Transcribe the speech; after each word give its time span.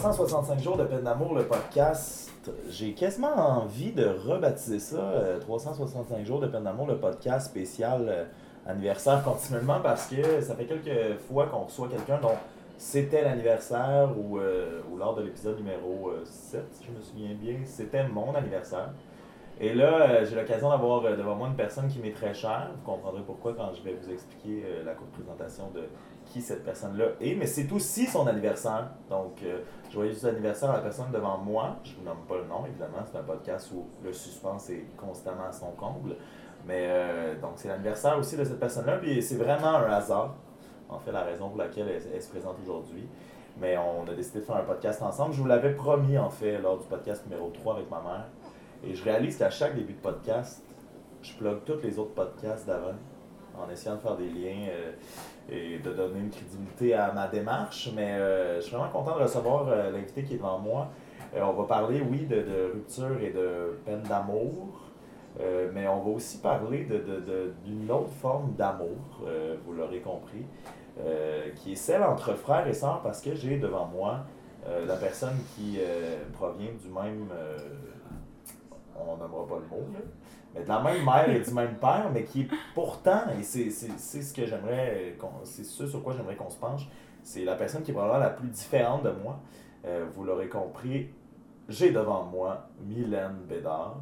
365 0.00 0.60
jours 0.60 0.78
de 0.78 0.84
peine 0.84 1.02
d'amour, 1.02 1.34
le 1.34 1.44
podcast. 1.44 2.32
J'ai 2.70 2.94
quasiment 2.94 3.34
envie 3.36 3.92
de 3.92 4.06
rebaptiser 4.06 4.78
ça 4.78 4.96
euh, 4.96 5.38
365 5.40 6.24
jours 6.24 6.40
de 6.40 6.46
peine 6.46 6.64
d'amour, 6.64 6.86
le 6.86 6.96
podcast 6.96 7.48
spécial 7.48 8.06
euh, 8.08 8.24
anniversaire 8.66 9.22
continuellement 9.22 9.78
parce 9.82 10.06
que 10.06 10.40
ça 10.40 10.54
fait 10.54 10.64
quelques 10.64 11.20
fois 11.28 11.48
qu'on 11.48 11.64
reçoit 11.64 11.88
quelqu'un 11.88 12.18
dont 12.18 12.32
c'était 12.78 13.22
l'anniversaire 13.22 14.08
ou, 14.16 14.38
euh, 14.38 14.80
ou 14.90 14.96
lors 14.96 15.14
de 15.14 15.22
l'épisode 15.22 15.58
numéro 15.58 16.08
euh, 16.08 16.24
7, 16.24 16.64
si 16.72 16.84
je 16.86 16.92
me 16.92 17.02
souviens 17.02 17.34
bien, 17.38 17.58
c'était 17.66 18.08
mon 18.08 18.34
anniversaire. 18.34 18.94
Et 19.62 19.74
là, 19.74 20.08
euh, 20.08 20.24
j'ai 20.24 20.36
l'occasion 20.36 20.70
d'avoir 20.70 21.04
euh, 21.04 21.16
devant 21.16 21.34
moi 21.34 21.46
une 21.48 21.54
personne 21.54 21.86
qui 21.86 21.98
m'est 21.98 22.14
très 22.14 22.32
chère. 22.32 22.70
Vous 22.74 22.90
comprendrez 22.90 23.20
pourquoi 23.20 23.52
quand 23.52 23.74
je 23.74 23.82
vais 23.82 23.92
vous 23.92 24.10
expliquer 24.10 24.64
euh, 24.64 24.84
la 24.84 24.94
courte 24.94 25.10
présentation 25.10 25.64
de 25.74 25.82
qui 26.30 26.40
cette 26.40 26.64
personne-là 26.64 27.06
est. 27.20 27.34
Mais 27.34 27.46
c'est 27.46 27.70
aussi 27.72 28.06
son 28.06 28.26
anniversaire. 28.26 28.90
Donc, 29.10 29.42
euh, 29.42 29.58
joyeux 29.92 30.24
anniversaire 30.26 30.70
à 30.70 30.74
la 30.74 30.80
personne 30.80 31.10
devant 31.12 31.38
moi. 31.38 31.76
Je 31.84 31.94
vous 31.96 32.02
nomme 32.02 32.24
pas 32.28 32.36
le 32.36 32.44
nom, 32.44 32.64
évidemment. 32.66 33.04
C'est 33.10 33.18
un 33.18 33.22
podcast 33.22 33.70
où 33.74 33.86
le 34.02 34.12
suspense 34.12 34.70
est 34.70 34.84
constamment 34.96 35.44
à 35.48 35.52
son 35.52 35.72
comble. 35.72 36.16
Mais 36.66 36.86
euh, 36.88 37.40
donc, 37.40 37.52
c'est 37.56 37.68
l'anniversaire 37.68 38.16
aussi 38.18 38.36
de 38.36 38.44
cette 38.44 38.60
personne-là. 38.60 38.98
Puis 38.98 39.22
c'est 39.22 39.36
vraiment 39.36 39.74
un 39.74 39.90
hasard. 39.90 40.34
En 40.88 40.98
fait, 40.98 41.12
la 41.12 41.22
raison 41.22 41.48
pour 41.48 41.58
laquelle 41.58 41.88
elle, 41.88 42.02
elle 42.14 42.22
se 42.22 42.30
présente 42.30 42.56
aujourd'hui. 42.62 43.06
Mais 43.60 43.76
on 43.76 44.08
a 44.10 44.14
décidé 44.14 44.40
de 44.40 44.44
faire 44.44 44.56
un 44.56 44.64
podcast 44.64 45.02
ensemble. 45.02 45.34
Je 45.34 45.40
vous 45.40 45.48
l'avais 45.48 45.74
promis, 45.74 46.16
en 46.16 46.30
fait, 46.30 46.58
lors 46.58 46.78
du 46.78 46.86
podcast 46.86 47.26
numéro 47.28 47.50
3 47.50 47.74
avec 47.74 47.90
ma 47.90 48.00
mère. 48.00 48.26
Et 48.84 48.94
je 48.94 49.04
réalise 49.04 49.36
qu'à 49.36 49.50
chaque 49.50 49.74
début 49.74 49.92
de 49.92 49.98
podcast, 50.00 50.62
je 51.22 51.34
plug 51.34 51.64
tous 51.64 51.80
les 51.82 51.98
autres 51.98 52.14
podcasts 52.14 52.66
d'avant 52.66 52.94
en 53.58 53.70
essayant 53.70 53.96
de 53.96 54.00
faire 54.00 54.16
des 54.16 54.28
liens 54.28 54.68
euh, 54.68 54.92
et 55.50 55.78
de 55.78 55.92
donner 55.92 56.20
une 56.20 56.30
crédibilité 56.30 56.94
à 56.94 57.12
ma 57.12 57.28
démarche. 57.28 57.90
Mais 57.94 58.12
euh, 58.12 58.56
je 58.56 58.66
suis 58.66 58.76
vraiment 58.76 58.90
content 58.90 59.16
de 59.16 59.22
recevoir 59.22 59.68
euh, 59.68 59.90
l'invité 59.90 60.22
qui 60.22 60.34
est 60.34 60.38
devant 60.38 60.58
moi. 60.58 60.88
Euh, 61.34 61.42
on 61.42 61.52
va 61.52 61.64
parler, 61.64 62.00
oui, 62.00 62.26
de, 62.26 62.36
de 62.36 62.70
rupture 62.74 63.20
et 63.20 63.30
de 63.30 63.78
peine 63.84 64.02
d'amour. 64.02 64.80
Mais 65.72 65.86
on 65.86 66.00
va 66.00 66.10
aussi 66.10 66.38
parler 66.38 66.84
de, 66.84 66.96
de- 66.98 67.20
de- 67.20 67.52
d'une 67.64 67.88
autre 67.90 68.10
forme 68.20 68.52
d'amour, 68.58 69.22
vous 69.64 69.72
l'aurez 69.72 70.00
compris, 70.00 70.44
qui 71.54 71.72
est 71.72 71.76
celle 71.76 72.02
entre 72.02 72.34
frères 72.34 72.66
et 72.66 72.74
sœurs, 72.74 73.00
parce 73.00 73.22
que 73.22 73.32
j'ai 73.36 73.56
devant 73.58 73.86
moi 73.86 74.18
la 74.86 74.96
personne 74.96 75.36
qui 75.54 75.78
provient 76.32 76.72
du 76.82 76.88
même, 76.88 77.28
on 78.98 79.16
nommera 79.16 79.46
pas 79.46 79.60
le 79.60 79.68
mot, 79.70 79.86
là, 79.94 80.00
mais 80.54 80.62
de 80.62 80.68
la 80.68 80.80
même 80.80 81.04
mère 81.04 81.28
et 81.30 81.40
du 81.40 81.50
même 81.52 81.74
père, 81.76 82.10
mais 82.12 82.24
qui 82.24 82.42
est 82.42 82.48
pourtant, 82.74 83.22
et 83.38 83.42
c'est, 83.42 83.70
ce 83.70 84.34
que 84.34 84.46
j'aimerais, 84.46 85.16
qu'on- 85.18 85.44
c'est 85.44 85.64
ce 85.64 85.86
sur 85.86 86.02
quoi 86.02 86.12
j'aimerais 86.16 86.36
qu'on 86.36 86.50
se 86.50 86.58
penche, 86.58 86.88
c'est 87.22 87.44
la 87.44 87.54
personne 87.54 87.82
qui 87.82 87.90
est 87.90 87.94
probablement 87.94 88.20
la 88.24 88.30
plus 88.30 88.48
différente 88.48 89.02
de 89.04 89.10
moi. 89.10 89.38
Euh, 89.84 90.06
vous 90.14 90.24
l'aurez 90.24 90.48
compris, 90.48 91.08
j'ai 91.68 91.90
devant 91.92 92.24
moi 92.24 92.68
Mylène 92.86 93.36
Bédard. 93.48 93.96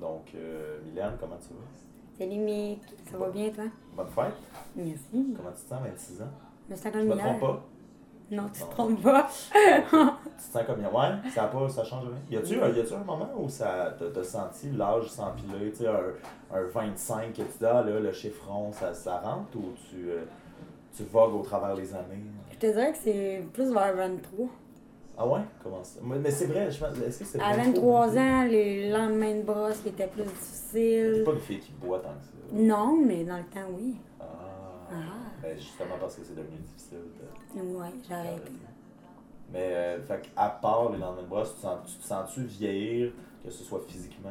Donc, 0.00 0.32
euh, 0.34 0.78
Mylène, 0.84 1.12
comment 1.18 1.36
tu 1.36 1.54
vas? 1.54 2.18
Salut 2.18 2.38
Mick, 2.40 2.80
ça 3.10 3.16
va 3.16 3.28
bien 3.30 3.50
toi? 3.50 3.64
Bonne 3.96 4.08
fête. 4.08 4.34
Merci. 4.74 5.34
Comment 5.36 5.50
tu 5.50 5.62
te 5.64 5.68
sens, 5.68 5.80
26 5.82 6.22
ans? 6.22 6.26
Je 6.68 6.72
me 6.72 6.76
sens 6.76 6.84
Je 6.86 6.90
comme 6.90 7.08
me 7.08 7.16
trompe 7.16 7.40
pas? 7.40 7.64
Non, 8.30 8.44
tu 8.52 8.60
te 8.62 8.70
trompes 8.70 9.02
pas. 9.02 9.28
tu 9.52 9.56
te 9.56 10.52
sens 10.52 10.62
comme 10.66 10.80
Ouais, 10.80 11.30
ça 11.32 11.44
a 11.44 11.46
pas, 11.48 11.68
ça 11.68 11.84
change 11.84 12.04
rien. 12.04 12.18
Y 12.30 12.36
a-tu, 12.42 12.60
un- 12.60 12.66
a-tu 12.70 12.94
un 12.94 13.04
moment 13.04 13.30
où 13.38 13.48
ça 13.48 13.96
t'as, 14.12 14.24
senti 14.24 14.70
l'âge 14.72 15.08
s'empiler, 15.08 15.70
tu 15.70 15.84
sais, 15.84 15.86
un, 15.88 16.56
un 16.56 16.62
25, 16.64 17.32
que 17.32 17.36
tu 17.36 17.42
dis, 17.42 17.48
ah 17.64 17.82
là, 17.82 18.00
le 18.00 18.12
chiffron, 18.12 18.72
ça, 18.72 18.92
ça 18.94 19.18
rentre 19.18 19.56
ou 19.56 19.72
tu, 19.90 20.10
euh, 20.10 20.24
tu 20.96 21.04
vogues 21.04 21.34
au 21.36 21.42
travers 21.42 21.74
les 21.76 21.94
années? 21.94 22.22
Je 22.52 22.56
te 22.58 22.66
dirais 22.66 22.92
que 22.92 22.98
c'est 22.98 23.44
plus 23.52 23.72
vers 23.72 23.94
23. 23.94 24.46
Ah 25.18 25.26
ouais? 25.28 25.40
Comment 25.62 25.84
ça? 25.84 26.00
Mais, 26.02 26.30
c'est 26.30 26.46
vrai, 26.46 26.70
je 26.70 26.78
pense, 26.84 26.98
est-ce 26.98 27.20
que 27.20 27.24
c'est 27.24 27.40
À 27.40 27.50
pas 27.50 27.56
23 27.58 28.08
trop- 28.08 28.18
ans, 28.18 28.44
les 28.44 28.90
lendemains 28.90 29.36
de 29.36 29.42
brosse 29.42 29.78
qui 29.78 29.88
étaient 29.90 30.08
plus 30.08 30.24
C'est 30.24 30.30
difficiles. 30.32 31.22
pas 31.24 31.32
une 31.32 31.38
fille 31.38 31.60
qui 31.60 31.72
boit 31.72 32.00
tant 32.00 32.08
que 32.10 32.24
ça? 32.24 32.32
Non, 32.52 32.96
mais 33.06 33.24
dans 33.24 33.36
le 33.38 33.44
temps, 33.44 33.68
oui. 33.78 33.96
Ben 35.46 35.56
justement 35.58 35.94
parce 36.00 36.16
que 36.16 36.22
c'est 36.24 36.34
devenu 36.34 36.56
difficile. 36.58 36.98
de- 37.54 37.60
Ouais, 37.78 37.86
j'ai 38.08 38.14
arrêté. 38.14 38.52
Mais, 39.52 39.70
euh, 39.74 40.02
fait 40.02 40.22
à 40.34 40.48
part 40.50 40.90
les 40.90 40.98
lendemains 40.98 41.22
de 41.22 41.28
brosse, 41.28 41.54
tu, 41.54 41.60
sens, 41.62 41.78
tu 41.86 41.98
te 41.98 42.04
sens-tu 42.04 42.40
vieillir, 42.42 43.12
que 43.44 43.50
ce 43.50 43.62
soit 43.62 43.80
physiquement? 43.86 44.30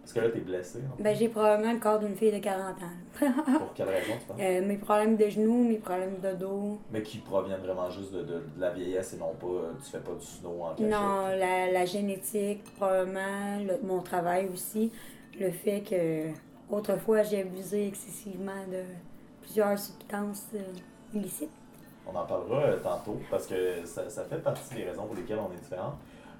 Parce 0.00 0.12
que 0.12 0.20
là, 0.20 0.28
t'es 0.30 0.40
blessé. 0.40 0.80
Ben, 0.98 1.14
j'ai 1.16 1.28
probablement 1.28 1.72
le 1.72 1.78
corps 1.78 1.98
d'une 2.00 2.14
fille 2.16 2.32
de 2.32 2.38
40 2.38 2.76
ans. 2.82 3.20
Pour 3.58 3.74
quelle 3.74 3.88
raison, 3.88 4.12
tu 4.20 4.26
penses? 4.26 4.36
Euh, 4.40 4.66
mes 4.66 4.76
problèmes 4.76 5.16
de 5.16 5.28
genoux, 5.28 5.64
mes 5.68 5.78
problèmes 5.78 6.18
de 6.20 6.32
dos. 6.32 6.80
Mais 6.90 7.02
qui 7.02 7.18
proviennent 7.18 7.60
vraiment 7.60 7.90
juste 7.90 8.12
de, 8.12 8.20
de, 8.22 8.34
de 8.34 8.60
la 8.60 8.70
vieillesse 8.70 9.14
et 9.14 9.16
non 9.18 9.34
pas, 9.34 9.46
euh, 9.46 9.72
tu 9.84 9.90
fais 9.90 9.98
pas 10.00 10.12
du 10.14 10.24
snow 10.24 10.62
en 10.62 10.74
cachette. 10.74 10.90
Non, 10.90 11.26
la, 11.28 11.70
la 11.72 11.84
génétique, 11.86 12.62
probablement, 12.76 13.58
le- 13.66 13.80
mon 13.86 14.00
travail 14.02 14.48
aussi. 14.52 14.90
Le 15.38 15.50
fait 15.50 15.80
que, 15.82 16.28
autrefois, 16.74 17.22
j'ai 17.24 17.40
abusé 17.42 17.86
excessivement 17.88 18.64
de 18.70 18.82
plusieurs 19.46 19.78
substances 19.78 20.48
euh, 20.54 20.58
illicites. 21.14 21.50
On 22.06 22.14
en 22.14 22.26
parlera 22.26 22.62
euh, 22.62 22.78
tantôt 22.82 23.18
parce 23.30 23.46
que 23.46 23.84
ça, 23.84 24.24
fait 24.24 24.42
partie 24.42 24.74
des 24.74 24.84
raisons 24.84 25.06
pour 25.06 25.14
lesquelles 25.16 25.38
on 25.38 25.52
est 25.52 25.60
différents. 25.60 25.94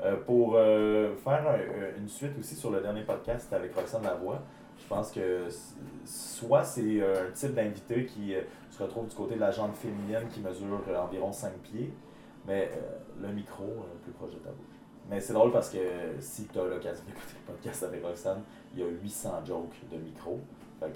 Euh, 0.05 0.17
pour 0.27 0.53
faire 1.25 1.49
un- 1.49 1.99
une 1.99 2.09
suite 2.09 2.39
aussi 2.39 2.55
sur 2.55 2.71
le 2.71 2.81
dernier 2.83 3.03
podcast 3.03 3.51
avec 3.53 3.75
Roxane 3.75 4.03
Lavoie, 4.03 4.43
je 4.79 4.87
pense 4.87 5.11
que 5.11 5.49
soit 6.05 6.65
c'est 6.65 7.01
un 7.03 7.31
type 7.33 7.55
d'invité 7.55 8.05
qui 8.05 8.35
se 8.71 8.83
retrouve 8.83 9.09
du 9.09 9.15
côté 9.17 9.37
de 9.37 9.41
la 9.41 9.51
jambe 9.51 9.73
féminine 9.73 10.29
qui 10.31 10.41
mesure 10.41 10.81
environ 11.03 11.33
5 11.33 11.51
pieds, 11.63 11.91
mais 12.47 12.71
le 13.19 13.29
micro 13.29 13.65
plus 14.03 14.13
proche 14.13 14.33
de 14.33 14.39
ta 14.39 14.51
bouche. 14.51 14.77
Mais 15.09 15.19
c'est 15.19 15.33
drôle 15.33 15.51
parce 15.51 15.71
que 15.71 15.79
si 16.21 16.45
tu 16.47 16.59
as 16.59 16.65
l'occasion 16.65 17.03
d'écouter 17.07 17.35
le 17.47 17.53
podcast 17.55 17.83
avec 17.85 18.05
Roxane, 18.05 18.43
il 18.75 18.81
y 18.81 18.83
a 18.83 18.87
800 18.89 19.45
jokes 19.47 19.77
de 19.91 19.97
micro. 19.97 20.39
Fait 20.79 20.93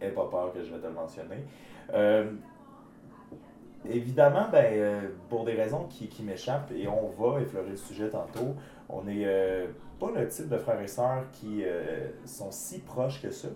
aie 0.00 0.10
pas 0.10 0.26
peur 0.30 0.52
que 0.52 0.62
je 0.62 0.72
vais 0.72 0.80
te 0.80 0.86
le 0.86 0.92
mentionner. 0.92 1.44
Euh, 1.94 2.30
Évidemment, 3.88 4.48
ben, 4.50 4.66
euh, 4.72 5.08
pour 5.28 5.44
des 5.44 5.54
raisons 5.54 5.86
qui, 5.88 6.22
m'échappent, 6.24 6.72
et 6.72 6.88
on 6.88 7.08
va 7.10 7.40
effleurer 7.40 7.70
le 7.70 7.76
sujet 7.76 8.10
tantôt, 8.10 8.56
on 8.88 9.04
n'est 9.04 9.22
euh, 9.24 9.68
pas 10.00 10.10
le 10.10 10.26
type 10.26 10.48
de 10.48 10.58
frères 10.58 10.80
et 10.80 10.88
sœurs 10.88 11.22
qui 11.30 11.62
sont 12.24 12.50
si 12.50 12.80
proches 12.80 13.22
que 13.22 13.30
ça. 13.30 13.48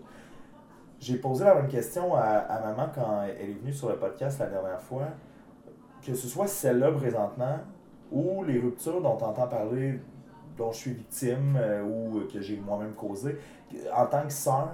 J'ai 1.01 1.17
posé 1.17 1.45
la 1.45 1.57
même 1.57 1.67
question 1.67 2.15
à, 2.15 2.21
à 2.21 2.61
maman 2.61 2.89
quand 2.95 3.25
elle 3.25 3.51
est 3.51 3.55
venue 3.55 3.73
sur 3.73 3.89
le 3.89 3.97
podcast 3.97 4.39
la 4.39 4.47
dernière 4.47 4.81
fois, 4.81 5.09
que 6.01 6.15
ce 6.15 6.29
soit 6.29 6.47
celle-là 6.47 6.93
présentement 6.93 7.59
ou 8.13 8.45
les 8.45 8.61
ruptures 8.61 9.03
dont 9.03 9.17
tu 9.17 9.25
entends 9.25 9.49
parler, 9.49 9.99
dont 10.57 10.71
je 10.71 10.79
suis 10.79 10.93
victime 10.93 11.59
ou 11.85 12.21
que 12.33 12.41
j'ai 12.41 12.57
moi-même 12.57 12.93
causé. 12.93 13.37
En 13.93 14.07
tant 14.07 14.23
que 14.23 14.33
sœur, 14.33 14.69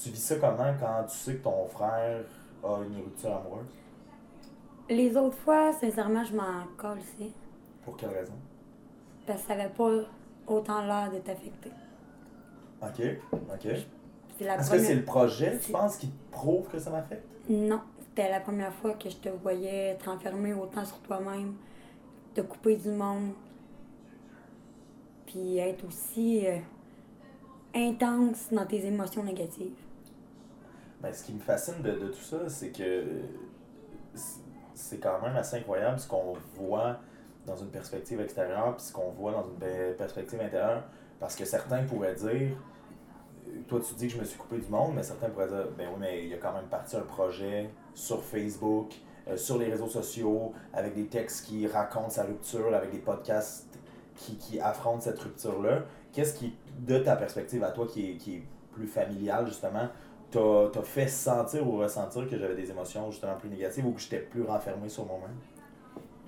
tu 0.00 0.10
vis 0.10 0.22
ça 0.22 0.36
comment 0.36 0.72
quand 0.78 1.04
tu 1.08 1.16
sais 1.16 1.34
que 1.34 1.44
ton 1.44 1.66
frère 1.66 2.24
a 2.64 2.78
une 2.84 2.96
rupture 2.96 3.36
amoureuse? 3.36 3.66
Les 4.88 5.16
autres 5.16 5.36
fois, 5.38 5.72
sincèrement, 5.72 6.24
je 6.24 6.34
m'en 6.34 6.64
colle 6.76 6.98
ici. 7.00 7.32
Pour 7.84 7.96
quelle 7.96 8.10
raison? 8.10 8.32
Parce 9.26 9.42
que 9.42 9.48
ça 9.48 9.56
n'avait 9.56 9.74
pas 9.74 9.90
autant 10.46 10.82
l'air 10.82 11.10
de 11.12 11.18
t'affecter. 11.18 11.70
Ok, 12.80 13.02
ok. 13.52 13.68
C'est 14.38 14.44
la 14.44 14.56
Est-ce 14.56 14.70
que 14.70 14.78
c'est 14.78 14.94
le 14.94 15.04
projet, 15.04 15.58
tu 15.58 15.72
penses, 15.72 15.96
qui 15.96 16.08
te 16.08 16.32
prouve 16.32 16.68
que 16.68 16.78
ça 16.78 16.90
m'affecte? 16.90 17.26
Non, 17.50 17.80
c'était 17.98 18.30
la 18.30 18.40
première 18.40 18.72
fois 18.72 18.92
que 18.92 19.10
je 19.10 19.16
te 19.16 19.28
voyais 19.28 19.96
te 19.96 20.08
renfermer 20.08 20.54
autant 20.54 20.84
sur 20.84 20.98
toi-même, 21.00 21.54
te 22.34 22.40
couper 22.40 22.76
du 22.76 22.90
monde, 22.90 23.32
puis 25.26 25.58
être 25.58 25.84
aussi 25.86 26.46
euh, 26.46 26.58
intense 27.74 28.48
dans 28.52 28.64
tes 28.64 28.86
émotions 28.86 29.24
négatives. 29.24 29.74
Ben, 31.00 31.12
ce 31.12 31.22
qui 31.24 31.32
me 31.32 31.40
fascine 31.40 31.80
de, 31.82 31.92
de 31.92 32.08
tout 32.08 32.20
ça, 32.22 32.48
c'est 32.48 32.70
que 32.70 33.04
c'est- 34.74 34.98
quand 34.98 35.20
même 35.22 35.36
assez 35.36 35.56
incroyable 35.56 35.98
ce 35.98 36.08
qu'on 36.08 36.34
voit 36.56 36.98
dans 37.46 37.56
une 37.56 37.68
perspective 37.68 38.20
extérieure 38.20 38.76
puis 38.76 38.84
ce 38.86 38.92
qu'on 38.92 39.10
voit 39.10 39.32
dans 39.32 39.44
une 39.44 39.56
pe- 39.58 39.94
perspective 39.96 40.40
intérieure. 40.40 40.82
Parce 41.20 41.34
que 41.36 41.44
certains 41.44 41.82
pourraient 41.84 42.14
dire, 42.14 42.50
toi 43.66 43.80
tu 43.86 43.94
dis 43.94 44.06
que 44.08 44.14
je 44.14 44.18
me 44.20 44.24
suis 44.24 44.38
coupé 44.38 44.58
du 44.58 44.68
monde, 44.68 44.92
mais 44.94 45.02
certains 45.02 45.28
pourraient 45.30 45.48
dire, 45.48 45.66
ben 45.76 45.88
oui, 45.92 45.96
mais 46.00 46.22
il 46.24 46.28
y 46.30 46.34
a 46.34 46.38
quand 46.38 46.52
même 46.52 46.66
parti 46.66 46.96
un 46.96 47.00
projet 47.02 47.70
sur 47.94 48.22
Facebook, 48.22 48.94
euh, 49.28 49.36
sur 49.36 49.58
les 49.58 49.66
réseaux 49.66 49.88
sociaux, 49.88 50.52
avec 50.72 50.94
des 50.94 51.06
textes 51.06 51.46
qui 51.46 51.66
racontent 51.66 52.10
sa 52.10 52.24
rupture, 52.24 52.74
avec 52.74 52.90
des 52.90 52.98
podcasts 52.98 53.66
qui, 54.16 54.36
qui 54.36 54.60
affrontent 54.60 55.00
cette 55.00 55.18
rupture-là. 55.18 55.82
Qu'est-ce 56.12 56.34
qui, 56.34 56.54
de 56.80 56.98
ta 56.98 57.16
perspective 57.16 57.62
à 57.64 57.70
toi, 57.70 57.86
qui 57.86 58.12
est, 58.12 58.16
qui 58.16 58.36
est 58.36 58.42
plus 58.72 58.86
familiale 58.86 59.46
justement, 59.46 59.88
t'a 60.30 60.70
t'a 60.72 60.82
fait 60.82 61.08
sentir 61.08 61.66
ou 61.66 61.78
ressentir 61.78 62.28
que 62.28 62.38
j'avais 62.38 62.54
des 62.54 62.70
émotions 62.70 63.10
justement 63.10 63.36
plus 63.36 63.48
négatives 63.48 63.86
ou 63.86 63.92
que 63.92 64.00
j'étais 64.00 64.18
plus 64.18 64.42
renfermé 64.42 64.88
sur 64.88 65.06
moi-même? 65.06 65.36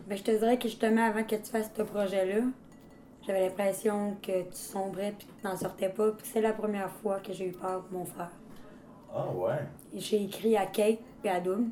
Ben, 0.06 0.16
je 0.16 0.22
te 0.22 0.30
dirais 0.30 0.58
que 0.58 0.68
justement, 0.68 1.06
avant 1.06 1.24
que 1.24 1.36
tu 1.36 1.50
fasses 1.50 1.70
ce 1.76 1.82
projet-là, 1.82 2.42
j'avais 3.26 3.40
l'impression 3.40 4.16
que 4.22 4.42
tu 4.42 4.56
sombrais 4.56 5.14
puis 5.16 5.26
que 5.26 5.40
tu 5.40 5.46
n'en 5.46 5.56
sortais 5.56 5.88
pas. 5.88 6.10
Puis 6.12 6.26
c'est 6.32 6.40
la 6.40 6.52
première 6.52 6.90
fois 6.90 7.20
que 7.20 7.32
j'ai 7.32 7.48
eu 7.48 7.52
peur 7.52 7.82
pour 7.84 7.98
mon 7.98 8.04
frère. 8.04 8.32
Ah 9.14 9.26
ouais? 9.32 9.58
J'ai 9.94 10.24
écrit 10.24 10.56
à 10.56 10.66
Kate 10.66 10.98
puis 11.22 11.30
à 11.30 11.40
Doom 11.40 11.70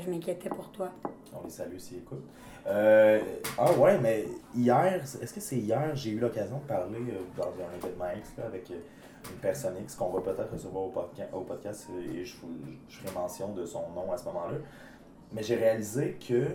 je 0.00 0.10
m'inquiétais 0.10 0.48
pour 0.48 0.70
toi. 0.70 0.90
On 1.32 1.44
les 1.44 1.50
salue 1.50 1.78
s'ils 1.78 1.98
écoutent. 1.98 2.26
Euh, 2.66 3.20
ah 3.58 3.72
ouais, 3.72 3.98
mais 3.98 4.24
hier, 4.54 4.94
est-ce 4.94 5.34
que 5.34 5.40
c'est 5.40 5.56
hier, 5.56 5.94
j'ai 5.94 6.10
eu 6.10 6.18
l'occasion 6.18 6.58
de 6.58 6.64
parler 6.64 6.98
euh, 6.98 7.20
dans 7.36 7.48
un 7.48 7.76
événement 7.76 8.10
X 8.16 8.32
là, 8.38 8.46
avec 8.46 8.70
euh, 8.70 8.74
une 9.30 9.38
personne 9.40 9.74
X 9.82 9.96
qu'on 9.96 10.10
va 10.10 10.20
peut-être 10.20 10.52
recevoir 10.52 10.84
au, 10.84 10.90
podca 10.90 11.24
au 11.32 11.40
podcast 11.40 11.88
et 11.98 12.24
je, 12.24 12.34
ferai 12.34 13.14
mention 13.14 13.52
de 13.52 13.64
son 13.64 13.90
nom 13.90 14.12
à 14.12 14.16
ce 14.16 14.24
moment-là. 14.26 14.58
Mais 15.32 15.42
j'ai 15.42 15.56
réalisé 15.56 16.16
que 16.26 16.46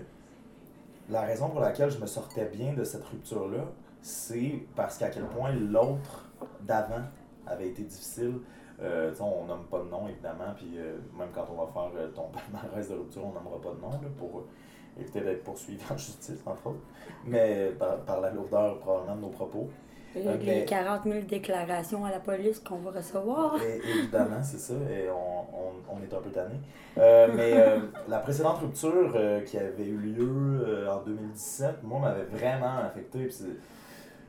la 1.09 1.21
raison 1.21 1.49
pour 1.49 1.59
laquelle 1.59 1.89
je 1.89 1.97
me 1.97 2.05
sortais 2.05 2.45
bien 2.45 2.73
de 2.73 2.83
cette 2.83 3.03
rupture-là, 3.03 3.65
c'est 4.01 4.63
parce 4.75 4.97
qu'à 4.97 5.09
quel 5.09 5.25
point 5.25 5.51
l'autre 5.51 6.29
d'avant 6.61 7.03
avait 7.47 7.67
été 7.67 7.83
difficile. 7.83 8.39
Euh, 8.81 9.13
on 9.19 9.45
nomme 9.45 9.65
pas 9.65 9.79
de 9.79 9.89
nom, 9.89 10.07
évidemment, 10.07 10.53
puis 10.55 10.77
euh, 10.77 10.97
même 11.17 11.29
quand 11.33 11.45
on 11.51 11.65
va 11.65 11.71
faire 11.71 11.91
euh, 11.97 12.07
ton 12.09 12.27
palmarès 12.51 12.87
de 12.87 12.93
rupture, 12.93 13.25
on 13.25 13.33
nommera 13.33 13.59
pas 13.59 13.71
de 13.71 13.81
nom 13.81 13.91
là, 13.91 14.07
pour 14.17 14.45
éviter 14.97 15.19
d'être 15.19 15.43
poursuivi 15.43 15.81
en 15.91 15.97
justice, 15.97 16.39
entre 16.45 16.67
autres. 16.67 16.79
Mais 17.25 17.71
par, 17.77 17.97
par 18.01 18.21
la 18.21 18.29
lourdeur, 18.29 18.79
probablement, 18.79 19.15
de 19.15 19.21
nos 19.21 19.29
propos. 19.29 19.69
Les 20.15 20.65
40 20.65 21.03
000 21.03 21.19
déclarations 21.27 22.03
à 22.03 22.11
la 22.11 22.19
police 22.19 22.59
qu'on 22.59 22.77
va 22.77 22.91
recevoir. 22.91 23.57
évidemment, 23.61 24.41
c'est 24.41 24.57
ça. 24.57 24.73
Et 24.73 25.09
on, 25.09 25.93
on, 25.93 26.01
est 26.01 26.13
un 26.13 26.21
peu 26.21 26.31
tanné. 26.31 26.55
Euh, 26.97 27.27
mais 27.33 27.53
euh, 27.53 27.79
la 28.07 28.19
précédente 28.19 28.57
rupture 28.59 29.13
euh, 29.15 29.41
qui 29.41 29.57
avait 29.57 29.85
eu 29.85 29.97
lieu 29.97 30.87
en 30.89 31.01
2017, 31.03 31.83
moi, 31.83 31.99
m'avait 31.99 32.25
vraiment 32.25 32.77
affecté. 32.79 33.29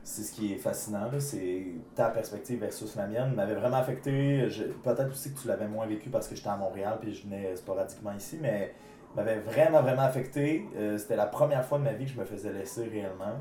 C'est 0.03 0.23
ce 0.23 0.31
qui 0.31 0.53
est 0.53 0.57
fascinant, 0.57 1.09
c'est 1.19 1.63
ta 1.95 2.09
perspective 2.09 2.59
versus 2.59 2.95
la 2.95 3.07
mienne, 3.07 3.33
m'avait 3.35 3.55
vraiment 3.55 3.77
affecté. 3.77 4.47
Peut-être 4.83 5.11
aussi 5.11 5.33
que 5.33 5.39
tu 5.39 5.47
l'avais 5.47 5.67
moins 5.67 5.85
vécu 5.85 6.09
parce 6.09 6.27
que 6.27 6.35
j'étais 6.35 6.49
à 6.49 6.57
Montréal 6.57 6.97
puis 6.99 7.13
je 7.13 7.23
venais 7.23 7.55
sporadiquement 7.55 8.11
ici, 8.13 8.39
mais 8.41 8.73
m'avait 9.15 9.39
vraiment, 9.39 9.81
vraiment 9.81 10.01
affecté. 10.01 10.65
C'était 10.97 11.15
la 11.15 11.27
première 11.27 11.63
fois 11.63 11.77
de 11.77 11.83
ma 11.83 11.93
vie 11.93 12.05
que 12.05 12.11
je 12.11 12.19
me 12.19 12.25
faisais 12.25 12.51
laisser 12.51 12.85
réellement 12.85 13.37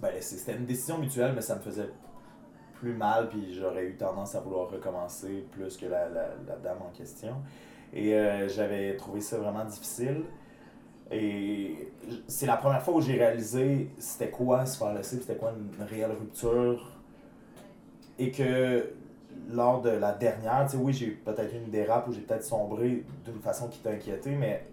ben, 0.00 0.12
c'était 0.20 0.54
une 0.56 0.66
décision 0.66 0.98
mutuelle, 0.98 1.32
mais 1.34 1.40
ça 1.40 1.56
me 1.56 1.60
faisait 1.60 1.90
plus 2.74 2.94
mal, 2.94 3.28
puis 3.28 3.54
j'aurais 3.54 3.86
eu 3.86 3.96
tendance 3.96 4.34
à 4.34 4.40
vouloir 4.40 4.70
recommencer 4.70 5.46
plus 5.50 5.76
que 5.76 5.86
la, 5.86 6.08
la, 6.08 6.56
dame 6.62 6.78
en 6.82 6.90
question. 6.90 7.36
Et 7.92 8.14
euh, 8.14 8.48
j'avais 8.48 8.96
trouvé 8.96 9.20
ça 9.20 9.38
vraiment 9.38 9.64
difficile. 9.64 10.24
Et 11.10 11.92
c'est 12.26 12.46
la 12.46 12.56
première 12.56 12.82
fois 12.82 12.94
où 12.94 13.00
j'ai 13.00 13.16
réalisé 13.16 13.90
c'était 13.98 14.30
quoi 14.30 14.66
se 14.66 14.78
faire 14.78 14.92
laisser, 14.94 15.18
c'était 15.18 15.36
quoi 15.36 15.52
une, 15.52 15.84
réelle 15.84 16.12
rupture. 16.12 16.90
Et 18.18 18.30
que 18.30 18.92
lors 19.50 19.80
de 19.82 19.90
la 19.90 20.12
dernière, 20.12 20.66
tu 20.66 20.72
sais, 20.72 20.82
oui, 20.82 20.92
j'ai 20.92 21.10
peut-être 21.10 21.52
eu 21.54 21.58
une 21.58 21.70
dérape 21.70 22.08
où 22.08 22.12
j'ai 22.12 22.20
peut-être 22.20 22.44
sombré 22.44 23.04
d'une 23.24 23.40
façon 23.40 23.68
qui 23.68 23.78
t'a 23.80 23.90
inquiété, 23.90 24.30
mais 24.30 24.66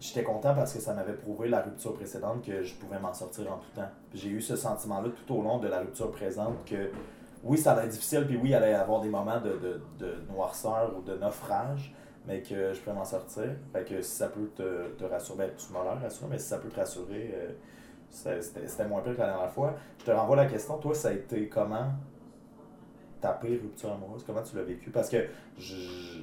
j'étais 0.00 0.22
content 0.22 0.54
parce 0.54 0.72
que 0.72 0.80
ça 0.80 0.94
m'avait 0.94 1.14
prouvé 1.14 1.48
la 1.48 1.62
rupture 1.62 1.94
précédente 1.94 2.44
que 2.44 2.62
je 2.62 2.74
pouvais 2.74 2.98
m'en 2.98 3.12
sortir 3.12 3.52
en 3.52 3.56
tout 3.56 3.70
temps. 3.74 3.88
J'ai 4.14 4.28
eu 4.28 4.40
ce 4.40 4.56
sentiment-là 4.56 5.08
tout 5.10 5.34
au 5.34 5.42
long 5.42 5.58
de 5.58 5.68
la 5.68 5.80
rupture 5.80 6.10
présente 6.10 6.64
que 6.64 6.90
oui, 7.44 7.56
ça 7.56 7.72
allait 7.72 7.84
être 7.84 7.92
difficile, 7.92 8.26
puis 8.26 8.36
oui, 8.36 8.50
il 8.50 8.54
allait 8.54 8.72
y 8.72 8.74
avoir 8.74 9.00
des 9.00 9.08
moments 9.08 9.40
de, 9.40 9.50
de, 9.50 9.80
de 9.98 10.14
noirceur 10.32 10.92
ou 10.98 11.02
de 11.02 11.16
naufrage, 11.16 11.94
mais 12.26 12.42
que 12.42 12.72
je 12.72 12.80
pouvais 12.80 12.96
m'en 12.96 13.04
sortir. 13.04 13.44
Fait 13.72 13.84
que 13.84 14.02
si 14.02 14.16
ça 14.16 14.28
peut 14.28 14.50
te, 14.56 14.88
te 14.96 15.04
rassurer, 15.04 15.38
ben, 15.38 15.50
tu 15.56 15.72
m'as 15.72 15.84
l'air 15.84 16.00
rassuré, 16.00 16.26
mais 16.30 16.38
si 16.38 16.48
ça 16.48 16.58
peut 16.58 16.68
te 16.68 16.76
rassurer, 16.76 17.34
euh, 17.34 18.40
c'était 18.40 18.88
moins 18.88 19.02
pire 19.02 19.14
que 19.14 19.20
la 19.20 19.28
dernière 19.28 19.52
fois. 19.52 19.74
Je 19.98 20.04
te 20.04 20.10
renvoie 20.10 20.36
la 20.36 20.46
question, 20.46 20.78
toi, 20.78 20.94
ça 20.94 21.08
a 21.08 21.12
été 21.12 21.48
comment 21.48 21.92
ta 23.20 23.32
pire 23.32 23.60
rupture 23.62 23.92
amoureuse? 23.92 24.24
Comment 24.24 24.42
tu 24.42 24.56
l'as 24.56 24.62
vécu? 24.62 24.90
Parce 24.90 25.08
que 25.08 25.18
je, 25.58 26.22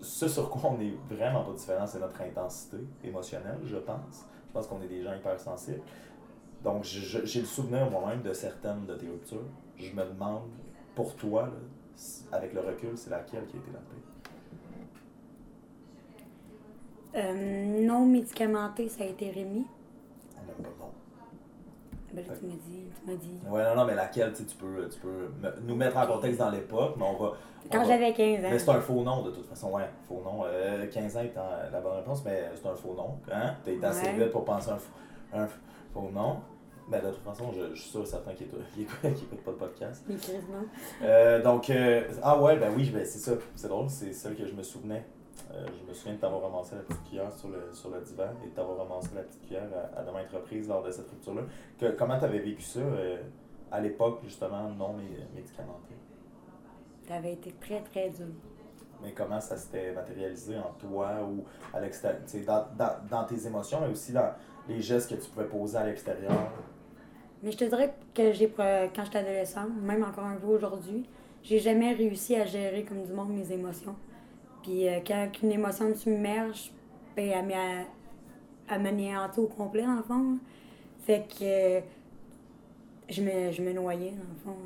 ce 0.00 0.28
sur 0.28 0.48
quoi 0.50 0.70
on 0.70 0.80
est 0.80 0.94
vraiment 1.10 1.44
pas 1.44 1.52
différent, 1.52 1.86
c'est 1.86 2.00
notre 2.00 2.20
intensité 2.20 2.78
émotionnelle, 3.04 3.58
je 3.64 3.76
pense. 3.76 4.26
Je 4.48 4.52
pense 4.52 4.66
qu'on 4.66 4.80
est 4.82 4.88
des 4.88 5.02
gens 5.02 5.14
hypersensibles. 5.14 5.82
Donc, 6.64 6.84
j'ai 6.84 7.40
le 7.40 7.46
souvenir 7.46 7.90
moi-même 7.90 8.22
de 8.22 8.32
certaines 8.32 8.86
de 8.86 8.94
tes 8.94 9.06
ruptures. 9.06 9.44
Je 9.76 9.92
me 9.92 10.04
demande, 10.04 10.42
pour 10.94 11.14
toi, 11.14 11.50
avec 12.32 12.52
le 12.52 12.60
recul, 12.60 12.96
c'est 12.96 13.10
laquelle 13.10 13.46
qui 13.46 13.56
a 13.56 13.60
été 13.60 13.70
la 13.72 13.78
pire? 13.78 13.98
Euh, 17.16 17.86
non 17.86 18.04
médicamenté, 18.06 18.88
ça 18.88 19.04
a 19.04 19.06
été 19.06 19.30
Rémi. 19.30 19.66
On 20.36 20.46
n'a 20.46 20.52
pas 20.52 20.62
de 20.62 20.78
nom. 20.78 20.92
Ben 22.12 22.24
là, 22.26 22.34
tu 22.38 22.46
m'as 22.46 22.52
dit, 22.52 22.84
tu 22.94 23.10
m'as 23.10 23.16
dit. 23.16 23.38
Ouais, 23.48 23.64
non, 23.64 23.76
non, 23.76 23.84
mais 23.84 23.94
laquelle, 23.94 24.32
tu 24.32 24.42
peux, 24.56 24.88
tu 24.88 24.98
peux 25.00 25.30
nous 25.62 25.76
mettre 25.76 25.96
en 25.96 26.06
contexte 26.06 26.38
dans 26.38 26.50
l'époque, 26.50 26.94
mais 26.96 27.04
on 27.04 27.22
va, 27.22 27.34
quand 27.70 27.84
j'avais 27.84 28.12
15 28.12 28.44
ans. 28.44 28.48
Mais 28.50 28.58
c'est 28.58 28.70
un 28.70 28.80
faux 28.80 29.02
nom, 29.02 29.22
de 29.22 29.30
toute 29.30 29.46
façon, 29.46 29.70
ouais. 29.70 29.88
Faux 30.08 30.22
nom. 30.24 30.44
15 30.92 31.16
euh, 31.16 31.20
ans 31.20 31.22
étant 31.22 31.48
la 31.70 31.80
bonne 31.80 31.96
réponse, 31.96 32.24
mais 32.24 32.50
c'est 32.54 32.68
un 32.68 32.74
faux 32.74 32.94
nom. 32.94 33.18
Hein? 33.30 33.54
T'es 33.64 33.78
assez 33.84 34.12
vite 34.12 34.30
pour 34.30 34.44
penser 34.44 34.70
un, 34.70 35.40
un 35.40 35.46
faux 35.92 36.10
nom. 36.12 36.36
Mais 36.90 37.00
de 37.02 37.10
toute 37.10 37.22
façon, 37.22 37.52
je, 37.52 37.74
je 37.74 37.80
suis 37.80 37.90
sûr 37.90 38.06
certain 38.06 38.32
qu'il 38.32 38.46
n'écoute 38.46 39.40
pas 39.44 39.50
de 39.50 39.56
podcast. 39.56 40.04
Euh, 41.02 41.42
donc, 41.42 41.68
euh, 41.68 42.02
ah 42.22 42.40
ouais, 42.40 42.56
ben 42.56 42.72
oui, 42.74 42.88
ben 42.88 43.04
c'est 43.04 43.18
ça. 43.18 43.32
C'est 43.54 43.68
drôle, 43.68 43.90
c'est 43.90 44.14
ça 44.14 44.30
que 44.30 44.46
je 44.46 44.54
me 44.54 44.62
souvenais. 44.62 45.04
Euh, 45.50 45.66
je 45.80 45.88
me 45.88 45.94
souviens 45.94 46.14
de 46.14 46.20
t'avoir 46.20 46.42
ramassé 46.42 46.74
la 46.76 46.82
petite 46.82 47.04
cuillère 47.04 47.32
sur 47.32 47.48
le, 47.48 47.72
sur 47.72 47.90
le 47.90 48.00
divan 48.00 48.28
et 48.44 48.48
de 48.48 48.54
t'avoir 48.54 48.78
ramassé 48.78 49.08
la 49.14 49.22
petite 49.22 49.42
cuillère 49.46 49.68
à, 49.94 50.00
à 50.00 50.02
de 50.04 50.10
maintes 50.10 50.30
reprises 50.32 50.68
lors 50.68 50.82
de 50.82 50.90
cette 50.90 51.08
rupture-là. 51.08 51.42
comment 51.98 52.18
tu 52.18 52.24
avais 52.24 52.40
vécu 52.40 52.62
ça 52.62 52.80
à 53.70 53.80
l'époque, 53.80 54.20
justement, 54.24 54.68
non 54.70 54.94
médicamenté? 55.34 55.94
ça 57.08 57.14
avait 57.14 57.32
été 57.32 57.52
très, 57.60 57.80
très 57.80 58.10
dur. 58.10 58.26
Mais 59.02 59.12
comment 59.12 59.40
ça 59.40 59.56
s'était 59.56 59.92
matérialisé 59.92 60.58
en 60.58 60.72
toi 60.78 61.22
ou 61.22 61.44
à 61.72 61.80
l'extérieur, 61.80 62.20
dans, 62.46 62.66
dans, 62.76 62.92
dans, 63.08 63.24
tes 63.24 63.46
émotions, 63.46 63.80
mais 63.80 63.88
aussi 63.88 64.12
dans 64.12 64.32
les 64.68 64.80
gestes 64.80 65.08
que 65.08 65.14
tu 65.14 65.30
pouvais 65.30 65.46
poser 65.46 65.78
à 65.78 65.86
l'extérieur? 65.86 66.32
Mais 67.42 67.52
je 67.52 67.56
te 67.56 67.64
dirais 67.64 67.94
que 68.12 68.32
j'ai 68.32 68.48
quand 68.50 69.04
j'étais 69.04 69.18
adolescente, 69.18 69.70
même 69.80 70.02
encore 70.02 70.24
un 70.24 70.36
peu 70.36 70.48
aujourd'hui, 70.48 71.08
j'ai 71.42 71.60
jamais 71.60 71.94
réussi 71.94 72.34
à 72.34 72.44
gérer 72.44 72.84
comme 72.84 73.04
du 73.04 73.12
monde 73.12 73.30
mes 73.30 73.52
émotions. 73.52 73.94
Puis 74.62 74.88
euh, 74.88 75.00
quand 75.06 75.28
une 75.42 75.52
émotion 75.52 75.88
me 75.88 75.94
submerge, 75.94 76.72
ben, 77.16 77.48
elle 78.68 78.82
m'anéantit 78.82 79.40
au 79.40 79.46
complet, 79.46 79.82
dans 79.82 79.96
le 79.96 80.02
fond. 80.02 80.38
Fait 81.06 81.26
que 81.26 81.80
je, 83.12 83.22
me, 83.22 83.50
je 83.50 83.62
me 83.62 83.72
noyais, 83.72 84.10
dans 84.10 84.28
le 84.28 84.38
fond. 84.44 84.56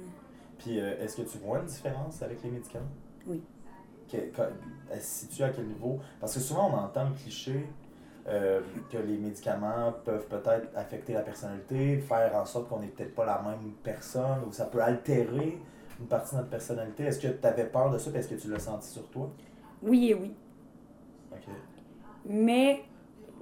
Puis, 0.58 0.80
euh, 0.80 1.02
est-ce 1.02 1.16
que 1.16 1.22
tu 1.22 1.38
vois 1.38 1.60
une 1.60 1.66
différence 1.66 2.22
avec 2.22 2.42
les 2.42 2.50
médicaments? 2.50 2.86
Oui. 3.26 3.42
Que, 4.10 4.16
elle 4.90 5.00
se 5.00 5.26
situe 5.26 5.42
à 5.42 5.50
quel 5.50 5.66
niveau? 5.66 6.00
Parce 6.20 6.34
que 6.34 6.40
souvent, 6.40 6.70
on 6.70 6.76
entend 6.78 7.08
le 7.08 7.14
cliché 7.14 7.66
euh, 8.28 8.60
que 8.90 8.98
les 8.98 9.16
médicaments 9.18 9.92
peuvent 10.04 10.26
peut-être 10.26 10.68
affecter 10.76 11.14
la 11.14 11.22
personnalité, 11.22 11.98
faire 11.98 12.34
en 12.36 12.44
sorte 12.44 12.68
qu'on 12.68 12.80
n'est 12.80 12.88
peut-être 12.88 13.14
pas 13.14 13.24
la 13.24 13.40
même 13.42 13.72
personne, 13.82 14.44
ou 14.46 14.52
ça 14.52 14.66
peut 14.66 14.82
altérer 14.82 15.58
une 15.98 16.06
partie 16.06 16.32
de 16.32 16.40
notre 16.40 16.50
personnalité. 16.50 17.04
Est-ce 17.04 17.20
que 17.20 17.28
tu 17.28 17.46
avais 17.46 17.66
peur 17.66 17.90
de 17.90 17.98
ça, 17.98 18.10
est-ce 18.10 18.28
que 18.28 18.34
tu 18.34 18.48
l'as 18.48 18.58
senti 18.58 18.88
sur 18.88 19.08
toi? 19.08 19.30
Oui 19.82 20.10
et 20.10 20.14
oui. 20.14 20.32
OK. 21.32 21.38
Mais, 22.26 22.84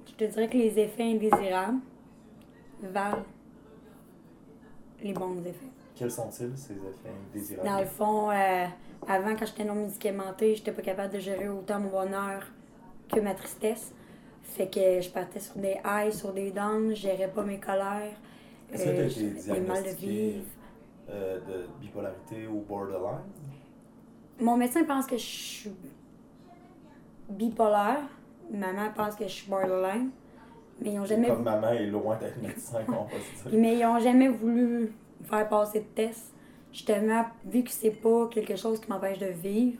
je 0.07 0.13
te 0.13 0.23
dirais 0.23 0.47
que 0.47 0.57
les 0.57 0.79
effets 0.79 1.03
indésirables 1.03 1.79
valent 2.81 3.23
les 5.03 5.13
bons 5.13 5.39
effets. 5.41 5.65
Quels 5.95 6.11
sont-ils, 6.11 6.57
ces 6.57 6.73
effets 6.73 7.11
indésirables? 7.29 7.69
Dans 7.69 7.79
le 7.79 7.85
fond, 7.85 8.31
euh, 8.31 8.65
avant, 9.07 9.35
quand 9.35 9.45
j'étais 9.45 9.65
non 9.65 9.75
médicamentée, 9.75 10.55
j'étais 10.55 10.71
pas 10.71 10.81
capable 10.81 11.13
de 11.13 11.19
gérer 11.19 11.49
autant 11.49 11.79
mon 11.79 11.89
bonheur 11.89 12.43
que 13.11 13.19
ma 13.19 13.35
tristesse. 13.35 13.93
Fait 14.43 14.67
que 14.67 14.99
je 14.99 15.09
partais 15.09 15.39
sur 15.39 15.55
des 15.55 15.77
highs, 15.83 16.11
sur 16.11 16.33
des 16.33 16.51
downs, 16.51 16.89
je 16.89 17.01
gérais 17.01 17.29
pas 17.29 17.43
mes 17.43 17.59
colères. 17.59 18.17
Est-ce 18.73 18.85
que 18.85 19.13
tu 19.13 19.51
as 19.51 19.55
été 19.55 19.67
mal 19.67 19.83
de 19.83 19.89
vivre. 19.89 20.45
Euh, 21.09 21.39
de 21.39 21.67
bipolarité 21.79 22.47
ou 22.47 22.61
borderline? 22.61 23.19
Mon 24.39 24.55
médecin 24.55 24.83
pense 24.85 25.05
que 25.05 25.17
je 25.17 25.23
suis 25.23 25.71
bipolaire. 27.31 28.01
Maman 28.51 28.89
pense 28.95 29.15
que 29.15 29.25
je 29.25 29.29
suis 29.29 29.49
borderline. 29.49 30.09
Mais 30.81 30.93
ils 30.93 30.99
ont 30.99 31.05
jamais. 31.05 31.27
Comme 31.27 31.43
maman 31.43 31.69
est 31.69 31.85
loin 31.85 32.17
d'être 32.17 32.41
médecin, 32.41 32.79
Mais 33.51 33.77
ils 33.77 33.85
ont 33.85 33.99
jamais 33.99 34.27
voulu 34.27 34.93
faire 35.23 35.47
passer 35.47 35.79
de 35.79 35.85
tests. 35.85 36.33
Justement, 36.71 37.25
vu 37.45 37.63
que 37.63 37.71
c'est 37.71 37.91
pas 37.91 38.27
quelque 38.29 38.55
chose 38.55 38.79
qui 38.79 38.89
m'empêche 38.89 39.19
de 39.19 39.27
vivre, 39.27 39.77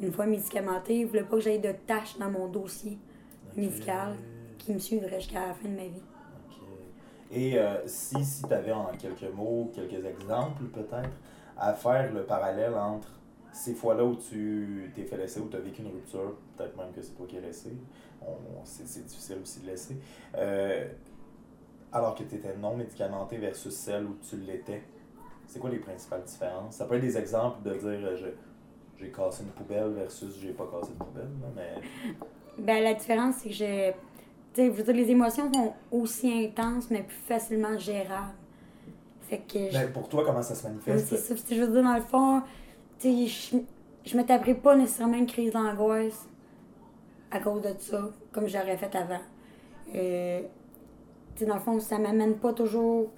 une 0.00 0.10
fois 0.10 0.26
médicamenté, 0.26 1.00
ils 1.00 1.06
voulaient 1.06 1.22
pas 1.22 1.36
que 1.36 1.42
j'aie 1.42 1.58
de 1.58 1.72
tâches 1.86 2.18
dans 2.18 2.30
mon 2.30 2.48
dossier 2.48 2.98
médical 3.56 4.16
qui 4.58 4.72
me 4.72 4.78
suivrait 4.78 5.20
jusqu'à 5.20 5.48
la 5.48 5.54
fin 5.54 5.68
de 5.68 5.74
ma 5.74 5.82
vie. 5.82 6.02
Et 7.30 7.58
euh, 7.58 7.86
si, 7.86 8.22
si 8.24 8.42
tu 8.42 8.52
avais 8.52 8.72
en 8.72 8.86
quelques 8.98 9.32
mots, 9.34 9.70
quelques 9.74 10.04
exemples 10.04 10.64
peut-être, 10.64 11.10
à 11.56 11.72
faire 11.72 12.12
le 12.12 12.24
parallèle 12.24 12.74
entre 12.74 13.08
ces 13.52 13.74
fois-là 13.74 14.04
où 14.04 14.16
tu 14.16 14.90
t'es 14.94 15.04
fait 15.04 15.16
laisser, 15.16 15.40
où 15.40 15.48
tu 15.48 15.56
as 15.56 15.60
vécu 15.60 15.82
une 15.82 15.88
rupture, 15.92 16.34
peut-être 16.56 16.76
même 16.76 16.92
que 16.92 17.02
c'est 17.02 17.12
toi 17.12 17.26
qui 17.28 17.36
as 17.36 17.40
laissé, 17.40 17.70
c'est 18.64 19.04
difficile 19.06 19.38
aussi 19.42 19.60
de 19.60 19.66
laisser, 19.66 19.96
euh, 20.36 20.88
alors 21.92 22.14
que 22.14 22.22
tu 22.24 22.36
étais 22.36 22.56
non 22.56 22.76
médicamenté 22.76 23.36
versus 23.36 23.74
celle 23.74 24.04
où 24.06 24.16
tu 24.28 24.36
l'étais, 24.36 24.82
c'est 25.46 25.58
quoi 25.58 25.70
les 25.70 25.78
principales 25.78 26.22
différences? 26.24 26.76
Ça 26.76 26.86
peut 26.86 26.94
être 26.94 27.02
des 27.02 27.18
exemples 27.18 27.62
de 27.62 27.74
dire 27.74 27.88
euh, 28.08 28.32
j'ai 28.98 29.10
cassé 29.10 29.42
une 29.42 29.50
poubelle 29.50 29.90
versus 29.92 30.34
j'ai 30.40 30.52
pas 30.52 30.66
cassé 30.66 30.92
une 30.92 30.98
poubelle, 30.98 31.28
mais. 31.54 31.74
Ben, 32.58 32.82
la 32.84 32.92
différence, 32.92 33.36
c'est 33.36 33.48
que 33.48 33.54
j'ai. 33.54 33.94
Tu 34.52 34.60
sais, 34.70 34.84
je 34.86 34.92
les 34.92 35.10
émotions 35.10 35.50
sont 35.52 35.72
aussi 35.90 36.30
intenses, 36.44 36.90
mais 36.90 37.02
plus 37.02 37.16
facilement 37.16 37.78
gérables. 37.78 38.34
Fait 39.22 39.38
que. 39.38 39.70
je- 39.70 39.78
Mais 39.78 39.86
pour 39.88 40.06
toi, 40.08 40.22
comment 40.24 40.42
ça 40.42 40.54
se 40.54 40.66
manifeste? 40.66 41.06
c'est 41.08 41.16
ça. 41.16 41.34
Je 41.50 41.60
veux 41.62 41.68
dire, 41.72 41.82
dans 41.82 41.94
le 41.94 42.02
fond, 42.02 42.42
tu 43.02 43.28
sais, 43.28 43.62
je, 44.04 44.16
me 44.16 44.22
taperais 44.22 44.54
pas 44.54 44.76
nécessairement 44.76 45.16
une 45.16 45.26
crise 45.26 45.52
d'angoisse 45.52 46.28
à 47.30 47.40
cause 47.40 47.62
de 47.62 47.74
ça, 47.78 48.10
comme 48.30 48.46
j'aurais 48.46 48.76
fait 48.76 48.94
avant. 48.94 49.20
Euh, 49.94 50.42
tu 51.34 51.40
sais, 51.40 51.46
dans 51.46 51.54
le 51.54 51.60
fond, 51.60 51.80
ça 51.80 51.98
m'amène 51.98 52.36
pas 52.36 52.52
toujours 52.52 53.10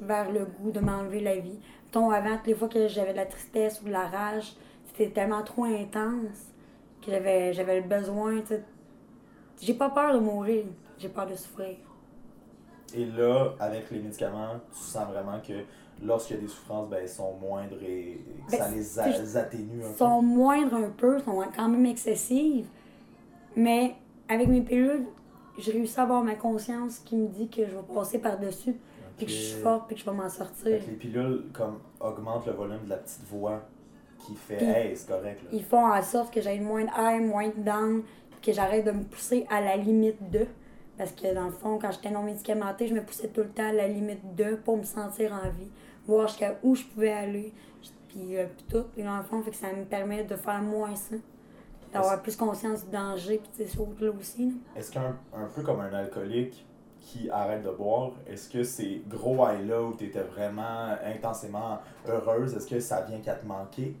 vers 0.00 0.30
le 0.30 0.44
goût 0.44 0.70
de 0.70 0.80
m'enlever 0.80 1.20
la 1.20 1.36
vie. 1.36 1.58
Avant, 1.92 2.36
toutes 2.36 2.46
les 2.46 2.54
fois 2.54 2.68
que 2.68 2.86
j'avais 2.86 3.10
de 3.12 3.16
la 3.16 3.26
tristesse 3.26 3.80
ou 3.82 3.86
de 3.86 3.90
la 3.90 4.06
rage, 4.06 4.54
c'était 4.86 5.10
tellement 5.10 5.42
trop 5.42 5.64
intense 5.64 6.52
que 7.04 7.10
j'avais 7.10 7.52
j'avais 7.52 7.80
le 7.80 7.88
besoin, 7.88 8.40
tu 8.42 8.48
sais. 8.48 8.62
J'ai 9.60 9.74
pas 9.74 9.90
peur 9.90 10.14
de 10.14 10.20
mourir, 10.20 10.64
j'ai 10.98 11.08
peur 11.08 11.26
de 11.26 11.34
souffrir. 11.34 11.76
Et 12.94 13.04
là, 13.06 13.54
avec 13.58 13.90
les 13.90 13.98
médicaments, 13.98 14.60
tu 14.72 14.78
sens 14.78 15.08
vraiment 15.08 15.40
que 15.40 15.64
lorsqu'il 16.02 16.36
y 16.36 16.38
a 16.38 16.42
des 16.42 16.48
souffrances, 16.48 16.88
ben, 16.88 16.98
elles 17.02 17.08
sont 17.08 17.34
moindres 17.40 17.82
et, 17.82 18.20
Ben, 18.50 18.82
ça 18.82 19.08
les 19.08 19.36
atténue 19.36 19.84
un 19.84 19.90
peu. 19.90 19.96
sont 19.96 20.22
moindres 20.22 20.74
un 20.76 20.90
peu, 20.90 21.18
sont 21.20 21.42
quand 21.56 21.68
même 21.68 21.86
excessives. 21.86 22.66
Mais 23.56 23.94
avec 24.28 24.48
mes 24.48 24.60
pilules, 24.62 25.06
j'ai 25.58 25.72
réussi 25.72 25.98
à 25.98 26.04
avoir 26.04 26.22
ma 26.22 26.34
conscience 26.34 26.98
qui 27.00 27.16
me 27.16 27.28
dit 27.28 27.48
que 27.48 27.66
je 27.66 27.70
vais 27.70 27.94
passer 27.94 28.18
par-dessus, 28.18 28.76
puis 29.16 29.26
que 29.26 29.32
je 29.32 29.36
suis 29.36 29.60
forte, 29.60 29.86
puis 29.88 29.96
que 29.96 30.02
je 30.02 30.06
vais 30.10 30.16
m'en 30.16 30.28
sortir. 30.28 30.80
Les 30.86 30.94
pilules 30.94 31.44
comme 31.52 31.78
augmentent 32.00 32.46
le 32.46 32.52
volume 32.52 32.84
de 32.84 32.90
la 32.90 32.96
petite 32.96 33.24
voix 33.30 33.60
qui 34.18 34.34
fait 34.34 34.56
Puis- 34.56 34.66
Hey, 34.66 34.96
c'est 34.96 35.08
correct 35.08 35.42
là. 35.44 35.50
Ils 35.52 35.64
font 35.64 35.84
en 35.92 36.02
sorte 36.02 36.32
que 36.32 36.40
j'aille 36.40 36.60
moins 36.60 36.84
de 36.84 36.90
high, 36.96 37.22
moins 37.22 37.48
de 37.48 37.60
down, 37.62 38.02
puis 38.30 38.40
que 38.40 38.52
j'arrête 38.52 38.84
de 38.86 38.92
me 38.92 39.02
pousser 39.02 39.46
à 39.50 39.60
la 39.60 39.76
limite 39.76 40.30
de. 40.30 40.46
Parce 40.96 41.12
que 41.12 41.34
dans 41.34 41.46
le 41.46 41.52
fond, 41.52 41.78
quand 41.80 41.90
j'étais 41.92 42.10
non 42.10 42.22
médicamentée, 42.22 42.86
je 42.86 42.94
me 42.94 43.00
poussais 43.02 43.28
tout 43.28 43.40
le 43.40 43.48
temps 43.48 43.68
à 43.68 43.72
la 43.72 43.88
limite 43.88 44.34
de 44.36 44.54
pour 44.56 44.76
me 44.76 44.82
sentir 44.84 45.32
en 45.32 45.48
vie, 45.48 45.70
voir 46.06 46.28
jusqu'à 46.28 46.56
où 46.62 46.74
je 46.74 46.84
pouvais 46.84 47.12
aller, 47.12 47.52
puis, 48.08 48.36
euh, 48.36 48.46
puis 48.56 48.64
tout. 48.68 48.84
Et 48.96 49.02
dans 49.02 49.16
le 49.16 49.22
fond, 49.22 49.40
fait 49.42 49.50
que 49.50 49.56
ça 49.56 49.72
me 49.72 49.84
permet 49.84 50.24
de 50.24 50.36
faire 50.36 50.60
moins 50.62 50.94
ça, 50.96 51.16
d'avoir 51.92 52.20
plus 52.22 52.36
conscience 52.36 52.84
du 52.84 52.90
danger, 52.90 53.40
puis 53.56 53.66
choses-là 53.66 54.10
aussi. 54.18 54.46
là. 54.46 54.52
Est-ce 54.76 54.90
qu'un 54.92 55.16
un 55.34 55.46
peu 55.54 55.62
comme 55.62 55.80
un 55.80 55.92
alcoolique 55.92 56.66
qui 57.00 57.30
arrête 57.30 57.62
de 57.64 57.70
boire, 57.70 58.12
est-ce 58.26 58.48
que 58.48 58.62
ces 58.62 59.02
gros 59.08 59.36
high 59.48 59.66
là 59.66 59.82
où 59.82 59.94
tu 59.94 60.04
étais 60.04 60.22
vraiment 60.22 60.94
intensément 61.04 61.78
heureuse, 62.06 62.54
est-ce 62.54 62.66
que 62.66 62.78
ça 62.78 63.00
vient 63.02 63.18
qu'à 63.20 63.34
te 63.34 63.46
manquer? 63.46 63.96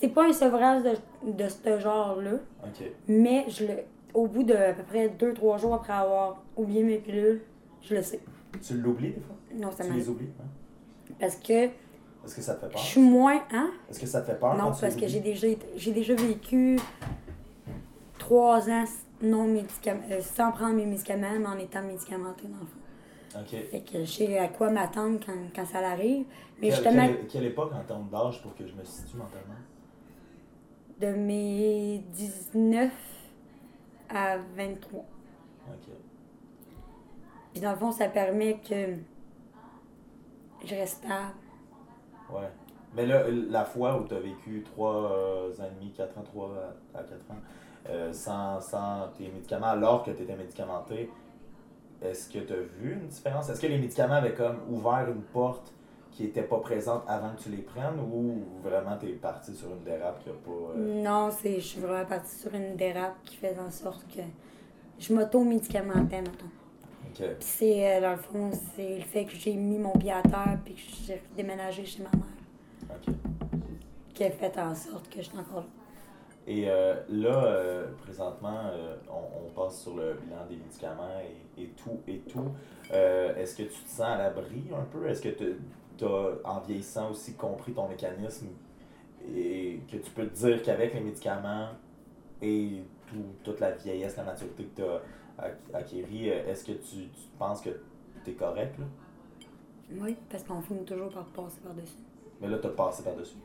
C'est 0.00 0.08
pas 0.10 0.26
un 0.28 0.32
sevrage 0.32 0.82
de, 0.82 1.32
de 1.32 1.48
ce 1.48 1.78
genre-là, 1.78 2.32
Ok. 2.62 2.84
mais 3.08 3.46
je 3.48 3.64
le, 3.66 3.74
au 4.12 4.26
bout 4.26 4.42
de 4.42 4.52
à 4.54 4.74
peu 4.74 4.82
près 4.82 5.08
2-3 5.08 5.58
jours 5.60 5.74
après 5.74 5.94
avoir 5.94 6.42
oublié 6.56 6.82
mes 6.82 6.98
pilules, 6.98 7.40
je 7.80 7.94
le 7.94 8.02
sais. 8.02 8.20
Tu 8.62 8.74
l'oublies 8.74 9.12
des 9.12 9.20
fois? 9.20 9.36
Non, 9.54 9.70
ça 9.72 9.84
Tu 9.84 9.92
les 9.92 10.08
oublies? 10.08 10.28
hein? 10.40 10.44
Parce 11.24 11.36
que 11.36 11.52
Est-ce 11.52 12.34
que 12.36 12.42
ça 12.42 12.54
te 12.54 12.60
fait 12.60 12.66
je 12.68 12.72
peur? 12.72 12.82
suis 12.82 13.00
moins. 13.00 13.42
Hein? 13.52 13.70
Est-ce 13.90 14.00
que 14.00 14.06
ça 14.06 14.20
te 14.20 14.26
fait 14.26 14.38
peur? 14.38 14.54
Non, 14.56 14.72
parce 14.78 14.94
que 14.96 15.06
j'ai 15.06 15.20
déjà, 15.20 15.46
j'ai 15.76 15.92
déjà 15.92 16.14
vécu 16.14 16.78
3 18.18 18.68
ans 18.70 18.84
non 19.22 19.46
médicam- 19.46 20.00
euh, 20.10 20.20
sans 20.20 20.52
prendre 20.52 20.74
mes 20.74 20.86
médicaments, 20.86 21.38
mais 21.38 21.46
en 21.46 21.58
étant 21.58 21.82
médicamentée 21.82 22.46
dans 22.48 22.58
le 22.60 22.66
fond. 22.66 23.40
Ok. 23.40 23.70
Fait 23.70 23.80
que 23.80 24.04
je 24.04 24.10
sais 24.10 24.38
à 24.38 24.48
quoi 24.48 24.70
m'attendre 24.70 25.18
quand, 25.24 25.32
quand 25.54 25.64
ça 25.66 25.78
arrive. 25.78 26.24
Mais 26.60 26.68
Quelle, 26.68 26.76
justement, 26.76 27.06
quelle- 27.06 27.26
quelle 27.26 27.44
époque 27.46 27.72
en 27.74 27.82
termes 27.84 28.08
d'âge 28.10 28.40
pour 28.42 28.54
que 28.54 28.66
je 28.66 28.74
me 28.74 28.84
situe 28.84 29.16
mentalement? 29.16 29.54
de 31.00 31.08
mes 31.08 31.98
19 32.12 32.92
à 34.08 34.36
23. 34.56 35.00
Ok. 35.68 35.92
Puis 37.52 37.60
dans 37.60 37.72
le 37.72 37.76
fond, 37.76 37.90
ça 37.90 38.06
permet 38.08 38.58
que 38.58 38.94
je 40.66 40.74
reste 40.74 40.98
stable. 40.98 41.34
Ouais. 42.32 42.48
Mais 42.96 43.06
là, 43.06 43.24
la 43.50 43.64
fois 43.64 43.98
où 44.00 44.04
tu 44.06 44.14
as 44.14 44.20
vécu 44.20 44.62
3 44.64 44.90
ans 44.90 45.64
et 45.66 45.74
demi, 45.80 45.92
4 45.92 46.16
ans, 46.18 46.22
3 46.22 46.50
à 46.94 46.98
4 47.02 47.12
ans, 47.30 47.34
euh, 47.88 48.12
sans, 48.12 48.60
sans 48.60 49.08
tes 49.18 49.28
médicaments, 49.28 49.66
alors 49.66 50.04
que 50.04 50.10
tu 50.12 50.22
étais 50.22 50.36
médicamenté, 50.36 51.10
est-ce 52.02 52.28
que 52.30 52.38
tu 52.38 52.52
as 52.52 52.56
vu 52.80 52.92
une 52.94 53.08
différence? 53.08 53.48
Est-ce 53.50 53.60
que 53.60 53.66
les 53.66 53.78
médicaments 53.78 54.14
avaient 54.14 54.34
comme 54.34 54.58
ouvert 54.70 55.06
une 55.08 55.22
porte 55.22 55.72
qui 56.12 56.22
n'était 56.24 56.42
pas 56.44 56.58
présente 56.60 57.02
avant 57.08 57.30
que 57.34 57.42
tu 57.42 57.48
les 57.48 57.62
prennes 57.62 57.98
ou 57.98 58.44
vraiment 58.62 58.96
tu 58.96 59.06
es 59.08 59.12
parti 59.14 59.52
sur 59.54 59.68
une 59.70 59.82
dérape 59.82 60.22
qui 60.22 60.30
a 60.30 60.32
pas. 60.32 60.50
euh, 60.78 61.02
Non, 61.02 61.30
c'est, 61.32 61.56
je 61.56 61.66
suis 61.66 61.80
vraiment 61.80 62.04
partie 62.06 62.36
sur 62.36 62.54
une 62.54 62.76
dérape 62.76 63.16
qui 63.24 63.34
fait 63.36 63.56
en 63.58 63.70
sorte 63.72 64.06
que 64.06 64.20
je 65.00 65.12
m'auto-médicamentais, 65.12 66.20
mettons. 66.20 66.46
Puis 67.14 67.26
c'est, 67.40 67.96
euh, 67.96 68.00
dans 68.00 68.12
le 68.12 68.16
fond, 68.16 68.50
c'est 68.74 68.96
le 68.96 69.02
fait 69.04 69.24
que 69.24 69.34
j'ai 69.34 69.54
mis 69.54 69.78
mon 69.78 69.92
pied 69.92 70.12
à 70.12 70.22
terre 70.22 70.58
puis 70.64 70.74
que 70.74 70.80
j'ai 71.06 71.22
déménagé 71.36 71.84
chez 71.86 72.02
ma 72.02 72.10
mère 72.10 72.96
Ok. 73.08 73.14
qui 74.14 74.24
a 74.24 74.30
fait 74.30 74.58
en 74.58 74.74
sorte 74.74 75.08
que 75.08 75.16
je 75.22 75.28
suis 75.28 75.38
encore 75.38 75.60
là. 75.60 75.66
Et 76.46 76.68
euh, 76.68 76.94
là, 77.08 77.44
euh, 77.44 77.86
présentement, 78.02 78.60
euh, 78.70 78.96
on, 79.08 79.46
on 79.46 79.50
passe 79.50 79.80
sur 79.82 79.96
le 79.96 80.14
bilan 80.14 80.44
des 80.48 80.56
médicaments 80.56 81.18
et, 81.56 81.62
et 81.62 81.68
tout. 81.68 82.00
Et 82.06 82.18
tout. 82.18 82.50
Est-ce 82.92 83.56
que 83.56 83.62
tu 83.62 83.82
te 83.82 83.88
sens 83.88 84.00
à 84.00 84.18
l'abri 84.18 84.64
un 84.76 84.84
peu? 84.84 85.08
Est-ce 85.08 85.22
que 85.22 85.30
tu 85.30 86.04
as, 86.04 86.32
en 86.44 86.60
vieillissant 86.60 87.10
aussi, 87.10 87.34
compris 87.34 87.72
ton 87.72 87.88
mécanisme 87.88 88.48
et 89.34 89.80
que 89.90 89.96
tu 89.96 90.10
peux 90.10 90.26
te 90.26 90.34
dire 90.34 90.62
qu'avec 90.62 90.92
les 90.92 91.00
médicaments 91.00 91.68
et 92.42 92.82
tout, 93.06 93.24
toute 93.42 93.60
la 93.60 93.70
vieillesse, 93.70 94.16
la 94.18 94.24
maturité 94.24 94.64
que 94.64 94.82
tu 94.82 94.86
as 94.86 95.00
euh, 95.42 96.50
est-ce 96.50 96.64
que 96.64 96.72
tu, 96.72 97.08
tu 97.08 97.28
penses 97.38 97.60
que 97.60 97.70
tu 98.24 98.30
es 98.30 98.34
correct? 98.34 98.78
Là? 98.78 98.84
Oui, 100.00 100.16
parce 100.30 100.42
qu'on 100.44 100.60
finit 100.62 100.84
toujours 100.84 101.10
par 101.10 101.24
passer 101.26 101.60
par-dessus. 101.60 101.98
Mais 102.40 102.48
là, 102.48 102.58
tu 102.58 102.66
as 102.66 102.70
passé 102.70 103.02
par-dessus. 103.02 103.36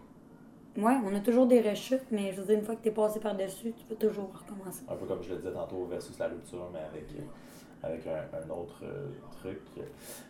Oui, 0.78 0.94
on 1.04 1.14
a 1.16 1.20
toujours 1.20 1.48
des 1.48 1.62
rechutes, 1.62 2.06
mais 2.12 2.32
je 2.32 2.40
veux 2.42 2.48
dire, 2.48 2.60
une 2.60 2.64
fois 2.66 2.76
que 2.76 2.84
tu 2.84 2.90
es 2.90 2.92
passé 2.92 3.20
par-dessus, 3.20 3.74
tu 3.74 3.86
peux 3.86 3.96
toujours 3.96 4.32
recommencer. 4.34 4.84
Un 4.88 4.96
peu 4.96 5.06
comme 5.06 5.22
je 5.24 5.32
le 5.32 5.38
disais 5.38 5.52
tantôt 5.52 5.86
versus 5.86 6.18
la 6.20 6.28
rupture, 6.28 6.70
mais 6.72 6.80
avec, 6.80 7.06
euh, 7.18 7.22
avec 7.84 8.08
un, 8.08 8.38
un 8.38 8.50
autre 8.52 8.80
euh, 8.84 9.08
truc. 9.42 9.60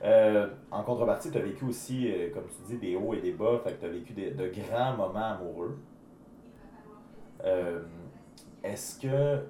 Euh, 0.03 0.47
en 0.71 0.81
contrepartie, 0.83 1.29
tu 1.29 1.37
as 1.37 1.41
vécu 1.41 1.65
aussi, 1.65 2.11
euh, 2.11 2.31
comme 2.33 2.45
tu 2.47 2.73
dis, 2.73 2.77
des 2.79 2.95
hauts 2.95 3.13
et 3.13 3.21
des 3.21 3.33
bas, 3.33 3.59
fait 3.63 3.73
que 3.73 3.81
tu 3.81 3.85
as 3.85 3.89
vécu 3.89 4.13
des- 4.13 4.31
de 4.31 4.47
grands 4.47 4.95
moments 4.95 5.33
amoureux. 5.33 5.77
Est-ce 8.63 8.99
que 8.99 9.43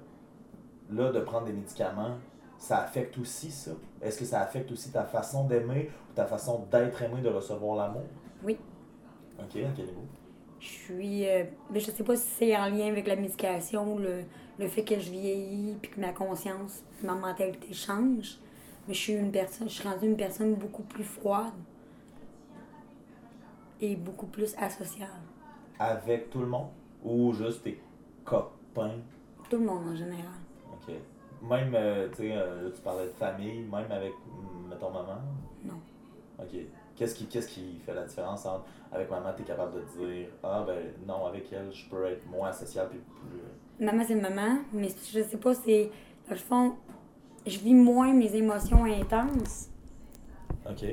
là, 0.92 1.12
de 1.12 1.20
prendre 1.20 1.46
des 1.46 1.52
médicaments, 1.52 2.16
ça 2.58 2.78
affecte 2.82 3.16
aussi 3.18 3.50
ça? 3.50 3.72
Est-ce 4.02 4.18
que 4.18 4.24
ça 4.24 4.40
affecte 4.40 4.70
aussi 4.72 4.90
ta 4.90 5.04
façon 5.04 5.44
d'aimer 5.44 5.90
ou 6.10 6.14
ta 6.14 6.26
façon 6.26 6.66
d'être 6.70 7.00
aimé, 7.02 7.20
de 7.22 7.28
recevoir 7.28 7.76
l'amour? 7.76 8.04
Oui. 8.44 8.58
Ok, 9.38 9.56
à 9.56 9.70
quel 9.74 9.86
niveau? 9.86 10.04
Je 10.58 10.66
suis. 10.68 11.26
euh, 11.26 11.44
mais 11.70 11.80
je 11.80 11.90
sais 11.90 12.04
pas 12.04 12.16
si 12.16 12.28
c'est 12.28 12.56
en 12.56 12.66
lien 12.66 12.88
avec 12.88 13.06
la 13.06 13.16
médication, 13.16 13.98
le, 13.98 14.24
le 14.58 14.68
fait 14.68 14.84
que 14.84 14.98
je 14.98 15.10
vieillis, 15.10 15.76
puis 15.80 15.90
que 15.90 16.00
ma 16.00 16.12
conscience, 16.12 16.82
ma 17.02 17.14
mentalité 17.14 17.72
change. 17.72 18.38
Mais 18.86 18.94
je 18.94 18.98
suis 18.98 19.12
une 19.14 19.30
personne, 19.32 19.68
je 19.68 19.74
suis 19.74 19.88
rendue 19.88 20.06
une 20.06 20.16
personne 20.16 20.54
beaucoup 20.54 20.82
plus 20.82 21.04
froide 21.04 21.52
et 23.80 23.96
beaucoup 23.96 24.26
plus 24.26 24.54
asociale. 24.58 25.08
Avec 25.78 26.28
tout 26.28 26.40
le 26.40 26.46
monde 26.46 26.68
ou 27.02 27.32
juste 27.32 27.62
tes 27.62 27.80
copains? 28.24 28.98
Tout 29.48 29.58
le 29.58 29.64
monde 29.64 29.88
en 29.88 29.96
général. 29.96 30.39
Même, 31.42 31.72
euh, 31.74 32.08
tu 32.10 32.16
sais, 32.16 32.32
euh, 32.32 32.64
là, 32.64 32.70
tu 32.74 32.80
parlais 32.82 33.06
de 33.06 33.12
famille, 33.12 33.60
même 33.62 33.90
avec, 33.90 34.12
mm, 34.12 34.68
mettons, 34.68 34.90
maman? 34.90 35.18
Non. 35.64 35.80
Ok. 36.38 36.58
Qu'est-ce 36.96 37.14
qui, 37.14 37.26
qu'est-ce 37.26 37.48
qui 37.48 37.78
fait 37.84 37.94
la 37.94 38.04
différence 38.04 38.44
entre, 38.44 38.64
avec 38.92 39.10
maman, 39.10 39.30
tu 39.34 39.42
es 39.42 39.44
capable 39.44 39.72
de 39.74 40.04
dire, 40.04 40.28
ah 40.42 40.64
ben 40.66 40.78
non, 41.06 41.26
avec 41.26 41.50
elle, 41.52 41.72
je 41.72 41.88
peux 41.88 42.04
être 42.04 42.28
moins 42.28 42.48
associable 42.48 42.90
puis 42.90 42.98
plus. 42.98 43.84
Maman, 43.86 44.04
c'est 44.06 44.14
maman, 44.14 44.58
mais 44.72 44.88
je 44.88 45.22
sais 45.22 45.36
pas, 45.38 45.54
c'est. 45.54 45.90
Dans 46.28 46.34
le 46.34 46.40
fond, 46.40 46.74
je 47.46 47.58
vis 47.58 47.74
moins 47.74 48.12
mes 48.12 48.34
émotions 48.36 48.84
intenses. 48.84 49.68
Ok. 50.68 50.84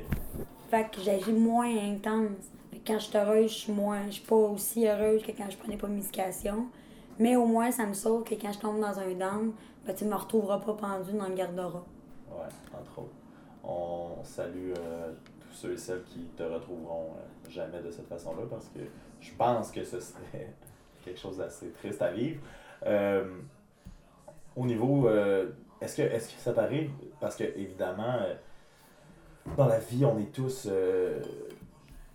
Fait 0.69 0.89
que 0.89 1.01
j'agis 1.01 1.33
moins 1.33 1.69
intense. 1.77 2.51
Fait 2.71 2.79
que 2.79 2.87
quand 2.87 2.99
je 2.99 3.05
suis 3.05 3.17
heureuse, 3.17 3.51
je 3.51 3.55
suis 3.55 3.73
moins. 3.73 4.05
Je 4.07 4.11
suis 4.13 4.25
pas 4.25 4.35
aussi 4.35 4.87
heureuse 4.87 5.23
que 5.23 5.31
quand 5.31 5.49
je 5.49 5.57
prenais 5.57 5.77
pas 5.77 5.87
de 5.87 5.93
médication. 5.93 6.67
Mais 7.19 7.35
au 7.35 7.45
moins, 7.45 7.71
ça 7.71 7.85
me 7.85 7.93
sauve 7.93 8.23
que 8.23 8.35
quand 8.35 8.53
je 8.53 8.59
tombe 8.59 8.79
dans 8.79 8.99
un 8.99 9.13
down, 9.13 9.51
ben, 9.87 9.95
tu 9.95 10.03
me 10.03 10.15
retrouveras 10.15 10.59
pas 10.59 10.73
pendu 10.73 11.13
dans 11.13 11.29
le 11.29 11.33
garde-robe. 11.33 11.83
Ouais, 12.29 12.77
entre 12.77 12.99
autres. 12.99 13.15
On 13.63 14.21
salue 14.21 14.73
euh, 14.77 15.13
tous 15.39 15.53
ceux 15.53 15.73
et 15.73 15.77
celles 15.77 16.03
qui 16.03 16.25
te 16.35 16.43
retrouveront 16.43 17.11
euh, 17.15 17.49
jamais 17.49 17.81
de 17.81 17.89
cette 17.89 18.07
façon-là 18.07 18.43
parce 18.49 18.67
que 18.67 18.79
je 19.21 19.31
pense 19.35 19.71
que 19.71 19.83
ce 19.85 19.99
serait 20.01 20.53
quelque 21.05 21.17
chose 21.19 21.37
d'assez 21.37 21.71
triste 21.71 22.01
à 22.01 22.11
vivre. 22.11 22.41
Euh, 22.85 23.39
au 24.57 24.65
niveau, 24.65 25.07
est-ce 25.79 25.97
que, 25.97 26.01
est 26.01 26.35
que 26.35 26.41
ça 26.41 26.51
t'arrive? 26.51 26.91
Parce 27.19 27.35
que, 27.35 27.43
évidemment, 27.43 28.17
dans 29.55 29.67
la 29.67 29.77
vie, 29.77 30.03
on 30.03 30.17
est 30.17 30.33
tous 30.33 30.67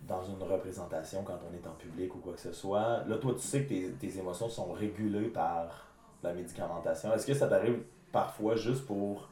dans 0.05 0.23
une 0.23 0.43
représentation 0.43 1.23
quand 1.23 1.39
on 1.49 1.53
est 1.53 1.65
en 1.65 1.73
public 1.75 2.13
ou 2.15 2.19
quoi 2.19 2.33
que 2.33 2.41
ce 2.41 2.51
soit. 2.51 3.05
Là, 3.07 3.17
toi, 3.17 3.33
tu 3.33 3.47
sais 3.47 3.63
que 3.63 3.91
tes 3.91 4.19
émotions 4.19 4.49
sont 4.49 4.73
régulées 4.73 5.29
par 5.29 5.92
la 6.23 6.33
médicamentation. 6.33 7.13
Est-ce 7.13 7.25
que 7.25 7.33
ça 7.33 7.47
t'arrive 7.47 7.81
parfois 8.11 8.55
juste 8.55 8.85
pour 8.85 9.29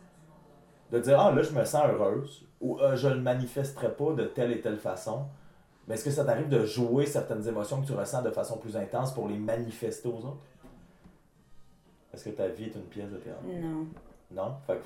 de 0.91 0.99
dire 0.99 1.19
Ah 1.19 1.31
là, 1.31 1.41
je 1.41 1.51
me 1.51 1.63
sens 1.63 1.83
heureuse 1.85 2.45
ou 2.59 2.77
ah, 2.81 2.95
je 2.95 3.07
ne 3.07 3.15
le 3.15 3.21
manifesterai 3.21 3.95
pas 3.95 4.13
de 4.13 4.25
telle 4.25 4.51
et 4.51 4.61
telle 4.61 4.77
façon? 4.77 5.25
Mais 5.87 5.95
est-ce 5.95 6.05
que 6.05 6.11
ça 6.11 6.23
t'arrive 6.23 6.49
de 6.49 6.63
jouer 6.65 7.05
certaines 7.05 7.47
émotions 7.47 7.81
que 7.81 7.87
tu 7.87 7.93
ressens 7.93 8.21
de 8.21 8.29
façon 8.29 8.57
plus 8.57 8.77
intense 8.77 9.13
pour 9.13 9.27
les 9.27 9.37
manifester 9.37 10.07
aux 10.09 10.19
autres? 10.25 10.45
Est-ce 12.13 12.25
que 12.25 12.29
ta 12.31 12.47
vie 12.49 12.65
est 12.65 12.75
une 12.75 12.83
pièce 12.83 13.09
de 13.09 13.17
théâtre? 13.17 13.41
Non. 13.43 13.87
Non? 14.31 14.55
Fait 14.67 14.75
que, 14.75 14.81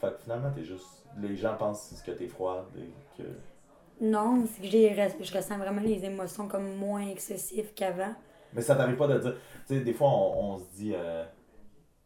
fait 0.00 0.14
que 0.14 0.22
finalement, 0.22 0.50
t'es 0.50 0.64
juste. 0.64 0.86
Les 1.20 1.36
gens 1.36 1.54
pensent 1.56 2.02
que 2.04 2.12
t'es 2.12 2.28
froide 2.28 2.64
et 2.78 2.90
que. 3.16 3.28
Non, 4.00 4.44
c'est 4.46 4.62
que 4.62 4.68
j'ai, 4.68 4.94
je 5.20 5.36
ressens 5.36 5.58
vraiment 5.58 5.80
les 5.80 6.04
émotions 6.04 6.48
comme 6.48 6.76
moins 6.76 7.06
excessives 7.06 7.72
qu'avant. 7.74 8.14
Mais 8.52 8.62
ça 8.62 8.76
t'arrive 8.76 8.96
pas 8.96 9.08
de 9.08 9.18
dire. 9.18 9.34
Tu 9.66 9.74
sais, 9.74 9.80
des 9.80 9.92
fois, 9.92 10.08
on, 10.08 10.54
on 10.54 10.58
se 10.58 10.64
dit. 10.74 10.92
Euh, 10.94 11.24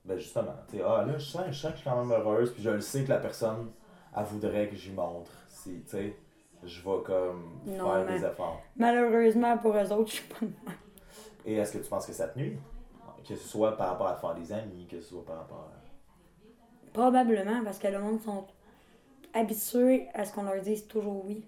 ben 0.07 0.17
justement, 0.19 0.55
tu 0.69 0.77
sais, 0.77 0.85
ah 0.87 1.05
là, 1.05 1.19
je 1.19 1.25
sens, 1.25 1.43
je 1.49 1.53
sens 1.53 1.73
que 1.73 1.79
je 1.79 1.83
suis 1.83 1.91
quand 1.91 2.05
même 2.05 2.13
heureuse, 2.13 2.53
puis 2.53 2.63
je 2.63 2.71
le 2.71 2.81
sais 2.81 3.03
que 3.03 3.09
la 3.09 3.19
personne, 3.19 3.73
elle 4.17 4.25
voudrait 4.25 4.69
que 4.69 4.77
j'y 4.77 4.93
montre. 4.93 5.31
Si, 5.49 5.83
tu 5.83 5.91
sais, 5.91 6.17
je 6.63 6.81
vais 6.81 7.03
comme 7.05 7.61
faire 7.65 8.07
des 8.07 8.25
efforts. 8.25 8.63
Malheureusement, 8.77 9.59
pour 9.59 9.77
eux 9.77 9.93
autres, 9.93 10.11
je 10.11 10.17
suis 10.17 10.29
pas 10.29 10.47
Et 11.45 11.55
est-ce 11.57 11.73
que 11.73 11.79
tu 11.79 11.89
penses 11.89 12.07
que 12.07 12.13
ça 12.13 12.29
te 12.29 12.39
nuit? 12.39 12.57
Que 13.27 13.35
ce 13.35 13.49
soit 13.49 13.77
par 13.77 13.89
rapport 13.91 14.07
à 14.07 14.15
faire 14.15 14.35
des 14.35 14.53
amis, 14.53 14.87
que 14.89 15.01
ce 15.01 15.09
soit 15.09 15.25
par 15.25 15.39
rapport 15.39 15.69
à. 15.73 16.93
Probablement, 16.93 17.63
parce 17.65 17.79
que 17.79 17.89
le 17.89 17.99
monde 17.99 18.23
sont 18.23 18.47
habitués 19.35 20.09
à 20.15 20.25
ce 20.25 20.33
qu'on 20.33 20.45
leur 20.45 20.63
dise 20.63 20.87
toujours 20.87 21.27
oui. 21.27 21.45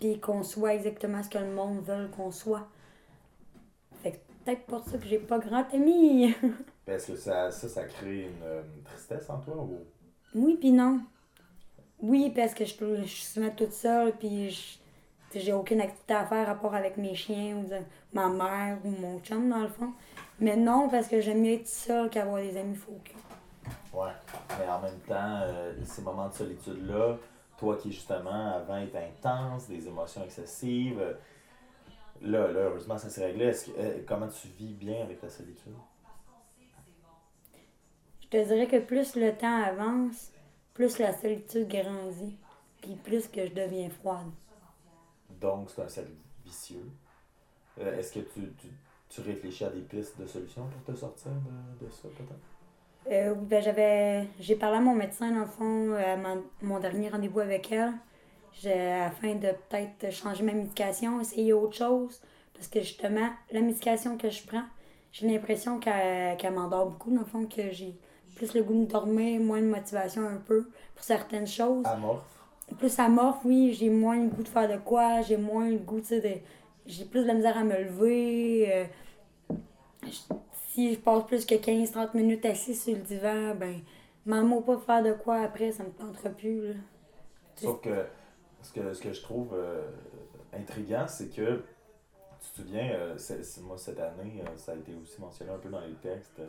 Puis 0.00 0.18
qu'on 0.20 0.42
soit 0.42 0.74
exactement 0.74 1.22
ce 1.22 1.30
que 1.30 1.38
le 1.38 1.50
monde 1.50 1.80
veut 1.82 2.08
qu'on 2.08 2.30
soit. 2.30 2.66
Peut-être 4.48 4.64
pour 4.64 4.82
ça 4.82 4.96
que 4.96 5.04
j'ai 5.04 5.18
pas 5.18 5.38
grand 5.38 5.66
ami. 5.74 6.34
Est-ce 6.86 7.08
que 7.08 7.16
ça, 7.18 7.50
ça, 7.50 7.68
ça 7.68 7.84
crée 7.84 8.22
une, 8.22 8.82
tristesse 8.82 9.28
en 9.28 9.40
toi 9.40 9.56
ou? 9.56 9.80
Oui, 10.34 10.56
puis 10.58 10.72
non. 10.72 11.00
Oui, 12.00 12.32
parce 12.34 12.54
que 12.54 12.64
je, 12.64 12.74
je 13.02 13.04
suis 13.04 13.26
souvent 13.26 13.50
toute 13.50 13.74
seule, 13.74 14.12
puis 14.12 14.80
j'ai 15.34 15.52
aucune 15.52 15.82
activité 15.82 16.14
à 16.14 16.24
faire 16.24 16.46
rapport 16.46 16.74
avec 16.74 16.96
mes 16.96 17.14
chiens 17.14 17.56
ou 17.56 17.68
ma 18.14 18.30
mère 18.30 18.78
ou 18.86 18.88
mon 18.88 19.20
chum, 19.20 19.50
dans 19.50 19.60
le 19.60 19.68
fond. 19.68 19.92
Mais 20.40 20.56
non, 20.56 20.88
parce 20.88 21.08
que 21.08 21.20
j'aime 21.20 21.42
mieux 21.42 21.52
être 21.52 21.68
seule 21.68 22.08
qu'avoir 22.08 22.40
des 22.40 22.56
amis 22.56 22.74
faux 22.74 22.98
Ouais, 23.92 24.12
mais 24.58 24.66
en 24.66 24.80
même 24.80 24.98
temps, 25.06 25.42
euh, 25.42 25.74
ces 25.84 26.00
moments 26.00 26.28
de 26.28 26.32
solitude-là, 26.32 27.18
toi 27.58 27.76
qui 27.76 27.92
justement 27.92 28.54
avant 28.54 28.78
était 28.78 29.10
intense, 29.12 29.68
des 29.68 29.86
émotions 29.86 30.24
excessives, 30.24 31.00
euh, 31.00 31.12
là, 32.22 32.48
là, 32.48 32.60
heureusement, 32.60 32.98
ça 32.98 33.08
s'est 33.08 33.24
réglé. 33.24 33.52
Euh, 33.78 34.02
comment 34.06 34.28
tu 34.28 34.48
vis 34.48 34.74
bien 34.74 35.02
avec 35.02 35.20
ta 35.20 35.28
solitude? 35.28 35.72
Je 38.20 38.28
te 38.28 38.44
dirais 38.44 38.66
que 38.66 38.78
plus 38.78 39.16
le 39.16 39.32
temps 39.32 39.62
avance, 39.62 40.32
plus 40.74 40.98
la 40.98 41.12
solitude 41.12 41.68
grandit, 41.68 42.36
puis 42.82 42.94
plus 42.96 43.26
que 43.28 43.46
je 43.46 43.52
deviens 43.52 43.88
froide. 43.88 44.28
Donc, 45.40 45.70
c'est 45.70 45.82
un 45.82 45.88
cercle 45.88 46.10
vicieux. 46.44 46.90
Est-ce 47.80 48.12
que 48.12 48.20
tu, 48.20 48.52
tu, 48.60 48.68
tu, 49.08 49.20
réfléchis 49.20 49.64
à 49.64 49.70
des 49.70 49.80
pistes 49.80 50.20
de 50.20 50.26
solutions 50.26 50.66
pour 50.66 50.94
te 50.94 50.98
sortir 50.98 51.30
de, 51.30 51.86
de 51.86 51.90
ça, 51.90 52.08
peut-être? 52.08 52.58
Euh, 53.10 53.34
ben, 53.34 53.62
j'avais 53.62 54.26
j'ai 54.40 54.56
parlé 54.56 54.78
à 54.78 54.80
mon 54.80 54.94
médecin 54.94 55.30
dans 55.30 55.40
le 55.40 55.46
fond 55.46 55.94
à 55.94 56.16
mon 56.60 56.78
dernier 56.80 57.08
rendez-vous 57.08 57.40
avec 57.40 57.72
elle 57.72 57.92
afin 58.66 59.34
de 59.34 59.48
peut-être 59.68 60.12
changer 60.12 60.42
ma 60.42 60.52
médication 60.52 61.20
essayer 61.20 61.52
autre 61.52 61.76
chose 61.76 62.20
parce 62.54 62.68
que 62.68 62.80
justement 62.80 63.28
la 63.52 63.60
médication 63.60 64.16
que 64.16 64.30
je 64.30 64.46
prends 64.46 64.64
j'ai 65.12 65.28
l'impression 65.28 65.78
qu'elle 65.78 66.52
m'endort 66.52 66.90
beaucoup 66.90 67.10
dans 67.10 67.20
le 67.20 67.26
fond 67.26 67.46
que 67.46 67.70
j'ai 67.70 67.94
plus 68.36 68.54
le 68.54 68.62
goût 68.62 68.84
de 68.84 68.90
dormir 68.90 69.40
moins 69.40 69.60
de 69.60 69.66
motivation 69.66 70.26
un 70.26 70.36
peu 70.36 70.68
pour 70.94 71.04
certaines 71.04 71.46
choses 71.46 71.86
amorphe 71.86 72.22
plus 72.78 72.98
amorphe 72.98 73.44
oui 73.44 73.74
j'ai 73.78 73.90
moins 73.90 74.22
le 74.22 74.28
goût 74.28 74.42
de 74.42 74.48
faire 74.48 74.68
de 74.68 74.76
quoi 74.76 75.22
j'ai 75.22 75.36
moins 75.36 75.68
le 75.68 75.78
goût 75.78 76.00
de 76.00 76.22
j'ai 76.86 77.04
plus 77.04 77.22
de 77.22 77.26
la 77.26 77.34
misère 77.34 77.56
à 77.56 77.64
me 77.64 77.76
lever 77.76 78.72
euh, 78.72 78.84
si 80.78 80.94
je 80.94 80.98
passe 81.00 81.26
plus 81.26 81.44
que 81.44 81.56
15-30 81.56 82.16
minutes 82.16 82.44
assis 82.46 82.74
sur 82.74 82.94
le 82.94 83.00
divan, 83.00 83.54
ben, 83.56 83.80
maman 84.24 84.62
pas 84.62 84.78
faire 84.78 85.02
de 85.02 85.12
quoi 85.12 85.40
après, 85.40 85.72
ça 85.72 85.82
me 85.82 85.90
tentera 85.90 86.30
plus. 86.30 86.68
Là. 86.68 86.74
Sauf 87.56 87.80
que 87.80 87.90
ce 88.62 88.72
que, 88.72 88.92
ce 88.92 89.00
que 89.00 89.12
je 89.12 89.22
trouve 89.22 89.54
euh, 89.54 89.88
intriguant, 90.52 91.06
c'est 91.06 91.28
que 91.28 91.62
tu 92.40 92.50
te 92.50 92.56
souviens, 92.56 92.90
euh, 92.92 93.16
moi 93.62 93.76
cette 93.76 94.00
année, 94.00 94.42
euh, 94.42 94.56
ça 94.56 94.72
a 94.72 94.74
été 94.76 94.92
aussi 94.94 95.20
mentionné 95.20 95.50
un 95.50 95.58
peu 95.58 95.68
dans 95.68 95.80
les 95.80 95.94
textes. 95.94 96.40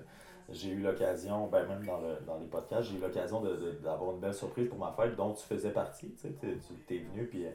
j'ai 0.49 0.69
eu 0.69 0.81
l'occasion, 0.81 1.47
ben 1.47 1.67
même 1.67 1.85
dans, 1.85 1.99
le, 1.99 2.19
dans 2.25 2.37
les 2.37 2.45
podcasts, 2.45 2.89
j'ai 2.89 2.97
eu 2.97 3.01
l'occasion 3.01 3.41
d'avoir 3.83 4.11
une 4.11 4.19
belle 4.19 4.33
surprise 4.33 4.69
pour 4.69 4.77
ma 4.77 4.91
fête 4.91 5.15
dont 5.15 5.33
tu 5.33 5.43
faisais 5.43 5.71
partie. 5.71 6.13
Tu 6.19 6.27
es 6.95 6.99
venu, 6.99 7.25
puis 7.27 7.45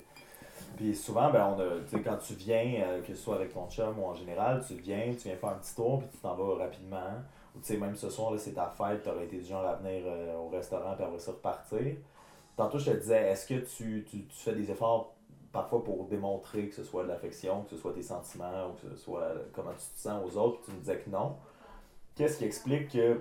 puis 0.77 0.95
souvent, 0.95 1.31
ben, 1.31 1.57
on 1.57 1.61
a, 1.61 2.01
quand 2.03 2.17
tu 2.17 2.35
viens, 2.35 2.83
euh, 2.85 3.01
que 3.03 3.15
ce 3.15 3.23
soit 3.23 3.37
avec 3.37 3.53
ton 3.53 3.69
chum 3.71 3.99
ou 3.99 4.07
en 4.07 4.15
général, 4.15 4.63
tu 4.67 4.75
viens, 4.75 5.13
tu 5.13 5.29
viens 5.29 5.37
faire 5.37 5.51
un 5.51 5.59
petit 5.59 5.75
tour, 5.75 6.01
puis 6.01 6.09
tu 6.13 6.19
t'en 6.19 6.35
vas 6.35 6.65
rapidement. 6.65 7.11
Ou 7.55 7.61
tu 7.61 7.67
sais, 7.67 7.77
même 7.77 7.95
ce 7.95 8.11
soir, 8.11 8.33
c'est 8.39 8.55
ta 8.55 8.67
fête, 8.67 9.03
tu 9.05 9.09
aurais 9.09 9.25
été 9.25 9.39
du 9.39 9.45
genre 9.45 9.65
à 9.65 9.77
venir 9.77 10.03
euh, 10.07 10.37
au 10.37 10.49
restaurant, 10.49 10.95
puis 10.97 11.05
après 11.05 11.19
ça 11.19 11.31
repartir. 11.31 11.97
Tantôt, 12.57 12.79
je 12.79 12.93
te 12.93 12.97
disais, 12.97 13.31
est-ce 13.31 13.47
que 13.47 13.55
tu, 13.55 14.05
tu, 14.09 14.25
fais 14.31 14.55
des 14.55 14.71
efforts 14.71 15.15
parfois 15.53 15.83
pour 15.83 16.05
démontrer 16.07 16.69
que 16.69 16.75
ce 16.75 16.85
soit 16.85 17.05
de 17.05 17.09
l'affection, 17.09 17.63
que 17.63 17.71
ce 17.71 17.77
soit 17.77 17.93
tes 17.93 18.03
sentiments, 18.03 18.71
ou 18.71 18.73
que 18.75 18.95
ce 18.95 18.97
soit 18.97 19.33
comment 19.53 19.73
tu 19.73 19.87
te 19.95 20.01
sens 20.01 20.23
aux 20.25 20.37
autres, 20.39 20.61
tu 20.65 20.73
me 20.73 20.79
disais 20.79 20.99
que 20.99 21.11
non. 21.11 21.37
Qu'est-ce 22.15 22.39
qui 22.39 22.45
explique 22.45 22.93
que 22.93 23.21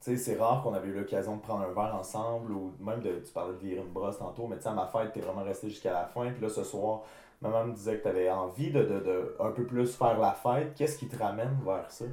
tu 0.00 0.12
sais, 0.12 0.16
c'est 0.16 0.36
rare 0.36 0.62
qu'on 0.62 0.72
avait 0.72 0.88
eu 0.88 0.94
l'occasion 0.94 1.36
de 1.36 1.42
prendre 1.42 1.62
un 1.62 1.72
verre 1.74 1.94
ensemble 1.94 2.52
ou 2.52 2.72
même 2.80 3.00
de. 3.00 3.18
Tu 3.18 3.32
parlais 3.32 3.52
de 3.52 3.58
virer 3.58 3.82
une 3.82 3.92
brosse 3.92 4.18
tantôt, 4.18 4.46
mais 4.46 4.56
tu 4.56 4.62
sais, 4.62 4.68
à 4.70 4.72
ma 4.72 4.86
fête, 4.86 5.12
t'es 5.12 5.20
vraiment 5.20 5.42
resté 5.42 5.68
jusqu'à 5.68 5.92
la 5.92 6.06
fin. 6.06 6.30
Puis 6.30 6.40
là, 6.40 6.48
ce 6.48 6.64
soir, 6.64 7.02
maman 7.42 7.66
me 7.66 7.74
disait 7.74 7.98
que 7.98 8.04
t'avais 8.04 8.30
envie 8.30 8.70
de, 8.70 8.82
de, 8.82 9.00
de, 9.00 9.36
un 9.38 9.50
peu 9.50 9.66
plus 9.66 9.94
faire 9.94 10.18
la 10.18 10.32
fête. 10.32 10.74
Qu'est-ce 10.74 10.96
qui 10.96 11.06
te 11.06 11.18
ramène 11.22 11.54
vers 11.66 11.90
ça? 11.90 12.06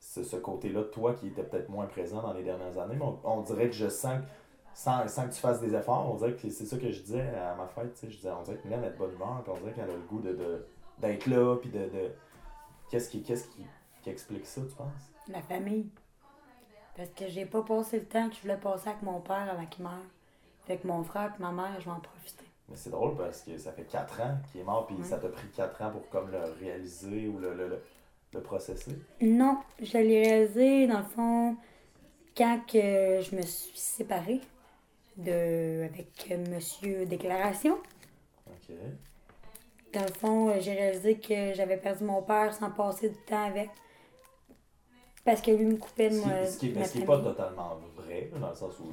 Ce 0.00 0.36
côté-là 0.36 0.80
de 0.80 0.86
toi 0.86 1.14
qui 1.14 1.28
était 1.28 1.44
peut-être 1.44 1.68
moins 1.68 1.86
présent 1.86 2.20
dans 2.20 2.32
les 2.32 2.42
dernières 2.42 2.76
années, 2.78 2.96
mais 2.98 3.06
on, 3.22 3.42
dirait 3.42 3.68
que 3.68 3.76
je 3.76 3.88
sens 3.88 4.18
que. 4.18 4.24
Sans, 4.74 5.06
sans, 5.08 5.28
que 5.28 5.34
tu 5.34 5.40
fasses 5.40 5.60
des 5.60 5.74
efforts, 5.74 6.10
on 6.10 6.16
dirait 6.16 6.34
que 6.34 6.48
c'est 6.48 6.64
ça 6.64 6.76
que 6.78 6.90
je 6.90 7.02
disais 7.02 7.28
à 7.36 7.54
ma 7.54 7.66
fête, 7.66 7.92
tu 7.94 8.00
sais, 8.00 8.10
je 8.10 8.16
disais, 8.16 8.30
on 8.30 8.42
dirait 8.42 8.56
que 8.56 8.64
Mylène 8.66 8.84
est 8.84 8.92
de 8.92 8.96
bonne 8.96 9.12
humeur, 9.14 9.42
puis 9.42 9.52
on 9.54 9.58
dirait 9.58 9.72
qu'elle 9.72 9.90
a 9.90 9.94
le 9.94 10.00
goût 10.08 10.20
de, 10.20 10.66
d'être 10.98 11.26
là, 11.26 11.56
puis 11.56 11.70
de... 11.70 11.78
de... 11.78 12.10
Qu'est-ce 12.90 13.10
qui, 13.10 13.22
qu'est-ce 13.22 13.48
qui, 13.48 13.64
qui 14.02 14.10
explique 14.10 14.46
ça, 14.46 14.62
tu 14.62 14.74
penses? 14.74 15.12
La 15.28 15.42
famille. 15.42 15.88
Parce 16.96 17.10
que 17.10 17.28
j'ai 17.28 17.46
pas 17.46 17.62
passé 17.62 18.00
le 18.00 18.06
temps 18.06 18.28
que 18.28 18.34
je 18.34 18.40
voulais 18.40 18.56
passer 18.56 18.88
avec 18.88 19.02
mon 19.02 19.20
père 19.20 19.48
avant 19.50 19.66
qu'il 19.66 19.84
meure. 19.84 19.92
Fait 20.66 20.76
que 20.76 20.86
mon 20.86 21.02
frère 21.02 21.32
et 21.38 21.42
ma 21.42 21.52
mère, 21.52 21.74
je 21.78 21.84
vais 21.84 21.90
en 21.90 22.00
profiter. 22.00 22.44
Mais 22.68 22.76
c'est 22.76 22.90
drôle 22.90 23.16
parce 23.16 23.42
que 23.42 23.56
ça 23.58 23.72
fait 23.72 23.84
4 23.84 24.20
ans 24.20 24.36
qu'il 24.50 24.60
est 24.60 24.64
mort, 24.64 24.86
puis 24.86 24.96
ça 25.02 25.18
t'a 25.18 25.28
pris 25.28 25.48
4 25.48 25.82
ans 25.82 25.90
pour 25.90 26.08
comme 26.08 26.30
le 26.30 26.38
réaliser 26.60 27.28
ou 27.28 27.38
le, 27.38 27.54
le, 27.54 27.82
le, 28.32 28.40
processer? 28.40 28.96
Non, 29.20 29.58
je 29.80 29.98
l'ai 29.98 30.22
réalisé 30.22 30.86
dans 30.86 30.98
le 30.98 31.04
fond 31.04 31.56
quand 32.36 32.60
que 32.66 33.20
je 33.20 33.34
me 33.34 33.42
suis 33.42 33.76
séparée 33.76 34.40
de, 35.20 35.84
avec 35.84 36.32
Monsieur 36.50 37.06
Déclaration. 37.06 37.74
OK. 38.46 38.74
Dans 39.92 40.02
le 40.02 40.12
fond, 40.12 40.60
j'ai 40.60 40.72
réalisé 40.72 41.16
que 41.16 41.54
j'avais 41.54 41.76
perdu 41.76 42.04
mon 42.04 42.22
père 42.22 42.54
sans 42.54 42.70
passer 42.70 43.08
du 43.08 43.18
temps 43.26 43.44
avec. 43.44 43.70
Parce 45.24 45.40
que 45.40 45.50
lui 45.50 45.66
me 45.66 45.76
coupait 45.76 46.10
de 46.10 46.16
moi. 46.16 46.46
Ce 46.46 46.58
qui 46.58 46.72
n'est 46.72 47.04
pas 47.04 47.18
totalement 47.18 47.78
vrai, 47.96 48.30
dans 48.40 48.48
le 48.48 48.54
sens 48.54 48.74
où, 48.80 48.90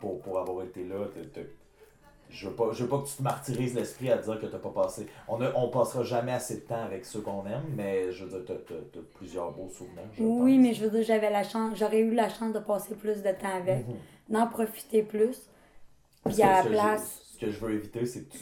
pour, 0.00 0.20
pour 0.20 0.38
avoir 0.38 0.64
été 0.64 0.84
là, 0.84 1.06
je 2.30 2.48
veux 2.48 2.54
pas 2.54 2.70
je 2.72 2.84
veux 2.84 2.88
pas 2.88 2.98
que 2.98 3.08
tu 3.08 3.16
te 3.16 3.22
martyrises 3.22 3.74
l'esprit 3.74 4.10
à 4.10 4.16
dire 4.16 4.40
que 4.40 4.46
tu 4.46 4.52
n'as 4.52 4.58
pas 4.58 4.70
passé 4.70 5.06
on 5.28 5.40
a, 5.40 5.52
on 5.54 5.68
passera 5.68 6.02
jamais 6.02 6.32
assez 6.32 6.56
de 6.56 6.60
temps 6.60 6.82
avec 6.82 7.04
ceux 7.04 7.20
qu'on 7.20 7.44
aime 7.46 7.64
mais 7.76 8.12
je 8.12 8.24
veux 8.24 8.40
dire 8.42 8.54
tu 8.66 8.72
as, 8.72 9.02
plusieurs 9.14 9.52
beaux 9.52 9.68
souvenirs 9.68 10.04
oui 10.18 10.58
mais 10.58 10.72
je 10.72 10.84
veux 10.84 10.90
dire 10.90 11.02
j'avais 11.02 11.30
la 11.30 11.42
chance 11.42 11.76
j'aurais 11.76 12.00
eu 12.00 12.14
la 12.14 12.28
chance 12.28 12.52
de 12.52 12.60
passer 12.60 12.94
plus 12.94 13.22
de 13.22 13.30
temps 13.32 13.56
avec 13.56 13.86
mhm. 13.86 13.96
D'en 14.30 14.46
profiter 14.46 15.02
plus 15.02 15.48
puis 16.24 16.42
à 16.42 16.62
la 16.62 16.70
place 16.70 17.22
ce 17.34 17.38
que 17.38 17.50
je 17.50 17.58
veux 17.58 17.74
éviter 17.74 18.06
c'est 18.06 18.28
que 18.28 18.32
tu, 18.32 18.38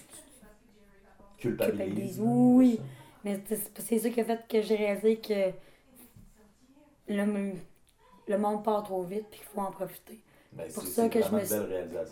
culpabilises, 1.38 2.20
oui 2.20 2.80
mais 3.24 3.40
c'est 3.48 3.98
ça 3.98 4.10
qui 4.10 4.20
a 4.20 4.24
fait 4.24 4.40
que 4.48 4.60
j'ai 4.62 4.76
réalisé 4.76 5.16
que 5.16 5.50
le, 7.08 7.52
le 8.28 8.38
monde 8.38 8.64
part 8.64 8.82
trop 8.84 9.02
vite 9.02 9.26
puis 9.30 9.40
qu'il 9.40 9.48
faut 9.48 9.60
en 9.60 9.70
profiter. 9.70 10.20
Ben, 10.52 10.64
c'est 10.68 10.74
pour 10.74 10.84
ça 10.84 11.08
que 11.08 11.22
je 11.22 11.30
me, 11.30 11.44
suis, 11.44 11.56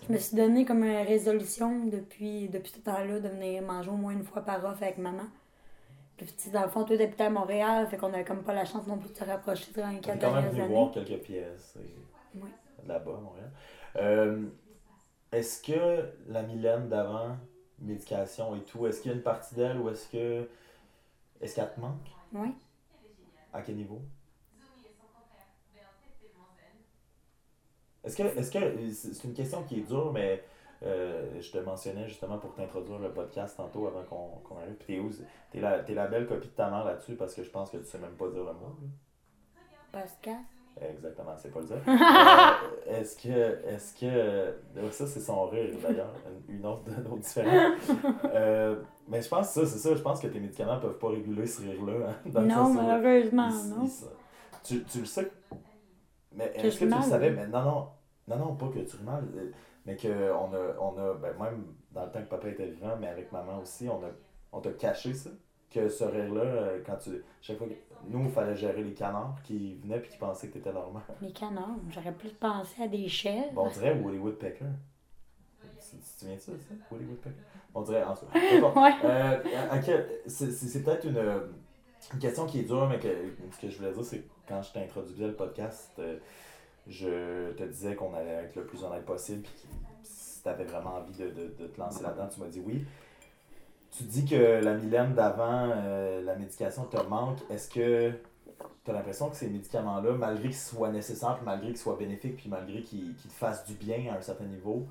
je 0.07 0.13
me 0.13 0.19
suis 0.19 0.37
donné 0.37 0.65
comme 0.65 0.85
une 0.85 1.07
résolution 1.07 1.87
depuis, 1.87 2.49
depuis 2.49 2.73
ce 2.73 2.81
temps-là 2.81 3.21
de 3.21 3.29
venir 3.29 3.63
manger 3.63 3.91
au 3.91 3.97
moins 3.97 4.13
une 4.13 4.25
fois 4.25 4.43
par 4.43 4.65
off 4.65 4.83
avec 4.83 4.99
maman. 4.99 5.25
Puis, 6.17 6.27
dans 6.53 6.63
le 6.63 6.69
fond, 6.69 6.85
toi, 6.85 6.97
t'habitais 6.97 7.25
à 7.25 7.31
Montréal, 7.31 7.87
fait 7.89 7.99
qu'on 7.99 8.13
avait 8.13 8.25
comme 8.25 8.43
pas 8.43 8.55
la 8.55 8.65
chance 8.65 8.87
non 8.87 8.97
plus 8.97 9.11
de 9.11 9.17
se 9.17 9.25
rapprocher 9.25 9.71
dans 9.77 9.91
les 9.91 10.01
quatre 10.01 10.19
dernières 10.19 10.39
années. 10.39 10.51
quand 10.51 10.59
même 10.59 10.69
voir 10.71 10.91
quelques 10.91 11.23
pièces 11.23 11.75
oui. 12.35 12.49
Là-bas 12.87 13.19
Montréal. 13.23 13.51
Euh, 13.97 14.47
est-ce 15.33 15.63
que 15.63 16.13
la 16.29 16.43
Mylène 16.43 16.89
d'avant, 16.89 17.37
médication 17.79 18.55
et 18.57 18.63
tout, 18.63 18.87
est-ce 18.87 19.01
qu'il 19.01 19.11
y 19.11 19.15
a 19.15 19.17
une 19.17 19.23
partie 19.23 19.55
d'elle 19.55 19.79
ou 19.79 19.89
est-ce 19.89 20.09
que. 20.09 20.49
Est-ce 21.41 21.55
qu'elle 21.57 21.73
te 21.73 21.81
manque? 21.81 22.09
Oui. 22.33 22.55
À 23.53 23.63
quel 23.63 23.77
niveau? 23.77 24.01
Est-ce 28.05 28.17
que, 28.17 28.23
est-ce 28.23 28.53
que, 28.53 28.93
c'est 28.93 29.25
une 29.25 29.35
question 29.35 29.65
qui 29.65 29.81
est 29.81 29.83
dure, 29.83 30.13
mais 30.13 30.45
euh, 30.83 31.41
je 31.41 31.51
te 31.51 31.59
mentionnais 31.59 32.07
justement 32.07 32.39
pour 32.39 32.55
t'introduire 32.55 32.99
le 32.99 33.13
podcast 33.13 33.57
tantôt 33.57 33.87
avant 33.89 34.05
qu'on, 34.05 34.29
qu'on 34.45 34.59
arrive. 34.59 34.75
Puis 34.75 34.87
t'es 34.87 34.99
où? 35.01 35.11
T'es 35.51 35.61
la, 35.61 35.81
t'es 35.81 35.95
la 35.95 36.07
belle 36.07 36.27
copie 36.27 36.49
de 36.49 36.53
ta 36.53 36.71
mère 36.71 36.85
là-dessus 36.85 37.17
parce 37.17 37.35
que 37.35 37.43
je 37.43 37.51
pense 37.51 37.71
que 37.71 37.79
tu 37.79 37.85
sais 37.85 37.99
même 37.99 38.15
pas 38.15 38.29
dire 38.29 38.45
le 38.45 38.53
mot. 38.53 38.77
Podcast. 39.91 40.56
Exactement, 40.81 41.33
c'est 41.39 41.51
pas 41.53 41.61
le 41.61 41.67
dire. 41.67 41.77
Euh, 42.89 43.01
est-ce 43.01 43.17
que. 43.17 43.67
Est-ce 43.67 43.95
que. 43.95 44.07
euh, 44.07 44.91
Ça, 44.91 45.07
c'est 45.07 45.21
son 45.21 45.47
rire 45.47 45.75
d'ailleurs. 45.83 46.13
Une 46.49 46.57
une 46.57 46.67
autre 46.67 46.85
de 46.85 47.03
nos. 47.03 47.19
Euh, 48.35 48.77
mais 49.09 49.21
je 49.23 49.29
pense 49.29 49.49
que 49.55 49.61
ça, 49.61 49.67
c'est 49.67 49.79
ça. 49.79 49.95
Je 49.95 50.03
pense 50.03 50.21
que 50.21 50.27
tes 50.29 50.39
médicaments 50.39 50.79
peuvent 50.79 50.99
pas 50.99 51.09
réguler 51.09 51.47
ce 51.47 51.63
rire-là. 51.63 52.11
hein, 52.11 52.41
Non, 52.43 52.73
malheureusement, 52.75 53.49
non. 53.49 53.89
tu, 54.63 54.85
tu 54.85 55.01
le 55.01 55.05
sais. 55.07 55.31
Mais 56.33 56.53
est-ce 56.55 56.81
que 56.81 56.85
tu 56.85 56.91
le 56.95 57.03
savais? 57.03 57.31
oui. 57.31 57.37
Mais 57.37 57.47
non, 57.49 57.63
non. 57.63 57.89
Non, 58.29 58.37
non, 58.37 58.55
pas 58.57 58.69
que 58.69 58.81
tu 58.81 58.97
mal. 59.05 59.25
Mais 59.87 59.97
qu'on 59.97 60.09
a, 60.53 60.79
on 60.81 60.99
a 60.99 61.15
ben, 61.15 61.33
même 61.41 61.65
dans 61.93 62.05
le 62.05 62.11
temps 62.11 62.21
que 62.21 62.29
papa 62.29 62.49
était 62.49 62.67
vivant, 62.67 62.97
mais 63.01 63.09
avec 63.09 63.31
maman 63.33 63.61
aussi, 63.63 63.89
on 63.89 64.03
a 64.05 64.09
on 64.53 64.61
t'a 64.61 64.73
caché 64.73 65.15
ça. 65.15 65.31
Que 65.71 65.89
ce 65.89 66.05
rire-là, 66.05 66.79
quand 66.85 66.97
tu. 66.97 67.23
Chaque 67.41 67.59
fois 67.59 67.67
que. 67.67 67.73
Nous, 68.09 68.25
il 68.25 68.31
fallait 68.31 68.55
gérer 68.57 68.83
les 68.83 68.93
canards 68.95 69.37
qui 69.43 69.75
venaient 69.83 69.99
puis 70.01 70.11
qui 70.11 70.19
pensaient 70.19 70.49
que 70.49 70.55
t'étais 70.55 70.73
normal. 70.73 71.03
Les 71.21 71.33
canards, 71.33 71.77
j'aurais 71.91 72.13
plus 72.13 72.31
pensé 72.31 72.83
à 72.83 72.89
des 72.89 73.09
chèvres. 73.09 73.53
Bon, 73.53 73.67
on 73.67 73.71
dirait 73.71 73.95
Woody 73.99 74.19
Woodpecker. 74.19 74.65
Tu 75.61 75.67
tu 75.91 75.97
te 76.03 76.19
souviens 76.21 76.35
de 76.37 76.41
ça, 76.41 76.53
ça? 76.53 76.75
Woody 76.91 77.05
Woodpecker? 77.05 77.37
On 77.75 77.83
dirait 77.83 78.05
en 78.05 78.13
Ouais. 78.83 78.93
euh, 79.05 79.39
c'est 80.27 80.83
peut-être 80.85 81.05
une, 81.07 81.19
une 82.15 82.19
question 82.19 82.47
qui 82.47 82.61
est 82.61 82.65
dure, 82.65 82.89
mais 82.89 82.99
que, 82.99 83.09
ce 83.53 83.61
que 83.61 83.69
je 83.71 83.79
voulais 83.79 83.93
dire, 83.93 84.05
c'est 84.05 84.19
que 84.21 84.29
quand 84.49 84.63
je 84.63 84.73
t'introduisais 84.73 85.27
le 85.27 85.35
podcast, 85.35 85.93
euh, 85.99 86.19
je 86.87 87.53
te 87.53 87.65
disais 87.65 87.95
qu'on 87.97 88.15
allait 88.15 88.31
être 88.45 88.57
le 88.57 88.65
plus 88.65 88.83
honnête 88.85 89.05
possible, 89.05 89.43
puis 89.43 89.53
que 89.53 89.69
si 90.05 90.43
tu 90.43 90.49
avais 90.49 90.65
vraiment 90.65 90.95
envie 90.97 91.13
de, 91.17 91.29
de- 91.31 91.55
de 91.59 91.67
te 91.67 91.81
lancer 91.81 92.03
là-dedans, 92.03 92.29
tu 92.29 92.41
m'as 92.41 92.47
dit 92.49 92.61
oui. 92.65 92.85
Tu 93.97 94.03
dis 94.03 94.27
que 94.27 94.63
la 94.63 94.75
Mylène 94.75 95.15
d'avant, 95.15 95.71
euh, 95.75 96.23
la 96.23 96.35
médication 96.37 96.85
te 96.85 96.99
manque. 97.09 97.39
Est-ce 97.49 97.71
que 97.71 98.13
tu 98.85 98.91
as 98.91 98.93
l'impression 98.93 99.31
que 99.31 99.37
ces 99.37 99.49
médicaments-là, 99.49 100.13
malgré 100.13 100.49
qu'ils 100.49 100.57
soient 100.57 100.91
nécessaires, 100.91 101.41
malgré 101.45 101.69
qu'ils 101.69 101.79
soient 101.79 101.97
bénéfiques, 101.97 102.37
puis 102.37 102.51
malgré 102.51 102.83
qu'ils 102.83 103.15
qu'ils 103.15 103.31
te 103.31 103.35
fassent 103.35 103.65
du 103.65 103.75
bien 103.75 104.13
à 104.13 104.19
un 104.19 104.21
certain 104.21 104.45
niveau, 104.45 104.87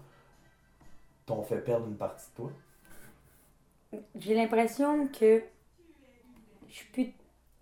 t'ont 1.28 1.44
fait 1.44 1.60
perdre 1.60 1.88
une 1.88 1.98
partie 1.98 2.26
de 2.32 2.36
toi? 2.36 2.52
J'ai 4.16 4.34
l'impression 4.34 5.08
que 5.08 5.44
je 6.68 6.74
suis 6.74 6.88
plus 6.92 7.14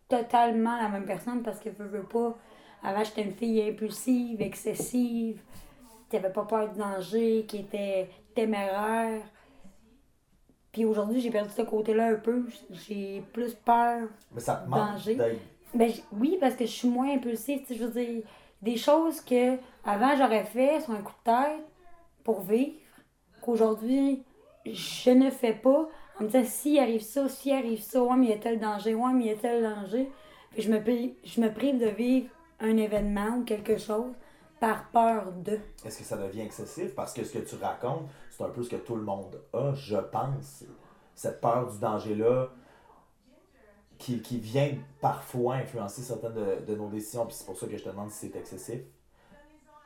totalement 0.07 0.77
la 0.77 0.87
même 0.87 1.05
personne 1.05 1.43
parce 1.43 1.59
que 1.59 1.71
je 1.77 1.83
veux 1.83 2.03
pas. 2.03 2.37
Avant, 2.83 3.03
j'étais 3.03 3.23
une 3.23 3.33
fille 3.33 3.61
impulsive, 3.61 4.41
excessive, 4.41 5.41
qui 6.09 6.15
avait 6.15 6.31
pas 6.31 6.45
peur 6.45 6.71
du 6.71 6.79
danger, 6.79 7.45
qui 7.47 7.57
était 7.57 8.09
téméraire. 8.33 9.23
Puis 10.73 10.85
aujourd'hui, 10.85 11.21
j'ai 11.21 11.29
perdu 11.29 11.51
ce 11.55 11.61
côté-là 11.61 12.07
un 12.07 12.15
peu. 12.15 12.43
J'ai 12.71 13.23
plus 13.31 13.53
peur. 13.53 14.09
Mais 14.33 14.41
ça 14.41 14.55
te 14.55 14.67
manque 14.67 14.93
Danger. 14.93 15.15
d'être 15.15 15.39
Ben 15.75 15.91
oui, 16.19 16.37
parce 16.41 16.55
que 16.55 16.65
je 16.65 16.71
suis 16.71 16.89
moins 16.89 17.13
impulsive. 17.13 17.61
Je 17.69 17.75
veux 17.75 17.91
dire, 17.91 18.23
des 18.61 18.75
choses 18.75 19.21
que 19.21 19.57
avant 19.85 20.17
j'aurais 20.17 20.43
fait 20.43 20.81
sur 20.81 20.93
un 20.93 21.01
coup 21.01 21.13
de 21.25 21.31
tête 21.31 21.63
pour 22.23 22.41
vivre, 22.41 22.73
qu'aujourd'hui, 23.41 24.23
je 24.65 25.11
ne 25.11 25.29
fais 25.29 25.53
pas. 25.53 25.87
En 26.19 26.23
me 26.23 26.29
disant, 26.29 26.43
s'il 26.45 26.79
arrive 26.79 27.01
ça, 27.01 27.29
s'il 27.29 27.53
arrive 27.53 27.81
ça, 27.81 28.03
ouais, 28.03 28.15
mais 28.15 28.27
il 28.27 28.29
y 28.29 28.33
a 28.33 28.37
tel 28.37 28.59
danger, 28.59 28.95
ouais, 28.95 29.13
mais 29.13 29.25
il 29.25 29.27
y 29.27 29.31
a 29.31 29.35
tel 29.35 29.61
danger. 29.63 30.11
Puis 30.51 30.61
je 30.63 30.71
me, 30.71 30.81
prive, 30.81 31.13
je 31.23 31.41
me 31.41 31.51
prive 31.51 31.79
de 31.79 31.87
vivre 31.87 32.29
un 32.59 32.77
événement 32.77 33.37
ou 33.37 33.43
quelque 33.43 33.77
chose 33.77 34.13
par 34.59 34.89
peur 34.89 35.31
de. 35.33 35.59
Est-ce 35.85 35.99
que 35.99 36.03
ça 36.03 36.17
devient 36.17 36.41
excessif? 36.41 36.95
Parce 36.95 37.13
que 37.13 37.23
ce 37.23 37.37
que 37.37 37.39
tu 37.39 37.55
racontes, 37.61 38.07
un 38.43 38.49
peu 38.49 38.63
ce 38.63 38.69
que 38.69 38.75
tout 38.75 38.95
le 38.95 39.03
monde 39.03 39.41
a, 39.53 39.73
je 39.73 39.97
pense. 39.97 40.63
Cette 41.15 41.41
peur 41.41 41.71
du 41.71 41.79
danger-là 41.79 42.49
qui, 43.97 44.21
qui 44.21 44.39
vient 44.39 44.73
parfois 44.99 45.55
influencer 45.55 46.01
certaines 46.01 46.33
de, 46.33 46.75
nos 46.75 46.89
décisions. 46.89 47.25
Puis 47.25 47.35
c'est 47.35 47.45
pour 47.45 47.57
ça 47.57 47.67
que 47.67 47.77
je 47.77 47.83
te 47.83 47.89
demande 47.89 48.09
si 48.09 48.27
c'est 48.27 48.37
excessif. 48.37 48.81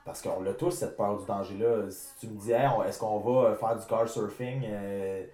Parce 0.06 0.22
qu'on 0.22 0.42
l'a 0.42 0.54
tous, 0.54 0.72
cette 0.72 0.96
peur 0.96 1.20
du 1.20 1.26
danger-là. 1.26 1.90
Si 1.90 2.16
tu 2.20 2.28
me 2.28 2.40
dis, 2.40 2.52
Hey, 2.52 2.70
est-ce 2.88 3.00
qu'on 3.00 3.20
va 3.20 3.56
faire 3.56 3.78
du 3.78 3.86
car 3.86 4.08
surfing 4.08 4.64
euh, 4.66 5.26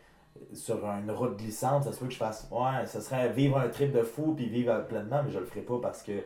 sur 0.53 0.83
une 0.83 1.11
route 1.11 1.37
glissante, 1.37 1.83
ça 1.83 1.93
se 1.93 1.99
peut 1.99 2.07
que 2.07 2.13
je 2.13 2.17
fasse, 2.17 2.47
ouais, 2.51 2.85
ça 2.87 3.01
serait 3.01 3.29
vivre 3.29 3.57
un 3.57 3.69
trip 3.69 3.91
de 3.91 4.01
fou 4.01 4.33
puis 4.33 4.49
vivre 4.49 4.85
pleinement, 4.87 5.21
mais 5.23 5.31
je 5.31 5.37
le 5.37 5.45
ferai 5.45 5.61
pas 5.61 5.79
parce 5.79 6.01
que 6.01 6.23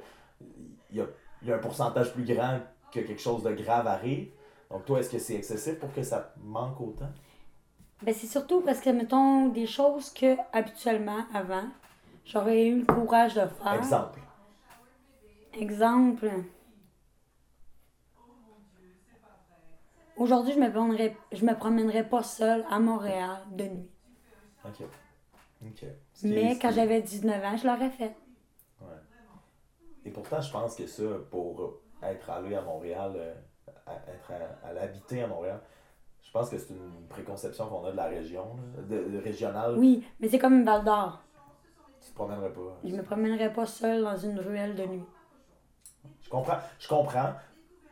il 0.91 1.05
y 1.43 1.51
a 1.51 1.55
un 1.55 1.59
pourcentage 1.59 2.13
plus 2.13 2.23
grand 2.23 2.59
que 2.91 3.01
quelque 3.01 3.21
chose 3.21 3.43
de 3.43 3.51
grave 3.51 3.85
arrive. 3.87 4.29
Donc 4.69 4.85
toi, 4.85 4.99
est-ce 4.99 5.09
que 5.09 5.19
c'est 5.19 5.35
excessif 5.35 5.79
pour 5.79 5.93
que 5.93 6.03
ça 6.03 6.33
manque 6.37 6.79
autant? 6.81 7.09
Ben 8.03 8.13
c'est 8.13 8.27
surtout 8.27 8.61
parce 8.61 8.79
que, 8.79 8.89
mettons, 8.91 9.47
des 9.49 9.65
choses 9.65 10.11
que 10.13 10.35
habituellement, 10.53 11.25
avant, 11.33 11.65
j'aurais 12.25 12.67
eu 12.67 12.79
le 12.81 12.85
courage 12.85 13.33
de 13.33 13.45
faire. 13.47 13.73
Exemple. 13.73 14.19
Exemple. 15.53 16.29
Aujourd'hui, 20.15 20.53
je 20.53 20.59
me 20.59 20.71
promènerais, 20.71 21.15
je 21.31 21.45
me 21.45 21.53
promènerais 21.55 22.07
pas 22.07 22.23
seule 22.23 22.65
à 22.69 22.79
Montréal 22.79 23.37
de 23.51 23.63
nuit. 23.65 23.89
Ok. 24.65 24.81
Ok. 25.63 25.85
Ce 26.13 26.21
qui 26.21 26.27
est- 26.27 26.35
Mais 26.35 26.59
quand 26.59 26.71
j'avais 26.71 27.01
19 27.01 27.43
ans, 27.43 27.57
je 27.57 27.67
l'aurais 27.67 27.89
fait. 27.89 28.15
Ouais. 28.81 28.87
Et 30.05 30.11
pourtant, 30.11 30.41
je 30.41 30.51
pense 30.51 30.75
que 30.75 30.87
ça, 30.87 31.03
pour 31.31 31.79
être 32.01 32.29
allé 32.29 32.55
à 32.55 32.61
Montréal, 32.61 33.13
euh, 33.15 33.35
à, 33.87 34.11
être 34.11 34.31
à, 34.31 34.67
à 34.67 34.73
l'habiter 34.73 35.23
à 35.23 35.27
Montréal, 35.27 35.59
je 36.21 36.31
pense 36.31 36.49
que 36.49 36.57
c'est 36.57 36.73
une 36.73 37.07
préconception 37.09 37.67
qu'on 37.67 37.85
a 37.85 37.91
de 37.91 37.97
la 37.97 38.05
région, 38.07 38.55
là, 38.75 38.83
de, 38.83 39.09
de 39.09 39.17
régionale. 39.17 39.77
Oui, 39.77 40.05
mais 40.19 40.27
c'est 40.27 40.39
comme 40.39 40.63
Val 40.63 40.83
d'Or. 40.83 41.21
Tu 42.01 42.09
te 42.11 42.15
promènerais 42.15 42.51
pas. 42.51 42.77
Je 42.83 42.95
me 42.95 43.01
promènerais 43.03 43.53
pas 43.53 43.65
seule 43.65 44.03
dans 44.03 44.17
une 44.17 44.39
ruelle 44.39 44.75
de 44.75 44.85
nuit. 44.85 45.05
Je 46.21 46.29
comprends. 46.29 46.57
Je 46.79 46.87
comprends. 46.87 47.33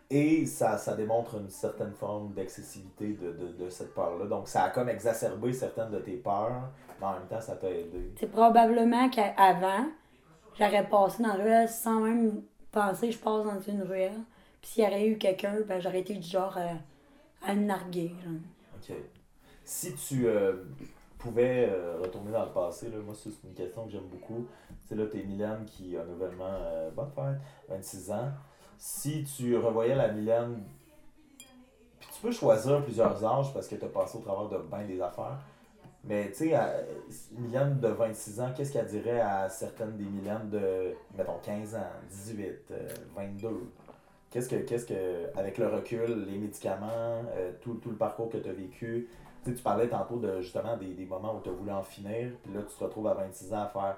Et 0.10 0.46
ça, 0.46 0.78
ça 0.78 0.96
démontre 0.96 1.36
une 1.40 1.50
certaine 1.50 1.94
forme 1.94 2.34
d'excessivité 2.34 3.14
de, 3.14 3.32
de, 3.32 3.48
de 3.54 3.70
cette 3.70 3.94
peur-là. 3.96 4.26
Donc, 4.28 4.48
ça 4.48 4.66
a 4.66 4.70
comme 4.70 4.90
exacerbé 4.90 5.52
certaines 5.52 5.90
de 5.90 6.00
tes 6.00 6.18
peurs, 6.18 6.70
mais 7.00 7.08
en 7.08 7.14
même 7.14 7.28
temps, 7.28 7.42
ça 7.42 7.56
t'a 7.56 7.70
aidé. 7.72 8.14
C'est 8.20 8.32
probablement 8.32 9.10
qu'avant, 9.10 9.88
j'aurais 10.60 10.88
passé 10.88 11.24
dans 11.24 11.30
la 11.30 11.44
ruelle 11.44 11.70
sans 11.70 12.02
même 12.02 12.44
penser 12.72 13.12
je 13.12 13.18
passe 13.18 13.46
dans 13.46 13.60
une 13.60 13.82
ruelle. 13.82 14.20
S'il 14.66 14.84
y 14.84 14.88
aurait 14.88 15.08
eu 15.08 15.18
quelqu'un, 15.20 15.62
ben 15.68 15.80
j'aurais 15.80 16.00
été 16.00 16.16
du 16.16 16.28
genre 16.28 16.58
à, 16.58 16.72
à 17.48 17.54
narguer. 17.54 18.16
OK. 18.76 18.96
Si 19.64 19.94
tu 19.94 20.28
euh, 20.28 20.64
pouvais 21.20 21.70
euh, 21.70 22.00
retourner 22.02 22.32
dans 22.32 22.46
le 22.46 22.52
passé, 22.52 22.90
là, 22.90 22.98
moi, 22.98 23.14
c'est 23.16 23.30
une 23.48 23.54
question 23.54 23.86
que 23.86 23.92
j'aime 23.92 24.08
beaucoup. 24.12 24.48
Tu 24.82 24.88
sais, 24.88 24.96
là, 24.96 25.06
t'es 25.06 25.24
Mylène 25.24 25.66
qui 25.66 25.96
a 25.96 26.04
nouvellement, 26.04 26.50
euh, 26.50 26.90
bonne 26.90 27.12
fête, 27.12 27.40
26 27.70 28.12
ans. 28.12 28.32
Si 28.80 29.24
tu 29.24 29.56
revoyais 29.56 29.96
la 29.96 30.12
Mylène, 30.12 30.64
tu 31.38 32.22
peux 32.24 32.32
choisir 32.32 32.84
plusieurs 32.84 33.24
âges 33.24 33.54
parce 33.54 33.68
que 33.68 33.76
tu 33.76 33.86
as 33.86 33.90
passé 33.90 34.18
au 34.18 34.22
travers 34.22 34.50
de 34.50 34.68
bien 34.68 34.84
des 34.86 35.00
affaires. 35.00 35.40
Mais 36.04 36.32
tu 36.32 36.50
sais, 36.50 36.60
Mylène 37.38 37.80
de 37.80 37.88
26 37.90 38.40
ans, 38.40 38.52
qu'est-ce 38.56 38.74
qu'elle 38.74 38.88
dirait 38.88 39.20
à 39.20 39.48
certaines 39.48 39.96
des 39.96 40.06
Mylènes 40.06 40.50
de, 40.50 40.96
mettons, 41.16 41.38
15 41.44 41.76
ans, 41.76 41.92
18, 42.10 42.72
euh, 42.72 42.90
22? 43.16 43.72
Qu'est-ce 44.36 44.50
que, 44.50 44.58
qu'est-ce 44.58 44.86
que, 44.86 45.38
avec 45.40 45.58
le 45.58 45.68
recul, 45.70 46.26
les 46.28 46.38
médicaments, 46.38 47.24
euh, 47.30 47.54
tout, 47.62 47.76
tout 47.76 47.90
le 47.90 47.96
parcours 47.96 48.28
que 48.28 48.36
tu 48.36 48.50
as 48.50 48.52
vécu, 48.52 49.08
tu 49.46 49.50
sais, 49.52 49.56
tu 49.56 49.64
parlais 49.64 49.88
tantôt 49.88 50.18
de 50.18 50.42
justement 50.42 50.76
des, 50.76 50.94
des 50.94 51.06
moments 51.06 51.38
où 51.38 51.42
tu 51.42 51.48
as 51.48 51.54
voulu 51.54 51.72
en 51.72 51.82
finir, 51.82 52.34
puis 52.44 52.54
là 52.54 52.62
tu 52.64 52.76
te 52.76 52.84
retrouves 52.84 53.08
à 53.08 53.14
26 53.14 53.54
ans 53.54 53.62
à 53.64 53.68
faire 53.70 53.98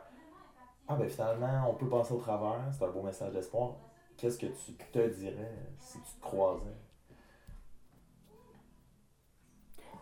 Ah 0.87 0.95
ben 0.95 1.09
finalement, 1.09 1.67
on 1.67 1.73
peut 1.73 1.87
passer 1.89 2.13
au 2.13 2.17
travers, 2.19 2.59
c'est 2.71 2.85
un 2.85 2.89
beau 2.89 3.01
message 3.01 3.33
d'espoir. 3.33 3.77
Qu'est-ce 4.15 4.37
que 4.37 4.45
tu 4.45 4.73
te 4.73 5.07
dirais 5.07 5.55
si 5.79 5.97
tu 6.01 6.03
te 6.17 6.21
croisais? 6.21 6.61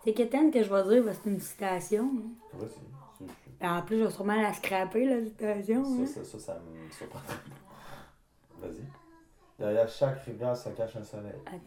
C'est 0.04 0.14
Kéten 0.14 0.52
que 0.52 0.62
je 0.62 0.70
vais 0.70 0.84
dire, 1.02 1.14
c'est 1.14 1.30
une 1.30 1.40
citation. 1.40 2.04
hein. 2.14 2.58
Vas-y. 2.58 2.70
c'est- 2.70 3.26
c'est- 3.62 3.66
En 3.66 3.82
plus, 3.84 4.00
je 4.00 4.04
vais 4.04 4.12
sûrement 4.12 4.42
la 4.42 4.52
scraper, 4.54 5.06
la 5.06 5.24
citation. 5.24 5.82
hein. 5.86 6.06
Ça, 6.06 6.26
ça, 6.26 6.26
ça, 6.26 6.40
ça 6.40 6.60
me 6.60 6.92
surprend. 6.92 7.20
Vas-y. 8.60 8.84
Derrière 9.58 9.88
chaque 9.88 10.22
rivière 10.24 10.56
se 10.56 10.70
cache 10.70 10.96
un 10.96 11.04
soleil. 11.04 11.34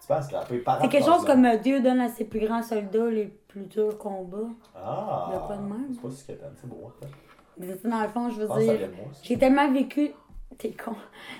Tu 0.00 0.08
penses 0.08 0.26
scraper 0.26 0.58
par 0.58 0.82
C'est 0.82 0.88
quelque 0.90 1.06
chose 1.06 1.24
comme 1.24 1.46
euh, 1.46 1.56
Dieu 1.56 1.80
donne 1.80 2.00
à 2.00 2.10
ses 2.10 2.26
plus 2.26 2.40
grands 2.40 2.62
soldats 2.62 3.08
les 3.08 3.24
plus 3.24 3.64
durs 3.64 3.96
combats. 3.96 4.50
Ah! 4.76 5.28
Il 5.30 5.32
y 5.32 5.36
a 5.36 5.40
pas 5.40 5.56
de 5.56 5.62
même. 5.62 5.94
C'est 5.94 6.02
pas 6.02 6.10
si 6.10 6.26
Kéten, 6.26 6.52
c'est 6.60 6.66
beau. 6.68 6.92
hein. 7.02 7.06
Mais 7.56 7.74
dans 7.82 8.02
le 8.02 8.08
fond, 8.08 8.28
je 8.28 8.40
veux 8.42 8.46
que 8.46 8.52
ça 8.52 8.76
dire, 8.76 8.90
j'ai 9.22 9.38
tellement 9.38 9.72
vécu. 9.72 10.10
T'es 10.58 10.72
con. 10.72 10.94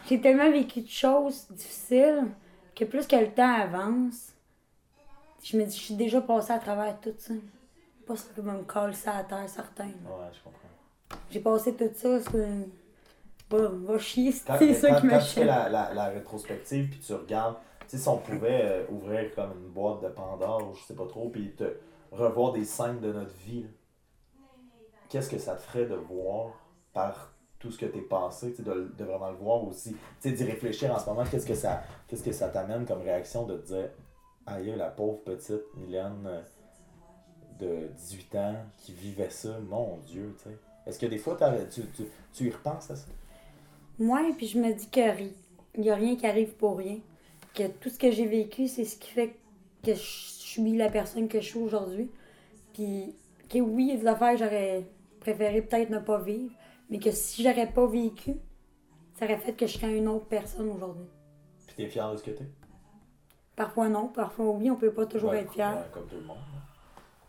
J'ai 0.09 0.19
tellement 0.19 0.51
vécu 0.51 0.81
de 0.81 0.89
choses 0.89 1.47
difficiles 1.51 2.25
que 2.75 2.87
plus 2.87 3.07
que 3.07 3.17
le 3.17 3.31
temps 3.33 3.53
avance, 3.55 4.33
je 5.43 5.59
me 5.59 5.65
dis, 5.65 5.77
je 5.77 5.83
suis 5.83 5.95
déjà 5.97 6.23
passée 6.23 6.53
à 6.55 6.59
travers 6.59 6.99
tout 7.01 7.13
ça. 7.19 7.35
pas 8.07 8.17
ça 8.17 8.29
va 8.39 8.53
me 8.55 8.63
coller 8.63 8.95
ça 8.95 9.17
à 9.17 9.25
terre, 9.25 9.47
certain. 9.47 9.85
Ouais, 9.89 10.31
je 10.33 10.43
comprends. 10.43 10.63
J'ai 11.31 11.40
passé 11.40 11.74
tout 11.74 11.90
ça, 11.94 12.20
c'est. 12.20 12.68
Va, 13.50 13.68
va 13.68 13.98
chier, 13.98 14.33
Quand, 14.46 14.57
c'est 14.59 14.74
ça 14.74 14.88
quand- 14.90 15.00
qui 15.03 15.09
quand 15.09 15.16
me 15.16 15.20
tu 15.20 15.27
fais 15.27 15.44
la, 15.44 15.68
la, 15.68 15.92
la 15.94 16.05
rétrospective, 16.09 16.88
puis 16.90 16.98
tu 16.98 17.12
regardes, 17.12 17.57
tu 17.81 17.88
sais, 17.96 17.98
si 17.98 18.09
on 18.09 18.16
pouvait 18.16 18.62
euh, 18.64 18.85
ouvrir 18.90 19.33
comme 19.35 19.53
une 19.53 19.68
boîte 19.70 20.03
de 20.03 20.09
Pandore, 20.09 20.70
ou 20.70 20.74
je 20.74 20.83
sais 20.83 20.94
pas 20.94 21.07
trop, 21.07 21.29
puis 21.29 21.53
te 21.55 21.64
revoir 22.11 22.53
des 22.53 22.64
scènes 22.64 23.00
de 23.00 23.12
notre 23.12 23.35
vie, 23.46 23.66
qu'est-ce 25.09 25.29
que 25.31 25.38
ça 25.38 25.55
te 25.55 25.61
ferait 25.62 25.87
de 25.87 25.94
voir 25.94 26.53
par 26.92 27.33
tout 27.59 27.70
ce 27.70 27.79
que 27.79 27.87
t'es 27.87 28.00
passé, 28.00 28.50
tu 28.53 28.57
sais, 28.57 28.62
de, 28.62 28.92
de 28.96 29.05
vraiment 29.05 29.31
le 29.31 29.37
voir 29.37 29.62
aussi, 29.64 29.92
tu 30.20 30.31
sais, 30.31 30.33
d'y 30.33 30.44
réfléchir 30.44 30.92
en 30.94 30.98
ce 30.98 31.07
moment, 31.07 31.24
qu'est-ce 31.31 31.46
que 31.46 31.55
ça 31.55 31.83
qu'est-ce 32.09 32.22
que 32.24 32.33
ça 32.33 32.48
t'amène 32.48 32.85
comme 32.87 33.03
réaction 33.03 33.44
de 33.46 33.57
te 33.59 33.66
dire, 33.66 33.90
aïe, 34.46 34.74
la 34.77 34.88
pauvre 34.90 35.18
petite 35.22 35.62
Mylène 35.77 36.27
euh, 36.27 36.40
de 37.61 37.88
18 37.94 38.35
ans 38.37 38.57
qui 38.79 38.92
vivait 38.94 39.31
ça, 39.31 39.59
mon 39.68 39.98
Dieu, 39.98 40.35
tu 40.42 40.44
sais. 40.50 40.57
Est-ce 40.87 40.99
que 40.99 41.07
des 41.07 41.18
fois, 41.18 41.37
tu, 41.70 41.83
tu, 41.97 42.05
tu 42.33 42.47
y 42.47 42.51
repenses 42.51 42.90
à 42.90 42.97
ça? 42.97 43.07
Moi, 43.99 44.20
puis 44.37 44.47
je 44.49 44.59
me 44.59 44.73
dis 44.73 44.88
que 44.88 45.01
ri- 45.16 45.33
il 45.75 45.83
n'y 45.83 45.90
a 45.90 45.94
rien 45.94 46.16
qui 46.16 46.27
arrive 46.27 46.55
pour 46.55 46.79
rien. 46.79 46.99
Que 47.55 47.68
tout 47.68 47.88
ce 47.88 47.99
que 47.99 48.11
j'ai 48.11 48.27
vécu, 48.27 48.68
c'est 48.68 48.85
ce 48.85 48.97
qui 48.99 49.11
fait 49.11 49.35
que 49.83 49.94
je 49.94 50.01
suis 50.01 50.77
la 50.77 50.90
personne 50.90 51.29
que 51.29 51.40
je 51.40 51.47
suis 51.47 51.59
aujourd'hui. 51.59 52.11
Puis 52.75 53.14
que 53.49 53.59
oui, 53.61 53.87
il 53.87 53.88
y 53.90 53.92
a 53.92 54.01
des 54.01 54.07
affaires 54.07 54.33
que 54.33 54.38
j'aurais 54.44 54.85
préféré 55.20 55.62
peut-être 55.62 55.90
ne 55.90 55.99
pas 55.99 56.18
vivre, 56.20 56.53
mais 56.90 56.99
que 56.99 57.11
si 57.11 57.42
j'aurais 57.42 57.73
pas 57.73 57.87
vécu, 57.87 58.35
ça 59.18 59.25
aurait 59.27 59.38
fait 59.38 59.55
que 59.55 59.66
je 59.66 59.75
serais 59.75 59.97
une 59.97 60.09
autre 60.09 60.27
personne 60.27 60.70
aujourd'hui. 60.70 61.07
Puis 61.66 61.77
t'es 61.77 61.88
fier 61.88 62.11
de 62.12 62.16
ce 62.16 62.23
que 62.23 62.31
t'es? 62.33 62.47
Parfois 63.57 63.88
non, 63.88 64.09
parfois 64.09 64.51
oui, 64.51 64.70
on 64.70 64.77
peut 64.77 64.92
pas 64.92 65.07
toujours 65.07 65.31
Ouais, 65.31 65.40
être 65.40 65.53
fier. 65.53 65.73
ouais, 65.77 65.85
comme 65.92 66.07
tout 66.07 66.16
le 66.16 66.23
monde. 66.23 66.38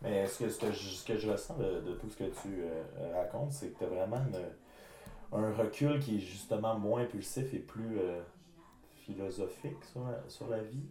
Mais 0.02 0.18
est-ce 0.18 0.38
que 0.38 0.48
ce 0.48 0.58
que 0.58 0.72
je, 0.72 0.88
ce 0.90 1.04
que 1.06 1.16
je 1.18 1.30
ressens 1.30 1.56
de, 1.56 1.80
de 1.80 1.94
tout 1.94 2.08
ce 2.08 2.16
que 2.16 2.24
tu 2.24 2.62
euh, 2.62 3.12
racontes, 3.14 3.52
c'est 3.52 3.68
que 3.68 3.78
tu 3.78 3.84
as 3.84 3.88
vraiment 3.88 4.20
un 5.32 5.52
recul 5.54 5.98
qui 6.00 6.16
est 6.16 6.20
justement 6.20 6.78
moins 6.78 7.02
impulsif 7.02 7.52
et 7.54 7.58
plus 7.58 7.98
euh, 7.98 8.20
philosophique 9.04 9.84
sur 9.92 10.02
la, 10.06 10.22
sur 10.28 10.48
la 10.48 10.60
vie? 10.60 10.86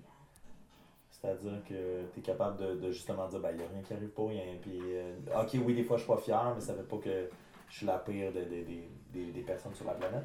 C'est-à-dire 1.11 1.63
que 1.67 2.03
tu 2.13 2.19
es 2.19 2.21
capable 2.21 2.57
de, 2.57 2.75
de 2.75 2.91
justement 2.91 3.27
dire, 3.27 3.39
ben, 3.39 3.49
il 3.51 3.57
n'y 3.57 3.63
a 3.63 3.67
rien 3.67 3.81
qui 3.81 3.93
arrive 3.93 4.09
pour 4.09 4.29
rien. 4.29 4.43
Puis, 4.61 4.79
euh, 4.83 5.15
ok, 5.41 5.57
oui, 5.65 5.73
des 5.73 5.83
fois, 5.83 5.97
je 5.97 6.03
suis 6.03 6.11
pas 6.11 6.17
fier, 6.19 6.53
mais 6.53 6.61
ça 6.61 6.73
ne 6.73 6.79
veut 6.79 6.83
pas 6.83 6.97
que 6.97 7.29
je 7.69 7.77
suis 7.77 7.85
la 7.85 7.97
pire 7.97 8.31
de- 8.31 8.41
de- 8.41 9.31
des- 9.31 9.41
personnes 9.41 9.73
sur 9.73 9.85
la 9.85 9.93
planète. 9.93 10.23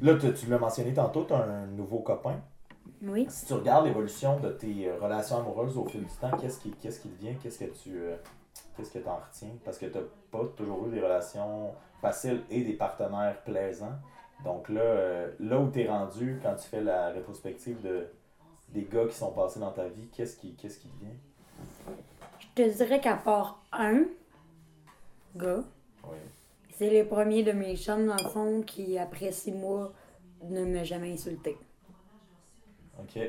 Là, 0.00 0.14
tu 0.16 0.46
l'as 0.46 0.58
mentionné 0.58 0.92
tantôt, 0.92 1.24
tu 1.24 1.32
as 1.32 1.42
un 1.42 1.66
nouveau 1.66 2.00
copain. 2.00 2.40
Oui. 3.06 3.26
Si 3.28 3.46
tu 3.46 3.52
regardes 3.54 3.86
l'évolution 3.86 4.38
de 4.40 4.50
tes 4.50 4.88
euh, 4.88 4.98
relations 4.98 5.38
amoureuses 5.38 5.76
au 5.76 5.84
fil 5.84 6.02
du 6.02 6.14
temps, 6.20 6.30
qu'est-ce 6.40 6.58
qui, 6.60 6.70
qu'est-ce 6.72 7.00
qui 7.00 7.08
devient, 7.08 7.36
qu'est-ce 7.42 7.58
que 7.58 7.70
tu 7.70 7.98
euh, 7.98 8.16
qu'est-ce 8.76 8.90
que 8.90 9.06
en 9.06 9.16
retiens? 9.16 9.50
Parce 9.64 9.78
que 9.78 9.86
tu 9.86 9.98
n'as 9.98 10.04
pas 10.30 10.44
toujours 10.56 10.86
eu 10.86 10.90
des 10.90 11.00
relations 11.00 11.72
faciles 12.00 12.42
et 12.50 12.62
des 12.62 12.72
partenaires 12.74 13.40
plaisants. 13.44 13.92
Donc 14.44 14.68
là, 14.68 14.80
euh, 14.80 15.30
là 15.40 15.60
où 15.60 15.70
tu 15.70 15.82
es 15.82 15.88
rendu, 15.88 16.40
quand 16.42 16.54
tu 16.54 16.66
fais 16.68 16.82
la 16.82 17.08
rétrospective 17.10 17.80
de, 17.82 18.06
des 18.70 18.82
gars 18.82 19.06
qui 19.06 19.14
sont 19.14 19.32
passés 19.32 19.60
dans 19.60 19.72
ta 19.72 19.86
vie, 19.88 20.08
qu'est-ce 20.12 20.36
qui, 20.36 20.54
qu'est-ce 20.54 20.78
qui 20.78 20.88
devient? 20.88 21.16
Je 22.38 22.46
te 22.62 22.76
dirais 22.76 23.00
qu'à 23.00 23.16
part 23.16 23.62
un 23.72 24.04
gars, 25.36 25.62
Oui. 26.04 26.16
c'est 26.74 26.90
le 26.90 27.06
premier 27.06 27.42
de 27.42 27.52
mes 27.52 27.76
chums, 27.76 28.06
dans 28.06 28.16
le 28.22 28.28
fond, 28.30 28.62
qui, 28.62 28.98
après 28.98 29.32
six 29.32 29.52
mois, 29.52 29.92
ne 30.42 30.64
m'a 30.64 30.84
jamais 30.84 31.12
insulté. 31.12 31.56
OK. 33.04 33.20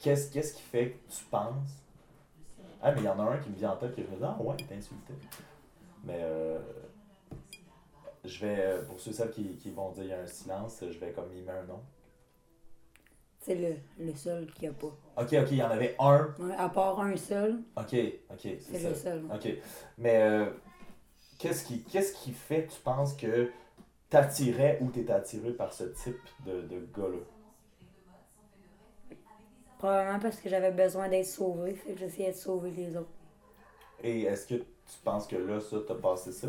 Qu'est-ce, 0.00 0.30
qu'est-ce 0.30 0.54
qui 0.54 0.62
fait 0.62 0.90
que 0.90 1.12
tu 1.12 1.24
penses? 1.30 1.70
Ah, 2.82 2.92
mais 2.92 3.00
il 3.00 3.04
y 3.04 3.08
en 3.08 3.18
a 3.18 3.22
un 3.22 3.38
qui 3.38 3.50
me 3.50 3.56
vient 3.56 3.72
en 3.72 3.76
tête 3.76 3.94
que 3.94 4.02
je 4.02 4.06
me 4.08 4.16
dis, 4.16 4.22
ah 4.22 4.36
ouais, 4.40 4.54
il 4.58 4.66
t'a 4.66 4.74
insulté. 4.74 5.14
Mais 6.04 6.18
euh, 6.20 6.58
je 8.24 8.40
vais, 8.46 8.56
euh, 8.60 8.82
pour 8.84 8.98
ceux 9.00 9.12
celles 9.12 9.30
qui, 9.30 9.56
qui 9.56 9.70
vont 9.70 9.90
dire 9.92 10.04
il 10.04 10.10
y 10.10 10.12
a 10.12 10.20
un 10.20 10.26
silence, 10.26 10.78
je 10.82 10.98
vais 10.98 11.12
comme 11.12 11.28
mimer 11.30 11.50
un 11.52 11.64
nom. 11.64 11.80
C'est 13.42 13.54
le, 13.54 13.76
le 14.04 14.14
seul 14.14 14.50
qui 14.52 14.66
a 14.66 14.72
pas. 14.72 14.88
Ok, 15.16 15.32
ok, 15.32 15.48
il 15.50 15.56
y 15.56 15.62
en 15.62 15.70
avait 15.70 15.96
un. 15.98 16.34
Ouais, 16.38 16.54
à 16.56 16.68
part 16.68 17.00
un 17.00 17.16
seul, 17.16 17.62
Ok, 17.76 17.94
ok, 18.30 18.38
c'est 18.42 18.60
c'est 18.60 18.78
ça. 18.78 18.88
le 18.90 18.94
seul. 18.94 19.24
Ok. 19.34 19.48
Mais 19.96 20.20
euh, 20.22 20.50
qu'est-ce 21.38 21.64
qui, 21.64 21.82
qu'est-ce 21.84 22.12
qui 22.12 22.32
fait 22.32 22.64
que 22.64 22.72
tu 22.72 22.80
penses 22.80 23.14
que 23.14 23.50
t'attirais 24.10 24.78
ou 24.82 24.90
t'es 24.90 25.10
attiré 25.10 25.52
par 25.52 25.72
ce 25.72 25.84
type 25.84 26.18
de, 26.44 26.60
de 26.62 26.80
gars-là? 26.94 27.18
Probablement 29.80 30.18
parce 30.18 30.36
que 30.36 30.50
j'avais 30.50 30.72
besoin 30.72 31.08
d'être 31.08 31.24
sauvé, 31.24 31.72
fait 31.72 31.94
que 31.94 32.00
j'essayais 32.00 32.32
de 32.32 32.36
sauver 32.36 32.70
les 32.70 32.94
autres. 32.98 33.08
Et 34.04 34.24
est-ce 34.24 34.46
que 34.46 34.56
tu 34.56 34.98
penses 35.02 35.26
que 35.26 35.36
là, 35.36 35.58
ça, 35.58 35.78
t'as 35.88 35.94
passé 35.94 36.32
ça? 36.32 36.48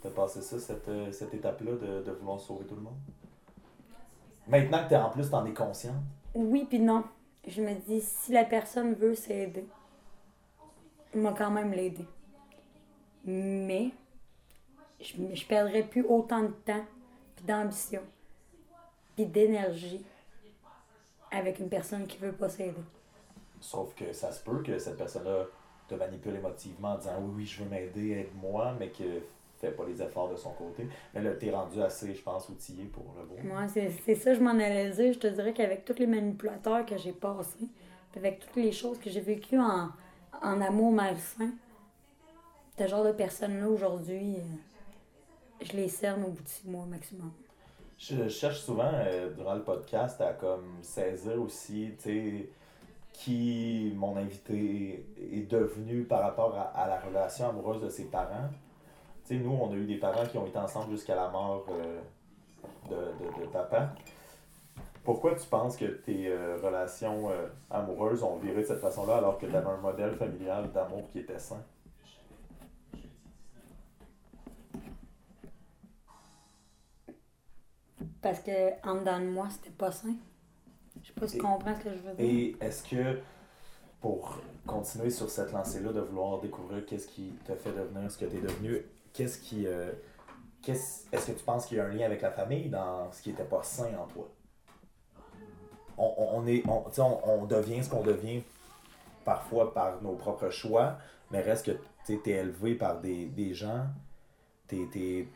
T'as 0.00 0.08
passé 0.08 0.40
ça, 0.40 0.58
cette, 0.58 0.88
euh, 0.88 1.12
cette 1.12 1.34
étape-là 1.34 1.72
de, 1.72 2.02
de 2.04 2.10
vouloir 2.12 2.40
sauver 2.40 2.64
tout 2.64 2.74
le 2.74 2.80
monde? 2.80 2.96
Maintenant 4.46 4.82
que 4.82 4.88
t'es 4.88 4.96
en 4.96 5.10
plus, 5.10 5.28
t'en 5.28 5.44
es 5.44 5.52
consciente? 5.52 6.02
Oui 6.34 6.64
puis 6.66 6.78
non. 6.78 7.04
Je 7.46 7.60
me 7.60 7.74
dis, 7.74 8.00
si 8.00 8.32
la 8.32 8.44
personne 8.46 8.94
veut 8.94 9.14
s'aider, 9.14 9.66
m'a 11.14 11.32
quand 11.34 11.50
même 11.50 11.72
l'aider. 11.72 12.06
Mais, 13.26 13.90
je, 15.02 15.34
je 15.34 15.46
perdrais 15.46 15.82
plus 15.82 16.06
autant 16.06 16.44
de 16.44 16.54
temps, 16.64 16.86
puis 17.36 17.44
d'ambition, 17.44 18.00
puis 19.16 19.26
d'énergie 19.26 20.02
avec 21.30 21.58
une 21.58 21.68
personne 21.68 22.06
qui 22.06 22.18
veut 22.18 22.32
pas 22.32 22.48
s'aider. 22.48 22.74
Sauf 23.60 23.94
que 23.94 24.12
ça 24.12 24.30
se 24.32 24.42
peut 24.42 24.62
que 24.62 24.78
cette 24.78 24.96
personne-là 24.96 25.44
te 25.88 25.94
manipule 25.94 26.36
émotivement 26.36 26.92
en 26.92 26.98
disant 26.98 27.18
oui, 27.20 27.32
oui, 27.36 27.46
je 27.46 27.62
veux 27.62 27.68
m'aider, 27.70 28.10
aide-moi, 28.12 28.74
mais 28.78 28.90
que 28.90 29.22
fait 29.60 29.72
pas 29.72 29.84
les 29.86 30.00
efforts 30.00 30.30
de 30.30 30.36
son 30.36 30.50
côté. 30.52 30.86
Mais 31.14 31.20
là, 31.22 31.32
t'es 31.32 31.50
rendu 31.50 31.82
assez, 31.82 32.14
je 32.14 32.22
pense, 32.22 32.48
outillé 32.48 32.84
pour 32.84 33.04
le 33.16 33.24
voir. 33.24 33.44
Moi, 33.44 33.68
c'est 33.68 33.90
c'est 34.04 34.14
ça, 34.14 34.34
je 34.34 34.40
m'en 34.40 34.50
allais 34.50 34.90
dire. 34.90 35.12
Je 35.12 35.18
te 35.18 35.26
dirais 35.26 35.52
qu'avec 35.52 35.84
tous 35.84 35.98
les 35.98 36.06
manipulateurs 36.06 36.86
que 36.86 36.96
j'ai 36.96 37.12
passés, 37.12 37.68
avec 38.16 38.40
toutes 38.40 38.56
les 38.56 38.72
choses 38.72 38.98
que 38.98 39.10
j'ai 39.10 39.20
vécues 39.20 39.58
en, 39.58 39.88
en 40.42 40.60
amour 40.60 40.92
malsain, 40.92 41.50
ce 42.78 42.86
genre 42.86 43.04
de 43.04 43.12
personnes-là, 43.12 43.68
aujourd'hui, 43.68 44.36
euh, 44.36 45.64
je 45.64 45.72
les 45.72 45.88
cerne 45.88 46.22
au 46.24 46.28
bout 46.28 46.42
de 46.42 46.48
six 46.48 46.68
mois 46.68 46.84
maximum. 46.86 47.32
Je, 47.98 48.28
cherche 48.28 48.60
souvent, 48.60 48.92
euh, 48.94 49.28
durant 49.34 49.54
le 49.54 49.62
podcast, 49.62 50.20
à 50.20 50.32
comme 50.32 50.78
saisir 50.82 51.40
aussi, 51.42 51.94
tu 52.00 52.48
qui 53.12 53.92
mon 53.96 54.16
invité 54.16 55.04
est 55.18 55.50
devenu 55.50 56.04
par 56.04 56.20
rapport 56.20 56.54
à, 56.72 56.86
la 56.86 57.00
relation 57.00 57.48
amoureuse 57.48 57.82
de 57.82 57.88
ses 57.88 58.04
parents. 58.04 58.48
Tu 59.24 59.36
sais, 59.36 59.42
nous, 59.42 59.50
on 59.50 59.72
a 59.72 59.74
eu 59.74 59.86
des 59.86 59.96
parents 59.96 60.24
qui 60.24 60.38
ont 60.38 60.46
été 60.46 60.58
ensemble 60.58 60.92
jusqu'à 60.92 61.16
la 61.16 61.28
mort 61.28 61.66
euh, 61.70 62.00
de, 62.88 63.42
de, 63.42 63.46
papa. 63.48 63.92
Pourquoi 65.02 65.34
tu 65.34 65.48
penses 65.48 65.76
que 65.76 65.86
tes 65.86 66.28
euh, 66.28 66.58
relations 66.62 67.30
amoureuses 67.68 68.22
ont 68.22 68.36
viré 68.36 68.62
de 68.62 68.66
cette 68.66 68.80
façon-là 68.80 69.16
alors 69.16 69.38
que 69.38 69.46
tu 69.46 69.56
avais 69.56 69.66
un 69.66 69.78
modèle 69.78 70.14
familial 70.14 70.70
d'amour 70.70 71.08
qui 71.10 71.18
était 71.18 71.40
sain? 71.40 71.64
Parce 78.22 78.40
que 78.40 78.70
en 78.86 78.96
dedans 78.96 79.20
de 79.20 79.26
moi, 79.26 79.48
c'était 79.50 79.70
pas 79.70 79.92
sain. 79.92 80.14
Je 81.02 81.08
sais 81.08 81.12
pas 81.14 81.28
si 81.28 81.36
tu 81.36 81.42
comprends 81.42 81.74
ce 81.78 81.84
que 81.84 81.90
je 81.90 81.98
veux 82.00 82.14
dire. 82.14 82.24
Et 82.24 82.56
est-ce 82.60 82.82
que, 82.88 83.20
pour 84.00 84.38
continuer 84.66 85.10
sur 85.10 85.30
cette 85.30 85.52
lancée-là 85.52 85.92
de 85.92 86.00
vouloir 86.00 86.40
découvrir 86.40 86.84
qu'est-ce 86.86 87.06
qui 87.06 87.32
t'a 87.44 87.54
fait 87.54 87.72
devenir 87.72 88.10
ce 88.10 88.18
que 88.18 88.24
tu 88.24 88.36
es 88.36 88.40
devenu, 88.40 88.82
qu'est-ce 89.12 89.38
qui. 89.38 89.66
euh, 89.66 89.92
qu'est-ce- 90.62 91.06
est-ce 91.12 91.28
que 91.32 91.38
tu 91.38 91.44
penses 91.44 91.66
qu'il 91.66 91.76
y 91.76 91.80
a 91.80 91.84
un 91.84 91.88
lien 91.92 92.06
avec 92.06 92.20
la 92.22 92.32
famille 92.32 92.68
dans 92.68 93.10
ce 93.12 93.22
qui 93.22 93.30
n'était 93.30 93.44
pas 93.44 93.62
sain 93.62 93.90
en 93.98 94.06
toi? 94.06 94.28
On, 95.96 96.14
on, 96.34 96.46
est, 96.46 96.62
on, 96.68 96.88
tu 96.90 97.00
on, 97.00 97.28
on 97.42 97.46
devient 97.46 97.82
ce 97.82 97.90
qu'on 97.90 98.02
devient 98.02 98.42
parfois 99.24 99.72
par 99.74 100.00
nos 100.02 100.14
propres 100.14 100.50
choix, 100.50 100.98
mais 101.30 101.40
reste 101.40 101.66
que 101.66 101.78
tu 102.06 102.30
es 102.30 102.34
élevé 102.36 102.74
par 102.74 103.00
des, 103.00 103.26
des 103.26 103.52
gens, 103.54 103.84
t'es- 104.66 104.88
t'es- 104.92 105.28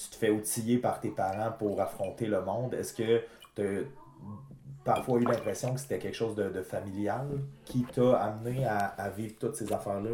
tu 0.00 0.08
te 0.08 0.16
fais 0.16 0.30
outiller 0.30 0.78
par 0.78 1.00
tes 1.00 1.10
parents 1.10 1.52
pour 1.58 1.78
affronter 1.80 2.26
le 2.26 2.40
monde. 2.42 2.72
Est-ce 2.72 2.94
que 2.94 3.20
tu 3.54 3.62
as 3.62 3.82
parfois 4.82 5.18
eu 5.18 5.24
l'impression 5.24 5.74
que 5.74 5.80
c'était 5.80 5.98
quelque 5.98 6.16
chose 6.16 6.34
de, 6.34 6.62
familial 6.62 7.26
qui 7.66 7.82
t'a 7.84 8.16
amené 8.16 8.64
à, 8.64 9.10
vivre 9.14 9.34
toutes 9.38 9.56
ces 9.56 9.70
affaires-là? 9.72 10.12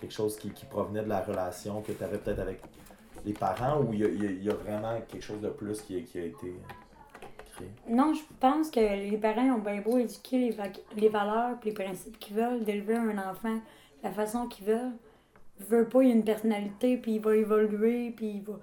Quelque 0.00 0.14
chose 0.14 0.36
qui, 0.36 0.50
provenait 0.66 1.02
de 1.02 1.08
la 1.08 1.20
relation 1.20 1.82
que 1.82 1.92
tu 1.92 2.04
avais 2.04 2.18
peut-être 2.18 2.38
avec 2.38 2.60
les 3.24 3.32
parents 3.32 3.80
ou 3.80 3.92
il 3.92 4.44
y 4.44 4.50
a, 4.50 4.54
vraiment 4.54 5.00
quelque 5.08 5.22
chose 5.22 5.40
de 5.40 5.48
plus 5.48 5.80
qui, 5.82 5.96
a 5.96 5.98
été 5.98 6.30
créé? 6.32 7.68
Non, 7.88 8.14
je 8.14 8.22
pense 8.38 8.70
que 8.70 8.80
les 8.80 9.16
parents 9.16 9.56
ont 9.56 9.58
bien 9.58 9.80
beau 9.80 9.98
éduquer 9.98 10.38
les, 10.38 10.50
va- 10.50 10.64
les 10.96 11.08
valeurs 11.08 11.56
et 11.62 11.64
les 11.66 11.72
principes 11.72 12.18
qu'ils 12.20 12.36
veulent, 12.36 12.62
d'élever 12.62 12.96
un 12.96 13.18
enfant 13.18 13.54
de 13.54 14.04
la 14.04 14.12
façon 14.12 14.46
qu'ils 14.46 14.66
veulent. 14.66 14.92
Il 15.58 15.66
veut 15.66 15.88
pas, 15.88 16.02
il 16.02 16.10
a 16.10 16.14
une 16.14 16.24
personnalité, 16.24 16.96
puis 16.96 17.16
il 17.16 17.20
va 17.20 17.36
évoluer, 17.36 18.12
puis 18.16 18.30
il 18.36 18.42
va. 18.42 18.54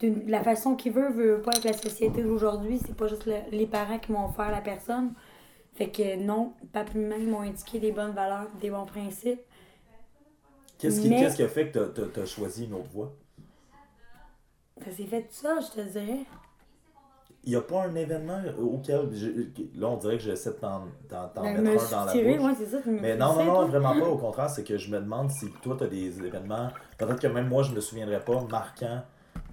D'une- 0.00 0.28
la 0.28 0.42
façon 0.42 0.74
qu'il 0.74 0.92
veut, 0.92 1.10
veut 1.10 1.40
pas 1.42 1.52
avec 1.52 1.64
la 1.64 1.72
société 1.72 2.22
d'aujourd'hui. 2.22 2.78
C'est 2.84 2.96
pas 2.96 3.06
juste 3.06 3.26
le- 3.26 3.50
les 3.50 3.66
parents 3.66 3.98
qui 3.98 4.12
vont 4.12 4.28
faire 4.28 4.50
la 4.50 4.60
personne. 4.60 5.12
Fait 5.74 5.88
que 5.90 6.16
non, 6.16 6.54
et 6.74 6.98
maman 6.98 7.18
m'ont 7.30 7.40
indiqué 7.42 7.78
des 7.78 7.92
bonnes 7.92 8.12
valeurs, 8.12 8.48
des 8.60 8.70
bons 8.70 8.86
principes. 8.86 9.40
Qu'est-ce 10.78 11.00
qui, 11.00 11.08
Mais- 11.08 11.20
qu'est-ce 11.20 11.36
qui 11.36 11.42
a 11.42 11.48
fait 11.48 11.70
que 11.70 11.92
tu 12.12 12.20
as 12.20 12.26
choisi 12.26 12.64
une 12.66 12.74
autre 12.74 12.90
voie? 12.92 13.12
Ça 14.84 14.90
s'est 14.90 15.04
fait 15.04 15.22
tout 15.22 15.28
ça, 15.30 15.56
je 15.60 15.80
te 15.80 15.86
dirais. 15.88 16.20
Il 17.44 17.50
n'y 17.50 17.56
a 17.56 17.60
pas 17.60 17.84
un 17.84 17.94
événement 17.94 18.40
auquel. 18.60 19.08
je- 19.12 19.78
là, 19.80 19.88
on 19.88 19.96
dirait 19.96 20.16
que 20.18 20.22
j'essaie 20.24 20.50
de 20.50 20.56
t'en, 20.56 20.80
Ben, 21.42 21.52
mettre 21.52 21.62
me 21.62 21.70
un 21.70 21.90
dans 21.90 22.04
la 22.04 22.12
bouche. 22.12 22.44
ouais, 22.44 22.54
c'est 22.58 22.66
ça. 22.66 22.82
tu 22.82 22.90
me 22.90 23.00
Mais 23.00 23.16
non, 23.16 23.34
non, 23.34 23.44
non, 23.44 23.54
toi. 23.54 23.64
vraiment 23.66 23.98
pas. 24.00 24.08
Au 24.08 24.16
contraire, 24.18 24.50
c'est 24.50 24.64
que 24.64 24.76
je 24.76 24.90
me 24.90 24.98
demande 24.98 25.30
si 25.30 25.50
toi, 25.62 25.76
tu 25.78 25.84
as 25.84 25.86
des 25.86 26.18
événements, 26.24 26.70
peut-être 26.98 27.20
que 27.20 27.28
même 27.28 27.48
moi, 27.48 27.62
je 27.62 27.72
me 27.72 27.80
souviendrai 27.80 28.20
pas, 28.20 28.40
marquants 28.50 29.02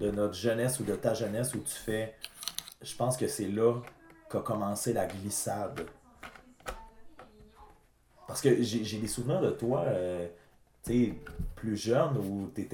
de 0.00 0.10
notre 0.10 0.34
jeunesse 0.34 0.80
ou 0.80 0.84
de 0.84 0.94
ta 0.94 1.14
jeunesse 1.14 1.54
où 1.54 1.60
tu 1.60 1.74
fais. 1.74 2.14
Je 2.82 2.94
pense 2.96 3.16
que 3.16 3.26
c'est 3.26 3.48
là 3.48 3.80
qu'a 4.28 4.40
commencé 4.40 4.92
la 4.92 5.06
glissade. 5.06 5.86
Parce 8.26 8.40
que 8.40 8.62
j'ai 8.62 8.98
des 8.98 9.06
souvenirs 9.06 9.40
de 9.40 9.50
toi, 9.50 9.84
euh, 9.86 10.26
tu 10.82 11.06
sais, 11.06 11.14
plus 11.56 11.76
jeune, 11.76 12.16
où 12.18 12.50
tu. 12.54 12.66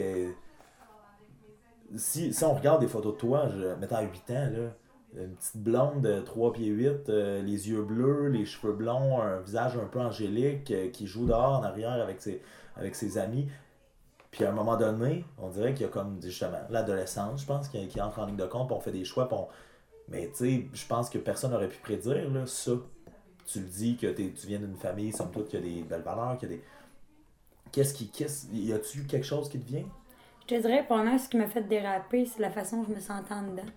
Si, 1.97 2.33
si 2.33 2.45
on 2.45 2.55
regarde 2.55 2.81
des 2.81 2.89
photos 2.89 3.15
de 3.15 3.19
toi, 3.19 3.49
je, 3.49 3.75
mettons 3.81 3.97
à 3.97 4.03
8 4.03 4.31
ans, 4.31 4.51
là, 4.53 5.23
une 5.23 5.35
petite 5.35 5.57
blonde 5.57 6.03
de 6.03 6.21
3 6.21 6.53
pieds 6.53 6.69
8, 6.69 7.09
euh, 7.09 7.43
les 7.43 7.69
yeux 7.69 7.83
bleus, 7.83 8.29
les 8.29 8.45
cheveux 8.45 8.73
blonds, 8.73 9.21
un 9.21 9.41
visage 9.41 9.77
un 9.77 9.87
peu 9.87 9.99
angélique, 9.99 10.71
euh, 10.71 10.89
qui 10.91 11.09
joue 11.09 11.27
dehors 11.27 11.59
en 11.59 11.63
arrière 11.65 12.01
avec 12.01 12.21
ses, 12.21 12.41
avec 12.77 12.95
ses 12.95 13.19
amis. 13.19 13.49
Puis 14.31 14.45
à 14.45 14.51
un 14.51 14.53
moment 14.53 14.77
donné, 14.77 15.25
on 15.39 15.49
dirait 15.49 15.73
qu'il 15.75 15.83
y 15.83 15.89
a 15.89 15.93
comme 15.93 16.21
justement 16.23 16.61
l'adolescence, 16.71 17.43
je 17.43 17.47
pense, 17.47 17.69
qui, 17.69 17.87
qui 17.89 18.01
entre 18.01 18.21
en 18.21 18.27
ligne 18.27 18.37
de 18.37 18.47
compte, 18.47 18.71
on 18.73 18.81
fait 18.81 18.93
des 18.93 19.05
choix. 19.05 19.29
puis 19.29 19.37
on- 19.39 19.49
Mais 20.09 20.29
tu 20.29 20.37
sais, 20.37 20.69
je 20.73 20.87
pense 20.87 21.11
que 21.11 21.19
personne 21.19 21.53
n'aurait 21.53 21.69
pu 21.69 21.79
prédire 21.79 22.31
là, 22.31 22.47
ça. 22.47 22.73
Tu 23.47 23.61
le 23.61 23.67
dis 23.67 23.97
que 23.97 24.07
t'es- 24.09 24.33
tu 24.33 24.47
viens 24.47 24.59
d'une 24.61 24.77
famille, 24.77 25.13
somme 25.13 25.31
toute, 25.33 25.49
qui 25.49 25.57
a 25.57 25.61
des 25.61 25.83
belles 25.83 26.03
valeurs, 26.03 26.37
qui 26.39 26.47
a 26.47 26.49
des. 26.49 26.63
Qu'est-ce 27.73 27.95
qui. 27.95 28.09
Qu'est-ce... 28.09 28.47
Y 28.53 28.73
a-tu 28.73 29.05
quelque 29.07 29.27
chose 29.27 29.49
qui 29.49 29.59
te 29.61 29.67
vient? 29.67 29.85
Je 30.43 30.57
te 30.57 30.61
dirais, 30.61 30.85
moi, 30.89 31.19
ce 31.19 31.29
qui 31.29 31.37
m'a 31.37 31.47
fait 31.47 31.63
déraper, 31.63 32.27
c'est 32.27 32.41
la 32.41 32.51
façon 32.51 32.79
dont 32.79 32.89
je 32.89 32.95
me 32.95 33.01
sentais 33.01 33.35
en 33.35 33.43
dedans. 33.43 33.69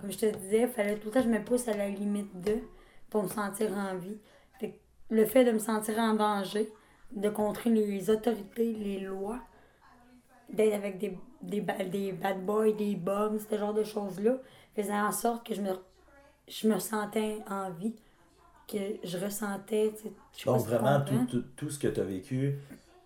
Comme 0.00 0.12
je 0.12 0.18
te 0.18 0.26
disais, 0.36 0.66
fallait 0.68 0.96
tout 0.96 1.06
le 1.08 1.12
temps 1.12 1.20
que 1.20 1.26
je 1.26 1.32
me 1.32 1.44
pousse 1.44 1.68
à 1.68 1.76
la 1.76 1.88
limite 1.88 2.40
de 2.40 2.58
pour 3.10 3.22
me 3.24 3.28
sentir 3.28 3.72
en 3.76 3.96
vie. 3.96 4.18
Fait 4.58 4.70
que 4.70 4.76
le 5.14 5.26
fait 5.26 5.44
de 5.44 5.50
me 5.52 5.58
sentir 5.58 5.98
en 5.98 6.14
danger, 6.14 6.72
de 7.12 7.28
contrer 7.28 7.70
les 7.70 8.08
autorités, 8.10 8.72
les 8.74 9.00
lois, 9.00 9.40
d'être 10.52 10.74
avec 10.74 10.98
des, 10.98 11.16
des, 11.42 11.60
des 11.90 12.12
bad 12.12 12.44
boys, 12.44 12.72
des 12.72 12.96
bums, 12.96 13.38
ce 13.38 13.56
genre 13.56 13.74
de 13.74 13.84
choses-là, 13.84 14.36
faisait 14.74 14.92
en 14.92 15.12
sorte 15.12 15.46
que 15.46 15.54
je 15.54 15.62
me, 15.62 15.70
je 16.48 16.68
me 16.68 16.78
sentais 16.78 17.38
en 17.48 17.70
vie, 17.70 17.94
que 18.68 18.78
je 19.04 19.18
ressentais. 19.18 19.92
je 20.36 20.44
Donc 20.44 20.60
vraiment, 20.66 21.00
tout, 21.00 21.26
tout, 21.26 21.44
tout 21.56 21.70
ce 21.70 21.78
que 21.78 21.88
tu 21.88 22.00
as 22.00 22.04
vécu 22.04 22.58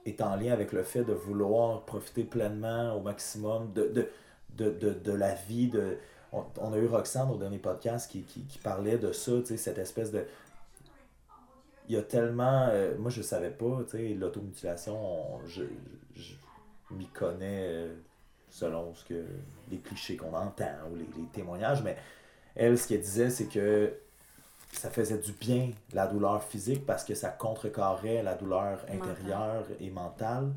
est 0.04 0.20
en 0.20 0.36
lien 0.36 0.52
avec 0.52 0.72
le 0.72 0.82
fait 0.82 1.04
de 1.04 1.12
vouloir 1.14 1.82
profiter 1.84 2.24
pleinement 2.24 2.94
au 2.96 3.00
maximum 3.00 3.72
de, 3.72 3.88
de, 3.88 4.08
de, 4.56 4.70
de, 4.70 4.90
de 4.92 5.12
la 5.12 5.34
vie. 5.34 5.68
De... 5.68 5.96
On, 6.32 6.44
on 6.60 6.72
a 6.72 6.76
eu 6.78 6.86
Roxane 6.86 7.30
au 7.30 7.36
dernier 7.36 7.58
podcast 7.58 8.10
qui, 8.10 8.22
qui, 8.22 8.42
qui 8.44 8.58
parlait 8.58 8.98
de 8.98 9.12
ça, 9.12 9.32
cette 9.56 9.78
espèce 9.78 10.12
de... 10.12 10.26
Il 11.88 11.94
y 11.94 11.98
a 11.98 12.02
tellement... 12.02 12.68
euh, 12.70 12.96
moi, 12.98 13.10
je 13.10 13.22
savais 13.22 13.50
pas, 13.50 13.82
tu 13.84 13.96
sais, 13.96 14.14
l'automutilation, 14.14 14.96
on- 14.96 15.46
je, 15.46 15.62
je, 15.62 15.66
je 15.66 16.03
m'y 16.94 17.06
connais 17.06 17.60
euh, 17.62 17.94
selon 18.50 18.94
ce 18.94 19.04
que 19.04 19.24
les 19.70 19.78
clichés 19.78 20.16
qu'on 20.16 20.34
entend 20.34 20.70
ou 20.90 20.96
les, 20.96 21.08
les 21.16 21.28
témoignages, 21.32 21.82
mais 21.82 21.96
elle, 22.54 22.78
ce 22.78 22.88
qu'elle 22.88 23.00
disait, 23.00 23.30
c'est 23.30 23.46
que 23.46 23.92
ça 24.72 24.90
faisait 24.90 25.18
du 25.18 25.32
bien 25.32 25.70
la 25.92 26.06
douleur 26.06 26.42
physique 26.42 26.84
parce 26.84 27.04
que 27.04 27.14
ça 27.14 27.30
contrecarrait 27.30 28.22
la 28.22 28.34
douleur 28.34 28.80
intérieure 28.88 29.64
et 29.80 29.90
mentale. 29.90 30.52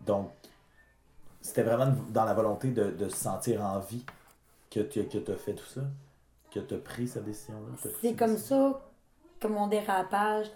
Donc, 0.00 0.30
c'était 1.40 1.62
vraiment 1.62 1.94
dans 2.10 2.24
la 2.24 2.34
volonté 2.34 2.70
de, 2.70 2.90
de 2.90 3.08
se 3.08 3.16
sentir 3.16 3.62
en 3.62 3.78
vie 3.78 4.04
que 4.70 4.80
tu 4.80 5.04
que 5.04 5.32
as 5.32 5.36
fait 5.36 5.54
tout 5.54 5.66
ça, 5.66 5.82
que 6.50 6.60
tu 6.60 6.74
as 6.74 6.78
pris 6.78 7.08
cette 7.08 7.24
décision-là. 7.24 7.90
C'est 8.00 8.14
comme 8.14 8.36
ça 8.36 8.80
que 9.38 9.48
mon 9.48 9.66
dérapage 9.66 10.46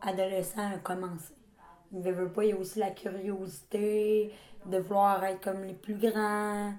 adolescent 0.00 0.72
a 0.74 0.78
commencé. 0.78 1.32
Veux, 1.92 2.12
veux 2.12 2.28
pas, 2.28 2.44
il 2.44 2.50
y 2.50 2.52
a 2.52 2.56
aussi 2.56 2.78
la 2.78 2.90
curiosité 2.90 4.32
de 4.66 4.78
vouloir 4.78 5.22
être 5.24 5.40
comme 5.40 5.64
les 5.64 5.74
plus 5.74 5.94
grands, 5.94 6.72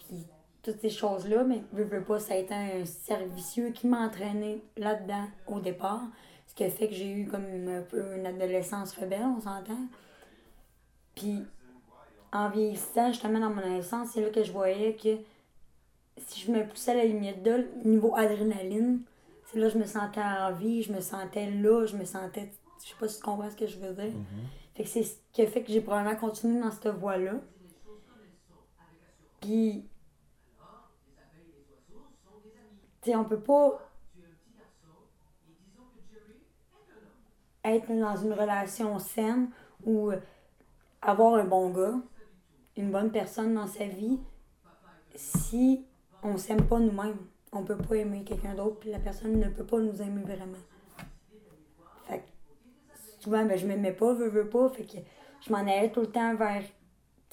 puis 0.00 0.26
toutes 0.62 0.80
ces 0.80 0.90
choses-là, 0.90 1.44
mais 1.44 1.62
je 1.72 1.82
veux 1.82 2.02
pas, 2.02 2.18
ça 2.18 2.34
a 2.34 2.36
été 2.36 2.54
un 2.54 2.84
servicieux 2.84 3.70
qui 3.70 3.86
m'a 3.86 4.06
entraîné 4.06 4.62
là-dedans 4.76 5.26
au 5.46 5.60
départ, 5.60 6.02
ce 6.46 6.54
qui 6.54 6.64
a 6.64 6.70
fait 6.70 6.88
que 6.88 6.94
j'ai 6.94 7.10
eu 7.10 7.26
comme 7.26 7.44
un 7.68 7.82
peu 7.82 8.16
une 8.16 8.26
adolescence 8.26 8.94
rebelle, 8.94 9.24
on 9.24 9.40
s'entend. 9.40 9.86
Puis 11.14 11.44
en 12.32 12.50
vieillissant, 12.50 13.08
justement 13.08 13.40
dans 13.40 13.50
mon 13.50 13.62
adolescence, 13.62 14.10
c'est 14.12 14.20
là 14.20 14.30
que 14.30 14.42
je 14.42 14.52
voyais 14.52 14.94
que 14.94 15.16
si 16.26 16.40
je 16.40 16.50
me 16.50 16.66
poussais 16.66 16.92
à 16.92 16.94
la 16.94 17.04
limite 17.04 17.42
de 17.42 17.66
niveau 17.84 18.14
adrénaline, 18.16 19.00
c'est 19.46 19.58
là 19.58 19.68
que 19.68 19.74
je 19.74 19.78
me 19.78 19.86
sentais 19.86 20.20
en 20.20 20.52
vie, 20.52 20.82
je 20.82 20.92
me 20.92 21.00
sentais 21.00 21.50
là, 21.50 21.86
je 21.86 21.96
me 21.96 22.04
sentais. 22.04 22.50
Je 22.82 22.88
sais 22.88 22.94
pas 22.98 23.08
si 23.08 23.18
tu 23.18 23.22
comprends 23.22 23.50
ce 23.50 23.56
que 23.56 23.66
je 23.66 23.78
veux 23.78 23.92
dire. 23.92 24.12
Mhm. 24.12 24.46
Fait 24.74 24.84
que 24.84 24.88
c'est 24.88 25.02
ce 25.02 25.16
qui 25.32 25.42
a 25.42 25.46
fait 25.46 25.62
que 25.62 25.72
j'ai 25.72 25.80
probablement 25.80 26.16
continué 26.16 26.60
dans 26.60 26.70
cette 26.70 26.88
voie-là. 26.88 27.34
Puis. 29.40 29.88
Tu 33.00 33.10
sais, 33.10 33.16
on 33.16 33.24
peut 33.24 33.40
pas. 33.40 33.84
Être 37.64 37.88
dans 37.88 38.16
une 38.16 38.32
relation 38.32 38.98
saine 38.98 39.50
ou 39.84 40.10
avoir 41.02 41.34
un 41.34 41.44
bon 41.44 41.70
gars, 41.70 41.94
une 42.76 42.90
bonne 42.90 43.10
personne 43.10 43.54
dans 43.54 43.66
sa 43.66 43.84
vie, 43.84 44.18
si 45.14 45.84
on 46.22 46.36
s'aime 46.36 46.66
pas 46.66 46.78
nous-mêmes. 46.78 47.18
On 47.52 47.64
peut 47.64 47.76
pas 47.76 47.96
aimer 47.96 48.24
quelqu'un 48.24 48.54
d'autre, 48.54 48.78
puis 48.78 48.90
la 48.90 48.98
personne 48.98 49.38
ne 49.38 49.48
peut 49.48 49.64
pas 49.64 49.78
nous 49.78 50.02
aimer 50.02 50.22
vraiment. 50.22 50.58
Souvent, 53.28 53.44
ben, 53.44 53.58
je 53.58 53.66
m'aimais 53.66 53.92
pas, 53.92 54.14
veux, 54.14 54.28
veux 54.30 54.48
pas, 54.48 54.70
fait 54.70 54.84
que 54.84 54.96
je 55.46 55.52
m'en 55.52 55.58
allais 55.58 55.90
tout 55.92 56.00
le 56.00 56.06
temps 56.06 56.34
vers 56.34 56.62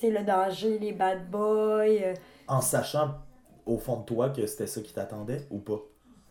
le 0.04 0.24
danger, 0.26 0.78
les 0.78 0.92
bad 0.92 1.32
boys. 1.32 1.86
euh, 1.88 2.14
En 2.50 2.60
sachant 2.60 3.16
au 3.66 3.78
fond 3.78 4.02
de 4.02 4.04
toi 4.04 4.30
que 4.30 4.46
c'était 4.46 4.68
ça 4.68 4.82
qui 4.82 4.92
t'attendait 4.94 5.48
ou 5.50 5.60
pas? 5.60 5.80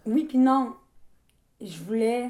Oui, 0.04 0.24
puis 0.24 0.36
non. 0.36 0.74
Je 1.62 1.82
voulais 1.82 2.28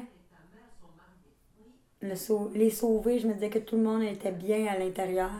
le 1.99 2.15
sau- 2.15 2.51
les 2.53 2.69
sauver. 2.69 3.19
Je 3.19 3.27
me 3.27 3.33
disais 3.33 3.49
que 3.49 3.59
tout 3.59 3.75
le 3.75 3.83
monde 3.83 4.03
était 4.03 4.31
bien 4.31 4.65
à 4.67 4.77
l'intérieur, 4.77 5.31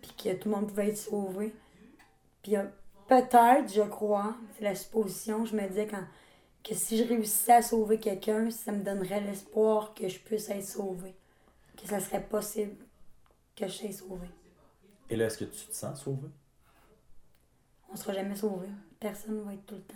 puis 0.00 0.12
que 0.16 0.36
tout 0.36 0.48
le 0.48 0.54
monde 0.54 0.68
pouvait 0.68 0.90
être 0.90 0.96
sauvé. 0.96 1.52
Puis 2.44 2.56
euh, 2.56 2.62
peut-être, 3.08 3.72
je 3.74 3.82
crois, 3.82 4.36
c'est 4.56 4.62
la 4.64 4.76
supposition, 4.76 5.44
je 5.44 5.56
me 5.56 5.66
disais 5.66 5.88
quand, 5.88 6.04
que 6.66 6.74
si 6.74 6.98
je 6.98 7.04
réussissais 7.04 7.52
à 7.52 7.62
sauver 7.62 8.00
quelqu'un, 8.00 8.50
ça 8.50 8.72
me 8.72 8.82
donnerait 8.82 9.20
l'espoir 9.20 9.94
que 9.94 10.08
je 10.08 10.18
puisse 10.18 10.50
être 10.50 10.64
sauvé. 10.64 11.14
Que 11.76 11.86
ça 11.86 12.00
serait 12.00 12.22
possible 12.22 12.84
que 13.54 13.68
je 13.68 13.72
sois 13.72 13.92
sauvé. 13.92 14.26
Et 15.08 15.16
là, 15.16 15.26
est-ce 15.26 15.38
que 15.38 15.44
tu 15.44 15.66
te 15.66 15.74
sens 15.74 16.02
sauvé? 16.02 16.28
On 17.92 17.94
sera 17.94 18.14
jamais 18.14 18.34
sauvé. 18.34 18.66
Personne 18.98 19.42
va 19.42 19.54
être 19.54 19.64
tout 19.66 19.76
le 19.76 19.82
temps 19.82 19.94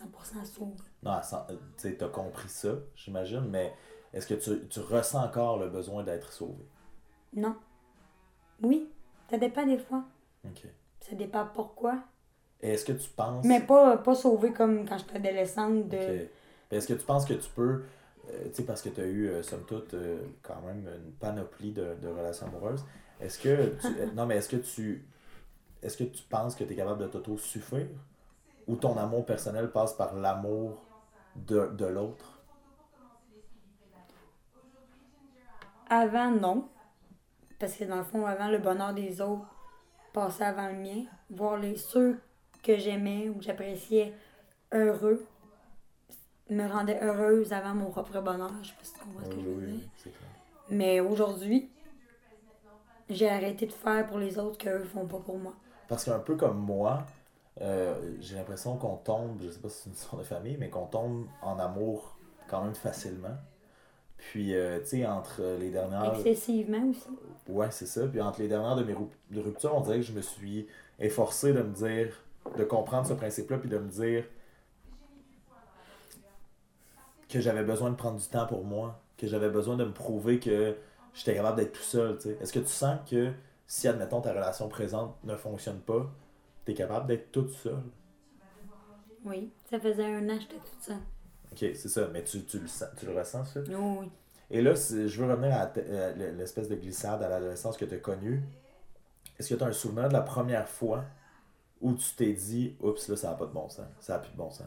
100% 0.00 0.44
sauvé. 0.44 0.84
Non, 1.02 1.18
euh, 1.50 1.56
tu 1.76 1.96
t'as 1.96 2.08
compris 2.08 2.48
ça, 2.48 2.74
j'imagine, 2.94 3.46
mais 3.48 3.74
est-ce 4.12 4.28
que 4.28 4.34
tu, 4.34 4.68
tu 4.68 4.78
ressens 4.78 5.24
encore 5.24 5.58
le 5.58 5.68
besoin 5.70 6.04
d'être 6.04 6.32
sauvé? 6.32 6.64
Non. 7.34 7.56
Oui, 8.62 8.88
ça 9.28 9.38
dépend 9.38 9.66
des 9.66 9.78
fois. 9.78 10.04
OK. 10.44 10.66
Ça 11.00 11.16
dépend 11.16 11.46
pourquoi. 11.46 12.04
Est-ce 12.62 12.84
que 12.84 12.92
tu 12.92 13.08
penses... 13.10 13.44
Mais 13.44 13.60
pas, 13.60 13.96
pas 13.96 14.14
sauvé 14.14 14.52
comme 14.52 14.88
quand 14.88 14.96
j'étais 14.96 15.16
adolescente 15.16 15.88
de. 15.88 16.28
Est-ce 16.70 16.86
que 16.86 16.94
tu 16.94 17.04
penses 17.04 17.26
que 17.26 17.34
tu 17.34 17.50
peux, 17.50 17.82
euh, 18.30 18.44
tu 18.48 18.54
sais, 18.54 18.62
parce 18.62 18.80
que 18.80 18.88
tu 18.88 19.00
as 19.00 19.06
eu, 19.06 19.28
euh, 19.28 19.42
somme 19.42 19.64
toute, 19.64 19.94
euh, 19.94 20.20
quand 20.42 20.60
même 20.64 20.88
une 20.88 21.12
panoplie 21.12 21.72
de, 21.72 21.96
de 22.00 22.08
relations 22.08 22.46
amoureuses, 22.46 22.84
est-ce 23.20 23.38
que, 23.38 23.76
tu, 23.80 23.88
non, 24.14 24.26
mais 24.26 24.36
est-ce 24.36 24.48
que 24.48 24.56
tu, 24.56 25.04
est-ce 25.82 25.96
que 25.96 26.04
tu 26.04 26.22
penses 26.22 26.54
que 26.54 26.64
tu 26.64 26.72
es 26.72 26.76
capable 26.76 27.02
de 27.02 27.08
t'auto-suffire 27.08 27.88
ou 28.66 28.76
ton 28.76 28.96
amour 28.96 29.26
personnel 29.26 29.70
passe 29.70 29.92
par 29.94 30.14
l'amour 30.14 30.82
de, 31.34 31.66
de 31.76 31.86
l'autre? 31.86 32.40
Avant, 35.90 36.30
non. 36.30 36.68
Parce 37.58 37.74
que 37.74 37.84
dans 37.84 37.96
le 37.96 38.04
fond, 38.04 38.24
avant, 38.24 38.48
le 38.48 38.58
bonheur 38.58 38.94
des 38.94 39.20
autres 39.20 39.44
passait 40.12 40.44
avant 40.44 40.68
le 40.68 40.76
mien. 40.76 41.04
Voir 41.28 41.58
les 41.58 41.76
ceux 41.76 42.18
que 42.62 42.76
j'aimais 42.78 43.28
ou 43.28 43.34
que 43.34 43.44
j'appréciais 43.44 44.12
heureux 44.72 45.26
me 46.50 46.66
rendait 46.68 46.98
heureuse 47.02 47.52
avant 47.52 47.74
mon 47.74 47.90
propre 47.90 48.20
bonheur. 48.20 48.52
Je 48.62 48.68
sais 48.68 48.74
pas 48.74 48.84
si 48.84 48.92
tu 48.92 49.00
comprends 49.00 49.24
ce 49.24 49.30
que 49.30 49.40
je 49.40 49.48
veux 49.48 49.66
dire. 49.66 49.80
Mais 50.70 51.00
aujourd'hui, 51.00 51.70
j'ai 53.08 53.28
arrêté 53.28 53.66
de 53.66 53.72
faire 53.72 54.06
pour 54.06 54.18
les 54.18 54.38
autres 54.38 54.58
qu'eux 54.58 54.84
font 54.84 55.06
pas 55.06 55.18
pour 55.18 55.38
moi. 55.38 55.54
Parce 55.88 56.04
qu'un 56.04 56.18
peu 56.18 56.36
comme 56.36 56.58
moi, 56.58 57.04
euh, 57.60 57.94
j'ai 58.20 58.36
l'impression 58.36 58.76
qu'on 58.76 58.96
tombe, 58.96 59.40
je 59.42 59.50
sais 59.50 59.60
pas 59.60 59.68
si 59.68 59.82
c'est 59.82 59.90
une 59.90 59.96
histoire 59.96 60.20
de 60.20 60.26
famille, 60.26 60.56
mais 60.58 60.70
qu'on 60.70 60.86
tombe 60.86 61.26
en 61.42 61.58
amour 61.58 62.16
quand 62.48 62.64
même 62.64 62.74
facilement. 62.74 63.36
Puis, 64.16 64.54
euh, 64.54 64.78
tu 64.80 64.86
sais, 64.86 65.06
entre 65.06 65.42
les 65.58 65.70
dernières. 65.70 66.14
Excessivement 66.14 66.88
aussi. 66.88 67.08
Ouais, 67.48 67.70
c'est 67.70 67.86
ça. 67.86 68.06
Puis, 68.06 68.20
entre 68.20 68.40
les 68.40 68.48
dernières 68.48 68.76
de 68.76 68.84
mes 68.84 68.94
de 69.30 69.40
ruptures, 69.40 69.74
on 69.74 69.80
dirait 69.80 69.96
que 69.96 70.06
je 70.06 70.12
me 70.12 70.22
suis 70.22 70.68
efforcé 71.00 71.52
de 71.52 71.60
me 71.60 71.72
dire, 71.74 72.24
de 72.56 72.64
comprendre 72.64 73.06
ce 73.06 73.14
principe-là, 73.14 73.58
puis 73.58 73.68
de 73.68 73.78
me 73.78 73.88
dire 73.88 74.24
que 77.28 77.40
j'avais 77.40 77.64
besoin 77.64 77.90
de 77.90 77.96
prendre 77.96 78.18
du 78.20 78.26
temps 78.26 78.46
pour 78.46 78.64
moi, 78.64 79.00
que 79.16 79.26
j'avais 79.26 79.48
besoin 79.48 79.76
de 79.76 79.84
me 79.84 79.92
prouver 79.92 80.38
que 80.38 80.76
j'étais 81.14 81.34
capable 81.34 81.56
d'être 81.56 81.72
tout 81.72 81.82
seul. 81.82 82.18
Est-ce 82.40 82.52
que 82.52 82.58
tu 82.58 82.68
sens 82.68 82.98
que 83.08 83.32
si, 83.66 83.88
admettons, 83.88 84.20
ta 84.20 84.32
relation 84.32 84.68
présente 84.68 85.16
ne 85.24 85.34
fonctionne 85.36 85.80
pas, 85.80 86.10
tu 86.66 86.72
es 86.72 86.74
capable 86.74 87.06
d'être 87.06 87.32
toute 87.32 87.50
seule? 87.50 87.82
Oui, 89.24 89.50
ça 89.70 89.78
faisait 89.80 90.04
un 90.04 90.28
an 90.28 90.34
que 90.34 90.42
j'étais 90.42 90.56
toute 90.56 90.82
seule. 90.82 90.96
Ok, 91.52 91.58
c'est 91.58 91.88
ça, 91.88 92.08
mais 92.12 92.24
tu, 92.24 92.44
tu, 92.44 92.58
le, 92.58 92.66
tu 92.98 93.06
le 93.06 93.16
ressens, 93.16 93.44
ça? 93.44 93.60
Oui. 93.68 94.10
Et 94.50 94.60
là, 94.60 94.74
je 94.74 95.22
veux 95.22 95.30
revenir 95.30 95.56
à 95.56 95.70
l'espèce 96.16 96.68
de 96.68 96.74
glissade 96.74 97.22
à 97.22 97.28
l'adolescence 97.28 97.76
que 97.78 97.86
tu 97.86 97.94
as 97.94 97.98
connue. 97.98 98.42
Est-ce 99.38 99.48
que 99.48 99.54
tu 99.54 99.64
as 99.64 99.66
un 99.66 99.72
souvenir 99.72 100.08
de 100.08 100.12
la 100.12 100.20
première 100.20 100.68
fois 100.68 101.04
où 101.82 101.94
tu 101.94 102.14
t'es 102.14 102.32
dit, 102.32 102.76
oups, 102.80 103.08
là, 103.08 103.16
ça 103.16 103.30
n'a 103.30 103.34
pas 103.34 103.46
de 103.46 103.52
bon 103.52 103.68
sens, 103.68 103.86
ça 104.00 104.14
n'a 104.14 104.18
plus 104.20 104.32
de 104.32 104.36
bon 104.36 104.50
sens? 104.50 104.66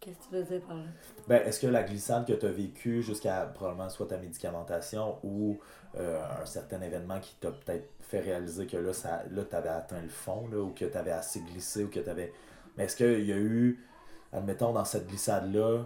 Qu'est-ce 0.00 0.18
que 0.18 0.24
tu 0.24 0.34
veux 0.34 0.42
dire 0.42 0.66
par 0.66 0.76
là? 0.76 0.82
Ben, 1.28 1.46
est-ce 1.46 1.60
que 1.60 1.66
la 1.68 1.84
glissade 1.84 2.26
que 2.26 2.32
tu 2.32 2.46
as 2.46 2.50
vécue 2.50 3.02
jusqu'à 3.02 3.46
probablement 3.46 3.88
soit 3.88 4.06
ta 4.06 4.18
médicamentation 4.18 5.18
ou 5.22 5.58
euh, 5.96 6.20
un 6.42 6.44
certain 6.44 6.80
événement 6.80 7.20
qui 7.20 7.36
t'a 7.36 7.52
peut-être 7.52 7.88
fait 8.00 8.18
réaliser 8.18 8.66
que 8.66 8.76
là, 8.76 8.92
ça, 8.92 9.22
là 9.30 9.44
tu 9.44 9.54
avais 9.54 9.68
atteint 9.68 10.02
le 10.02 10.08
fond 10.08 10.48
là, 10.50 10.58
ou 10.58 10.70
que 10.70 10.84
tu 10.84 10.96
avais 10.96 11.12
assez 11.12 11.40
glissé 11.40 11.84
ou 11.84 11.88
que 11.88 12.00
tu 12.00 12.10
avais. 12.10 12.32
Mais 12.76 12.84
est-ce 12.84 12.96
qu'il 12.96 13.24
y 13.24 13.32
a 13.32 13.36
eu, 13.36 13.78
admettons, 14.32 14.72
dans 14.72 14.84
cette 14.84 15.06
glissade-là, 15.06 15.84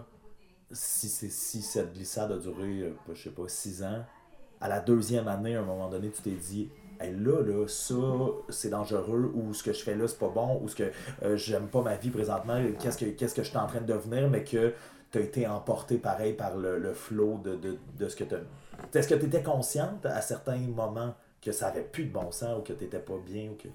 si, 0.71 1.09
si 1.09 1.61
cette 1.61 1.93
glissade 1.93 2.31
a 2.31 2.37
duré, 2.37 2.79
euh, 2.79 2.93
je 3.13 3.21
sais 3.21 3.29
pas, 3.29 3.47
six 3.47 3.83
ans, 3.83 4.03
à 4.59 4.67
la 4.67 4.79
deuxième 4.79 5.27
année, 5.27 5.55
à 5.55 5.59
un 5.59 5.65
moment 5.65 5.89
donné, 5.89 6.09
tu 6.09 6.23
t'es 6.23 6.31
dit, 6.31 6.71
là, 7.01 7.41
là, 7.41 7.67
ça, 7.67 7.95
c'est 8.49 8.69
dangereux, 8.69 9.31
ou 9.35 9.53
ce 9.53 9.63
que 9.63 9.73
je 9.73 9.83
fais 9.83 9.95
là, 9.95 10.07
c'est 10.07 10.19
pas 10.19 10.29
bon, 10.29 10.59
ou 10.61 10.67
ce 10.67 10.75
que 10.75 10.91
euh, 11.23 11.37
j'aime 11.37 11.67
pas 11.67 11.81
ma 11.81 11.95
vie 11.95 12.09
présentement, 12.09 12.59
qu'est-ce 12.79 12.97
que, 13.35 13.43
je 13.43 13.47
suis 13.47 13.57
en 13.57 13.67
train 13.67 13.81
de 13.81 13.85
devenir, 13.85 14.29
mais 14.29 14.43
que 14.43 14.73
tu 15.11 15.17
as 15.17 15.21
été 15.21 15.47
emporté 15.47 15.97
pareil 15.97 16.33
par 16.33 16.57
le, 16.57 16.79
le 16.79 16.93
flot 16.93 17.39
de, 17.43 17.55
de, 17.55 17.77
de, 17.97 18.09
ce 18.09 18.15
que 18.15 18.23
tu 18.23 18.35
Est-ce 18.93 19.07
que 19.07 19.15
tu 19.15 19.25
étais 19.25 19.43
consciente 19.43 20.05
à 20.05 20.21
certains 20.21 20.57
moments 20.57 21.13
que 21.41 21.51
ça 21.51 21.67
avait 21.67 21.83
plus 21.83 22.05
de 22.05 22.11
bon 22.11 22.31
sens 22.31 22.59
ou 22.59 22.61
que 22.61 22.73
tu 22.73 22.83
n'étais 22.83 22.99
pas 22.99 23.17
bien 23.25 23.51
ou 23.51 23.55
que. 23.55 23.69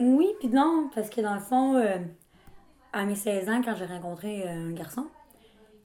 Oui, 0.00 0.28
puis 0.38 0.48
non, 0.48 0.88
parce 0.94 1.10
que 1.10 1.20
dans 1.20 1.34
le 1.34 1.40
fond, 1.40 1.76
euh, 1.76 1.98
à 2.92 3.04
mes 3.04 3.14
16 3.14 3.48
ans, 3.48 3.60
quand 3.62 3.74
j'ai 3.76 3.84
rencontré 3.84 4.42
euh, 4.42 4.70
un 4.70 4.72
garçon, 4.72 5.06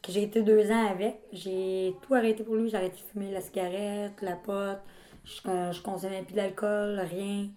que 0.01 0.11
j'ai 0.11 0.23
été 0.23 0.41
deux 0.41 0.71
ans 0.71 0.87
avec, 0.87 1.19
j'ai 1.33 1.95
tout 2.01 2.13
arrêté 2.13 2.43
pour 2.43 2.55
lui. 2.55 2.69
J'ai 2.69 2.77
arrêté 2.77 2.95
de 2.95 3.11
fumer 3.11 3.31
la 3.31 3.41
cigarette, 3.41 4.13
la 4.21 4.35
pote, 4.35 4.79
je, 5.27 5.71
je 5.71 5.81
consommais 5.81 6.23
plus 6.23 6.33
d'alcool, 6.33 6.99
rien. 6.99 7.49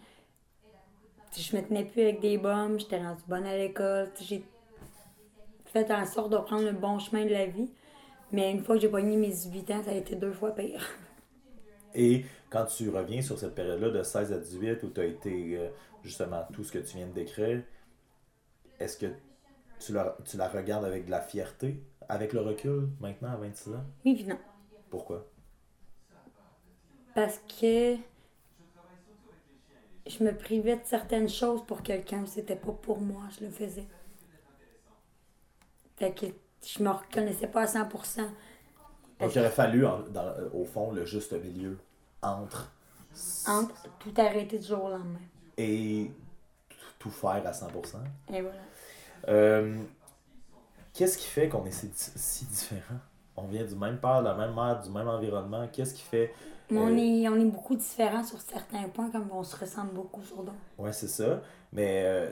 Je 1.37 1.57
me 1.57 1.63
tenais 1.63 1.85
plus 1.85 2.03
avec 2.03 2.21
des 2.21 2.39
bombes, 2.39 2.79
j'étais 2.79 2.99
rendue 2.99 3.23
bonne 3.29 3.47
à 3.47 3.57
l'école. 3.57 4.11
J'ai 4.21 4.45
fait 5.67 5.91
en 5.93 6.05
sorte 6.05 6.33
de 6.33 6.39
prendre 6.39 6.65
le 6.65 6.73
bon 6.73 6.99
chemin 6.99 7.25
de 7.25 7.31
la 7.31 7.47
vie. 7.47 7.71
Mais 8.33 8.51
une 8.51 8.63
fois 8.63 8.77
que 8.77 8.83
j'ai 8.83 8.89
pogné 8.89 9.17
mes 9.17 9.29
18 9.29 9.71
ans, 9.71 9.83
ça 9.85 9.91
a 9.91 9.95
été 9.95 10.17
deux 10.17 10.33
fois 10.33 10.55
pire. 10.55 10.85
Et 11.95 12.25
quand 12.49 12.67
tu 12.67 12.89
reviens 12.89 13.23
sur 13.23 13.39
cette 13.39 13.55
période-là 13.55 13.91
de 13.91 14.03
16 14.03 14.33
à 14.33 14.39
18 14.39 14.83
où 14.85 14.91
tu 14.91 15.01
as 15.01 15.05
été 15.05 15.57
euh, 15.57 15.69
justement 16.03 16.45
tout 16.53 16.63
ce 16.63 16.73
que 16.73 16.79
tu 16.79 16.97
viens 16.97 17.07
de 17.07 17.13
décrire, 17.13 17.63
est-ce 18.79 18.97
que 18.97 19.07
tu 19.81 19.93
la, 19.93 20.17
tu 20.25 20.37
la 20.37 20.49
regardes 20.49 20.85
avec 20.85 21.07
de 21.07 21.11
la 21.11 21.21
fierté, 21.21 21.83
avec 22.09 22.33
le 22.33 22.41
recul, 22.41 22.89
maintenant 23.01 23.31
à 23.31 23.37
26 23.37 23.71
ans? 23.71 23.85
Oui, 24.05 24.15
puis 24.15 24.25
non. 24.25 24.39
Pourquoi? 24.89 25.27
Parce 27.15 27.41
que 27.61 27.97
je 30.07 30.25
me 30.25 30.33
privais 30.37 30.77
de 30.77 30.85
certaines 30.85 31.29
choses 31.29 31.65
pour 31.67 31.83
quelqu'un. 31.83 32.25
C'était 32.27 32.57
pas 32.57 32.73
pour 32.73 33.01
moi, 33.01 33.23
je 33.39 33.45
le 33.45 33.51
faisais. 33.51 33.87
Fait 35.97 36.13
que 36.13 36.27
je 36.65 36.83
me 36.83 36.91
reconnaissais 36.91 37.47
pas 37.47 37.63
à 37.63 37.67
100%. 37.67 38.23
Donc, 39.21 39.35
il 39.35 39.39
aurait 39.39 39.51
fallu, 39.51 39.85
au 40.55 40.65
fond, 40.65 40.93
le 40.93 41.05
juste 41.05 41.33
milieu 41.33 41.79
entre. 42.23 42.73
Entre 43.47 43.89
tout 43.99 44.15
arrêter 44.17 44.59
du 44.59 44.67
jour 44.67 44.85
au 44.85 44.91
lendemain. 44.91 45.19
Et 45.59 46.11
tout 46.99 47.11
faire 47.11 47.47
à 47.47 47.51
100%. 47.51 47.69
Et 48.33 48.41
voilà. 48.41 48.57
Euh, 49.29 49.77
qu'est-ce 50.95 51.19
qui 51.19 51.27
fait 51.27 51.49
qu'on 51.49 51.67
est 51.67 51.73
si, 51.73 51.91
si 51.95 52.47
différents? 52.47 53.01
On 53.37 53.47
vient 53.47 53.65
du 53.65 53.75
même 53.75 53.99
père, 53.99 54.21
de 54.21 54.29
la 54.29 54.35
même 54.35 54.55
mère, 54.55 54.81
du 54.81 54.91
même 54.91 55.09
environnement. 55.09 55.69
Qu'est-ce 55.69 55.95
qui 55.95 56.03
fait 56.03 56.33
mais 56.71 56.79
on, 56.81 56.97
est, 56.97 57.29
on 57.29 57.41
est 57.41 57.51
beaucoup 57.51 57.75
différents 57.77 58.25
sur 58.25 58.41
certains 58.41 58.89
points, 58.89 59.11
comme 59.11 59.29
on 59.33 59.43
se 59.43 59.57
ressemble 59.57 59.93
beaucoup 59.93 60.23
sur 60.23 60.39
d'autres. 60.39 60.53
Oui, 60.79 60.91
c'est 60.93 61.09
ça. 61.09 61.41
Mais 61.73 62.03
euh, 62.05 62.31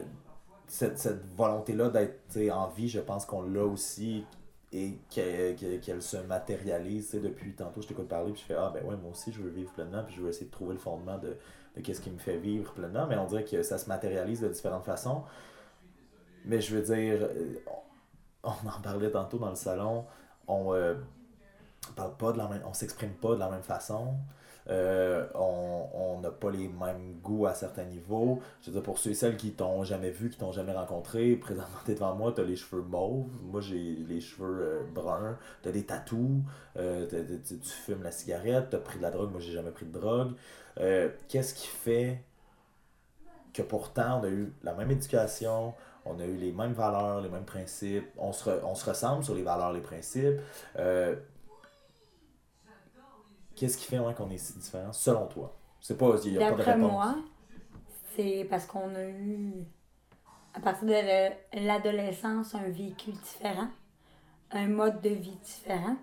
cette, 0.66 0.99
cette 0.99 1.24
volonté-là 1.36 1.89
d'être 1.89 2.36
en 2.53 2.68
vie, 2.68 2.89
je 2.89 3.01
pense 3.01 3.24
qu'on 3.26 3.43
l'a 3.43 3.64
aussi 3.64 4.24
et 4.72 4.99
qu'elle 5.11 6.03
se 6.03 6.18
matérialise. 6.18 7.12
Depuis 7.12 7.55
tantôt, 7.55 7.80
je 7.80 7.89
t'écoute 7.89 8.09
parler, 8.09 8.32
puis 8.32 8.43
je 8.43 8.47
fais 8.47 8.59
Ah, 8.59 8.70
ben 8.72 8.84
ouais, 8.84 8.97
moi 8.97 9.11
aussi, 9.11 9.32
je 9.32 9.41
veux 9.41 9.51
vivre 9.51 9.72
pleinement, 9.72 10.03
puis 10.05 10.14
je 10.16 10.22
veux 10.22 10.28
essayer 10.28 10.47
de 10.47 10.51
trouver 10.51 10.74
le 10.74 10.78
fondement 10.78 11.18
de, 11.18 11.36
de 11.76 11.80
qu'est-ce 11.80 12.01
qui 12.01 12.11
me 12.11 12.18
fait 12.18 12.36
vivre 12.36 12.72
pleinement. 12.72 13.07
Mais 13.07 13.16
on 13.16 13.26
dirait 13.26 13.45
que 13.45 13.62
ça 13.62 13.78
se 13.78 13.89
matérialise 13.89 14.41
de 14.41 14.49
différentes 14.49 14.84
façons. 14.84 15.22
Mais 16.45 16.61
je 16.61 16.76
veux 16.76 16.82
dire, 16.82 17.18
euh, 17.22 17.55
on 18.43 18.68
en 18.68 18.80
parlait 18.82 19.11
tantôt 19.11 19.39
dans 19.39 19.51
le 19.51 19.57
salon, 19.57 20.05
on. 20.47 20.74
Euh, 20.74 20.95
parle 21.93 22.16
pas 22.16 22.32
de 22.32 22.39
la 22.39 22.49
même, 22.49 22.62
on 22.68 22.74
s'exprime 22.74 23.12
pas 23.12 23.34
de 23.34 23.41
la 23.41 23.49
même 23.49 23.62
façon. 23.62 24.14
Euh, 24.70 25.26
on 25.34 26.20
n'a 26.20 26.30
pas 26.30 26.51
les 26.51 26.68
mêmes 26.68 27.14
goûts 27.22 27.47
à 27.47 27.55
certains 27.55 27.84
niveaux. 27.84 28.41
Je 28.61 28.66
veux 28.66 28.72
dire, 28.72 28.82
pour 28.82 28.99
ceux 28.99 29.11
et 29.11 29.14
celles 29.14 29.36
qui 29.36 29.53
t'ont 29.53 29.82
jamais 29.84 30.11
vu, 30.11 30.28
qui 30.28 30.39
t'ont 30.39 30.53
jamais 30.53 30.72
rencontré, 30.72 31.36
présentement 31.41 31.78
devant 31.86 32.14
moi, 32.14 32.32
t'as 32.34 32.43
les 32.43 32.57
cheveux 32.57 32.82
mauves, 32.82 33.28
moi 33.43 33.61
j'ai 33.61 33.97
les 34.09 34.20
cheveux 34.20 34.59
euh, 34.61 34.82
bruns, 34.93 35.39
t'as 35.62 35.70
des 35.70 35.84
tatous, 35.84 36.43
euh, 36.76 37.07
tu 37.47 37.70
fumes 37.70 38.03
la 38.03 38.12
cigarette, 38.12 38.66
t'as 38.70 38.78
pris 38.78 38.99
de 38.99 39.03
la 39.03 39.11
drogue, 39.11 39.30
moi 39.30 39.41
j'ai 39.41 39.53
jamais 39.53 39.70
pris 39.70 39.86
de 39.86 39.93
drogue. 39.93 40.32
Qu'est-ce 41.28 41.55
qui 41.55 41.66
fait 41.66 42.22
que 43.53 43.62
pourtant 43.62 44.20
on 44.20 44.24
a 44.24 44.28
eu 44.28 44.53
la 44.62 44.74
même 44.74 44.91
éducation, 44.91 45.74
on 46.05 46.20
a 46.20 46.24
eu 46.24 46.36
les 46.36 46.53
mêmes 46.53 46.72
valeurs, 46.72 47.20
les 47.20 47.28
mêmes 47.28 47.45
principes, 47.45 48.07
on 48.16 48.32
se, 48.32 48.49
on 48.64 48.74
se 48.74 48.89
ressemble 48.89 49.24
sur 49.24 49.34
les 49.34 49.43
valeurs, 49.43 49.72
les 49.72 49.80
principes. 49.80 50.41
Qu'est-ce 53.59 53.77
qui 53.77 53.87
fait 53.87 53.99
qu'on 54.17 54.31
est 54.31 54.39
si 54.39 54.57
différents, 54.57 54.93
selon 54.93 55.27
toi? 55.27 55.53
C'est 55.81 55.99
pas, 55.99 56.15
il 56.25 56.35
y 56.35 56.43
a 56.43 56.53
pas 56.53 56.57
de 56.57 56.63
réponse. 56.63 56.93
moi, 56.93 57.17
c'est 58.15 58.47
parce 58.49 58.67
qu'on 58.67 58.95
a 58.95 59.05
eu, 59.05 59.65
à 60.55 60.61
partir 60.61 60.87
de 60.87 61.67
l'adolescence, 61.67 62.55
un 62.55 62.69
vécu 62.69 63.11
différent, 63.11 63.67
un 64.53 64.69
mode 64.69 65.01
de 65.01 65.09
vie 65.09 65.37
différent, 65.43 65.97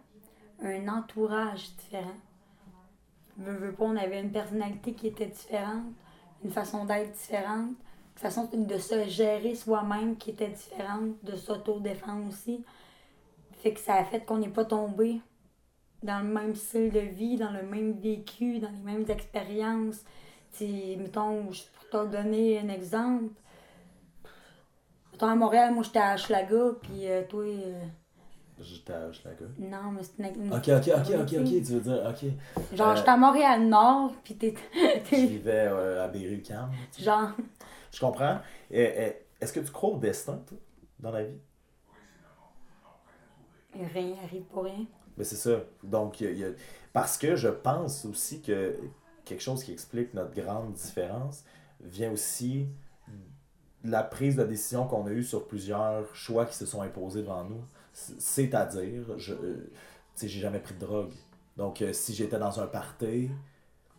un 0.61 0.87
entourage 0.89 1.73
différent. 1.77 2.17
Veux, 3.37 3.53
veux 3.53 3.71
pas, 3.71 3.85
on 3.85 3.95
avait 3.95 4.19
une 4.19 4.31
personnalité 4.31 4.91
qui 4.91 5.07
était 5.07 5.27
différente, 5.27 5.85
une 6.43 6.51
façon 6.51 6.83
d'être 6.83 7.13
différente, 7.13 7.69
une 7.69 8.21
façon 8.21 8.49
de 8.53 8.77
se 8.77 9.05
gérer 9.07 9.55
soi-même 9.55 10.17
qui 10.17 10.31
était 10.31 10.49
différente, 10.49 11.23
de 11.23 11.37
s'auto-défendre 11.37 12.27
aussi. 12.27 12.65
Fait 13.53 13.73
que 13.73 13.79
ça 13.79 13.95
a 13.95 14.03
fait 14.03 14.25
qu'on 14.25 14.39
n'est 14.39 14.49
pas 14.49 14.65
tombé 14.65 15.21
dans 16.03 16.19
le 16.19 16.27
même 16.27 16.55
style 16.55 16.91
de 16.91 16.99
vie, 16.99 17.37
dans 17.37 17.51
le 17.51 17.63
même 17.63 17.93
vécu, 17.93 18.59
dans 18.59 18.69
les 18.69 18.83
mêmes 18.83 19.05
expériences. 19.09 20.03
T'sais, 20.51 20.95
mettons, 20.99 21.45
pour 21.45 21.89
te 21.89 22.11
donner 22.11 22.59
un 22.59 22.69
exemple, 22.69 23.33
mettons 25.11 25.27
à 25.27 25.35
Montréal, 25.35 25.73
moi 25.73 25.83
j'étais 25.83 25.99
à 25.99 26.15
Schlaga, 26.15 26.75
puis 26.81 27.07
euh, 27.09 27.23
toi. 27.27 27.43
Euh... 27.43 27.83
J'étais 28.59 28.93
à 28.93 29.11
Schlaga. 29.11 29.45
Non, 29.59 29.91
mais 29.91 30.03
c'était 30.03 30.33
une. 30.33 30.53
Ok, 30.53 30.69
ok, 30.69 30.91
ok, 30.95 31.13
ok, 31.19 31.33
ok, 31.39 31.49
tu 31.49 31.73
veux 31.73 31.81
dire, 31.81 32.03
ok. 32.09 32.75
Genre, 32.77 32.89
euh, 32.89 32.95
j'étais 32.95 33.09
à 33.09 33.17
Montréal-Nord, 33.17 34.13
puis 34.23 34.35
t'es. 34.35 34.53
Je 34.73 35.15
vivais 35.15 35.67
euh, 35.67 36.05
à 36.05 36.07
Berry-UQAM. 36.07 36.71
Genre. 36.97 37.31
Je 37.91 37.99
comprends. 37.99 38.39
Est-ce 38.71 39.51
que 39.51 39.59
tu 39.59 39.71
crois 39.71 39.89
au 39.89 39.97
destin, 39.97 40.41
toi, 40.47 40.57
dans 40.99 41.11
la 41.11 41.23
vie? 41.23 41.37
Rien 43.93 44.15
arrive 44.23 44.43
pour 44.43 44.63
rien. 44.63 44.85
Mais 45.17 45.23
c'est 45.23 45.35
ça. 45.35 45.61
Donc, 45.83 46.23
parce 46.93 47.17
que 47.17 47.35
je 47.35 47.49
pense 47.49 48.05
aussi 48.05 48.41
que 48.41 48.75
quelque 49.23 49.41
chose 49.41 49.63
qui 49.63 49.71
explique 49.71 50.13
notre 50.13 50.33
grande 50.33 50.73
différence 50.73 51.43
vient 51.81 52.11
aussi 52.11 52.67
de 53.83 53.91
la 53.91 54.03
prise 54.03 54.35
de 54.35 54.43
décision 54.43 54.87
qu'on 54.87 55.05
a 55.05 55.11
eue 55.11 55.23
sur 55.23 55.47
plusieurs 55.47 56.13
choix 56.15 56.45
qui 56.45 56.55
se 56.55 56.65
sont 56.65 56.81
imposés 56.81 57.21
devant 57.21 57.43
nous. 57.43 57.63
C'est-à-dire, 57.93 59.17
je 59.17 59.33
euh, 59.33 59.71
j'ai 60.19 60.27
jamais 60.27 60.59
pris 60.59 60.73
de 60.73 60.79
drogue. 60.79 61.13
Donc, 61.55 61.81
euh, 61.81 61.93
si 61.93 62.13
j'étais 62.13 62.39
dans 62.39 62.59
un 62.59 62.67
party, 62.67 63.29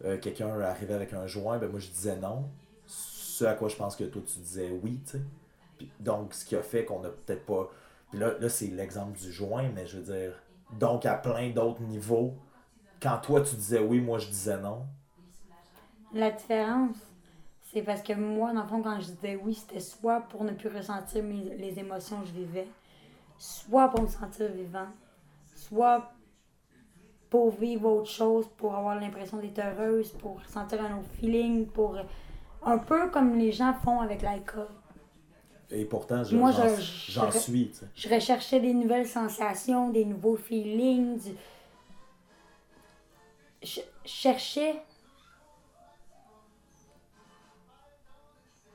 euh, 0.05 0.19
quelqu'un 0.19 0.61
arrivait 0.61 0.95
avec 0.95 1.13
un 1.15 1.27
joint, 1.27 1.59
ben 1.59 1.71
moi 1.71 1.81
je 1.81 1.89
disais 1.89 2.17
non. 2.17 2.51
Ce 2.87 3.45
à 3.45 3.55
quoi 3.55 3.69
je 3.69 3.77
pense 3.77 3.97
que 3.97 4.05
toi 4.05 4.23
tu 4.27 4.39
disais 4.41 4.71
oui, 4.83 5.01
donc, 6.01 6.35
ce 6.35 6.45
qui 6.45 6.57
a 6.57 6.63
fait 6.63 6.85
qu'on 6.85 7.05
a 7.05 7.09
peut-être 7.09 7.45
pas. 7.45 7.71
Là, 8.13 8.35
là 8.39 8.49
c'est 8.49 8.69
l'exemple 8.69 9.19
du 9.19 9.33
joint, 9.33 9.71
mais 9.75 9.87
je 9.87 9.99
veux 9.99 10.15
dire, 10.15 10.43
donc, 10.73 11.07
à 11.07 11.15
plein 11.15 11.51
d'autres 11.51 11.83
niveaux, 11.83 12.35
quand 13.01 13.19
toi 13.19 13.41
tu 13.41 13.55
disais 13.57 13.81
oui, 13.81 14.01
moi 14.01 14.19
je 14.19 14.29
disais 14.29 14.59
non? 14.59 14.87
La 16.13 16.31
différence, 16.31 16.97
c'est 17.63 17.83
parce 17.83 18.03
que 18.03 18.13
moi, 18.15 18.53
dans 18.53 18.63
le 18.63 18.69
fond, 18.69 18.83
quand 18.83 19.01
je 19.01 19.13
disais 19.13 19.39
oui, 19.43 19.55
c'était 19.55 19.81
soit 19.81 20.21
pour 20.23 20.45
ne 20.45 20.53
plus 20.53 20.69
ressentir 20.69 21.23
les 21.23 21.79
émotions 21.79 22.21
que 22.21 22.27
je 22.27 22.33
vivais, 22.33 22.69
soit 23.39 23.89
pour 23.89 24.03
me 24.03 24.09
sentir 24.09 24.51
vivant, 24.53 24.89
soit 25.55 26.11
pour 27.29 27.51
vivre 27.51 27.91
autre 27.91 28.11
chose, 28.11 28.49
pour 28.57 28.75
avoir 28.75 28.99
l'impression 28.99 29.39
d'être 29.39 29.59
heureuse, 29.59 30.13
pour 30.13 30.41
sentir 30.47 30.83
un 30.83 30.99
autre 30.99 31.11
feeling, 31.21 31.67
pour. 31.67 31.99
Un 32.65 32.79
peu 32.79 33.11
comme 33.11 33.37
les 33.37 33.53
gens 33.53 33.75
font 33.75 34.01
avec 34.01 34.23
l'alcool. 34.23 34.67
Et 35.71 35.85
pourtant, 35.85 36.23
je- 36.23 36.37
Moi, 36.37 36.53
j'en 36.53 36.69
je- 36.77 37.39
suis. 37.39 37.73
Je 37.97 38.09
recherchais 38.09 38.61
des 38.61 38.73
nouvelles 38.73 39.07
sensations, 39.09 39.91
des 39.91 40.05
nouveaux 40.05 40.37
feelings. 40.37 41.19
du- 41.19 41.37
Je 43.63 43.81
cherchais 44.05 44.77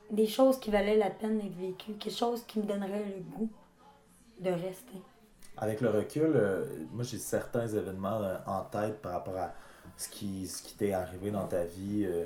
des 0.10 0.28
choses 0.28 0.60
qui 0.60 0.70
valaient 0.70 0.98
la 0.98 1.10
peine 1.10 1.38
d'être 1.40 1.56
vécues, 1.58 1.94
quelque 1.94 2.14
chose 2.14 2.44
qui 2.46 2.60
me 2.60 2.66
donnerait 2.66 3.06
le 3.06 3.24
goût 3.38 3.50
de 4.42 4.50
rester. 4.50 5.02
Avec 5.58 5.80
le 5.82 5.90
recul, 5.90 6.32
euh, 6.36 6.66
moi 6.92 7.04
j'ai 7.04 7.18
certains 7.20 7.68
événements 7.68 8.22
euh, 8.22 8.36
en 8.48 8.64
tête 8.64 9.02
par 9.02 9.14
rapport 9.14 9.38
à 9.38 9.54
ce 9.96 10.10
qui, 10.10 10.48
ce 10.48 10.62
qui 10.64 10.76
t'est 10.76 10.92
arrivé 10.94 11.32
dans 11.32 11.48
ta 11.48 11.64
vie 11.64 12.04
euh, 12.06 12.26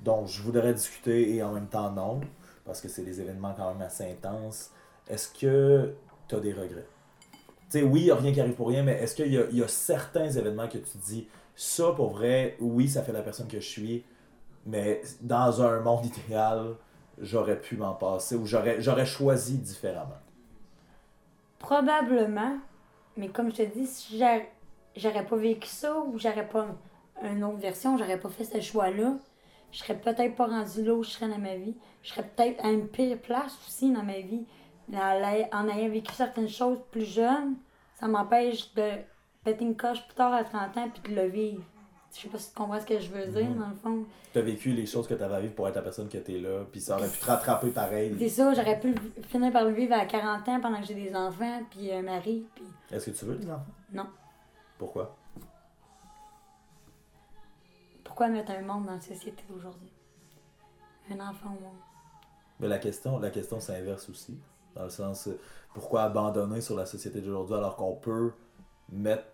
dont 0.00 0.26
je 0.26 0.42
voudrais 0.42 0.74
discuter 0.74 1.34
et 1.34 1.42
en 1.42 1.52
même 1.52 1.68
temps 1.68 1.90
non, 1.90 2.20
parce 2.64 2.80
que 2.80 2.88
c'est 2.88 3.02
des 3.02 3.20
événements 3.20 3.54
quand 3.56 3.72
même 3.72 3.82
assez 3.82 4.10
intenses. 4.10 4.70
Est-ce 5.08 5.28
que 5.28 5.94
tu 6.28 6.34
as 6.36 6.40
des 6.40 6.52
regrets? 6.52 6.86
Tu 7.70 7.78
sais, 7.80 7.82
oui, 7.84 8.00
il 8.02 8.04
n'y 8.06 8.10
a 8.10 8.16
rien 8.16 8.32
qui 8.32 8.40
arrive 8.40 8.54
pour 8.54 8.68
rien, 8.68 8.82
mais 8.82 8.94
est-ce 8.94 9.14
qu'il 9.16 9.32
y 9.32 9.56
y 9.56 9.62
a 9.62 9.68
certains 9.68 10.30
événements 10.30 10.68
que 10.68 10.78
tu 10.78 10.98
dis, 11.06 11.28
ça 11.56 11.92
pour 11.92 12.10
vrai, 12.12 12.56
oui, 12.60 12.88
ça 12.88 13.02
fait 13.02 13.12
la 13.12 13.22
personne 13.22 13.48
que 13.48 13.60
je 13.60 13.68
suis, 13.68 14.04
mais 14.66 15.02
dans 15.22 15.62
un 15.62 15.80
monde 15.80 16.06
idéal, 16.06 16.76
j'aurais 17.20 17.60
pu 17.60 17.76
m'en 17.76 17.94
passer 17.94 18.36
ou 18.36 18.46
j'aurais 18.46 19.06
choisi 19.06 19.58
différemment? 19.58 20.20
Probablement, 21.58 22.58
mais 23.16 23.28
comme 23.28 23.50
je 23.50 23.56
te 23.58 23.62
dis, 23.62 23.86
si 23.86 24.18
j'a- 24.18 24.42
j'aurais 24.96 25.24
pas 25.26 25.36
vécu 25.36 25.68
ça 25.68 25.98
ou 26.00 26.18
j'aurais 26.18 26.48
pas 26.48 26.66
une 27.22 27.44
autre 27.44 27.58
version, 27.58 27.96
j'aurais 27.98 28.18
pas 28.20 28.28
fait 28.30 28.44
ce 28.44 28.60
choix-là, 28.60 29.16
je 29.72 29.78
serais 29.78 29.96
peut-être 29.98 30.36
pas 30.36 30.46
rendu 30.46 30.84
là 30.84 30.94
où 30.94 31.02
je 31.02 31.10
serais 31.10 31.28
dans 31.28 31.38
ma 31.38 31.56
vie. 31.56 31.74
Je 32.02 32.10
serais 32.10 32.22
peut-être 32.22 32.64
à 32.64 32.70
une 32.70 32.86
pire 32.88 33.18
place 33.20 33.58
aussi 33.66 33.90
dans 33.92 34.02
ma 34.04 34.20
vie. 34.20 34.46
En 34.92 34.96
ayant- 34.96 35.48
En 35.52 35.68
ayant 35.68 35.88
vécu 35.90 36.12
certaines 36.12 36.48
choses 36.48 36.78
plus 36.90 37.04
jeunes, 37.04 37.54
ça 37.94 38.06
m'empêche 38.08 38.72
de 38.74 38.90
péter 39.44 39.64
une 39.64 39.76
coche 39.76 40.04
plus 40.06 40.14
tard 40.14 40.32
à 40.34 40.44
30 40.44 40.76
ans 40.76 40.88
puis 40.92 41.12
de 41.14 41.20
le 41.20 41.26
vivre. 41.28 41.62
Je 42.14 42.20
sais 42.20 42.28
pas 42.28 42.36
si 42.38 42.50
tu 42.50 42.54
comprends 42.56 42.78
ce 42.78 42.84
que 42.84 42.98
je 43.00 43.08
veux 43.08 43.26
dire, 43.26 43.48
Mhm. 43.48 43.58
dans 43.58 43.68
le 43.68 43.74
fond. 43.76 44.04
tu 44.34 44.38
as 44.38 44.42
vécu 44.42 44.72
les 44.72 44.84
choses 44.86 45.06
que 45.06 45.14
tu 45.14 45.22
avais 45.22 45.34
à 45.36 45.40
vivre 45.40 45.54
pour 45.54 45.66
être 45.68 45.76
la 45.76 45.82
personne 45.82 46.08
que 46.08 46.18
tu 46.18 46.34
es 46.36 46.38
là, 46.38 46.64
puis 46.70 46.80
ça 46.80 46.96
aurait 46.96 47.08
pu 47.08 47.18
te 47.18 47.24
rattraper 47.26 47.66
C'est 47.68 47.72
pareil. 47.74 48.30
ça, 48.30 48.52
j'aurais 48.54 48.78
pu 48.80 48.94
finir 49.28 49.52
par 49.52 49.64
le 49.64 49.72
vivre 49.72 49.94
à 49.94 50.04
40 50.06 50.46
ans 50.48 50.60
pendant 50.60 50.80
que 50.80 50.86
j'ai 50.86 50.94
des 50.94 51.14
enfants 51.14 51.60
puis 51.70 51.90
un 51.92 52.02
mari. 52.02 52.46
Puis... 52.54 52.64
Est-ce 52.90 53.10
que 53.10 53.16
tu 53.16 53.24
veux? 53.26 53.36
Des 53.36 53.50
enfants? 53.50 53.64
Non. 53.92 54.06
Pourquoi? 54.78 55.16
Pourquoi 58.12 58.28
mettre 58.28 58.50
un 58.50 58.60
monde 58.60 58.84
dans 58.84 58.92
la 58.92 59.00
société 59.00 59.42
d'aujourd'hui? 59.48 59.90
Un 61.10 61.14
enfant 61.14 61.46
au 61.46 61.62
monde. 61.64 61.80
Mais 62.60 62.68
la 62.68 62.78
question, 62.78 63.18
la 63.18 63.30
question 63.30 63.58
s'inverse 63.58 64.06
aussi. 64.10 64.38
Dans 64.74 64.84
le 64.84 64.90
sens, 64.90 65.28
euh, 65.28 65.40
pourquoi 65.72 66.02
abandonner 66.02 66.60
sur 66.60 66.76
la 66.76 66.84
société 66.84 67.22
d'aujourd'hui 67.22 67.54
alors 67.54 67.74
qu'on 67.74 67.94
peut 67.94 68.32
mettre 68.90 69.24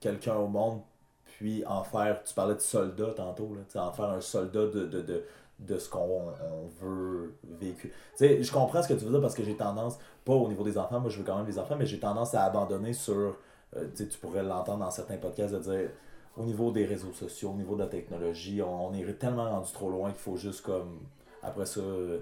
quelqu'un 0.00 0.34
au 0.34 0.48
monde, 0.48 0.80
puis 1.24 1.64
en 1.66 1.84
faire, 1.84 2.24
tu 2.24 2.34
parlais 2.34 2.56
de 2.56 2.60
soldat 2.60 3.12
tantôt, 3.14 3.54
là, 3.54 3.86
en 3.86 3.92
faire 3.92 4.10
un 4.10 4.20
soldat 4.20 4.66
de, 4.66 4.86
de, 4.86 5.02
de, 5.02 5.24
de 5.60 5.78
ce 5.78 5.88
qu'on 5.88 6.00
on 6.00 6.66
veut 6.80 7.32
vécu. 7.44 7.90
Tu 7.90 7.94
sais, 8.16 8.42
je 8.42 8.52
comprends 8.52 8.82
ce 8.82 8.88
que 8.88 8.94
tu 8.94 9.04
veux 9.04 9.12
dire 9.12 9.20
parce 9.20 9.36
que 9.36 9.44
j'ai 9.44 9.56
tendance, 9.56 9.98
pas 10.24 10.34
au 10.34 10.48
niveau 10.48 10.64
des 10.64 10.78
enfants, 10.78 10.98
moi 10.98 11.10
je 11.10 11.18
veux 11.18 11.24
quand 11.24 11.36
même 11.36 11.46
des 11.46 11.60
enfants, 11.60 11.76
mais 11.76 11.86
j'ai 11.86 12.00
tendance 12.00 12.34
à 12.34 12.42
abandonner 12.42 12.92
sur, 12.92 13.36
euh, 13.76 13.86
tu 13.96 14.18
pourrais 14.20 14.42
l'entendre 14.42 14.80
dans 14.80 14.90
certains 14.90 15.16
podcasts 15.16 15.54
de 15.54 15.60
dire, 15.60 15.90
au 16.36 16.44
niveau 16.44 16.70
des 16.70 16.84
réseaux 16.84 17.12
sociaux, 17.12 17.50
au 17.50 17.54
niveau 17.56 17.74
de 17.74 17.80
la 17.82 17.88
technologie, 17.88 18.60
on, 18.62 18.88
on 18.88 18.94
est 18.94 19.12
tellement 19.14 19.50
rendu 19.50 19.72
trop 19.72 19.90
loin 19.90 20.10
qu'il 20.10 20.20
faut 20.20 20.36
juste 20.36 20.62
comme, 20.62 21.00
après 21.42 21.66
ça, 21.66 21.80
euh, 21.80 22.20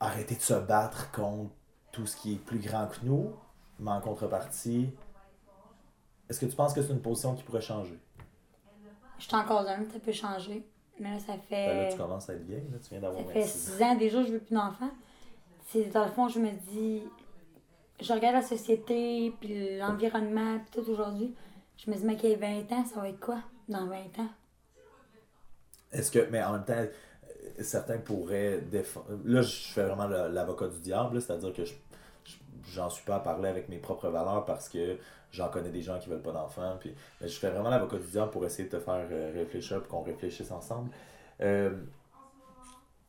arrêter 0.00 0.34
de 0.34 0.40
se 0.40 0.54
battre 0.54 1.10
contre 1.12 1.50
tout 1.92 2.06
ce 2.06 2.16
qui 2.16 2.34
est 2.34 2.38
plus 2.38 2.58
grand 2.58 2.86
que 2.86 3.04
nous, 3.04 3.32
mais 3.78 3.90
en 3.90 4.00
contrepartie, 4.00 4.90
est-ce 6.28 6.40
que 6.40 6.46
tu 6.46 6.56
penses 6.56 6.72
que 6.72 6.82
c'est 6.82 6.92
une 6.92 7.02
position 7.02 7.34
qui 7.34 7.42
pourrait 7.42 7.60
changer? 7.60 7.98
Je 9.18 9.24
suis 9.24 9.36
encore 9.36 9.66
jeune, 9.66 9.88
ça 9.90 9.98
peut 9.98 10.12
changer. 10.12 10.66
Mais 10.98 11.10
là, 11.10 11.18
ça 11.18 11.34
fait. 11.34 11.66
Ben 11.66 11.76
là, 11.76 11.88
tu 11.90 11.98
commences 11.98 12.30
à 12.30 12.34
être 12.34 12.44
vieille, 12.44 12.68
là, 12.70 12.78
tu 12.78 12.90
viens 12.90 13.00
d'avoir 13.00 13.20
Ça 13.26 13.32
fait 13.32 13.40
26 13.40 13.70
ans. 13.70 13.76
six 13.76 13.82
ans 13.82 13.94
déjà, 13.96 14.22
je 14.22 14.32
veux 14.32 14.38
plus 14.38 14.54
d'enfants. 14.54 14.90
C'est 15.66 15.84
dans 15.90 16.04
le 16.04 16.10
fond, 16.10 16.28
je 16.28 16.38
me 16.38 16.50
dis, 16.70 17.02
je 18.00 18.12
regarde 18.12 18.36
la 18.36 18.42
société, 18.42 19.32
puis 19.40 19.78
l'environnement, 19.78 20.58
puis 20.58 20.82
tout 20.82 20.90
aujourd'hui. 20.90 21.34
Je 21.78 21.88
me 21.90 21.96
dis, 21.96 22.04
mais 22.04 22.16
qu'il 22.16 22.30
y 22.30 22.32
ait 22.32 22.36
20 22.36 22.72
ans, 22.72 22.84
ça 22.84 23.00
va 23.00 23.08
être 23.08 23.20
quoi 23.20 23.40
dans 23.68 23.86
20 23.86 24.18
ans? 24.18 24.28
Est-ce 25.92 26.10
que, 26.10 26.28
mais 26.30 26.42
en 26.42 26.52
même 26.54 26.64
temps, 26.64 26.72
euh, 26.74 26.88
certains 27.62 27.98
pourraient 27.98 28.60
défendre. 28.60 29.06
Là, 29.24 29.42
je 29.42 29.56
fais 29.72 29.84
vraiment 29.84 30.06
l'avocat 30.08 30.68
du 30.68 30.80
diable, 30.80 31.20
c'est-à-dire 31.20 31.52
que 31.52 31.64
je 31.64 31.74
je- 32.24 32.36
j'en 32.72 32.88
suis 32.90 33.04
pas 33.04 33.16
à 33.16 33.20
parler 33.20 33.48
avec 33.50 33.68
mes 33.68 33.76
propres 33.78 34.08
valeurs 34.08 34.44
parce 34.46 34.68
que 34.70 34.96
j'en 35.30 35.48
connais 35.50 35.70
des 35.70 35.82
gens 35.82 35.98
qui 35.98 36.08
veulent 36.08 36.22
pas 36.22 36.32
d'enfants. 36.32 36.76
Puis, 36.80 36.94
je 37.20 37.28
fais 37.28 37.50
vraiment 37.50 37.68
l'avocat 37.70 37.98
du 37.98 38.06
diable 38.06 38.30
pour 38.30 38.44
essayer 38.46 38.64
de 38.68 38.76
te 38.78 38.80
faire 38.82 39.06
euh, 39.10 39.32
réfléchir 39.34 39.82
pour 39.82 39.88
qu'on 39.88 40.02
réfléchisse 40.04 40.50
ensemble. 40.50 40.90
Euh, 41.42 41.70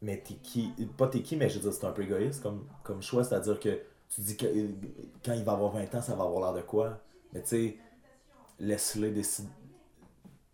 mais 0.01 0.21
t'es 0.25 0.35
qui 0.35 0.73
Pas 0.97 1.07
t'es 1.07 1.21
qui, 1.21 1.35
mais 1.35 1.49
je 1.49 1.55
veux 1.55 1.61
dire, 1.69 1.73
c'est 1.73 1.85
un 1.85 1.91
peu 1.91 2.03
égoïste 2.03 2.41
comme, 2.43 2.65
comme 2.83 3.01
choix, 3.01 3.23
c'est-à-dire 3.23 3.59
que 3.59 3.79
tu 4.09 4.21
dis 4.21 4.37
que 4.37 4.45
quand 5.23 5.33
il 5.33 5.43
va 5.43 5.53
avoir 5.53 5.71
20 5.71 5.93
ans, 5.95 6.01
ça 6.01 6.15
va 6.15 6.23
avoir 6.23 6.53
l'air 6.53 6.61
de 6.63 6.67
quoi? 6.67 6.99
Mais 7.33 7.41
tu 7.41 7.47
sais, 7.49 7.77
laisse-le 8.59 9.11
décider. 9.11 9.49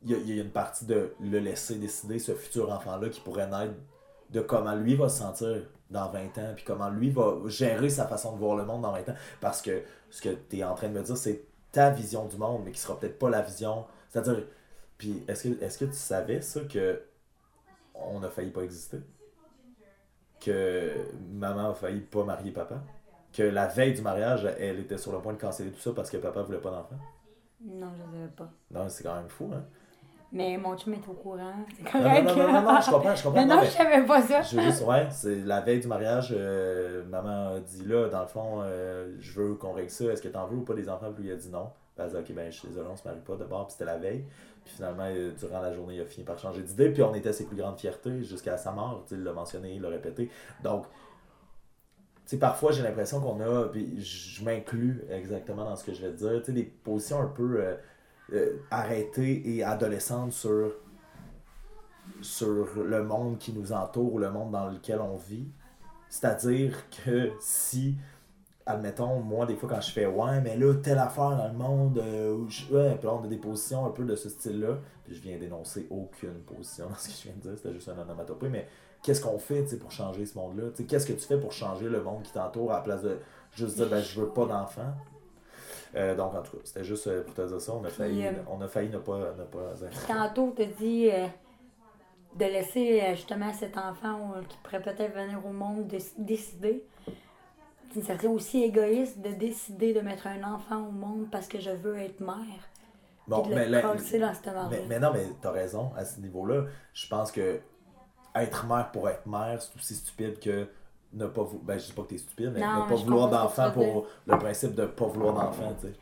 Il 0.03 0.11
y, 0.11 0.15
a, 0.15 0.17
il 0.17 0.35
y 0.35 0.39
a 0.39 0.43
une 0.43 0.51
partie 0.51 0.85
de 0.85 1.13
le 1.19 1.39
laisser 1.39 1.75
décider, 1.75 2.17
ce 2.17 2.33
futur 2.33 2.71
enfant-là, 2.71 3.09
qui 3.09 3.21
pourrait 3.21 3.47
naître 3.47 3.75
de 4.31 4.41
comment 4.41 4.73
lui 4.73 4.95
va 4.95 5.09
se 5.09 5.19
sentir 5.19 5.63
dans 5.89 6.09
20 6.09 6.37
ans, 6.37 6.53
puis 6.55 6.63
comment 6.65 6.89
lui 6.89 7.11
va 7.11 7.35
gérer 7.47 7.89
sa 7.89 8.07
façon 8.07 8.33
de 8.33 8.39
voir 8.39 8.55
le 8.55 8.65
monde 8.65 8.81
dans 8.81 8.93
20 8.93 9.09
ans. 9.09 9.15
Parce 9.41 9.61
que 9.61 9.83
ce 10.09 10.21
que 10.21 10.29
tu 10.29 10.57
es 10.57 10.63
en 10.63 10.73
train 10.73 10.87
de 10.87 10.93
me 10.93 11.03
dire, 11.03 11.17
c'est 11.17 11.45
ta 11.71 11.89
vision 11.89 12.25
du 12.25 12.37
monde, 12.37 12.61
mais 12.65 12.71
qui 12.71 12.79
sera 12.79 12.99
peut-être 12.99 13.19
pas 13.19 13.29
la 13.29 13.41
vision. 13.41 13.85
C'est-à-dire, 14.09 14.43
puis 14.97 15.23
est-ce 15.27 15.49
que, 15.49 15.63
est 15.63 15.79
que 15.79 15.85
tu 15.85 15.93
savais 15.93 16.41
ça 16.41 16.61
que 16.61 17.01
on 17.93 18.23
a 18.23 18.29
failli 18.29 18.51
pas 18.51 18.61
exister? 18.61 18.97
Que 20.39 21.05
maman 21.31 21.71
a 21.71 21.73
failli 21.73 22.01
pas 22.01 22.23
marier 22.23 22.51
papa? 22.51 22.81
Que 23.33 23.43
la 23.43 23.67
veille 23.67 23.93
du 23.93 24.01
mariage, 24.01 24.45
elle 24.59 24.79
était 24.79 24.97
sur 24.97 25.11
le 25.11 25.19
point 25.19 25.33
de 25.33 25.39
canceller 25.39 25.71
tout 25.71 25.79
ça 25.79 25.91
parce 25.93 26.09
que 26.09 26.17
papa 26.17 26.41
voulait 26.41 26.59
pas 26.59 26.71
d'enfant? 26.71 26.97
Non, 27.65 27.87
je 27.97 28.03
ne 28.03 28.11
savais 28.17 28.31
pas. 28.35 28.49
Non, 28.71 28.89
c'est 28.89 29.03
quand 29.03 29.15
même 29.15 29.29
fou, 29.29 29.49
hein? 29.53 29.63
Mais 30.33 30.57
mon 30.57 30.77
chum 30.77 30.93
est 30.93 31.07
au 31.09 31.13
courant, 31.13 31.53
c'est 31.77 31.91
correct. 31.91 32.23
non, 32.23 32.35
non, 32.35 32.47
non, 32.47 32.61
non, 32.61 32.73
non, 32.73 32.79
je 32.81 32.89
comprends, 32.89 33.15
je 33.15 33.23
comprends. 33.23 33.39
Mais 33.45 33.53
Non, 33.53 33.61
je 33.63 33.69
savais 33.69 34.05
pas 34.05 34.21
ça. 34.21 34.41
Je 34.41 34.55
veux 34.55 34.61
juste, 34.61 34.85
ouais, 34.85 35.07
c'est 35.11 35.35
la 35.41 35.59
veille 35.59 35.81
du 35.81 35.87
mariage, 35.87 36.33
euh, 36.35 37.03
maman 37.05 37.55
a 37.55 37.59
dit 37.59 37.83
là, 37.85 38.07
dans 38.07 38.21
le 38.21 38.27
fond, 38.27 38.61
euh, 38.61 39.13
je 39.19 39.41
veux 39.41 39.55
qu'on 39.55 39.73
règle 39.73 39.89
ça, 39.89 40.05
est-ce 40.05 40.21
que 40.21 40.29
t'en 40.29 40.47
veux 40.47 40.57
ou 40.57 40.61
pas 40.61 40.73
des 40.73 40.87
enfants? 40.87 41.11
Puis 41.13 41.23
lui 41.23 41.31
il 41.31 41.33
a 41.33 41.35
dit 41.35 41.49
non. 41.49 41.69
Elle 41.97 42.05
a 42.05 42.07
dit, 42.07 42.15
ok, 42.15 42.33
ben 42.33 42.49
je 42.49 42.57
suis 42.59 42.67
désolé, 42.69 42.87
on 42.89 42.95
se 42.95 43.05
marie 43.05 43.19
pas 43.19 43.35
d'abord, 43.35 43.67
puis 43.67 43.73
c'était 43.73 43.85
la 43.85 43.97
veille. 43.97 44.23
Puis 44.63 44.73
finalement, 44.75 45.03
euh, 45.05 45.31
durant 45.37 45.59
la 45.59 45.73
journée, 45.73 45.95
il 45.95 46.01
a 46.01 46.05
fini 46.05 46.23
par 46.23 46.39
changer 46.39 46.61
d'idée, 46.61 46.89
puis 46.89 47.03
on 47.03 47.13
était 47.13 47.29
à 47.29 47.33
ses 47.33 47.45
plus 47.45 47.57
grandes 47.57 47.77
fiertés 47.77 48.23
jusqu'à 48.23 48.57
sa 48.57 48.71
mort, 48.71 49.05
il 49.11 49.23
l'a 49.23 49.33
mentionné, 49.33 49.73
il 49.75 49.81
l'a 49.81 49.89
répété. 49.89 50.29
Donc, 50.63 50.85
sais, 52.31 52.37
parfois 52.37 52.71
j'ai 52.71 52.81
l'impression 52.81 53.19
qu'on 53.19 53.39
a, 53.41 53.65
puis 53.65 54.01
je 54.01 54.43
m'inclus 54.43 55.03
exactement 55.09 55.65
dans 55.65 55.75
ce 55.75 55.83
que 55.83 55.93
je 55.93 56.01
vais 56.01 56.11
te 56.11 56.17
dire, 56.17 56.39
tu 56.39 56.45
sais, 56.45 56.51
des 56.53 56.63
positions 56.63 57.21
un 57.21 57.27
peu 57.27 57.61
euh, 57.61 57.75
euh, 58.33 58.57
arrêtées 58.71 59.55
et 59.55 59.63
adolescentes 59.63 60.33
sur 60.33 60.73
sur 62.21 62.67
le 62.77 63.03
monde 63.03 63.37
qui 63.37 63.53
nous 63.53 63.73
entoure 63.73 64.13
ou 64.13 64.19
le 64.19 64.31
monde 64.31 64.51
dans 64.51 64.69
lequel 64.69 64.99
on 65.01 65.15
vit. 65.15 65.47
C'est-à-dire 66.09 66.83
que 66.89 67.31
si, 67.39 67.95
admettons, 68.65 69.19
moi, 69.21 69.45
des 69.45 69.55
fois, 69.55 69.69
quand 69.69 69.81
je 69.81 69.91
fais 69.91 70.05
Ouais, 70.05 70.41
mais 70.41 70.57
là, 70.57 70.73
telle 70.75 70.99
affaire 70.99 71.37
dans 71.37 71.47
le 71.47 71.53
monde, 71.53 71.97
euh, 71.99 72.35
ouais, 72.71 72.95
puis 72.95 73.07
là, 73.07 73.13
on 73.13 73.23
a 73.23 73.27
des 73.27 73.37
positions 73.37 73.85
un 73.85 73.91
peu 73.91 74.03
de 74.03 74.15
ce 74.15 74.29
style-là, 74.29 74.79
puis 75.03 75.15
je 75.15 75.21
viens 75.21 75.37
d'énoncer 75.37 75.87
aucune 75.89 76.41
position 76.45 76.89
dans 76.89 76.95
ce 76.95 77.07
que 77.07 77.13
je 77.13 77.23
viens 77.23 77.33
de 77.37 77.41
dire, 77.41 77.51
c'était 77.55 77.73
juste 77.73 77.89
un 77.89 77.99
onomatopée, 77.99 78.49
mais 78.49 78.67
qu'est-ce 79.01 79.21
qu'on 79.21 79.37
fait 79.37 79.63
pour 79.77 79.91
changer 79.91 80.25
ce 80.25 80.37
monde-là? 80.37 80.69
Qu'est-ce 80.87 81.05
que 81.05 81.13
tu 81.13 81.25
fais 81.25 81.39
pour 81.39 81.51
changer 81.51 81.89
le 81.89 82.01
monde 82.01 82.23
qui 82.23 82.31
t'entoure 82.31 82.71
à 82.71 82.77
la 82.77 82.81
place 82.81 83.01
de 83.01 83.17
juste 83.55 83.75
dire 83.75 83.87
ben, 83.87 84.01
Je 84.01 84.21
veux 84.21 84.29
pas 84.29 84.45
d'enfants? 84.45 84.93
Euh, 85.95 86.15
donc, 86.15 86.33
en 86.33 86.41
tout 86.41 86.57
cas, 86.57 86.63
c'était 86.63 86.83
juste 86.83 87.07
euh, 87.07 87.23
pour 87.23 87.33
te 87.33 87.41
dire 87.41 87.59
ça. 87.59 87.73
On 87.73 87.83
a 87.83 87.89
failli, 87.89 88.25
euh, 88.25 88.31
on 88.49 88.61
a 88.61 88.67
failli 88.67 88.89
ne 88.89 88.97
pas. 88.97 89.17
Ne 89.37 89.43
pas 89.43 89.73
Tantôt, 90.07 90.53
tu 90.55 90.65
dit 90.65 91.09
euh, 91.11 91.27
de 92.35 92.45
laisser 92.45 93.03
justement 93.11 93.51
cet 93.51 93.77
enfant 93.77 94.33
qui 94.47 94.57
pourrait 94.63 94.81
peut-être 94.81 95.13
venir 95.13 95.45
au 95.45 95.51
monde 95.51 95.87
de 95.87 95.97
décider. 96.17 96.85
C'est 97.93 98.01
serait 98.03 98.27
aussi 98.27 98.63
égoïste 98.63 99.19
de 99.19 99.31
décider 99.31 99.93
de 99.93 99.99
mettre 99.99 100.27
un 100.27 100.41
enfant 100.43 100.87
au 100.87 100.91
monde 100.91 101.27
parce 101.29 101.49
que 101.49 101.59
je 101.59 101.71
veux 101.71 101.97
être 101.97 102.21
mère. 102.21 102.69
Bon, 103.27 103.45
mais, 103.49 103.67
merde 103.67 103.99
mais, 104.69 104.83
mais 104.87 104.99
non, 104.99 105.11
mais 105.13 105.25
t'as 105.41 105.51
raison, 105.51 105.91
à 105.95 106.05
ce 106.05 106.19
niveau-là, 106.21 106.65
je 106.93 107.07
pense 107.07 107.31
que 107.31 107.59
être 108.35 108.65
mère 108.65 108.91
pour 108.91 109.09
être 109.09 109.25
mère, 109.25 109.61
c'est 109.61 109.75
aussi 109.77 109.95
stupide 109.95 110.39
que 110.39 110.67
ne 111.13 111.25
pas 111.25 111.43
vouloir. 111.43 111.63
Ben, 111.63 111.79
je 111.79 111.85
dis 111.87 111.91
pas 111.93 112.01
que 112.03 112.07
t'es 112.07 112.17
stupide, 112.17 112.51
mais 112.53 112.61
Non, 112.61 112.85
ne 112.85 112.89
pas 112.89 112.95
vouloir 112.95 113.29
d'enfant 113.29 113.71
pour 113.71 114.07
le 114.25 114.37
principe 114.37 114.75
de 114.75 114.85
pas 114.85 115.05
vouloir 115.05 115.33
d'enfant, 115.33 115.73
tu 115.81 115.87
sais. 115.87 115.93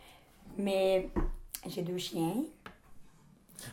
Mais 0.57 1.09
j'ai 1.67 1.81
deux 1.81 1.97
chiens. 1.97 2.33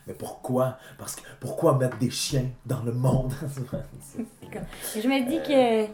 Mais 0.07 0.14
pourquoi? 0.14 0.78
Parce 0.98 1.14
que 1.16 1.22
pourquoi 1.40 1.76
mettre 1.76 1.98
des 1.98 2.11
chiens 2.11 2.46
dans 2.64 2.82
le 2.82 2.92
monde? 2.92 3.32
Je 4.94 5.09
me 5.09 5.28
dis 5.28 5.38
que 5.46 5.90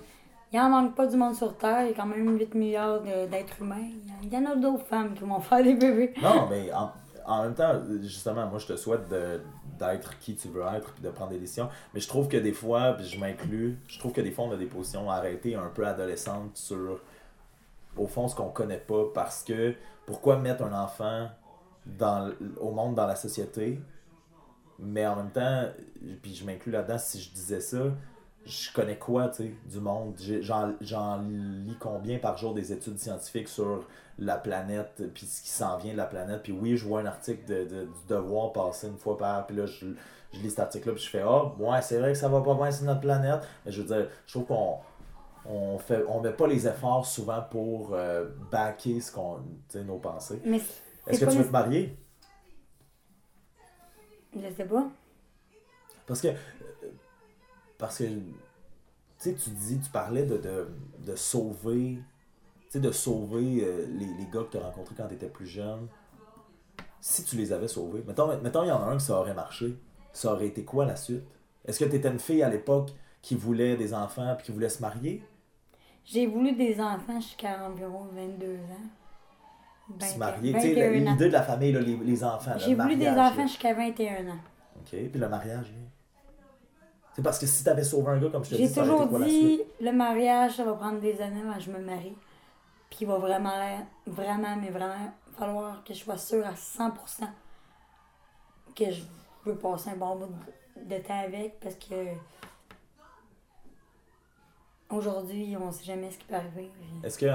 il 0.54 0.60
en 0.60 0.68
manque 0.68 0.94
pas 0.94 1.06
du 1.06 1.16
monde 1.16 1.34
sur 1.34 1.56
Terre. 1.56 1.82
Il 1.82 1.88
y 1.88 1.92
a 1.92 1.94
quand 1.96 2.06
même 2.06 2.38
8 2.38 2.54
milliards 2.54 3.00
d'êtres 3.02 3.60
humains. 3.60 3.88
Il 4.22 4.32
y 4.32 4.36
en 4.36 4.44
a 4.46 4.54
d'autres 4.54 4.84
femmes 4.86 5.14
qui 5.14 5.24
vont 5.24 5.40
faire 5.40 5.62
des 5.62 5.74
bébés. 5.74 6.12
Non, 6.22 6.46
mais 6.48 6.70
en, 6.72 6.90
en 7.26 7.42
même 7.44 7.54
temps, 7.54 7.72
justement, 8.02 8.46
moi, 8.46 8.58
je 8.58 8.66
te 8.66 8.76
souhaite 8.76 9.08
de- 9.08 9.40
d'être 9.82 10.18
qui 10.18 10.34
tu 10.34 10.48
veux 10.48 10.62
être 10.62 10.92
puis 10.92 11.02
de 11.02 11.10
prendre 11.10 11.30
des 11.32 11.38
décisions. 11.38 11.68
Mais 11.94 12.00
je 12.00 12.08
trouve 12.08 12.28
que 12.28 12.36
des 12.36 12.52
fois, 12.52 12.94
puis 12.94 13.06
je 13.06 13.18
m'inclus, 13.18 13.78
je 13.88 13.98
trouve 13.98 14.12
que 14.12 14.20
des 14.20 14.30
fois, 14.30 14.46
on 14.46 14.52
a 14.52 14.56
des 14.56 14.66
positions 14.66 15.10
arrêtées 15.10 15.54
un 15.54 15.68
peu 15.68 15.86
adolescentes 15.86 16.56
sur, 16.56 17.00
au 17.96 18.06
fond, 18.06 18.28
ce 18.28 18.34
qu'on 18.34 18.50
connaît 18.50 18.78
pas. 18.78 19.04
Parce 19.14 19.42
que 19.42 19.74
pourquoi 20.06 20.38
mettre 20.38 20.62
un 20.64 20.72
enfant 20.72 21.28
dans, 21.86 22.30
au 22.60 22.70
monde, 22.70 22.94
dans 22.94 23.06
la 23.06 23.16
société, 23.16 23.80
mais 24.78 25.06
en 25.06 25.16
même 25.16 25.30
temps, 25.30 25.64
puis 26.22 26.34
je 26.34 26.44
m'inclus 26.44 26.72
là-dedans, 26.72 26.98
si 26.98 27.20
je 27.20 27.30
disais 27.32 27.60
ça, 27.60 27.84
je 28.44 28.72
connais 28.72 28.98
quoi, 28.98 29.28
tu 29.28 29.44
sais, 29.44 29.54
du 29.70 29.80
monde? 29.80 30.16
J'en 30.80 31.18
lis 31.22 31.76
combien 31.78 32.18
par 32.18 32.36
jour 32.38 32.54
des 32.54 32.72
études 32.72 32.98
scientifiques 32.98 33.48
sur 33.48 33.84
la 34.18 34.36
planète, 34.36 35.02
puis 35.14 35.26
ce 35.26 35.42
qui 35.42 35.48
s'en 35.50 35.78
vient 35.78 35.92
de 35.92 35.96
la 35.98 36.06
planète? 36.06 36.42
Puis 36.42 36.52
oui, 36.52 36.76
je 36.76 36.84
vois 36.86 37.00
un 37.00 37.06
article 37.06 37.44
de, 37.46 37.64
de- 37.64 37.84
du 37.84 38.06
devoir 38.08 38.52
passer 38.52 38.88
une 38.88 38.98
fois 38.98 39.16
par, 39.16 39.46
puis 39.46 39.56
là, 39.56 39.66
je, 39.66 39.86
je 40.32 40.40
lis 40.40 40.50
cet 40.50 40.60
article-là, 40.60 40.94
puis 40.94 41.04
je 41.04 41.10
fais, 41.10 41.22
ah, 41.22 41.52
ouais, 41.58 41.82
c'est 41.82 41.98
vrai 41.98 42.12
que 42.12 42.18
ça 42.18 42.28
va 42.28 42.40
pas 42.40 42.54
bien 42.54 42.70
sur 42.70 42.84
notre 42.84 43.00
planète. 43.00 43.40
Mais 43.64 43.72
je 43.72 43.82
veux 43.82 43.86
dire, 43.86 44.08
je 44.26 44.32
trouve 44.32 44.46
qu'on 44.46 44.78
on 45.44 45.76
fait 45.78 46.04
on 46.08 46.20
met 46.20 46.32
pas 46.32 46.46
les 46.46 46.66
efforts 46.68 47.04
souvent 47.06 47.42
pour 47.50 47.94
euh, 47.94 48.28
backer 48.50 49.00
ce 49.00 49.10
qu'on, 49.12 49.38
tu 49.68 49.78
sais, 49.78 49.84
nos 49.84 49.98
pensées. 49.98 50.40
Est-ce 51.06 51.20
que 51.20 51.24
tu 51.30 51.36
veux 51.38 51.46
te 51.46 51.52
marier? 51.52 51.96
je 54.34 54.54
sais 54.56 54.64
pas. 54.64 54.88
Parce 56.06 56.20
que. 56.20 56.28
Parce 57.82 57.98
que. 57.98 58.04
Tu 58.04 58.22
sais, 59.18 59.34
tu 59.34 59.50
dis, 59.50 59.78
tu 59.80 59.90
parlais 59.90 60.22
de, 60.24 60.36
de, 60.36 60.68
de 61.04 61.16
sauver. 61.16 61.98
Tu 62.60 62.66
sais, 62.70 62.80
de 62.80 62.90
sauver 62.92 63.62
euh, 63.64 63.86
les, 63.88 64.06
les 64.06 64.26
gars 64.32 64.44
que 64.44 64.52
tu 64.52 64.56
as 64.56 64.60
rencontrés 64.60 64.94
quand 64.96 65.08
tu 65.08 65.14
étais 65.14 65.28
plus 65.28 65.46
jeune. 65.46 65.88
Si 67.00 67.24
tu 67.24 67.36
les 67.36 67.52
avais 67.52 67.66
sauvés, 67.68 68.04
mettons, 68.06 68.28
mettons, 68.40 68.62
il 68.62 68.68
y 68.68 68.70
en 68.70 68.80
a 68.80 68.86
un 68.86 68.96
que 68.96 69.02
ça 69.02 69.18
aurait 69.18 69.34
marché. 69.34 69.76
Ça 70.12 70.32
aurait 70.32 70.46
été 70.46 70.64
quoi 70.64 70.86
la 70.86 70.94
suite? 70.94 71.24
Est-ce 71.64 71.80
que 71.80 71.84
tu 71.84 71.96
étais 71.96 72.08
une 72.08 72.20
fille 72.20 72.42
à 72.44 72.48
l'époque 72.48 72.90
qui 73.20 73.34
voulait 73.34 73.76
des 73.76 73.92
enfants 73.94 74.34
puis 74.36 74.46
qui 74.46 74.52
voulait 74.52 74.68
se 74.68 74.80
marier? 74.80 75.24
J'ai 76.04 76.26
voulu 76.26 76.52
des 76.52 76.80
enfants 76.80 77.20
jusqu'à 77.20 77.64
environ 77.68 78.06
22 78.12 78.54
ans. 78.54 79.98
Se 80.00 80.12
20 80.12 80.18
marier? 80.18 80.52
Tu 80.54 80.60
sais, 80.60 80.74
la- 80.74 80.90
21 80.90 81.06
ans. 81.06 81.10
l'idée 81.12 81.26
de 81.28 81.32
la 81.32 81.42
famille, 81.42 81.72
là, 81.72 81.80
les, 81.80 81.96
les 81.96 82.24
enfants. 82.24 82.52
J'ai 82.58 82.74
voulu 82.74 82.96
des 82.96 83.08
enfants 83.08 83.46
jusqu'à 83.46 83.74
21 83.74 84.28
ans. 84.28 84.38
OK. 84.76 84.88
Puis 84.90 85.10
le 85.14 85.28
mariage, 85.28 85.66
lui? 85.72 85.82
C'est 87.14 87.22
parce 87.22 87.38
que 87.38 87.46
si 87.46 87.62
tu 87.62 87.68
avais 87.68 87.84
sauvé 87.84 88.12
un 88.12 88.18
gars, 88.18 88.30
comme 88.30 88.44
je 88.44 88.50
te 88.50 88.54
dis, 88.54 88.66
J'ai 88.66 88.80
toujours 88.80 89.08
quoi 89.08 89.20
dit, 89.20 89.60
le 89.80 89.92
mariage, 89.92 90.56
ça 90.56 90.64
va 90.64 90.72
prendre 90.72 91.00
des 91.00 91.20
années 91.20 91.42
avant 91.42 91.54
que 91.54 91.60
je 91.60 91.70
me 91.70 91.78
marie. 91.78 92.16
Puis 92.88 93.00
il 93.02 93.06
va 93.06 93.18
vraiment, 93.18 93.50
vraiment, 94.06 94.56
mais 94.56 94.70
vraiment 94.70 95.12
falloir 95.36 95.82
que 95.84 95.94
je 95.94 95.98
sois 95.98 96.16
sûre 96.16 96.46
à 96.46 96.52
100% 96.52 97.24
que 98.74 98.90
je 98.90 99.02
veux 99.44 99.56
passer 99.56 99.90
un 99.90 99.96
bon 99.96 100.16
bout 100.16 100.34
de, 100.76 100.98
temps 100.98 101.20
avec 101.20 101.60
parce 101.60 101.74
que 101.74 101.94
aujourd'hui, 104.90 105.56
on 105.60 105.70
sait 105.70 105.84
jamais 105.84 106.10
ce 106.10 106.18
qui 106.18 106.24
peut 106.24 106.34
arriver. 106.34 106.70
Est-ce 107.02 107.18
que, 107.18 107.26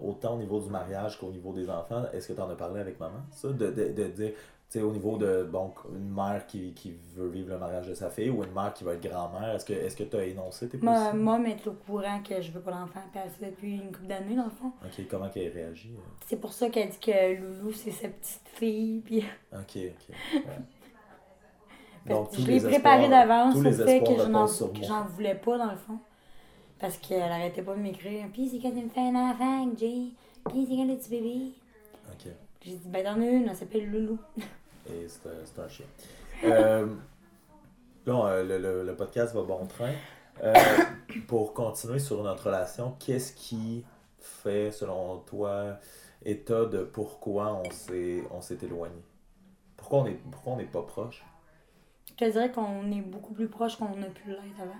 autant 0.00 0.34
au 0.34 0.38
niveau 0.38 0.60
du 0.60 0.70
mariage 0.70 1.18
qu'au 1.18 1.30
niveau 1.30 1.52
des 1.52 1.68
enfants, 1.68 2.04
est-ce 2.12 2.28
que 2.28 2.32
tu 2.32 2.40
en 2.40 2.50
as 2.50 2.56
parlé 2.56 2.80
avec 2.80 2.98
maman? 2.98 3.20
Ça, 3.30 3.48
de, 3.48 3.70
de, 3.70 3.92
de 3.92 4.04
dire, 4.08 4.32
tu 4.70 4.78
sais, 4.78 4.84
au 4.84 4.92
niveau 4.92 5.16
de, 5.16 5.44
bon, 5.50 5.72
une 5.94 6.10
mère 6.14 6.46
qui, 6.46 6.74
qui 6.74 6.94
veut 7.16 7.28
vivre 7.28 7.48
le 7.50 7.58
mariage 7.58 7.88
de 7.88 7.94
sa 7.94 8.10
fille 8.10 8.28
ou 8.28 8.44
une 8.44 8.52
mère 8.52 8.74
qui 8.74 8.84
va 8.84 8.94
être 8.94 9.02
grand-mère, 9.02 9.54
est-ce 9.54 9.64
que 9.64 9.72
est-ce 9.72 9.96
que 9.96 10.04
tu 10.04 10.16
as 10.16 10.24
énoncé 10.24 10.68
tes 10.68 10.76
Moi, 10.78 10.92
positions? 10.94 11.16
moi, 11.18 11.38
mais 11.38 11.56
au 11.66 11.72
courant 11.72 12.22
que 12.22 12.40
je 12.42 12.50
veux 12.50 12.60
pas 12.60 12.72
d'enfant, 12.72 13.00
puis 13.10 13.20
elle 13.24 13.50
depuis 13.50 13.76
une 13.76 13.90
couple 13.92 14.06
d'années, 14.08 14.36
dans 14.36 14.44
le 14.44 14.50
fond. 14.50 14.72
Ok, 14.84 15.06
comment 15.10 15.28
qu'elle 15.30 15.52
réagit? 15.52 15.94
euh? 15.96 16.00
C'est 16.26 16.36
pour 16.40 16.52
ça 16.52 16.68
qu'elle 16.68 16.90
dit 16.90 16.98
que 16.98 17.40
Loulou, 17.40 17.72
c'est 17.72 17.90
sa 17.92 18.08
petite 18.08 18.42
fille, 18.44 19.00
puis 19.04 19.24
Ok, 19.52 19.76
ok. 19.76 20.14
ouais. 20.34 20.42
Je 22.32 22.46
l'ai 22.46 22.60
préparé 22.60 23.08
d'avance 23.08 23.56
au 23.56 23.62
fait 23.62 24.00
que 24.02 24.30
moi. 24.30 24.46
j'en 24.82 25.04
voulais 25.04 25.34
pas, 25.34 25.58
dans 25.58 25.70
le 25.70 25.76
fond. 25.76 25.98
Parce 26.78 26.96
qu'elle 26.98 27.22
arrêtait 27.22 27.62
pas 27.62 27.74
de 27.74 27.80
m'écrire. 27.80 28.26
Puis 28.32 28.48
c'est 28.48 28.58
quand 28.60 28.70
tu 28.70 28.82
me 28.84 28.88
fais 28.88 29.00
un 29.00 29.14
enfant, 29.30 29.68
Jay? 29.76 30.12
Puis 30.48 30.66
c'est 30.68 30.76
quand 30.76 30.86
petit 30.86 31.10
bébé. 31.10 31.40
J'ai 32.60 32.76
dit, 32.76 32.88
ben 32.88 33.04
t'en 33.04 33.20
as 33.20 33.24
une, 33.26 33.48
elle 33.48 33.56
s'appelle 33.56 33.90
Loulou. 33.90 34.18
Et 34.90 35.06
c'est 35.08 35.58
un- 35.60 35.68
chien. 35.68 35.86
Euh, 36.44 36.86
là, 38.06 38.26
euh, 38.26 38.44
le, 38.44 38.58
le- 38.58 38.84
le 38.84 38.96
podcast 38.96 39.34
va 39.34 39.42
bon 39.42 39.66
train. 39.66 39.92
Euh, 40.42 40.54
pour 41.26 41.52
continuer 41.52 41.98
sur 41.98 42.22
notre 42.22 42.46
relation, 42.46 42.94
qu'est-ce 43.00 43.32
qui 43.32 43.84
fait, 44.18 44.70
selon 44.70 45.18
toi, 45.26 45.78
état 46.24 46.64
de 46.64 46.84
pourquoi 46.84 47.54
on 47.54 47.70
s'est, 47.70 48.22
on 48.30 48.40
s'est 48.40 48.58
éloigné? 48.62 49.02
Pourquoi 49.76 50.00
on 50.00 50.06
est, 50.06 50.18
pourquoi 50.30 50.52
on 50.52 50.56
n'est 50.56 50.64
pas 50.64 50.82
proche? 50.82 51.24
Je 52.08 52.14
te 52.14 52.30
dirais 52.30 52.50
qu'on 52.52 52.90
est 52.92 53.00
beaucoup 53.02 53.32
plus 53.32 53.48
proche 53.48 53.76
qu'on 53.76 54.00
a 54.02 54.06
pu 54.06 54.28
l'être 54.30 54.60
avant. 54.60 54.74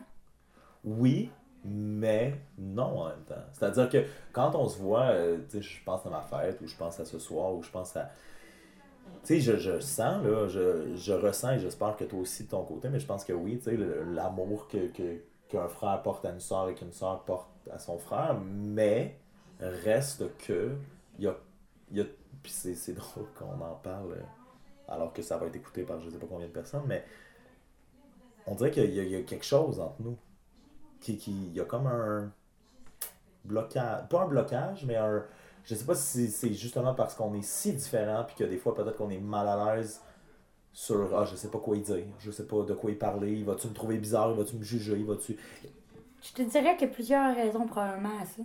Oui, 0.84 1.30
mais 1.68 2.34
non 2.58 3.00
en 3.00 3.08
même 3.08 3.24
temps. 3.26 3.34
C'est-à-dire 3.52 3.88
que 3.88 4.04
quand 4.32 4.54
on 4.54 4.68
se 4.68 4.78
voit, 4.78 5.10
euh, 5.10 5.38
je 5.52 5.84
pense 5.84 6.06
à 6.06 6.10
ma 6.10 6.22
fête, 6.22 6.60
ou 6.60 6.66
je 6.66 6.76
pense 6.76 6.98
à 7.00 7.04
ce 7.04 7.18
soir, 7.18 7.54
ou 7.54 7.62
je 7.62 7.70
pense 7.70 7.96
à. 7.96 8.10
Tu 9.24 9.34
sais, 9.34 9.40
je, 9.40 9.56
je 9.56 9.80
sens, 9.80 10.22
là, 10.24 10.48
je, 10.48 10.94
je 10.94 11.12
ressens, 11.12 11.52
et 11.52 11.58
j'espère 11.58 11.96
que 11.96 12.04
toi 12.04 12.20
aussi 12.20 12.44
de 12.44 12.50
ton 12.50 12.62
côté, 12.62 12.88
mais 12.88 13.00
je 13.00 13.06
pense 13.06 13.24
que 13.24 13.32
oui, 13.32 13.58
tu 13.58 13.64
sais, 13.64 13.78
l'amour 14.14 14.68
que, 14.68 14.90
qu'un 15.48 15.68
frère 15.68 16.02
porte 16.02 16.24
à 16.24 16.30
une 16.30 16.40
soeur 16.40 16.68
et 16.68 16.74
qu'une 16.74 16.92
soeur 16.92 17.24
porte 17.24 17.48
à 17.72 17.78
son 17.78 17.98
frère, 17.98 18.36
mais 18.40 19.18
reste 19.60 20.24
que. 20.38 20.72
Y 21.18 21.26
a. 21.26 21.36
y 21.92 22.00
a 22.00 22.04
puis 22.42 22.52
c'est, 22.52 22.92
drôle 22.94 23.26
qu'on 23.34 23.60
en 23.60 23.74
parle 23.74 24.12
euh, 24.12 24.22
alors 24.86 25.12
que 25.12 25.22
ça 25.22 25.36
va 25.36 25.46
être 25.46 25.56
écouté 25.56 25.82
par 25.82 26.00
je 26.00 26.08
sais 26.08 26.18
pas 26.18 26.26
combien 26.28 26.46
de 26.46 26.52
personnes, 26.52 26.84
mais 26.86 27.04
on 28.46 28.54
dirait 28.54 28.70
qu'il 28.70 28.90
y 28.90 29.10
y 29.10 29.16
a 29.16 29.22
quelque 29.22 29.44
chose 29.44 29.80
entre 29.80 30.00
nous 30.00 30.16
qui, 31.00 31.16
qui 31.16 31.30
il 31.30 31.54
y 31.54 31.60
a 31.60 31.64
comme 31.64 31.86
un 31.86 32.30
blocage 33.44 34.08
pas 34.08 34.22
un 34.22 34.26
blocage 34.26 34.84
mais 34.84 34.96
un 34.96 35.24
je 35.64 35.74
sais 35.74 35.84
pas 35.84 35.94
si 35.94 36.28
c'est 36.28 36.52
justement 36.54 36.94
parce 36.94 37.14
qu'on 37.14 37.34
est 37.34 37.42
si 37.42 37.72
différents 37.72 38.24
puis 38.24 38.36
que 38.36 38.44
des 38.44 38.56
fois 38.56 38.74
peut-être 38.74 38.96
qu'on 38.96 39.10
est 39.10 39.18
mal 39.18 39.48
à 39.48 39.76
l'aise 39.76 40.02
sur 40.72 41.16
ah 41.16 41.24
je 41.24 41.36
sais 41.36 41.48
pas 41.48 41.58
quoi 41.58 41.76
y 41.76 41.80
dire 41.80 42.04
je 42.18 42.30
sais 42.30 42.46
pas 42.46 42.62
de 42.62 42.74
quoi 42.74 42.90
y 42.90 42.94
parler 42.94 43.42
vas-tu 43.42 43.68
me 43.68 43.74
trouver 43.74 43.98
bizarre 43.98 44.34
vas-tu 44.34 44.56
me 44.56 44.62
juger 44.62 45.02
vas-tu? 45.02 45.36
Je 46.22 46.32
te 46.32 46.42
dirais 46.42 46.76
qu'il 46.76 46.88
y 46.88 46.90
a 46.90 46.94
plusieurs 46.94 47.34
raisons 47.34 47.66
probablement 47.66 48.18
à 48.20 48.26
ça. 48.26 48.42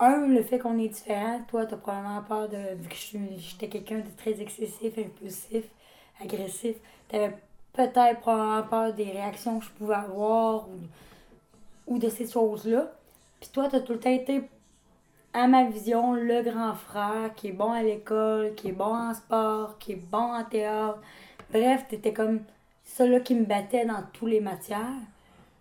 Un, 0.00 0.28
le 0.28 0.42
fait 0.42 0.58
qu'on 0.58 0.78
est 0.78 0.88
différent. 0.88 1.42
Toi, 1.48 1.66
t'as 1.66 1.76
probablement 1.76 2.22
peur 2.22 2.48
de. 2.48 2.74
Vu 2.76 2.88
que 2.88 2.96
j'étais 3.36 3.68
quelqu'un 3.68 3.98
de 3.98 4.10
très 4.16 4.40
excessif, 4.40 4.96
impulsif, 4.96 5.66
agressif, 6.22 6.76
t'avais 7.08 7.36
peut-être 7.72 8.20
probablement 8.20 8.62
peur 8.62 8.94
des 8.94 9.04
réactions 9.04 9.58
que 9.58 9.66
je 9.66 9.70
pouvais 9.70 9.94
avoir 9.94 10.68
ou, 10.68 10.78
ou 11.90 11.98
de 11.98 12.08
ces 12.08 12.26
choses-là. 12.26 12.90
Puis 13.40 13.50
toi, 13.52 13.68
t'as 13.70 13.80
tout 13.80 13.92
le 13.92 13.98
temps 14.00 14.10
été, 14.10 14.48
à 15.34 15.46
ma 15.46 15.64
vision, 15.64 16.14
le 16.14 16.42
grand 16.42 16.74
frère 16.74 17.34
qui 17.36 17.48
est 17.48 17.52
bon 17.52 17.72
à 17.72 17.82
l'école, 17.82 18.54
qui 18.54 18.68
est 18.68 18.72
bon 18.72 18.94
en 18.94 19.12
sport, 19.12 19.76
qui 19.78 19.92
est 19.92 20.02
bon 20.10 20.34
en 20.34 20.44
théâtre. 20.44 20.98
Bref, 21.52 21.86
t'étais 21.88 22.12
comme 22.12 22.40
celui 22.84 23.22
qui 23.22 23.34
me 23.34 23.44
battait 23.44 23.84
dans 23.84 24.02
toutes 24.12 24.30
les 24.30 24.40
matières. 24.40 24.80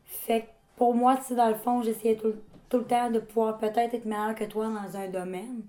Fait 0.06 0.42
que 0.42 0.48
pour 0.78 0.96
moi, 0.96 1.18
tu 1.26 1.36
dans 1.36 1.50
le 1.50 1.56
fond, 1.56 1.82
j'essayais 1.82 2.16
tout, 2.16 2.34
tout 2.70 2.78
le 2.78 2.86
temps 2.86 3.10
de 3.12 3.20
pouvoir 3.20 3.58
peut-être 3.58 3.94
être 3.94 4.06
meilleur 4.06 4.36
que 4.36 4.46
toi 4.46 4.68
dans 4.68 4.98
un 4.98 5.08
domaine. 5.10 5.62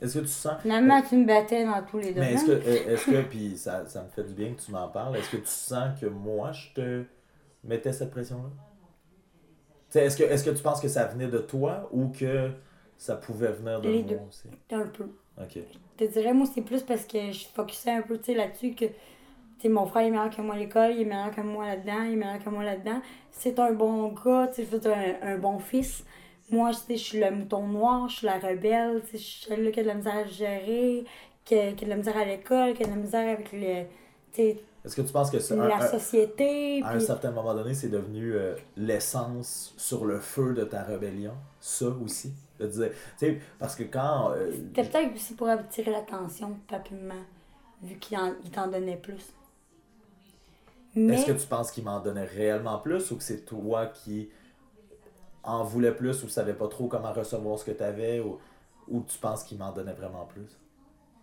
est-ce 0.00 0.14
que 0.14 0.24
tu 0.24 0.28
sens 0.28 0.60
Finalement, 0.62 1.02
tu 1.02 1.16
me 1.16 1.26
battais 1.26 1.64
dans 1.64 1.82
tous 1.82 1.98
les 1.98 2.12
mais 2.14 2.34
domaines. 2.34 2.34
est-ce 2.34 2.46
que 2.46 2.50
euh, 2.52 2.94
est-ce 2.94 3.06
que 3.06 3.22
puis 3.28 3.56
ça, 3.56 3.86
ça 3.86 4.02
me 4.02 4.08
fait 4.08 4.24
du 4.24 4.34
bien 4.34 4.54
que 4.54 4.60
tu 4.60 4.70
m'en 4.72 4.88
parles 4.88 5.16
est-ce 5.16 5.30
que 5.30 5.36
tu 5.36 5.46
sens 5.46 5.98
que 6.00 6.06
moi 6.06 6.52
je 6.52 6.72
te 6.74 7.04
mettais 7.64 7.92
cette 7.92 8.10
pression 8.10 8.38
là 8.38 8.50
est-ce 9.98 10.16
que 10.16 10.22
est-ce 10.24 10.44
que 10.44 10.50
tu 10.50 10.62
penses 10.62 10.80
que 10.80 10.88
ça 10.88 11.06
venait 11.06 11.26
de 11.28 11.38
toi 11.38 11.88
ou 11.92 12.08
que 12.08 12.50
ça 12.96 13.16
pouvait 13.16 13.52
venir 13.52 13.80
de 13.80 13.88
Les 13.88 14.02
moi 14.02 14.02
deux. 14.02 14.20
aussi? 14.28 14.48
Un 14.70 14.86
peu. 14.86 15.04
ok 15.40 15.58
Je 15.98 16.06
te 16.06 16.12
dirais, 16.12 16.32
moi, 16.32 16.46
c'est 16.52 16.62
plus 16.62 16.82
parce 16.82 17.04
que 17.04 17.32
je 17.32 17.46
focusais 17.46 17.90
un 17.90 18.02
peu 18.02 18.18
là-dessus 18.34 18.74
que 18.74 18.86
mon 19.68 19.86
frère 19.86 20.06
est 20.06 20.10
meilleur 20.10 20.30
que 20.30 20.40
moi 20.40 20.54
à 20.54 20.58
l'école, 20.58 20.92
il 20.92 21.02
est 21.02 21.04
meilleur 21.04 21.34
que 21.34 21.40
moi 21.42 21.66
là-dedans, 21.66 22.02
il 22.04 22.12
est 22.14 22.16
meilleur 22.16 22.42
que 22.42 22.48
moi 22.50 22.64
là-dedans. 22.64 23.00
C'est 23.30 23.58
un 23.58 23.72
bon 23.72 24.08
gars, 24.12 24.48
tu 24.48 24.62
sais, 24.62 24.68
je 24.70 24.76
veux 24.76 24.92
un, 24.92 25.34
un 25.34 25.38
bon 25.38 25.58
fils. 25.58 26.04
Moi, 26.50 26.70
je 26.88 26.94
suis 26.94 27.20
le 27.20 27.30
mouton 27.30 27.66
noir, 27.68 28.08
je 28.08 28.16
suis 28.16 28.26
la 28.26 28.38
rebelle, 28.38 29.02
je 29.12 29.18
suis 29.18 29.46
celle-là 29.48 29.70
qui 29.70 29.80
a 29.80 29.82
de 29.82 29.88
la 29.88 29.94
misère 29.94 30.16
à 30.16 30.24
gérer, 30.24 31.04
qui 31.44 31.54
a, 31.58 31.72
qui 31.72 31.84
a 31.84 31.86
de 31.86 31.90
la 31.90 31.96
misère 31.96 32.16
à 32.16 32.24
l'école, 32.24 32.74
qui 32.74 32.82
a 32.82 32.86
de 32.86 32.90
la 32.90 32.96
misère 32.96 33.28
avec 33.28 33.52
le, 33.52 33.84
tu 34.32 34.42
sais, 34.42 34.56
Est-ce 34.84 34.96
que 34.96 35.02
tu 35.02 35.12
penses 35.12 35.30
que 35.30 35.38
c'est 35.40 35.58
un- 35.58 35.66
la 35.68 35.80
un- 35.80 35.90
société. 35.90 36.82
à 36.82 36.94
un 36.94 37.00
certain 37.00 37.30
moment 37.30 37.54
donné, 37.54 37.74
c'est 37.74 37.88
devenu 37.88 38.34
euh, 38.34 38.54
l'essence 38.76 39.74
sur 39.76 40.06
le 40.06 40.20
feu 40.20 40.54
de 40.54 40.64
ta 40.64 40.82
rébellion? 40.82 41.34
Ça 41.60 41.88
aussi? 41.88 42.32
De 42.58 42.66
dire, 42.66 42.90
tu 43.18 43.26
sais, 43.26 43.40
parce 43.58 43.76
que 43.76 43.84
quand. 43.84 44.32
euh, 44.32 44.50
C'était 44.52 44.84
peut-être 44.84 45.14
aussi 45.14 45.34
pour 45.34 45.48
attirer 45.48 45.90
l'attention 45.90 46.50
de 46.50 46.54
papillement, 46.68 47.24
vu 47.82 47.96
qu'il 47.98 48.18
en- 48.18 48.34
il 48.44 48.50
t'en 48.50 48.68
donnait 48.68 48.96
plus. 48.96 49.32
Mais 51.06 51.14
Est-ce 51.14 51.26
que 51.26 51.32
tu 51.32 51.46
penses 51.46 51.70
qu'il 51.72 51.84
m'en 51.84 52.00
donnait 52.00 52.24
réellement 52.24 52.78
plus 52.78 53.10
ou 53.10 53.16
que 53.16 53.22
c'est 53.22 53.44
toi 53.44 53.86
qui 53.86 54.30
en 55.42 55.64
voulais 55.64 55.92
plus 55.94 56.22
ou 56.24 56.28
savais 56.28 56.54
pas 56.54 56.68
trop 56.68 56.88
comment 56.88 57.12
recevoir 57.12 57.58
ce 57.58 57.64
que 57.64 57.70
tu 57.72 57.82
avais 57.82 58.20
ou, 58.20 58.38
ou 58.88 59.02
tu 59.02 59.18
penses 59.18 59.44
qu'il 59.44 59.58
m'en 59.58 59.72
donnait 59.72 59.92
vraiment 59.94 60.26
plus? 60.26 60.48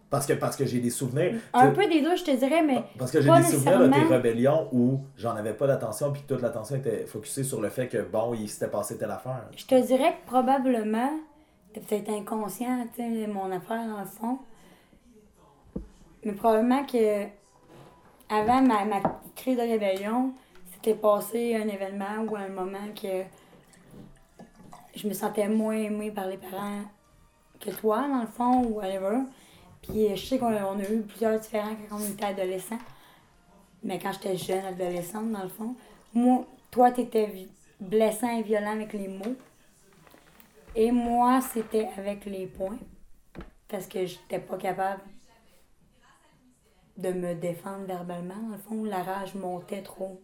Parce 0.09 0.25
que, 0.25 0.33
parce 0.33 0.55
que 0.55 0.65
j'ai 0.65 0.79
des 0.79 0.89
souvenirs. 0.89 1.35
un 1.53 1.71
peu 1.71 1.85
des 1.87 2.01
deux, 2.01 2.15
je 2.15 2.23
te 2.23 2.31
dirais, 2.31 2.63
mais 2.63 2.81
Parce 2.97 3.11
que 3.11 3.21
j'ai 3.21 3.29
des 3.29 3.43
souvenirs 3.43 3.79
de 3.79 3.87
tes 3.87 4.03
rébellions 4.03 4.69
où 4.71 5.01
j'en 5.17 5.35
avais 5.35 5.53
pas 5.53 5.67
d'attention 5.67 6.11
puis 6.13 6.23
toute 6.25 6.41
l'attention 6.41 6.77
était 6.77 7.05
focusée 7.05 7.43
sur 7.43 7.59
le 7.59 7.69
fait 7.69 7.87
que 7.87 8.01
bon, 8.01 8.33
il 8.33 8.47
s'était 8.49 8.69
passé 8.69 8.97
telle 8.97 9.11
affaire. 9.11 9.49
je 9.55 9.65
te 9.65 9.75
dirais 9.85 10.13
que 10.13 10.29
probablement, 10.29 11.11
t'es 11.73 11.81
peut-être 11.81 12.09
inconscient, 12.09 12.87
tu 12.95 13.01
sais, 13.01 13.27
mon 13.27 13.51
affaire 13.51 13.85
dans 13.85 13.99
le 13.99 14.05
fond. 14.05 14.39
Mais 16.23 16.31
probablement 16.31 16.85
que 16.85 17.25
avant 18.29 18.61
ma, 18.61 18.85
ma 18.85 19.01
crise 19.35 19.57
de 19.57 19.61
rébellion, 19.61 20.31
c'était 20.73 20.95
passé 20.95 21.55
un 21.55 21.67
événement 21.67 22.23
ou 22.29 22.35
un 22.35 22.47
moment 22.47 22.93
que 22.95 23.23
je 24.95 25.07
me 25.07 25.13
sentais 25.13 25.47
moins 25.47 25.75
aimée 25.75 26.11
par 26.11 26.27
les 26.27 26.37
parents 26.37 26.81
que 27.59 27.71
toi, 27.71 28.07
dans 28.07 28.21
le 28.21 28.27
fond, 28.27 28.63
ou 28.63 28.79
whatever. 28.79 29.19
Puis 29.89 30.15
je 30.15 30.25
sais 30.25 30.37
qu'on 30.37 30.53
a, 30.55 30.65
on 30.65 30.79
a 30.79 30.89
eu 30.89 31.01
plusieurs 31.01 31.39
différents 31.39 31.75
quand 31.89 31.97
on 31.97 32.05
était 32.11 32.25
adolescent. 32.25 32.77
Mais 33.83 33.99
quand 33.99 34.11
j'étais 34.11 34.35
jeune, 34.37 34.65
adolescente, 34.65 35.31
dans 35.31 35.43
le 35.43 35.49
fond, 35.49 35.75
moi, 36.13 36.45
toi, 36.71 36.91
t'étais 36.91 37.47
blessant 37.79 38.37
et 38.37 38.43
violent 38.43 38.73
avec 38.73 38.93
les 38.93 39.07
mots. 39.07 39.35
Et 40.75 40.91
moi, 40.91 41.39
c'était 41.41 41.87
avec 41.97 42.25
les 42.25 42.47
points. 42.47 42.77
Parce 43.67 43.87
que 43.87 44.05
j'étais 44.05 44.39
pas 44.39 44.57
capable 44.57 45.01
de 46.97 47.11
me 47.11 47.35
défendre 47.35 47.85
verbalement. 47.85 48.35
Dans 48.49 48.55
le 48.55 48.57
fond, 48.57 48.83
la 48.83 49.03
rage 49.03 49.35
montait 49.35 49.81
trop. 49.81 50.21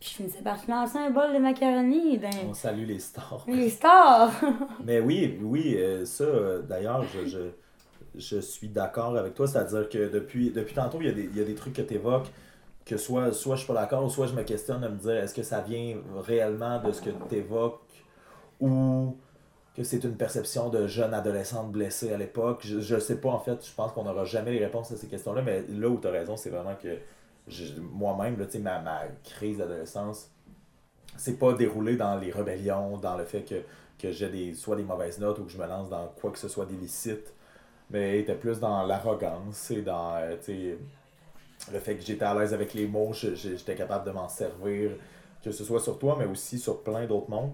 Puis 0.00 0.10
je 0.10 0.14
finissais 0.16 0.42
par 0.42 0.58
lancer 0.68 0.98
un 0.98 1.10
bol 1.10 1.32
de 1.32 1.38
macaroni 1.38 2.18
dans 2.18 2.30
On 2.48 2.54
salue 2.54 2.86
les 2.86 3.00
stars. 3.00 3.44
les 3.48 3.68
stars. 3.70 4.30
Mais 4.84 5.00
oui, 5.00 5.38
oui, 5.42 5.74
euh, 5.76 6.04
ça, 6.04 6.24
euh, 6.24 6.62
d'ailleurs, 6.62 7.02
je, 7.02 7.26
je, 7.26 7.38
je 8.14 8.38
suis 8.38 8.68
d'accord 8.68 9.16
avec 9.16 9.34
toi. 9.34 9.46
C'est-à-dire 9.46 9.88
que 9.88 10.08
depuis, 10.08 10.50
depuis 10.50 10.74
tantôt, 10.74 10.98
il 11.00 11.06
y, 11.06 11.10
a 11.10 11.12
des, 11.12 11.24
il 11.24 11.36
y 11.36 11.40
a 11.40 11.44
des 11.44 11.54
trucs 11.54 11.74
que 11.74 11.82
tu 11.82 11.94
évoques 11.94 12.28
que 12.88 12.96
soit, 12.96 13.32
soit 13.32 13.56
je 13.56 13.64
suis 13.64 13.68
pas 13.72 13.78
d'accord, 13.78 14.02
ou 14.04 14.08
soit 14.08 14.26
je 14.26 14.32
me 14.32 14.42
questionne 14.42 14.80
de 14.80 14.88
me 14.88 14.96
dire 14.96 15.12
est-ce 15.12 15.34
que 15.34 15.42
ça 15.42 15.60
vient 15.60 15.98
réellement 16.16 16.80
de 16.80 16.90
ce 16.90 17.02
que 17.02 17.10
tu 17.28 17.36
évoques 17.36 17.80
ou 18.60 19.16
que 19.76 19.84
c'est 19.84 20.02
une 20.04 20.16
perception 20.16 20.70
de 20.70 20.86
jeune 20.86 21.12
adolescente 21.12 21.70
blessée 21.70 22.12
à 22.12 22.16
l'époque? 22.16 22.62
Je, 22.64 22.80
je 22.80 22.98
sais 22.98 23.20
pas, 23.20 23.28
en 23.28 23.38
fait, 23.38 23.64
je 23.64 23.72
pense 23.74 23.92
qu'on 23.92 24.04
n'aura 24.04 24.24
jamais 24.24 24.52
les 24.52 24.64
réponses 24.64 24.90
à 24.90 24.96
ces 24.96 25.06
questions-là, 25.06 25.42
mais 25.42 25.64
là 25.68 25.88
où 25.88 26.00
tu 26.00 26.08
as 26.08 26.10
raison, 26.10 26.36
c'est 26.36 26.50
vraiment 26.50 26.76
que 26.76 26.96
moi-même, 27.78 28.36
ma, 28.62 28.80
ma 28.80 29.02
crise 29.22 29.58
d'adolescence, 29.58 30.30
c'est 31.16 31.38
pas 31.38 31.52
déroulé 31.52 31.96
dans 31.96 32.16
les 32.16 32.30
rébellions, 32.30 32.96
dans 32.96 33.16
le 33.18 33.24
fait 33.24 33.42
que, 33.42 33.56
que 33.98 34.12
j'ai 34.12 34.30
des, 34.30 34.54
soit 34.54 34.76
des 34.76 34.82
mauvaises 34.82 35.18
notes 35.18 35.38
ou 35.40 35.44
que 35.44 35.50
je 35.50 35.58
me 35.58 35.66
lance 35.66 35.90
dans 35.90 36.06
quoi 36.20 36.30
que 36.30 36.38
ce 36.38 36.48
soit 36.48 36.64
d'illicite, 36.64 37.34
mais 37.90 38.20
était 38.20 38.34
plus 38.34 38.60
dans 38.60 38.84
l'arrogance 38.86 39.70
et 39.70 39.82
dans 39.82 40.16
euh, 40.16 40.36
le 41.72 41.78
fait 41.78 41.96
que 41.96 42.04
j'étais 42.04 42.24
à 42.24 42.34
l'aise 42.34 42.54
avec 42.54 42.74
les 42.74 42.86
mots, 42.86 43.12
j'étais 43.12 43.74
capable 43.74 44.06
de 44.06 44.10
m'en 44.10 44.28
servir, 44.28 44.92
que 45.42 45.50
ce 45.50 45.64
soit 45.64 45.80
sur 45.80 45.98
toi, 45.98 46.16
mais 46.18 46.26
aussi 46.26 46.58
sur 46.58 46.82
plein 46.82 47.06
d'autres 47.06 47.30
mondes. 47.30 47.52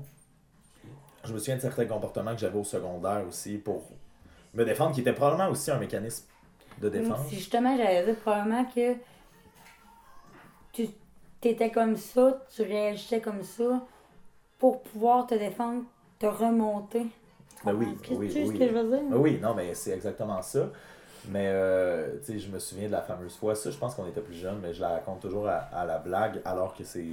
Je 1.24 1.32
me 1.32 1.38
souviens 1.38 1.56
de 1.56 1.60
certains 1.60 1.86
comportements 1.86 2.34
que 2.34 2.40
j'avais 2.40 2.58
au 2.58 2.64
secondaire 2.64 3.24
aussi 3.26 3.56
pour 3.56 3.82
me 4.52 4.64
défendre, 4.64 4.94
qui 4.94 5.00
était 5.00 5.14
probablement 5.14 5.50
aussi 5.50 5.70
un 5.70 5.78
mécanisme 5.78 6.26
de 6.80 6.88
défense. 6.88 7.28
Si 7.28 7.36
justement, 7.36 7.76
j'allais 7.76 8.04
dire 8.04 8.16
probablement 8.16 8.64
que 8.64 8.94
tu 10.72 10.88
étais 11.42 11.70
comme 11.70 11.96
ça, 11.96 12.42
tu 12.54 12.62
réagissais 12.62 13.20
comme 13.20 13.42
ça 13.42 13.86
pour 14.58 14.82
pouvoir 14.82 15.26
te 15.26 15.34
défendre, 15.34 15.84
te 16.18 16.26
remonter. 16.26 17.06
Tu 17.64 17.70
Ben 17.72 17.76
oui, 17.78 17.96
oui, 18.10 18.30
oui. 18.34 18.46
ce 18.46 18.52
que 18.58 18.68
je 18.68 18.74
veux 18.74 18.88
dire? 18.88 19.00
Ah 19.12 19.16
Oui, 19.16 19.38
non, 19.42 19.54
mais 19.54 19.74
c'est 19.74 19.92
exactement 19.92 20.40
ça. 20.42 20.68
Mais, 21.28 21.46
euh, 21.48 22.18
tu 22.24 22.32
sais, 22.32 22.38
je 22.38 22.50
me 22.50 22.58
souviens 22.58 22.86
de 22.86 22.92
la 22.92 23.00
fameuse 23.00 23.36
fois, 23.36 23.54
ça, 23.54 23.70
je 23.70 23.78
pense 23.78 23.94
qu'on 23.94 24.06
était 24.06 24.20
plus 24.20 24.34
jeunes, 24.34 24.58
mais 24.62 24.74
je 24.74 24.80
la 24.82 24.90
raconte 24.90 25.20
toujours 25.20 25.48
à, 25.48 25.56
à 25.72 25.86
la 25.86 25.98
blague, 25.98 26.40
alors 26.44 26.74
que 26.74 26.84
c'est 26.84 27.06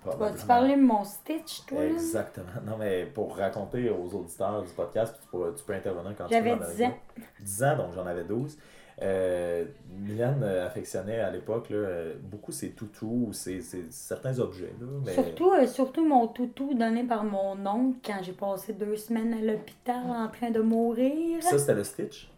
probablement... 0.00 0.30
Vas-tu 0.32 0.46
parler 0.46 0.76
de 0.76 0.80
mon 0.80 1.04
Stitch, 1.04 1.66
toi? 1.66 1.84
Exactement. 1.84 2.46
Non, 2.66 2.76
mais 2.78 3.04
pour 3.04 3.36
raconter 3.36 3.90
aux 3.90 4.14
auditeurs 4.14 4.62
du 4.62 4.72
podcast, 4.72 5.12
puis 5.12 5.22
tu, 5.24 5.28
pourras- 5.28 5.52
tu 5.54 5.62
peux 5.62 5.74
intervenir 5.74 6.14
quand 6.16 6.24
tu 6.26 6.32
veux. 6.34 6.38
J'avais 6.38 6.56
dans 6.56 6.60
la 6.60 6.72
10 6.72 6.82
ans. 6.84 6.94
vidéo. 7.16 7.26
10 7.40 7.64
ans, 7.64 7.76
donc 7.76 7.92
j'en 7.94 8.06
avais 8.06 8.24
12. 8.24 8.56
Euh, 9.02 9.64
Mylène 9.98 10.42
euh, 10.42 10.66
affectionnait 10.66 11.20
à 11.20 11.30
l'époque 11.30 11.70
euh, 11.70 12.14
beaucoup 12.22 12.52
ses 12.52 12.70
toutous, 12.72 13.26
ou 13.28 13.32
ses, 13.32 13.62
ses- 13.62 13.86
certains 13.90 14.38
objets. 14.40 14.74
Là, 14.80 14.86
mais... 15.04 15.34
Surtout, 15.34 15.50
euh, 15.52 15.66
surtout 15.66 16.06
mon 16.06 16.26
toutou 16.26 16.72
donné 16.72 17.04
par 17.04 17.24
mon 17.24 17.66
oncle 17.66 17.98
quand 18.02 18.22
j'ai 18.22 18.32
passé 18.32 18.72
deux 18.72 18.96
semaines 18.96 19.34
à 19.34 19.40
l'hôpital 19.42 20.06
en 20.10 20.28
train 20.28 20.50
de 20.50 20.60
mourir. 20.60 21.42
Ça, 21.42 21.58
c'était 21.58 21.74
le 21.74 21.84
Stitch? 21.84 22.30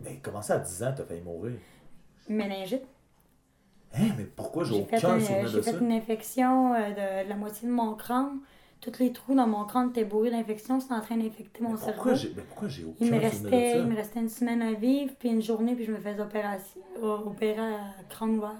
Mais 0.00 0.18
comment 0.22 0.42
ça, 0.42 0.54
à 0.54 0.58
10 0.58 0.82
ans, 0.82 0.92
t'as 0.96 1.04
failli 1.04 1.20
mourir? 1.22 1.58
Méningite. 2.28 2.86
Hein, 3.94 4.14
mais 4.18 4.24
pourquoi 4.24 4.64
j'ai 4.64 4.72
J'ai 4.72 4.84
fait, 4.84 5.04
aucun 5.04 5.08
un- 5.08 5.20
souvenir 5.20 5.52
j'ai 5.52 5.58
de 5.58 5.62
fait 5.62 5.76
ça? 5.76 5.80
une 5.80 5.90
infection 5.92 6.74
euh, 6.74 6.90
de, 6.90 7.24
de 7.24 7.28
la 7.28 7.36
moitié 7.36 7.66
de 7.68 7.72
mon 7.72 7.94
crâne. 7.94 8.40
Tous 8.80 8.98
les 8.98 9.12
trous 9.12 9.34
dans 9.34 9.46
mon 9.46 9.64
crâne 9.64 9.90
étaient 9.90 10.04
bourrés 10.04 10.30
d'infection. 10.30 10.80
C'était 10.80 10.94
en 10.94 11.00
train 11.00 11.16
d'infecter 11.16 11.62
mon 11.62 11.76
cerveau. 11.76 11.92
pourquoi 11.92 12.14
j'ai 12.14 12.32
mais 12.34 12.42
pourquoi 12.42 12.68
j'ai 12.68 12.84
aucun 12.84 12.94
Il 13.00 13.12
me, 13.12 13.18
restait, 13.18 13.78
il 13.78 13.86
me 13.86 13.94
restait 13.96 14.20
une 14.20 14.28
semaine 14.28 14.62
à 14.62 14.72
vivre, 14.72 15.12
puis 15.18 15.28
une 15.28 15.42
journée, 15.42 15.74
puis 15.74 15.84
je 15.84 15.92
me 15.92 15.98
faisais 15.98 16.20
opération, 16.20 16.80
euh, 17.02 17.16
opérer 17.18 17.58
à 17.60 17.80
crâne 18.08 18.38
ouvert. 18.38 18.50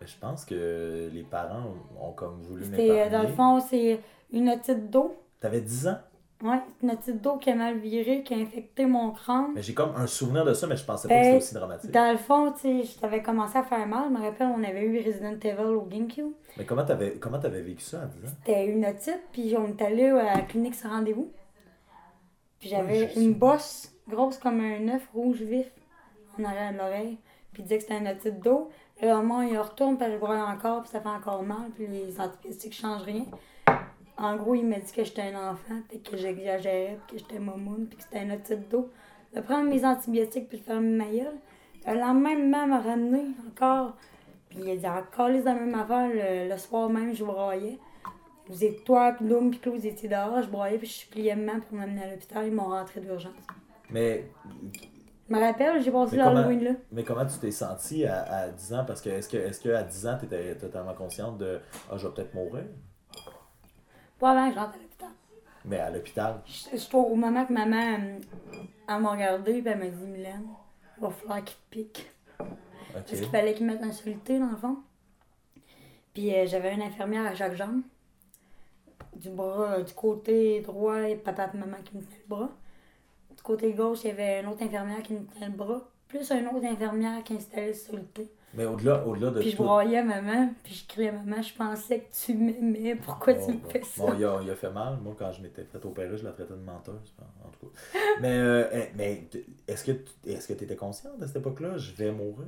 Ben, 0.00 0.06
Je 0.06 0.14
pense 0.20 0.44
que 0.44 1.10
les 1.12 1.22
parents 1.24 1.74
ont 2.00 2.12
comme 2.12 2.40
voulu 2.42 2.62
euh, 2.62 3.10
dans 3.10 3.22
le 3.22 3.28
m'épargner. 3.28 3.60
fond, 3.60 3.60
c'est 3.68 4.00
une 4.32 4.48
otite 4.48 4.90
d'eau. 4.90 5.16
T'avais 5.40 5.60
10 5.60 5.88
ans? 5.88 5.98
Ouais, 6.42 6.58
une 6.82 6.90
otite 6.90 7.22
d'eau 7.22 7.36
qui 7.36 7.50
a 7.50 7.54
mal 7.54 7.78
viré, 7.78 8.24
qui 8.24 8.34
a 8.34 8.36
infecté 8.36 8.84
mon 8.84 9.12
crâne. 9.12 9.52
Mais 9.54 9.62
j'ai 9.62 9.74
comme 9.74 9.94
un 9.96 10.08
souvenir 10.08 10.44
de 10.44 10.52
ça, 10.54 10.66
mais 10.66 10.76
je 10.76 10.84
pensais 10.84 11.06
pas 11.06 11.14
que 11.14 11.20
Ben, 11.20 11.24
c'était 11.24 11.36
aussi 11.36 11.54
dramatique. 11.54 11.90
Dans 11.92 12.10
le 12.10 12.18
fond, 12.18 12.52
tu 12.52 12.60
sais, 12.60 12.82
je 12.82 12.98
t'avais 12.98 13.22
commencé 13.22 13.56
à 13.58 13.62
faire 13.62 13.86
mal. 13.86 14.06
Je 14.08 14.18
me 14.18 14.20
rappelle, 14.20 14.48
on 14.48 14.64
avait 14.64 14.84
eu 14.84 14.98
Resident 14.98 15.38
Evil 15.40 15.74
au 15.74 15.82
GameCube. 15.82 16.32
Mais 16.56 16.64
comment 16.64 16.84
t'avais 16.84 17.12
comment 17.14 17.38
t'avais 17.38 17.62
vécu 17.62 17.84
ça 17.84 18.02
à 18.02 18.06
10 18.06 18.24
ans? 18.26 18.32
C'était 18.44 18.66
une 18.66 18.84
otite, 18.84 19.22
puis 19.30 19.54
on 19.56 19.68
est 19.68 19.82
allé 19.82 20.06
à 20.06 20.36
la 20.36 20.42
clinique 20.42 20.74
sans 20.74 20.88
rendez-vous. 20.88 21.30
Puis 22.58 22.70
j'avais 22.70 23.12
une 23.14 23.34
bosse 23.34 23.92
grosse 24.08 24.38
comme 24.38 24.60
un 24.60 24.88
œuf 24.88 25.08
rouge 25.14 25.42
vif 25.42 25.70
en 26.38 26.44
arrière 26.44 26.72
de 26.72 26.78
l'oreille. 26.78 27.18
Puis 27.52 27.62
il 27.62 27.64
disait 27.64 27.76
que 27.76 27.82
c'était 27.82 27.98
une 27.98 28.08
otite 28.08 28.40
d'eau. 28.40 28.70
Le 29.00 29.08
lendemain, 29.08 29.44
il 29.44 29.58
retourne, 29.58 29.96
puis 29.96 30.06
je 30.10 30.16
broye 30.16 30.44
encore, 30.44 30.82
puis 30.82 30.90
ça 30.90 31.00
fait 31.00 31.08
encore 31.08 31.42
mal, 31.42 31.70
puis 31.74 31.86
les 31.86 32.20
antibiotiques 32.20 32.74
changent 32.74 33.02
rien. 33.02 33.24
En 34.18 34.36
gros, 34.36 34.54
il 34.54 34.66
m'a 34.66 34.76
dit 34.78 34.92
que 34.92 35.04
j'étais 35.04 35.22
un 35.22 35.50
enfant, 35.52 35.80
puis 35.88 36.00
que 36.00 36.16
j'exagérais, 36.16 36.98
puis 37.06 37.16
que 37.16 37.22
j'étais 37.22 37.38
momoune, 37.40 37.86
puis 37.86 37.96
que 37.96 38.02
c'était 38.04 38.22
une 38.22 38.32
otite 38.32 38.68
d'eau. 38.68 38.90
De 39.34 39.40
prendre 39.40 39.68
mes 39.70 39.84
antibiotiques, 39.84 40.48
puis 40.48 40.58
de 40.58 40.62
fermer 40.64 40.96
ma 40.96 41.04
gueule. 41.06 41.38
Le 41.86 41.94
lendemain, 41.98 42.36
maman 42.38 42.66
m'a 42.66 42.80
ramené 42.80 43.22
encore. 43.48 43.96
Puis 44.50 44.58
il 44.62 44.70
a 44.70 44.76
dit 44.76 44.86
encore 44.86 45.28
les 45.28 45.42
la 45.42 45.54
même 45.54 45.74
affaire. 45.74 46.08
Le, 46.08 46.50
le 46.50 46.58
soir 46.58 46.88
même, 46.90 47.14
je 47.14 47.24
broyais. 47.24 47.78
Vous 48.48 48.62
êtes 48.64 48.84
toi, 48.84 49.16
Loum, 49.20 49.50
puis 49.50 49.60
Claude, 49.60 49.76
vous 49.76 49.86
étiez 49.86 50.08
dehors. 50.08 50.42
Je 50.42 50.48
broyais, 50.48 50.76
puis 50.78 50.86
je 50.86 50.92
suppliais 50.92 51.34
maman 51.34 51.60
pour 51.60 51.78
m'amener 51.78 52.02
à 52.04 52.10
l'hôpital. 52.10 52.46
Ils 52.46 52.52
m'ont 52.52 52.68
rentré 52.68 53.00
d'urgence. 53.00 53.32
Mais, 53.90 54.26
Je 55.28 55.34
me 55.34 55.40
rappelle, 55.40 55.82
j'ai 55.82 55.90
passé 55.90 56.16
l'Halloween 56.16 56.62
là. 56.64 56.70
mais 56.90 57.02
comment 57.04 57.24
tu 57.24 57.38
t'es 57.38 57.50
senti 57.50 58.04
à, 58.04 58.22
à 58.22 58.48
10 58.48 58.74
ans? 58.74 58.84
Parce 58.86 59.00
que 59.00 59.08
est-ce 59.08 59.28
que 59.28 59.38
est-ce 59.38 59.60
que 59.60 59.70
à 59.70 59.82
10 59.82 60.06
ans, 60.06 60.16
tu 60.18 60.26
étais 60.26 60.54
totalement 60.56 60.94
consciente 60.94 61.38
de 61.38 61.58
Ah, 61.90 61.96
je 61.96 62.06
vais 62.06 62.12
peut-être 62.14 62.34
mourir? 62.34 62.64
Pas 64.22 64.30
avant 64.30 64.48
que 64.48 64.54
je 64.54 64.60
rentre 64.60 64.74
à 64.74 64.78
l'hôpital. 64.78 65.08
Mais 65.64 65.78
à 65.80 65.90
l'hôpital? 65.90 66.42
Je 66.46 66.96
au 66.96 67.16
moment 67.16 67.44
que 67.44 67.52
maman, 67.52 67.98
elle 68.88 69.00
m'a 69.00 69.10
regardé, 69.10 69.60
puis 69.60 69.72
elle 69.72 69.78
m'a 69.80 69.86
dit 69.86 70.06
Mylène, 70.06 70.46
il 70.96 71.02
va 71.02 71.10
falloir 71.10 71.42
qu'il 71.42 71.56
te 71.56 71.70
pique. 71.70 72.08
Parce 72.38 73.04
qu'il 73.04 73.26
fallait 73.26 73.52
qu'il 73.52 73.66
mette 73.66 73.82
un 73.82 73.90
soluté 73.90 74.38
dans 74.38 74.50
le 74.50 74.56
fond. 74.56 74.76
Puis 76.14 76.32
euh, 76.32 76.46
j'avais 76.46 76.72
une 76.72 76.82
infirmière 76.82 77.26
à 77.26 77.34
chaque 77.34 77.56
jambe. 77.56 77.82
Du 79.16 79.30
bras, 79.30 79.72
euh, 79.72 79.82
du 79.82 79.92
côté 79.92 80.60
droit, 80.60 81.00
et 81.00 81.16
papa 81.16 81.50
et 81.52 81.56
maman 81.56 81.78
qui 81.84 81.96
me 81.96 82.02
tenaient 82.02 82.22
le 82.22 82.28
bras. 82.28 82.50
Du 83.36 83.42
côté 83.42 83.72
gauche, 83.72 84.04
il 84.04 84.08
y 84.08 84.10
avait 84.12 84.42
une 84.42 84.46
autre 84.46 84.62
infirmière 84.62 85.02
qui 85.02 85.14
me 85.14 85.24
tenait 85.24 85.46
le 85.46 85.52
bras. 85.52 85.80
Plus 86.06 86.30
une 86.30 86.46
autre 86.46 86.64
infirmière 86.64 87.24
qui 87.24 87.34
installait 87.34 87.68
le 87.68 87.74
soluté. 87.74 88.30
Mais 88.54 88.66
au-delà 88.66 89.06
au-delà 89.06 89.30
de 89.30 89.40
Puis 89.40 89.50
je 89.52 89.56
tout. 89.56 89.62
broyais 89.62 90.02
maman, 90.02 90.52
puis 90.62 90.74
je 90.74 90.86
criais 90.86 91.12
maman, 91.12 91.40
je 91.42 91.54
pensais 91.54 92.00
que 92.00 92.14
tu 92.14 92.34
m'aimais, 92.34 92.96
pourquoi 92.96 93.34
tu 93.34 93.40
Bon, 93.40 93.52
me 93.52 93.58
bon. 93.58 93.68
fais 93.70 93.82
ça? 93.82 94.02
Bon, 94.02 94.14
il 94.14 94.24
a, 94.24 94.40
il 94.42 94.50
a 94.50 94.56
fait 94.56 94.70
mal. 94.70 94.98
Moi, 95.02 95.14
quand 95.18 95.32
je 95.32 95.42
m'étais 95.42 95.64
fait 95.64 95.84
opérer, 95.84 96.16
je 96.18 96.24
la 96.24 96.32
traitais 96.32 96.52
de 96.54 96.58
menteuse. 96.58 97.14
En 97.44 97.48
tout 97.50 97.66
cas. 97.66 97.98
Mais, 98.20 98.36
euh, 98.38 98.68
eh, 98.72 98.90
mais 98.94 99.28
est-ce 99.66 99.84
que 99.84 99.92
tu 99.92 100.30
est-ce 100.30 100.48
que 100.48 100.52
étais 100.52 100.76
conscient 100.76 101.16
de 101.18 101.26
cette 101.26 101.36
époque-là? 101.36 101.76
Je 101.78 101.92
vais 101.92 102.12
mourir. 102.12 102.46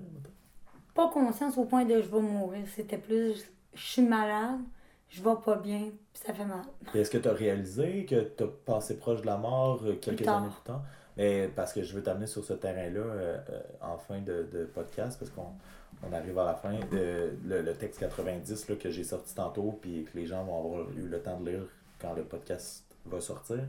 Pas 0.95 1.09
conscience 1.09 1.59
au 1.59 1.65
point 1.65 1.85
de 1.85 2.01
je 2.01 2.09
vais 2.09 2.21
mourir. 2.21 2.65
C'était 2.75 2.99
plus 2.99 3.45
je 3.75 3.83
suis 3.83 4.03
malade, 4.03 4.61
je 5.09 5.23
vais 5.23 5.35
pas 5.45 5.57
bien, 5.57 5.91
puis 6.13 6.23
ça 6.25 6.33
fait 6.33 6.45
mal. 6.45 6.63
Est-ce 6.95 7.11
que 7.11 7.19
tu 7.19 7.29
as 7.29 7.33
réalisé 7.33 8.07
que 8.07 8.21
tu 8.37 8.45
as 8.45 8.47
passé 8.47 8.97
proche 8.97 9.21
de 9.23 9.27
la 9.27 9.37
mort 9.37 9.81
euh, 9.85 9.97
quelques 10.01 10.27
années 10.29 10.49
plus 10.49 10.63
tard? 10.65 10.85
Mais 11.17 11.49
parce 11.55 11.73
que 11.73 11.83
je 11.83 11.95
veux 11.95 12.03
t'amener 12.03 12.27
sur 12.27 12.45
ce 12.45 12.53
terrain-là 12.55 13.01
euh, 13.01 13.39
euh, 13.51 13.61
en 13.81 13.99
fin 13.99 14.21
de, 14.21 14.49
de 14.53 14.65
podcast, 14.65 15.19
parce 15.19 15.31
qu'on 15.31 15.53
on 16.09 16.13
arrive 16.13 16.39
à 16.39 16.45
la 16.45 16.55
fin. 16.55 16.75
De, 16.91 17.33
le, 17.45 17.63
le 17.63 17.75
texte 17.75 18.01
90 18.01 18.69
là, 18.69 18.77
que 18.77 18.91
j'ai 18.91 19.05
sorti 19.05 19.35
tantôt, 19.35 19.79
puis 19.81 20.05
que 20.05 20.17
les 20.19 20.27
gens 20.27 20.45
vont 20.45 20.59
avoir 20.59 20.91
eu 20.93 21.07
le 21.09 21.21
temps 21.21 21.39
de 21.41 21.51
lire 21.51 21.67
quand 22.01 22.15
le 22.15 22.23
podcast 22.25 22.85
va 23.07 23.21
sortir. 23.21 23.61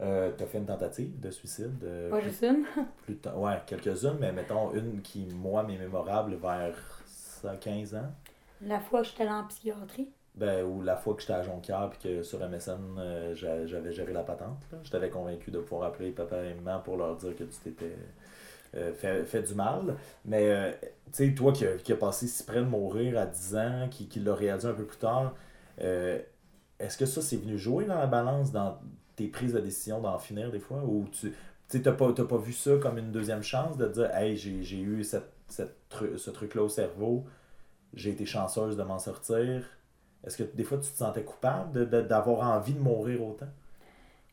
Euh, 0.00 0.30
tu 0.36 0.42
as 0.44 0.46
fait 0.46 0.58
une 0.58 0.66
tentative 0.66 1.20
de 1.20 1.30
suicide. 1.30 1.82
euh, 1.84 2.08
Pas 2.10 2.18
plus- 2.20 2.30
juste 2.30 2.42
une? 2.42 2.64
plus 3.04 3.18
ouais, 3.36 3.58
quelques-unes, 3.66 4.16
mais 4.18 4.32
mettons 4.32 4.72
une 4.72 5.02
qui, 5.02 5.26
moi, 5.34 5.62
m'est 5.62 5.76
mémorable 5.76 6.36
vers 6.36 6.74
ça, 7.06 7.54
15 7.56 7.94
ans. 7.94 8.10
La 8.62 8.80
fois 8.80 9.02
que 9.02 9.08
j'étais 9.08 9.22
allée 9.24 9.32
en 9.32 9.44
psychiatrie. 9.44 10.08
Ben, 10.36 10.64
ou 10.64 10.80
la 10.82 10.96
fois 10.96 11.14
que 11.14 11.20
j'étais 11.20 11.32
à 11.34 11.42
Jonquière 11.42 11.90
puis 11.90 11.98
que 12.08 12.22
sur 12.22 12.38
MSN, 12.40 12.78
euh, 12.98 13.34
j'a- 13.34 13.66
j'avais 13.66 13.92
géré 13.92 14.12
la 14.12 14.22
patente. 14.22 14.62
là. 14.72 14.78
Je 14.82 14.90
t'avais 14.90 15.10
convaincu 15.10 15.50
de 15.50 15.58
pouvoir 15.58 15.88
appeler 15.88 16.12
papa 16.12 16.36
et 16.44 16.54
maman 16.54 16.80
pour 16.80 16.96
leur 16.96 17.16
dire 17.16 17.34
que 17.36 17.44
tu 17.44 17.58
t'étais 17.62 17.94
euh, 18.76 18.92
fait, 18.92 19.24
fait 19.24 19.42
du 19.42 19.54
mal. 19.54 19.96
Mais, 20.24 20.50
euh, 20.50 20.72
tu 21.06 21.28
sais, 21.28 21.34
toi 21.34 21.52
qui 21.52 21.64
qui 21.84 21.92
a 21.92 21.96
passé 21.96 22.26
si 22.26 22.44
près 22.44 22.60
de 22.60 22.64
mourir 22.66 23.18
à 23.18 23.26
10 23.26 23.56
ans, 23.56 23.88
qui, 23.90 24.08
qui 24.08 24.20
l'a 24.20 24.34
réalisé 24.34 24.68
un 24.68 24.74
peu 24.74 24.84
plus 24.84 24.98
tard, 24.98 25.34
euh, 25.80 26.20
est-ce 26.78 26.96
que 26.98 27.06
ça, 27.06 27.20
c'est 27.22 27.36
venu 27.36 27.58
jouer 27.58 27.84
dans 27.84 27.98
la 27.98 28.06
balance, 28.06 28.52
dans 28.52 28.78
tes 29.16 29.28
prises 29.28 29.52
de 29.52 29.60
décision 29.60 30.00
d'en 30.00 30.18
finir 30.18 30.50
des 30.50 30.60
fois? 30.60 30.82
Ou 30.84 31.06
tu 31.12 31.82
t'as 31.82 31.92
pas, 31.92 32.12
pas 32.12 32.38
vu 32.38 32.52
ça 32.52 32.76
comme 32.78 32.98
une 32.98 33.12
deuxième 33.12 33.42
chance 33.42 33.76
de 33.76 33.88
dire, 33.88 34.14
hey, 34.14 34.36
j'ai 34.36 34.80
eu 34.80 35.04
cette, 35.04 35.30
cette 35.48 35.76
ce 36.16 36.30
truc-là 36.30 36.62
au 36.62 36.68
cerveau, 36.68 37.24
j'ai 37.94 38.10
été 38.10 38.24
chanceuse 38.24 38.76
de 38.76 38.82
m'en 38.82 38.98
sortir. 38.98 39.64
Est-ce 40.24 40.36
que 40.36 40.42
des 40.42 40.64
fois 40.64 40.78
tu 40.78 40.90
te 40.90 40.96
sentais 40.96 41.24
coupable 41.24 41.88
d'avoir 42.06 42.48
envie 42.56 42.74
de 42.74 42.80
mourir 42.80 43.22
autant? 43.22 43.48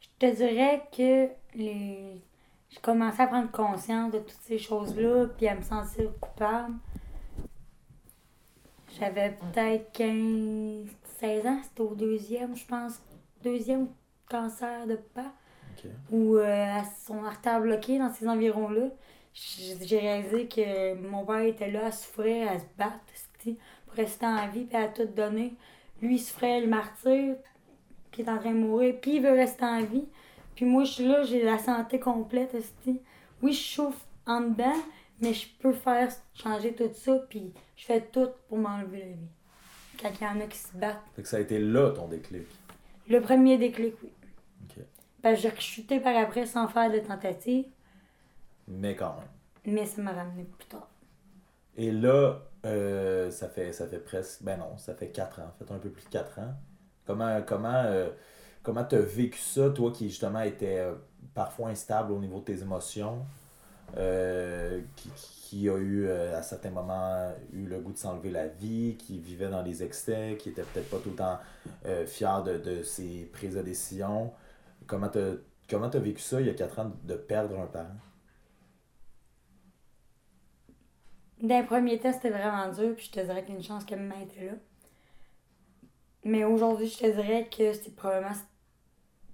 Je 0.01 0.27
te 0.27 0.35
dirais 0.35 0.83
que 0.95 1.29
les... 1.57 2.21
je 2.69 2.79
commençais 2.79 3.23
à 3.23 3.27
prendre 3.27 3.51
conscience 3.51 4.11
de 4.11 4.19
toutes 4.19 4.41
ces 4.43 4.57
choses-là, 4.57 5.27
puis 5.37 5.47
à 5.47 5.55
me 5.55 5.61
sentir 5.61 6.11
coupable. 6.19 6.75
J'avais 8.99 9.31
peut-être 9.31 9.91
15, 9.93 10.87
16 11.19 11.45
ans, 11.45 11.59
c'était 11.63 11.81
au 11.81 11.95
deuxième, 11.95 12.55
je 12.55 12.65
pense, 12.65 13.01
deuxième 13.43 13.87
cancer 14.29 14.87
de 14.87 14.95
pas, 14.95 15.31
ou 16.11 16.35
euh, 16.35 16.79
à 16.79 16.83
son 17.05 17.23
artère 17.23 17.61
bloquée 17.61 17.99
dans 17.99 18.11
ces 18.11 18.27
environs-là. 18.27 18.89
J'ai 19.33 19.77
j'ai 19.85 19.99
réalisé 19.99 20.47
que 20.47 20.95
mon 20.95 21.23
père 21.23 21.41
était 21.41 21.69
là 21.69 21.87
à 21.87 21.91
souffrir, 21.91 22.51
à 22.51 22.57
se 22.57 22.65
battre, 22.77 22.99
pour 23.85 23.95
rester 23.95 24.25
en 24.25 24.47
vie, 24.49 24.65
puis 24.65 24.77
à 24.77 24.87
tout 24.87 25.05
donner. 25.05 25.53
Lui, 26.01 26.15
il 26.15 26.19
souffrait 26.19 26.61
le 26.61 26.67
martyr, 26.67 27.35
qui 28.11 28.21
est 28.21 28.29
en 28.29 28.37
train 28.37 28.51
de 28.51 28.57
mourir, 28.57 28.95
puis 29.01 29.15
il 29.15 29.21
veut 29.21 29.31
rester 29.31 29.65
en 29.65 29.83
vie. 29.83 30.07
Puis 30.57 30.65
moi, 30.65 30.83
je 30.85 30.91
suis 30.91 31.07
là, 31.07 31.21
j'ai 31.23 31.43
la 31.43 31.59
santé 31.59 31.99
complète, 31.99 32.55
esti. 32.55 32.99
Oui, 33.43 33.53
je 33.53 33.61
souffre 33.61 33.99
en 34.25 34.41
dedans, 34.41 34.73
mais 35.21 35.31
je 35.31 35.47
peux 35.59 35.71
faire 35.71 36.09
changer 36.33 36.73
tout 36.73 36.89
ça, 36.95 37.19
puis 37.29 37.53
je 37.75 37.85
fais 37.85 38.01
tout 38.01 38.29
pour 38.49 38.57
m'enlever 38.57 38.99
la 39.01 39.05
vie. 39.05 39.29
Quand 40.01 40.09
il 40.19 40.23
y 40.23 40.27
en 40.27 40.41
a 40.41 40.47
qui 40.47 40.57
se 40.57 40.75
battent. 40.75 40.97
Fait 41.15 41.21
que 41.21 41.27
ça 41.27 41.37
a 41.37 41.41
été 41.41 41.59
là 41.59 41.91
ton 41.91 42.07
déclic? 42.07 42.47
Le 43.07 43.21
premier 43.21 43.59
déclic, 43.59 43.93
oui. 44.01 44.11
Ok. 44.63 44.83
Parce 45.21 45.35
que 45.35 45.41
j'ai 45.43 45.49
rechuté 45.49 45.99
par 45.99 46.17
après 46.17 46.47
sans 46.47 46.67
faire 46.67 46.91
de 46.91 46.97
tentative, 46.99 47.65
Mais 48.67 48.95
quand 48.95 49.15
même. 49.15 49.73
mais 49.75 49.85
ça 49.85 50.01
m'a 50.01 50.11
ramené 50.13 50.43
plus 50.43 50.65
tard. 50.67 50.89
Et 51.75 51.91
là, 51.91 52.39
euh, 52.65 53.29
ça, 53.29 53.47
fait, 53.47 53.73
ça 53.73 53.85
fait 53.87 53.99
presque. 53.99 54.41
Ben 54.41 54.57
non, 54.57 54.75
ça 54.77 54.95
fait 54.95 55.09
4 55.11 55.39
ans. 55.39 55.51
Ça 55.59 55.65
fait 55.67 55.71
un 55.73 55.77
peu 55.77 55.89
plus 55.91 56.03
de 56.05 56.09
4 56.09 56.39
ans. 56.39 56.53
Comment 57.05 57.41
comment 57.43 57.83
euh, 57.85 58.09
comment 58.67 58.83
t'as 58.83 58.99
vécu 58.99 59.39
ça, 59.39 59.69
toi 59.69 59.93
qui 59.93 60.09
justement 60.09 60.41
étais 60.41 60.79
euh, 60.79 60.95
parfois 61.33 61.69
instable 61.69 62.11
au 62.11 62.19
niveau 62.19 62.39
de 62.39 62.43
tes 62.43 62.61
émotions, 62.61 63.25
euh, 63.95 64.81
qui, 65.05 65.69
a 65.69 65.77
eu 65.77 66.05
euh, 66.05 66.37
à 66.37 66.41
certains 66.41 66.71
moments 66.71 67.31
eu 67.53 67.65
le 67.65 67.79
goût 67.79 67.93
de 67.93 67.97
s'enlever 67.97 68.29
la 68.29 68.47
vie, 68.47 68.97
qui 68.99 69.19
vivait 69.19 69.47
dans 69.47 69.61
les 69.61 69.83
excès, 69.83 70.35
qui 70.37 70.49
était 70.49 70.63
peut-être 70.63 70.89
pas 70.89 70.97
tout 70.97 71.11
le 71.11 71.15
temps 71.15 71.39
fier 72.07 72.43
de, 72.43 72.83
ses 72.83 73.29
prises 73.31 73.55
de 73.55 73.61
décision. 73.61 74.33
Comment 74.85 75.07
t'as 75.07 75.35
comment 75.69 75.87
vécu 75.87 76.19
ça 76.19 76.41
il 76.41 76.47
y 76.47 76.49
a 76.49 76.53
4 76.53 76.79
ans 76.79 76.91
de 77.05 77.15
perdre 77.15 77.57
un 77.57 77.67
parent? 77.67 77.95
D'un 81.41 81.63
premier 81.63 81.99
temps, 81.99 82.11
c'était 82.11 82.31
vraiment 82.31 82.69
dur, 82.73 82.93
puis 82.97 83.05
je 83.05 83.11
te 83.11 83.25
dirais 83.25 83.45
qu'une 83.45 83.63
chance 83.63 83.85
que 83.85 83.95
maman 83.95 84.19
était 84.23 84.47
là. 84.47 84.53
Mais 86.25 86.43
aujourd'hui, 86.43 86.87
je 86.87 86.97
te 86.97 87.05
dirais 87.05 87.47
que 87.49 87.71
c'est 87.71 87.95
probablement 87.95 88.33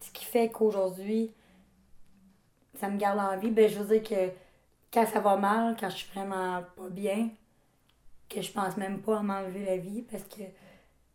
ce 0.03 0.11
qui 0.11 0.25
fait 0.25 0.49
qu'aujourd'hui, 0.49 1.31
ça 2.79 2.89
me 2.89 2.97
garde 2.97 3.19
en 3.19 3.37
vie. 3.37 3.51
Ben, 3.51 3.69
je 3.69 3.79
veux 3.79 3.97
dire 3.99 4.03
que 4.03 4.33
quand 4.91 5.05
ça 5.05 5.19
va 5.21 5.37
mal, 5.37 5.75
quand 5.79 5.89
je 5.89 5.95
suis 5.97 6.11
vraiment 6.13 6.61
pas 6.75 6.89
bien, 6.89 7.29
que 8.29 8.41
je 8.41 8.51
pense 8.51 8.75
même 8.77 9.01
pas 9.01 9.19
à 9.19 9.23
m'enlever 9.23 9.65
la 9.65 9.77
vie 9.77 10.01
parce 10.01 10.23
que 10.23 10.43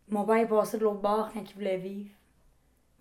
mon 0.07 0.25
père 0.25 0.37
est 0.37 0.47
passé 0.47 0.77
de 0.77 0.83
l'autre 0.83 1.01
bord 1.01 1.29
quand 1.31 1.41
il 1.41 1.53
voulait 1.53 1.77
vivre. 1.77 2.09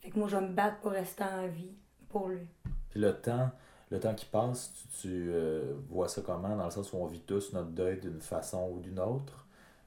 Fait 0.01 0.11
que 0.11 0.19
moi, 0.19 0.29
je 0.29 0.37
vais 0.37 0.47
me 0.47 0.53
battre 0.53 0.79
pour 0.81 0.93
rester 0.93 1.25
en 1.25 1.47
vie 1.49 1.75
pour 2.09 2.29
lui. 2.29 2.47
Puis 2.91 3.01
le 3.01 3.15
temps, 3.19 3.51
le 3.91 3.99
temps 3.99 4.15
qui 4.15 4.27
passe, 4.27 4.73
tu, 5.01 5.31
euh, 5.31 5.75
vois 5.89 6.09
ça 6.09 6.21
comment, 6.21 6.55
dans 6.55 6.65
le 6.65 6.71
sens 6.71 6.93
où 6.93 6.97
on 6.97 7.07
vit 7.07 7.21
tous 7.21 7.53
notre 7.53 7.71
deuil 7.71 7.99
d'une 7.99 8.21
façon 8.21 8.71
ou 8.73 8.81
d'une 8.81 9.01
autre. 9.01 9.47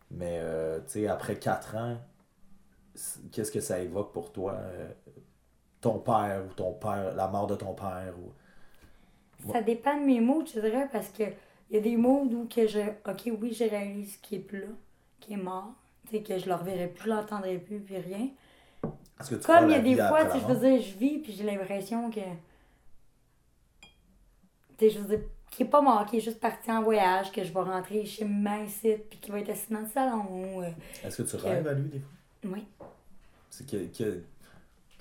Mais, 0.09 0.39
euh, 0.41 0.79
tu 0.81 0.91
sais, 0.93 1.07
après 1.07 1.37
quatre 1.37 1.75
ans, 1.75 1.97
qu'est-ce 3.31 3.51
que 3.51 3.61
ça 3.61 3.79
évoque 3.79 4.11
pour 4.11 4.31
toi? 4.33 4.53
euh, 4.53 4.89
ton 5.81 5.97
père 5.99 6.43
ou 6.49 6.53
ton 6.53 6.73
père, 6.73 7.13
la 7.15 7.27
mort 7.27 7.47
de 7.47 7.55
ton 7.55 7.73
père 7.73 8.13
ou... 8.19 9.51
Ça 9.51 9.61
dépend 9.61 9.97
de 9.99 10.05
mes 10.05 10.19
moods, 10.21 10.45
je 10.45 10.59
dirais, 10.59 10.87
parce 10.91 11.09
que 11.09 11.23
il 11.69 11.75
y 11.75 11.77
a 11.77 11.81
des 11.81 11.97
moods 11.97 12.29
où 12.31 12.47
que 12.47 12.67
je. 12.67 12.79
Ok, 13.09 13.29
oui, 13.41 13.53
je 13.53 13.63
réalise 13.63 14.17
qu'il 14.17 14.37
est 14.39 14.41
plus 14.41 14.59
là, 14.61 14.67
qu'il 15.19 15.33
est 15.39 15.41
mort. 15.41 15.69
Tu 16.09 16.17
sais, 16.17 16.21
que 16.23 16.37
je 16.37 16.45
le 16.47 16.53
reverrai 16.53 16.87
plus, 16.87 17.05
je 17.05 17.09
l'entendrai 17.09 17.57
plus, 17.57 17.79
puis 17.79 17.97
rien. 17.97 18.27
Est-ce 19.19 19.29
que 19.31 19.35
tu 19.35 19.47
Comme 19.47 19.69
il 19.69 19.71
y 19.71 19.75
a 19.75 19.79
des 19.79 19.95
fois, 19.95 20.25
tu 20.25 20.33
sais, 20.33 20.39
je 20.41 20.53
veux 20.53 20.59
dire, 20.69 20.81
je 20.81 20.97
vis, 20.97 21.17
puis 21.19 21.31
j'ai 21.33 21.43
l'impression 21.43 22.11
que. 22.11 22.19
Tu 24.77 24.79
sais, 24.79 24.89
je 24.91 24.99
veux 24.99 25.17
dire, 25.17 25.25
qu'il 25.49 25.65
est 25.65 25.69
pas 25.69 25.81
mort, 25.81 26.05
qu'il 26.05 26.19
est 26.19 26.21
juste 26.21 26.39
parti 26.39 26.71
en 26.71 26.81
voyage, 26.83 27.31
que 27.31 27.43
je 27.43 27.51
vais 27.53 27.61
rentrer 27.61 28.05
chez 28.05 28.25
ma 28.25 28.59
ici, 28.63 28.95
puis 29.09 29.19
qu'il 29.19 29.31
va 29.33 29.39
être 29.39 29.49
assis 29.49 29.71
dans 29.71 29.79
le 29.81 29.87
salon. 29.87 30.61
euh, 30.61 30.69
Est-ce 31.03 31.21
que 31.21 31.27
tu 31.29 31.37
que- 31.37 31.41
rêves 31.41 31.67
à 31.67 31.73
lui 31.73 31.89
des 31.89 31.99
fois? 31.99 32.09
oui. 32.55 32.65
C'est 33.49 33.69
que, 33.69 33.85
que 33.97 34.23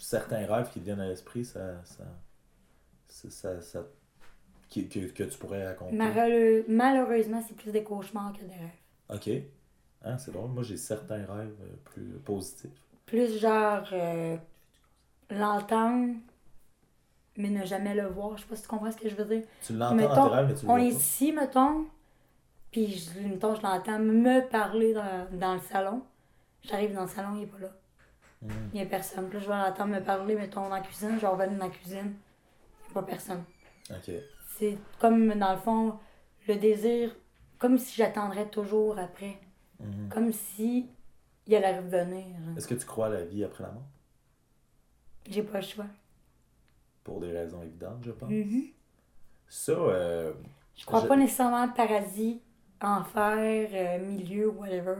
certains 0.03 0.47
rêves 0.47 0.71
qui 0.71 0.81
te 0.81 0.85
viennent 0.85 1.01
à 1.01 1.09
l'esprit, 1.09 1.45
ça... 1.45 1.83
ça, 1.85 2.05
ça, 3.09 3.31
ça, 3.31 3.61
ça- 3.61 3.87
qui- 4.69 4.89
que, 4.89 5.01
que 5.01 5.25
tu 5.25 5.37
pourrais 5.39 5.67
raconter. 5.67 5.97
Malheureux- 5.97 6.65
Malheureusement, 6.69 7.43
c'est 7.47 7.57
plus 7.57 7.73
des 7.73 7.83
cauchemars 7.83 8.33
que 8.33 8.43
des 8.45 8.55
rêves. 8.55 8.79
Ok. 9.13 9.29
Hein, 10.05 10.17
c'est 10.19 10.31
drôle. 10.31 10.51
Moi, 10.51 10.63
j'ai 10.63 10.77
certains 10.77 11.25
rêves 11.27 11.57
euh, 11.61 11.75
plus 11.85 12.05
positifs. 12.25 12.71
Plus 13.05 13.39
genre 13.39 13.85
euh, 13.93 14.37
l'entendre, 15.31 16.15
mais 17.37 17.51
ne 17.51 17.65
jamais 17.65 17.95
le 17.95 18.07
voir. 18.07 18.37
Je 18.37 18.43
sais 18.43 18.49
pas 18.49 18.57
si 18.57 18.63
tu 18.63 18.69
comprends 18.69 18.91
ce 18.93 18.97
que 18.97 19.09
je 19.09 19.15
veux 19.17 19.25
dire. 19.25 19.43
Tu 19.67 19.73
l'entends 19.75 19.97
dans 19.97 20.29
tes 20.29 20.35
rêves, 20.37 20.47
mais 20.49 20.55
tu 20.55 20.65
le 20.67 20.71
On 20.71 20.77
vois 20.77 20.85
est 20.85 20.91
pas. 20.91 20.97
ici, 20.97 21.33
mettons, 21.33 21.87
puis 22.71 22.87
je, 22.97 23.21
mettons, 23.29 23.55
je 23.57 23.63
l'entends 23.63 23.99
me 23.99 24.49
parler 24.49 24.95
dans, 24.95 25.27
dans 25.33 25.55
le 25.55 25.61
salon. 25.61 26.03
J'arrive 26.63 26.95
dans 26.95 27.03
le 27.03 27.09
salon, 27.09 27.35
il 27.37 27.43
est 27.43 27.47
pas 27.47 27.59
là. 27.59 27.71
Hmm. 28.43 28.49
Il 28.73 28.81
y 28.81 28.83
a 28.83 28.87
personne. 28.87 29.29
Puis 29.29 29.39
là, 29.39 29.45
je 29.45 29.49
vais 29.51 29.57
l'entendre 29.57 29.95
me 29.95 30.01
parler, 30.03 30.35
mettons, 30.35 30.63
dans 30.63 30.75
la 30.75 30.81
cuisine. 30.81 31.19
Je 31.21 31.27
reviens 31.27 31.49
dans 31.49 31.65
la 31.67 31.71
cuisine. 31.71 32.15
Il 32.15 32.85
n'y 32.87 32.91
a 32.91 32.95
pas 32.95 33.03
personne. 33.03 33.45
Ok. 33.91 34.11
C'est 34.57 34.79
comme, 34.99 35.35
dans 35.35 35.53
le 35.53 35.59
fond, 35.59 35.99
le 36.49 36.57
désir, 36.57 37.15
comme 37.59 37.77
si 37.79 37.95
j'attendrais 37.97 38.49
toujours 38.49 38.99
après. 38.99 39.39
Mhm. 39.79 40.09
Comme 40.11 40.33
si 40.33 40.89
il 41.47 41.55
allait 41.55 41.79
revenir. 41.79 42.27
Est-ce 42.57 42.69
que 42.69 42.75
tu 42.75 42.87
crois 42.87 43.07
à 43.07 43.11
la 43.11 43.25
vie 43.25 43.45
après 43.45 43.65
la 43.65 43.71
mort? 43.73 43.83
J'ai 45.29 45.43
pas 45.43 45.61
le 45.61 45.67
choix. 45.67 45.87
Pour 47.05 47.21
des 47.21 47.33
raisons 47.33 47.63
évidentes, 47.63 48.03
je 48.05 48.11
pense. 48.13 48.31
Mhm. 48.31 48.65
Ça, 49.49 49.73
euh, 49.73 50.33
Je 50.77 50.87
crois 50.87 51.01
Je- 51.03 51.07
pas 51.09 51.17
nécessairement 51.17 51.65
au 51.67 51.73
paradis, 51.73 52.41
enfer, 52.81 53.69
euh, 53.73 53.99
milieu, 54.07 54.49
whatever. 54.49 54.97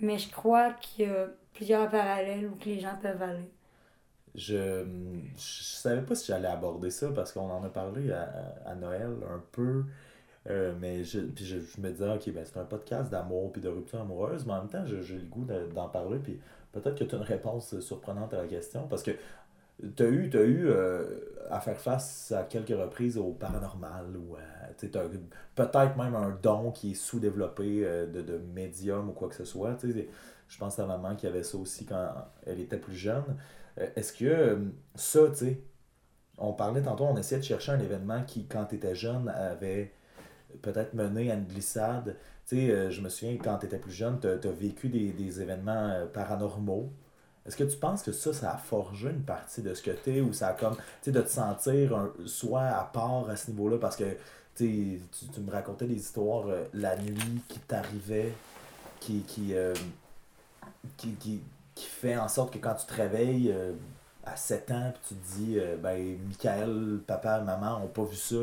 Mais 0.00 0.18
je 0.18 0.30
crois 0.30 0.72
qu'il 0.74 1.06
y 1.06 1.10
a 1.10 1.28
plusieurs 1.54 1.88
parallèles 1.90 2.46
où 2.46 2.56
que 2.56 2.66
les 2.66 2.80
gens 2.80 2.96
peuvent 3.00 3.22
aller. 3.22 3.50
je, 4.34 4.84
je 5.36 5.62
savais 5.62 6.02
pas 6.02 6.14
si 6.14 6.26
j'allais 6.26 6.48
aborder 6.48 6.90
ça 6.90 7.10
parce 7.14 7.32
qu'on 7.32 7.50
en 7.50 7.62
a 7.64 7.68
parlé 7.68 8.10
à, 8.12 8.54
à 8.64 8.74
Noël 8.74 9.10
un 9.30 9.42
peu. 9.52 9.84
Euh, 10.50 10.74
mais 10.80 11.04
je, 11.04 11.20
puis 11.20 11.44
je, 11.46 11.56
me 11.80 11.90
disais, 11.90 12.10
ok, 12.12 12.30
ben 12.32 12.44
c'est 12.44 12.58
un 12.58 12.64
podcast 12.64 13.10
d'amour 13.10 13.52
puis 13.52 13.62
de 13.62 13.68
rupture 13.68 14.00
amoureuse, 14.00 14.46
mais 14.46 14.54
en 14.54 14.60
même 14.62 14.70
temps, 14.70 14.84
j'ai 14.86 15.16
le 15.18 15.26
goût 15.26 15.44
de- 15.44 15.68
d'en 15.74 15.88
parler. 15.88 16.18
Puis 16.20 16.40
peut-être 16.72 16.96
que 16.98 17.04
tu 17.04 17.14
as 17.14 17.18
une 17.18 17.24
réponse 17.24 17.78
surprenante 17.80 18.34
à 18.34 18.38
la 18.38 18.48
question 18.48 18.86
parce 18.88 19.02
que 19.04 19.12
tu 19.96 20.02
as 20.02 20.08
eu, 20.08 20.30
t'as 20.30 20.42
eu 20.44 20.66
euh, 20.68 21.04
à 21.50 21.60
faire 21.60 21.80
face 21.80 22.32
à 22.32 22.44
quelques 22.44 22.68
reprises 22.78 23.18
au 23.18 23.32
paranormal 23.32 24.06
ou 24.16 24.36
as 24.36 24.72
peut-être 25.54 25.96
même 25.96 26.14
un 26.14 26.30
don 26.42 26.70
qui 26.72 26.92
est 26.92 26.94
sous-développé 26.94 27.84
euh, 27.84 28.06
de, 28.06 28.22
de 28.22 28.38
médium 28.54 29.08
ou 29.10 29.12
quoi 29.12 29.28
que 29.28 29.34
ce 29.34 29.44
soit. 29.44 29.76
Je 30.52 30.58
pense 30.58 30.78
à 30.78 30.84
maman 30.84 31.16
qui 31.16 31.26
avait 31.26 31.42
ça 31.42 31.56
aussi 31.56 31.86
quand 31.86 32.12
elle 32.46 32.60
était 32.60 32.76
plus 32.76 32.94
jeune. 32.94 33.24
Euh, 33.78 33.88
est-ce 33.96 34.12
que 34.12 34.58
ça, 34.94 35.20
tu 35.30 35.36
sais, 35.36 35.60
on 36.36 36.52
parlait 36.52 36.82
tantôt, 36.82 37.04
on 37.04 37.16
essayait 37.16 37.40
de 37.40 37.44
chercher 37.44 37.72
un 37.72 37.80
événement 37.80 38.22
qui, 38.24 38.46
quand 38.46 38.66
tu 38.66 38.74
étais 38.74 38.94
jeune, 38.94 39.30
avait 39.30 39.94
peut-être 40.60 40.92
mené 40.92 41.30
à 41.30 41.34
une 41.34 41.46
glissade. 41.46 42.16
Tu 42.46 42.56
sais, 42.56 42.90
je 42.90 43.00
me 43.00 43.08
souviens, 43.08 43.38
quand 43.38 43.58
tu 43.58 43.66
étais 43.66 43.78
plus 43.78 43.92
jeune, 43.92 44.20
tu 44.20 44.26
as, 44.26 44.52
vécu 44.52 44.90
des, 44.90 45.12
des 45.12 45.40
événements 45.40 46.06
paranormaux. 46.12 46.92
Est-ce 47.46 47.56
que 47.56 47.64
tu 47.64 47.78
penses 47.78 48.02
que 48.02 48.12
ça, 48.12 48.34
ça 48.34 48.52
a 48.52 48.58
forgé 48.58 49.08
une 49.08 49.22
partie 49.22 49.62
de 49.62 49.72
ce 49.72 49.82
que 49.82 49.90
tu 49.90 50.18
es 50.18 50.20
ou 50.20 50.34
ça 50.34 50.48
a 50.48 50.52
comme, 50.52 50.76
tu 50.76 50.82
sais, 51.02 51.12
de 51.12 51.22
te 51.22 51.30
sentir 51.30 51.96
un, 51.96 52.12
soit 52.26 52.62
à 52.62 52.84
part 52.84 53.30
à 53.30 53.36
ce 53.36 53.50
niveau-là? 53.50 53.78
Parce 53.78 53.96
que 53.96 54.16
tu, 54.54 55.00
tu 55.32 55.40
me 55.40 55.50
racontais 55.50 55.86
des 55.86 55.96
histoires 55.96 56.46
euh, 56.48 56.64
la 56.74 56.96
nuit 56.96 57.42
qui 57.48 57.58
t'arrivait, 57.60 58.32
qui, 59.00 59.22
qui, 59.22 59.54
euh, 59.54 59.74
qui, 60.96 61.14
qui, 61.14 61.40
qui, 61.74 61.86
fait 61.86 62.16
en 62.16 62.28
sorte 62.28 62.52
que 62.52 62.58
quand 62.58 62.74
tu 62.74 62.86
te 62.86 62.94
réveilles 62.94 63.50
euh, 63.52 63.72
à 64.24 64.36
7 64.36 64.70
ans, 64.70 64.92
puis 64.92 65.02
tu 65.08 65.14
te 65.14 65.38
dis, 65.38 65.58
ben, 65.82 66.18
Michael, 66.26 67.00
papa, 67.06 67.40
maman 67.40 67.82
ont 67.82 67.88
pas 67.88 68.04
vu 68.04 68.16
ça, 68.16 68.36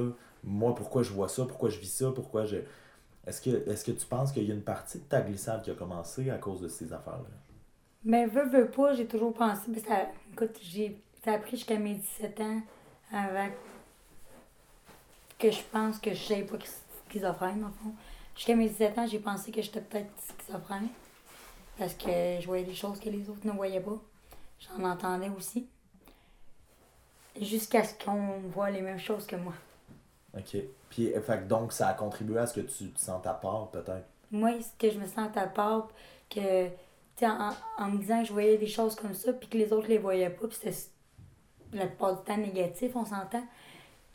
moi, 0.44 0.74
pourquoi 0.76 1.04
je 1.04 1.12
vois 1.12 1.30
ça, 1.30 1.46
pourquoi 1.46 1.70
je 1.70 1.80
vis 1.80 1.92
ça, 1.92 2.12
pourquoi 2.14 2.46
je. 2.46 2.58
Est-ce 3.28 3.42
que, 3.42 3.70
est-ce 3.70 3.86
que 3.86 3.92
tu 3.92 4.06
penses 4.06 4.32
qu'il 4.32 4.48
y 4.48 4.52
a 4.52 4.56
une 4.56 4.64
partie 4.64 4.98
de 4.98 5.04
ta 5.04 5.22
glissade 5.22 5.62
qui 5.62 5.72
a 5.72 5.76
commencé 5.76 6.30
à 6.30 6.38
cause 6.38 6.62
de 6.62 6.68
ces 6.68 6.92
affaires-là? 6.94 7.30
Mais 8.04 8.26
veux, 8.26 8.48
veux 8.48 8.70
pas, 8.70 8.94
j'ai 8.94 9.06
toujours 9.06 9.34
pensé. 9.34 9.64
Mais 9.68 9.80
ça, 9.80 10.08
écoute, 10.32 10.58
j'ai, 10.62 11.02
ça 11.24 11.34
a 11.34 11.38
pris 11.38 11.52
jusqu'à 11.52 11.78
mes 11.78 11.96
17 11.96 12.40
ans 12.42 12.62
avant 13.12 13.50
que 15.38 15.52
je 15.52 15.62
pense 15.72 16.00
que 16.00 16.14
je 16.14 16.24
sais 16.24 16.42
pas 16.44 16.58
schizophrène, 17.10 17.64
en 17.64 17.72
fond. 17.84 17.94
Jusqu'à 18.36 18.56
mes 18.56 18.70
17 18.70 18.98
ans, 18.98 19.08
j'ai 19.08 19.20
pensé 19.20 19.52
que 19.52 19.62
j'étais 19.62 19.82
peut-être 19.82 20.12
schizophrène. 20.18 20.88
Parce 21.80 21.94
que 21.94 22.40
je 22.42 22.46
voyais 22.46 22.66
des 22.66 22.76
choses 22.76 23.00
que 23.00 23.10
les 23.10 23.30
autres 23.30 23.46
ne 23.46 23.54
voyaient 23.54 23.80
pas. 23.80 23.98
J'en 24.60 24.84
entendais 24.84 25.32
aussi. 25.36 25.66
Jusqu'à 27.42 27.86
ce 27.86 27.94
qu'on 28.04 28.40
voit 28.54 28.70
les 28.70 28.82
mêmes 28.82 29.00
choses 29.00 29.26
que 29.26 29.38
moi. 29.38 29.54
OK. 30.38 30.58
Puis, 30.90 31.14
fait, 31.26 31.48
donc, 31.48 31.72
ça 31.72 31.88
a 31.88 31.94
contribué 31.94 32.38
à 32.38 32.48
ce 32.48 32.60
que 32.60 32.68
tu 32.68 32.90
te 32.90 33.00
sens 33.00 33.26
à 33.26 33.34
part, 33.34 33.70
peut-être? 33.70 34.06
Moi, 34.30 34.52
ce 34.62 34.68
que 34.78 34.94
je 34.94 35.00
me 35.00 35.08
sens 35.08 35.30
à 35.36 35.48
part, 35.48 35.88
que 36.30 36.68
en, 37.22 37.52
en, 37.78 37.88
me 37.88 37.98
disant 37.98 38.22
que 38.22 38.28
je 38.28 38.34
voyais 38.34 38.58
des 38.58 38.68
choses 38.68 38.96
comme 38.96 39.14
ça, 39.14 39.32
puis 39.32 39.48
que 39.48 39.58
les 39.58 39.72
autres 39.72 39.88
les 39.88 39.98
voyaient 39.98 40.30
pas, 40.30 40.48
puis 40.48 40.58
c'était 40.62 40.78
la 41.72 41.88
plupart 41.88 42.18
du 42.18 42.24
temps 42.24 42.38
négatif, 42.38 42.96
on 42.96 43.06
s'entend. 43.06 43.44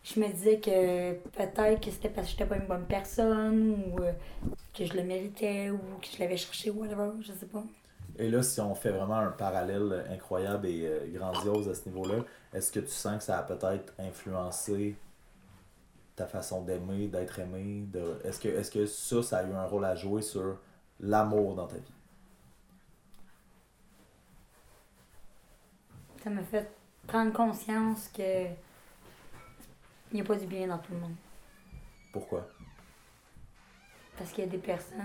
Je 0.05 0.21
me 0.21 0.29
disais 0.29 0.61
que 0.61 1.15
peut-être 1.31 1.81
que 1.81 1.91
c'était 1.91 2.11
parce 2.11 2.27
que 2.27 2.33
j'étais 2.33 2.47
pas 2.47 2.57
une 2.57 2.67
bonne 2.67 2.87
personne, 2.87 3.83
ou 3.91 4.03
euh, 4.03 4.13
que 4.73 4.85
je 4.85 4.93
le 4.95 5.03
méritais, 5.03 5.71
ou 5.71 5.79
que 6.01 6.07
je 6.13 6.19
l'avais 6.21 6.37
cherché, 6.37 6.71
ou 6.71 6.81
whatever, 6.81 7.11
je 7.21 7.33
sais 7.33 7.47
pas. 7.47 7.65
Et 8.19 8.31
là, 8.31 8.43
si 8.43 8.61
on 8.61 8.75
fait 8.75 8.91
vraiment 8.91 9.17
un 9.17 9.33
parallèle 9.33 10.05
incroyable 10.11 10.67
et 10.67 10.87
euh, 10.87 11.07
grandiose 11.11 11.69
à 11.69 11.75
ce 11.75 11.89
niveau-là, 11.89 12.23
est-ce 12.53 12.71
que 12.71 12.81
tu 12.81 12.89
sens 12.91 13.19
que 13.19 13.25
ça 13.25 13.39
a 13.39 13.43
peut-être 13.43 13.93
influencé 13.99 14.95
ta 16.15 16.27
façon 16.27 16.63
d'aimer, 16.63 17.09
d'être 17.09 17.39
aimé? 17.41 17.87
De... 17.91 18.21
Est-ce 18.25 18.39
que, 18.39 18.49
est 18.49 18.73
que 18.73 18.87
ça, 18.87 19.23
ça 19.23 19.39
a 19.39 19.43
eu 19.45 19.53
un 19.53 19.65
rôle 19.65 19.85
à 19.87 19.97
jouer 19.97 20.23
sur 20.23 20.59
l'amour 21.01 21.55
dans 21.55 21.67
ta 21.67 21.77
vie? 21.77 21.93
ça 26.25 26.31
m'a 26.31 26.43
fait 26.43 26.67
prendre 27.07 27.33
conscience 27.35 28.09
que 28.09 28.47
il 30.11 30.17
n'y 30.17 30.21
a 30.21 30.25
pas 30.25 30.37
du 30.37 30.47
bien 30.47 30.67
dans 30.67 30.79
tout 30.79 30.93
le 30.93 31.01
monde. 31.01 31.15
Pourquoi? 32.13 32.47
Parce 34.17 34.31
qu'il 34.31 34.45
y 34.45 34.47
a 34.47 34.51
des 34.51 34.59
personnes, 34.59 34.99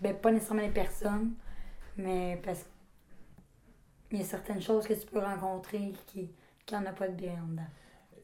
ben 0.00 0.16
pas 0.16 0.32
nécessairement 0.32 0.66
des 0.66 0.72
personnes, 0.72 1.34
mais 1.96 2.40
parce 2.44 2.64
qu'il 4.08 4.18
y 4.18 4.22
a 4.22 4.24
certaines 4.24 4.62
choses 4.62 4.86
que 4.86 4.94
tu 4.94 5.06
peux 5.06 5.20
rencontrer 5.20 5.92
qui 6.06 6.30
n'en 6.72 6.84
a 6.86 6.92
pas 6.92 7.08
de 7.08 7.14
bien 7.14 7.38
dedans. 7.48 7.62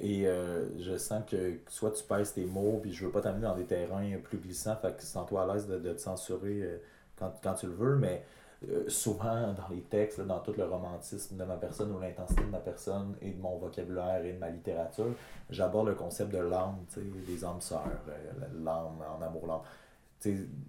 Et 0.01 0.27
euh, 0.27 0.77
je 0.79 0.97
sens 0.97 1.23
que 1.29 1.61
soit 1.69 1.93
tu 1.93 2.03
pèses 2.05 2.33
tes 2.35 2.45
mots, 2.45 2.81
puis 2.83 2.93
je 2.93 3.07
veux 3.07 3.13
pas 3.13 3.21
t'amener 3.21 3.43
dans 3.43 3.55
des 3.55 3.65
terrains 3.65 4.19
plus 4.23 4.39
glissants, 4.39 4.77
fait 4.77 4.97
que 4.97 5.03
sens-toi 5.03 5.43
à 5.43 5.55
l'aise 5.55 5.67
de, 5.69 5.93
te 5.93 6.01
censurer 6.01 6.63
euh, 6.63 6.79
quand, 7.17 7.33
quand, 7.43 7.55
tu 7.55 7.67
le 7.67 7.73
veux, 7.73 7.97
mais 7.97 8.25
euh, 8.71 8.89
souvent 8.89 9.53
dans 9.53 9.69
les 9.71 9.83
textes, 9.83 10.21
dans 10.21 10.41
tout 10.41 10.55
le 10.57 10.65
romantisme 10.65 11.37
de 11.37 11.45
ma 11.45 11.57
personne 11.57 11.93
ou 11.93 11.99
l'intensité 11.99 12.43
de 12.43 12.51
ma 12.51 12.59
personne 12.59 13.17
et 13.21 13.31
de 13.31 13.41
mon 13.41 13.57
vocabulaire 13.57 14.25
et 14.25 14.33
de 14.33 14.39
ma 14.39 14.51
littérature, 14.51 15.15
j'aborde 15.51 15.89
le 15.89 15.95
concept 15.95 16.33
de 16.33 16.39
l'âme, 16.39 16.85
des 17.27 17.45
âmes 17.45 17.61
sœurs, 17.61 17.85
euh, 18.09 18.47
l'âme 18.63 19.03
en 19.09 19.23
amour, 19.23 19.47
l'âme. 19.47 19.61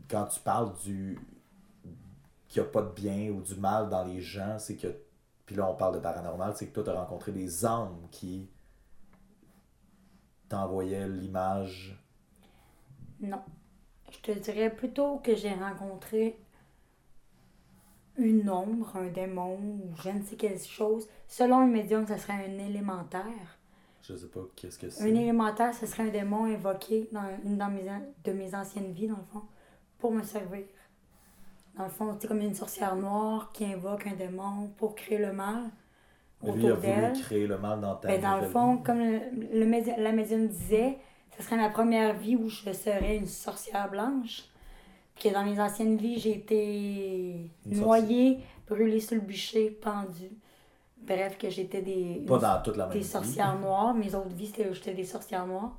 Quand 0.10 0.26
tu 0.26 0.40
parles 0.42 0.74
du 0.84 1.18
qu'il 2.48 2.62
n'y 2.62 2.68
a 2.68 2.72
pas 2.72 2.82
de 2.82 2.92
bien 2.92 3.30
ou 3.32 3.42
du 3.42 3.56
mal 3.56 3.90
dans 3.90 4.04
les 4.04 4.22
gens, 4.22 4.60
c'est 4.60 4.76
que, 4.76 4.88
puis 5.46 5.56
là 5.56 5.70
on 5.70 5.76
parle 5.76 5.96
de 5.96 6.00
paranormal, 6.00 6.54
c'est 6.56 6.68
que 6.68 6.74
toi 6.74 6.84
tu 6.84 6.90
as 6.90 7.00
rencontré 7.00 7.32
des 7.32 7.66
âmes 7.66 8.08
qui 8.12 8.50
t'envoyaient 10.50 11.08
l'image. 11.08 11.98
Non. 13.20 13.42
Je 14.12 14.20
te 14.20 14.40
dirais 14.40 14.70
plutôt 14.70 15.18
que 15.18 15.36
j'ai 15.36 15.54
rencontré 15.54 16.38
une 18.18 18.50
ombre, 18.50 18.96
un 18.96 19.08
démon 19.08 19.58
ou 19.58 19.94
je 20.02 20.10
ne 20.10 20.22
sais 20.22 20.36
quelle 20.36 20.60
chose. 20.60 21.08
Selon 21.28 21.66
le 21.66 21.72
médium, 21.72 22.06
ça 22.06 22.18
serait 22.18 22.34
un 22.34 22.60
élémentaire. 22.60 23.58
Je 24.02 24.16
sais 24.16 24.28
pas 24.28 24.42
qu'est-ce 24.56 24.78
que 24.78 24.90
c'est. 24.90 25.04
Un 25.04 25.16
élémentaire, 25.16 25.74
ce 25.74 25.86
serait 25.86 26.04
un 26.04 26.12
démon 26.12 26.46
invoqué 26.46 27.10
dans 27.12 27.24
une 27.44 27.58
dans 27.58 27.70
mes, 27.70 27.86
de 28.24 28.32
mes 28.32 28.54
anciennes 28.54 28.92
vies, 28.92 29.08
dans 29.08 29.18
le 29.18 29.26
fond, 29.34 29.42
pour 30.00 30.12
me 30.12 30.22
servir. 30.22 30.66
Dans 31.78 31.86
le 31.86 31.90
fond, 31.90 32.16
c'est 32.20 32.28
comme 32.28 32.42
une 32.42 32.54
sorcière 32.54 32.96
noire 32.96 33.52
qui 33.52 33.66
invoque 33.66 34.08
un 34.08 34.14
démon 34.14 34.72
pour 34.78 34.96
créer 34.96 35.18
le 35.18 35.34
mal. 35.34 35.72
Mais 36.44 36.52
lui, 36.52 36.64
il 36.64 36.72
a 36.72 36.76
voulu 36.76 37.22
créer 37.22 37.48
le 37.48 37.58
mal 37.58 37.82
dans 37.82 37.96
ta 37.96 38.08
ben, 38.08 38.22
Dans 38.22 38.38
le 38.40 38.48
fond, 38.48 38.78
comme 38.78 39.00
le, 39.00 40.02
la 40.02 40.12
médium 40.12 40.48
disait, 40.48 41.00
ce 41.36 41.44
serait 41.44 41.58
ma 41.58 41.70
première 41.70 42.14
vie 42.14 42.36
où 42.36 42.48
je 42.48 42.72
serais 42.72 43.18
une 43.18 43.28
sorcière 43.28 43.90
blanche 43.90 44.44
que 45.20 45.30
dans 45.30 45.44
mes 45.44 45.60
anciennes 45.60 45.98
vies, 45.98 46.20
j'ai 46.20 46.38
été 46.38 47.52
noyée, 47.66 48.40
brûlée 48.68 49.00
sur 49.00 49.16
le 49.16 49.22
bûcher, 49.22 49.70
pendue. 49.70 50.32
Bref, 50.98 51.38
que 51.38 51.50
j'étais 51.50 51.82
des, 51.82 52.24
Pas 52.28 52.40
dans 52.40 52.62
toute 52.64 52.78
la 52.78 52.88
des 52.88 53.04
sorcières 53.04 53.58
noires. 53.60 53.94
Mes 53.94 54.16
autres 54.16 54.34
vies, 54.34 54.48
c'était 54.48 54.74
j'étais 54.74 54.94
des 54.94 55.06
sorcières 55.06 55.46
noires. 55.46 55.78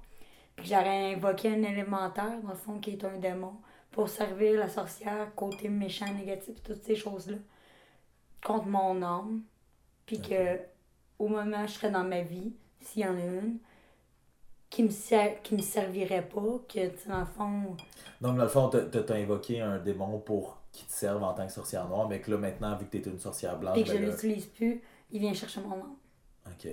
Puis 0.55 0.69
j'aurais 0.69 1.15
invoqué 1.15 1.51
un 1.51 1.63
élémentaire, 1.63 2.41
dans 2.43 2.51
le 2.51 2.57
fond, 2.57 2.79
qui 2.79 2.91
est 2.91 3.05
un 3.05 3.19
démon, 3.19 3.55
pour 3.91 4.09
servir 4.09 4.59
la 4.59 4.69
sorcière, 4.69 5.35
côté 5.35 5.69
méchant, 5.69 6.13
négatif, 6.15 6.63
toutes 6.63 6.83
ces 6.83 6.97
choses-là, 6.97 7.39
contre 8.45 8.67
mon 8.67 9.03
âme. 9.03 9.43
Puis 10.07 10.21
que, 10.21 10.59
au 11.19 11.29
moment 11.29 11.65
où 11.65 11.67
je 11.67 11.73
serais 11.73 11.91
dans 11.91 12.05
ma 12.05 12.23
vie, 12.23 12.55
s'il 12.81 13.03
y 13.03 13.07
en 13.07 13.17
a 13.17 13.25
une, 13.25 13.59
qui 14.71 14.83
me, 14.83 14.91
ser 14.91 15.39
qui 15.43 15.55
me 15.55 15.63
servirait 15.63 16.29
pas, 16.29 16.61
que, 16.69 17.09
dans 17.09 17.21
le 17.21 17.27
fond, 17.27 17.77
donc, 18.21 18.37
dans 18.37 18.43
le 18.43 18.49
fond, 18.49 18.71
tu 18.71 18.79
as 18.79 19.17
invoqué 19.17 19.61
un 19.61 19.79
démon 19.79 20.19
pour 20.19 20.63
qu'il 20.73 20.87
te 20.87 20.93
serve 20.93 21.23
en 21.23 21.35
tant 21.35 21.47
que 21.47 21.53
sorcière 21.53 21.89
noire, 21.89 22.09
mais 22.09 22.21
que 22.21 22.31
là, 22.31 22.39
maintenant, 22.39 22.77
vu 22.77 22.87
que 22.87 22.97
tu 22.97 22.99
es 22.99 23.11
une 23.11 23.19
sorcière 23.19 23.59
blanche. 23.59 23.79
Et 23.79 23.83
que 23.83 23.91
je 23.91 23.95
ne 23.95 23.99
ben 23.99 24.11
l'utilise 24.11 24.47
plus, 24.47 24.83
il 25.11 25.21
vient 25.21 25.35
chercher 25.35 25.61
mon 25.61 25.77
nom. 25.77 25.97
Ok. 26.47 26.69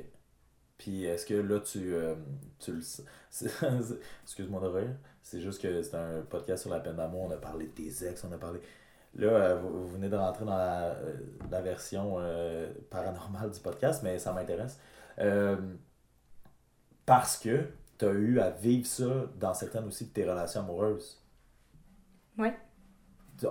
Puis, 0.78 1.06
est-ce 1.06 1.26
que 1.26 1.34
là, 1.34 1.60
tu, 1.60 1.94
euh, 1.94 2.16
tu 2.60 2.72
le. 2.72 2.80
Excuse-moi 4.24 4.62
de 4.62 4.68
rire. 4.68 4.96
C'est 5.22 5.41
juste 5.41 5.62
que 5.62 5.82
c'est 5.82 5.96
un 5.96 6.22
podcast 6.22 6.64
sur 6.64 6.72
la 6.72 6.80
peine 6.80 6.96
d'amour. 6.96 7.24
On 7.24 7.32
a 7.32 7.38
parlé 7.38 7.68
de 7.68 7.72
tes 7.72 8.06
ex, 8.06 8.24
on 8.24 8.32
a 8.32 8.38
parlé. 8.38 8.60
Là, 9.16 9.28
euh, 9.28 9.56
vous, 9.62 9.88
venez 9.88 10.10
de 10.10 10.16
rentrer 10.16 10.46
dans 10.46 10.58
la, 10.58 10.91
euh, 10.91 11.16
la 11.52 11.62
version 11.62 12.18
paranormale 12.89 13.52
du 13.52 13.60
podcast, 13.60 14.02
mais 14.04 14.18
ça 14.20 14.34
m'intéresse. 14.34 14.80
parce 17.06 17.38
que 17.38 17.68
tu 18.04 18.10
as 18.10 18.14
eu 18.14 18.39
à 18.39 18.49
vivre 18.49 18.86
ça 18.86 19.26
dans 19.39 19.54
certaines 19.54 19.86
aussi 19.86 20.06
de 20.06 20.10
tes 20.12 20.30
relations 20.30 20.62
amoureuses? 20.62 21.22
Oui. 22.38 22.49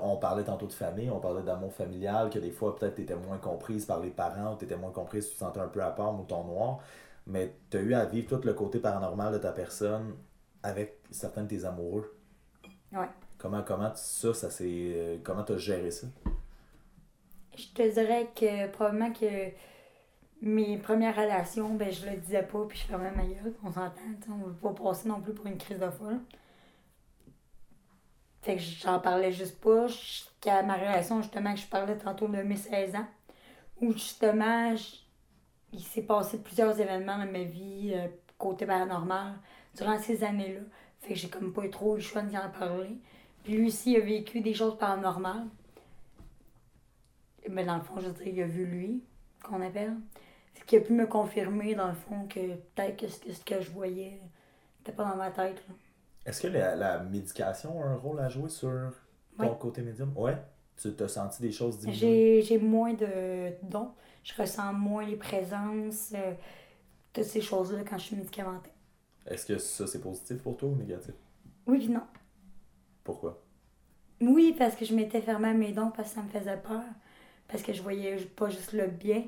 On 0.01 0.17
parlait 0.17 0.45
tantôt 0.45 0.67
de 0.67 0.73
famille, 0.73 1.11
on 1.11 1.21
parlait 1.21 1.43
d'amour 1.43 1.73
familial, 1.73 2.31
que 2.31 2.39
des 2.39 2.51
fois 2.51 2.77
peut-être 2.77 2.97
tu 2.97 3.03
étais 3.03 3.17
moins 3.17 3.39
comprise 3.39 3.85
par 3.85 4.01
les 4.01 4.11
parents, 4.11 4.57
tu 4.57 4.65
étais 4.65 4.77
moins 4.77 4.93
comprise, 4.93 5.29
tu 5.29 5.35
te 5.35 5.39
sentais 5.39 5.61
un 5.61 5.69
peu 5.69 5.83
à 5.83 5.91
part, 5.91 6.13
mouton 6.13 6.45
noir, 6.45 6.79
mais 7.27 7.55
tu 7.71 7.79
as 7.79 7.81
eu 7.81 7.95
à 7.95 8.05
vivre 8.05 8.37
tout 8.37 8.47
le 8.47 8.55
côté 8.55 8.79
paranormal 8.79 9.33
de 9.33 9.39
ta 9.39 9.53
personne 9.53 10.15
avec 10.63 11.01
certains 11.11 11.45
de 11.45 11.49
tes 11.49 11.65
amoureux? 11.65 12.17
Oui. 12.93 13.07
Comment, 13.39 13.63
comment 13.63 13.93
ça, 13.95 14.35
ça 14.35 14.51
s'est. 14.51 14.93
Euh, 14.95 15.19
comment 15.23 15.43
tu 15.43 15.53
as 15.53 15.59
géré 15.59 15.91
ça? 15.91 16.07
Je 17.57 17.67
te 17.75 17.93
dirais 17.93 18.31
que 18.35 18.71
probablement 18.71 19.13
que 19.13 19.51
mes 20.43 20.77
premières 20.77 21.17
relations, 21.17 21.75
ben 21.75 21.91
je 21.91 22.05
le 22.05 22.17
disais 22.17 22.43
pas, 22.43 22.65
puis 22.69 22.77
je 22.79 22.85
fermais 22.85 23.13
ma 23.13 23.25
gueule, 23.25 23.55
on 23.63 23.71
s'entend, 23.71 24.01
on 24.29 24.49
veut 24.49 24.53
pas 24.53 24.73
passer 24.73 25.09
non 25.09 25.21
plus 25.21 25.33
pour 25.33 25.47
une 25.47 25.57
crise 25.57 25.79
de 25.79 25.89
folle. 25.89 26.21
Fait 28.43 28.57
que 28.57 28.63
j'en 28.63 28.99
parlais 28.99 29.31
juste 29.31 29.61
pas 29.61 29.87
jusqu'à 29.87 30.65
ma 30.65 30.75
relation, 30.75 31.23
justement, 31.23 31.55
que 31.55 31.61
je 31.61 31.67
parlais 31.69 31.97
tantôt 31.97 32.27
de 32.27 32.43
mes 32.43 32.57
16 32.57 32.97
ans. 32.97 33.07
Où 33.81 33.93
justement, 33.93 34.75
il 35.73 35.81
s'est 35.81 36.03
passé 36.03 36.39
plusieurs 36.43 36.79
événements 36.81 37.19
dans 37.19 37.31
ma 37.31 37.45
vie, 37.45 37.93
euh, 37.95 38.09
côté 38.39 38.67
paranormal, 38.67 39.35
durant 39.77 39.97
ces 40.01 40.25
années-là. 40.25 40.61
Fait 41.01 41.15
que 41.15 41.21
j'ai 41.21 41.29
comme 41.29 41.53
pas 41.53 41.65
eu 41.65 41.71
trop 41.71 41.95
le 41.95 42.01
choix 42.01 42.23
d'y 42.23 42.37
en 42.37 42.51
parler. 42.51 42.99
Puis 43.45 43.55
lui 43.55 43.69
aussi, 43.69 43.93
il 43.93 43.97
a 43.99 44.01
vécu 44.01 44.41
des 44.41 44.55
choses 44.55 44.77
paranormales. 44.77 45.47
Mais 47.49 47.65
dans 47.65 47.77
le 47.77 47.83
fond, 47.83 48.01
je 48.01 48.09
veux 48.09 48.13
dire, 48.13 48.27
il 48.27 48.43
a 48.43 48.47
vu 48.47 48.67
lui, 48.67 49.05
qu'on 49.45 49.63
appelle. 49.63 49.97
Qui 50.73 50.79
a 50.79 50.81
pu 50.81 50.95
me 50.95 51.07
confirmer, 51.07 51.75
dans 51.75 51.89
le 51.89 51.93
fond, 51.93 52.27
que 52.27 52.55
peut-être 52.75 52.97
que 52.97 53.07
ce 53.07 53.45
que, 53.45 53.61
je 53.61 53.71
voyais 53.73 54.19
n'était 54.79 54.97
pas 54.97 55.05
dans 55.05 55.17
ma 55.17 55.31
tête. 55.31 55.63
Est-ce 56.25 56.41
que 56.41 56.49
la, 56.49 56.75
la 56.75 56.99
médication 57.01 57.83
a 57.83 57.89
un 57.89 57.97
rôle 57.97 58.21
à 58.21 58.31
jouer 58.31 58.49
sur 58.49 58.91
ton 59.37 59.55
côté 59.57 59.83
médium? 59.83 60.15
Ouais. 60.17 60.39
Tu 60.81 60.95
t'as 60.95 61.09
senti 61.09 61.43
des 61.43 61.53
choses 61.53 61.79
diminuer? 61.79 62.41
J'ai 62.41 62.57
moins 62.57 62.95
de 62.95 63.53
dons. 63.65 63.91
Je 64.25 64.33
ressens 64.33 64.73
moins 64.73 65.05
les 65.05 65.17
présences, 65.17 66.15
euh, 66.15 66.33
toutes 67.13 67.25
ces 67.25 67.43
choses-là 67.43 67.81
quand 67.87 67.99
je 67.99 68.05
suis 68.05 68.17
médicamentée. 68.17 68.73
Est-ce 69.27 69.45
que 69.45 69.59
ça, 69.59 69.87
c'est 69.87 70.01
positif 70.01 70.39
pour 70.39 70.57
toi 70.57 70.71
ou 70.71 70.75
négatif? 70.75 71.13
Oui 71.67 71.87
non. 71.87 72.07
Pourquoi? 73.05 73.43
Oui, 74.23 74.55
parce 74.59 74.75
que 74.75 74.87
je 74.87 74.95
m'étais 74.95 75.21
fermée 75.21 75.49
à 75.49 75.53
mes 75.53 75.73
dons 75.73 75.93
parce 75.95 76.09
que 76.09 76.15
ça 76.15 76.23
me 76.23 76.31
faisait 76.31 76.57
peur. 76.57 76.81
Parce 77.47 77.63
que 77.63 77.75
je 77.75 77.83
voyais 77.83 78.17
pas 78.17 78.49
juste 78.49 78.73
le 78.73 78.87
bien, 78.87 79.25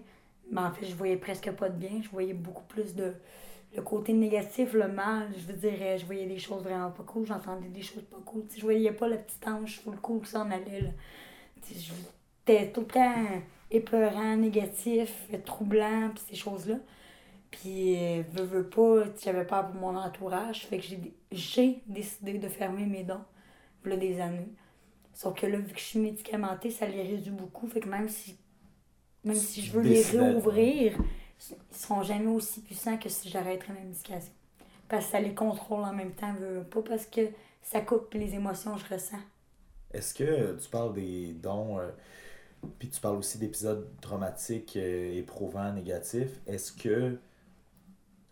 mais 0.51 0.61
en 0.61 0.73
fait, 0.73 0.87
je 0.87 0.95
voyais 0.95 1.17
presque 1.17 1.51
pas 1.53 1.69
de 1.69 1.77
bien. 1.77 2.01
Je 2.03 2.09
voyais 2.09 2.35
beaucoup 2.35 2.65
plus 2.65 2.95
de 2.95 3.15
le 3.75 3.83
côté 3.83 4.13
négatif, 4.13 4.73
le 4.73 4.89
mal. 4.89 5.29
Je 5.37 5.47
veux 5.47 5.59
dire, 5.59 5.75
euh, 5.81 5.99
je 5.99 6.05
voyais 6.07 6.27
des 6.27 6.39
choses 6.39 6.63
vraiment 6.63 6.91
pas 6.91 7.03
cool, 7.03 7.27
j'entendais 7.27 7.69
des 7.69 7.83
choses 7.83 8.05
pas 8.05 8.19
cool. 8.25 8.43
Tu 8.47 8.55
sais, 8.55 8.61
je 8.61 8.65
voyais 8.65 8.93
pas 8.93 9.09
le 9.09 9.19
petit 9.19 9.49
ange 9.49 9.81
full 9.81 9.97
cool 9.97 10.23
qui 10.23 10.31
s'en 10.31 10.51
allait. 10.51 10.81
Là. 10.81 10.91
C'était 11.63 12.71
tout 12.73 12.83
le 12.83 12.87
temps 12.87 13.25
épeurant, 13.71 14.37
négatif, 14.37 15.29
troublant, 15.45 16.11
puis 16.15 16.23
ces 16.29 16.37
choses-là. 16.37 16.77
Puis, 17.51 17.97
euh, 17.97 18.23
veux, 18.33 18.45
veux 18.45 18.69
pas, 18.69 19.05
j'avais 19.23 19.45
peur 19.45 19.69
pour 19.69 19.81
mon 19.81 19.97
entourage. 19.97 20.67
Fait 20.67 20.79
que 20.79 20.85
j'ai 21.33 21.83
décidé 21.87 22.39
de 22.39 22.49
fermer 22.49 22.87
mes 22.87 23.05
dons, 23.05 23.25
voilà 23.83 23.97
des 23.97 24.21
années. 24.21 24.49
Sauf 25.13 25.39
que 25.41 25.47
là, 25.47 25.59
vu 25.59 25.73
que 25.73 25.79
je 25.79 25.85
suis 25.85 26.01
médicamentée, 26.01 26.71
ça 26.71 26.87
les 26.87 27.03
réduit 27.03 27.31
beaucoup. 27.31 27.69
Fait 27.69 27.81
que 27.81 27.89
même 27.89 28.09
si, 28.09 28.37
même 29.25 29.37
si 29.37 29.62
je 29.62 29.72
veux 29.72 29.83
les 29.83 30.03
réouvrir, 30.03 30.99
ils 31.51 31.77
seront 31.77 32.03
jamais 32.03 32.27
aussi 32.27 32.61
puissants 32.61 32.99
que 32.99 33.09
si 33.09 33.29
j'arrêterais 33.29 33.72
ma 33.72 33.81
médication. 33.81 34.33
Parce 34.89 35.07
que 35.07 35.12
ça 35.12 35.20
les 35.20 35.35
contrôle 35.35 35.83
en 35.83 35.93
même 35.93 36.12
temps, 36.12 36.35
pas 36.70 36.83
parce 36.83 37.07
que 37.07 37.22
ça 37.62 37.81
coupe 37.81 38.12
les 38.14 38.35
émotions 38.35 38.75
que 38.77 38.81
je 38.81 38.95
ressens. 38.95 39.20
Est-ce 39.93 40.12
que 40.14 40.59
tu 40.59 40.68
parles 40.68 40.93
des 40.95 41.33
dons, 41.35 41.79
euh, 41.79 41.91
puis 42.79 42.89
tu 42.89 43.01
parles 43.01 43.16
aussi 43.16 43.39
d'épisodes 43.39 43.89
traumatiques, 44.01 44.77
euh, 44.77 45.18
éprouvants, 45.18 45.72
négatifs. 45.72 46.41
Est-ce 46.47 46.72
que 46.72 47.18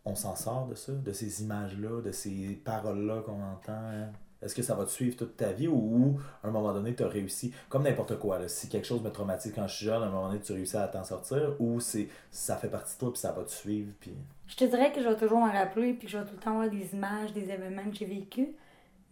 on 0.04 0.16
s'en 0.16 0.34
sort 0.34 0.66
de 0.66 0.74
ça, 0.74 0.92
de 0.92 1.12
ces 1.12 1.42
images-là, 1.42 2.02
de 2.02 2.10
ces 2.10 2.60
paroles-là 2.64 3.22
qu'on 3.22 3.40
entend? 3.42 3.72
hein? 3.72 4.10
Est-ce 4.42 4.54
que 4.54 4.62
ça 4.62 4.74
va 4.74 4.84
te 4.84 4.90
suivre 4.90 5.16
toute 5.16 5.36
ta 5.36 5.52
vie 5.52 5.68
ou 5.68 6.18
à 6.42 6.48
un 6.48 6.50
moment 6.50 6.72
donné, 6.72 6.94
tu 6.94 7.02
as 7.02 7.08
réussi, 7.08 7.52
comme 7.68 7.84
n'importe 7.84 8.18
quoi, 8.18 8.38
là, 8.38 8.48
si 8.48 8.68
quelque 8.68 8.86
chose 8.86 9.02
me 9.02 9.10
traumatise 9.10 9.52
quand 9.54 9.66
je 9.66 9.74
suis 9.74 9.86
jeune, 9.86 10.02
à 10.02 10.06
un 10.06 10.10
moment 10.10 10.28
donné, 10.28 10.40
tu 10.40 10.52
réussis 10.52 10.76
à 10.76 10.88
t'en 10.88 11.04
sortir 11.04 11.54
ou 11.60 11.80
c'est 11.80 12.08
ça 12.30 12.56
fait 12.56 12.68
partie 12.68 12.94
de 12.94 12.98
toi 13.00 13.12
puis 13.12 13.20
ça 13.20 13.32
va 13.32 13.44
te 13.44 13.50
suivre? 13.50 13.92
Puis... 14.00 14.12
Je 14.46 14.56
te 14.56 14.64
dirais 14.64 14.92
que 14.92 15.02
je 15.02 15.08
vais 15.08 15.16
toujours 15.16 15.38
m'en 15.38 15.52
rappeler 15.52 15.94
puis 15.94 16.08
je 16.08 16.18
vais 16.18 16.24
tout 16.24 16.34
le 16.34 16.40
temps 16.40 16.52
avoir 16.52 16.70
des 16.70 16.92
images, 16.92 17.32
des 17.32 17.50
événements 17.50 17.88
que 17.90 17.96
j'ai 17.96 18.06
vécus. 18.06 18.48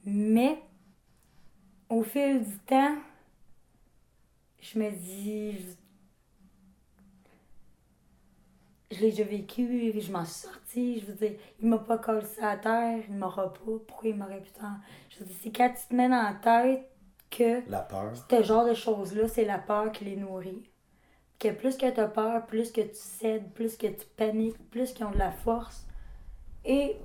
Mais 0.05 0.59
au 1.89 2.03
fil 2.03 2.43
du 2.43 2.59
temps, 2.67 2.97
je 4.61 4.79
me 4.79 4.91
dis. 4.91 5.79
Je, 8.91 9.01
l'ai 9.01 9.11
déjà 9.11 9.25
vécu, 9.25 9.93
je 9.99 10.13
m'en 10.13 10.25
suis 10.25 10.49
sortie. 10.49 11.01
Je 11.01 11.07
veux 11.07 11.15
dire, 11.15 11.39
il 11.61 11.69
m'a 11.69 11.79
pas 11.79 11.99
collé 11.99 12.25
ça 12.27 12.51
à 12.51 12.57
terre, 12.57 12.99
il 13.09 13.15
m'aura 13.15 13.53
pas. 13.53 13.61
Pourquoi 13.87 14.09
il 14.09 14.17
m'aurait 14.17 14.41
pu 14.41 14.51
tant. 14.51 14.77
Je 15.11 15.21
veux 15.21 15.25
dire, 15.27 15.37
c'est 15.43 15.53
quand 15.53 15.71
tu 15.71 15.89
te 15.89 15.95
mets 15.95 16.09
dans 16.09 16.23
la 16.23 16.35
tête 16.35 16.89
que 17.31 17.71
La 17.71 17.81
peur. 17.81 18.13
ce 18.29 18.43
genre 18.43 18.67
de 18.67 18.75
choses-là, 18.75 19.29
c'est 19.29 19.45
la 19.45 19.59
peur 19.59 19.93
qui 19.93 20.05
les 20.05 20.17
nourrit. 20.17 20.65
Que 21.39 21.53
plus 21.53 21.77
que 21.77 21.91
tu 21.91 22.01
as 22.01 22.09
peur, 22.09 22.45
plus 22.47 22.71
que 22.71 22.81
tu 22.83 22.95
cèdes, 22.95 23.51
plus 23.53 23.77
que 23.77 23.87
tu 23.87 24.07
paniques, 24.17 24.59
plus 24.71 24.93
qu'ils 24.93 25.07
ont 25.07 25.11
de 25.11 25.19
la 25.19 25.31
force 25.31 25.87
et 26.65 26.97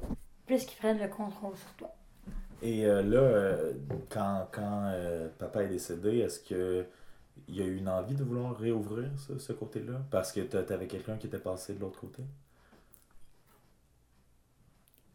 plus 0.46 0.66
qu'ils 0.66 0.78
prennent 0.78 1.00
le 1.00 1.08
contrôle 1.08 1.56
sur 1.56 1.72
toi. 1.78 1.96
Et 2.62 2.86
euh, 2.86 3.02
là, 3.04 3.20
euh, 3.20 3.74
quand, 4.10 4.48
quand 4.52 4.84
euh, 4.88 5.30
papa 5.38 5.64
est 5.64 5.68
décédé, 5.68 6.20
est-ce 6.20 6.40
que 6.40 6.86
il 7.48 7.56
y 7.56 7.62
a 7.62 7.66
eu 7.66 7.78
une 7.78 7.90
envie 7.90 8.16
de 8.16 8.24
vouloir 8.24 8.56
réouvrir 8.58 9.10
ça, 9.18 9.38
ce 9.38 9.54
côté-là? 9.54 10.02
Parce 10.12 10.32
que 10.32 10.42
tu 10.42 10.58
avais 10.58 10.88
quelqu'un 10.88 11.18
qui 11.18 11.28
était 11.28 11.40
passé 11.40 11.74
de 11.76 11.80
l'autre 11.80 12.00
côté? 12.00 12.24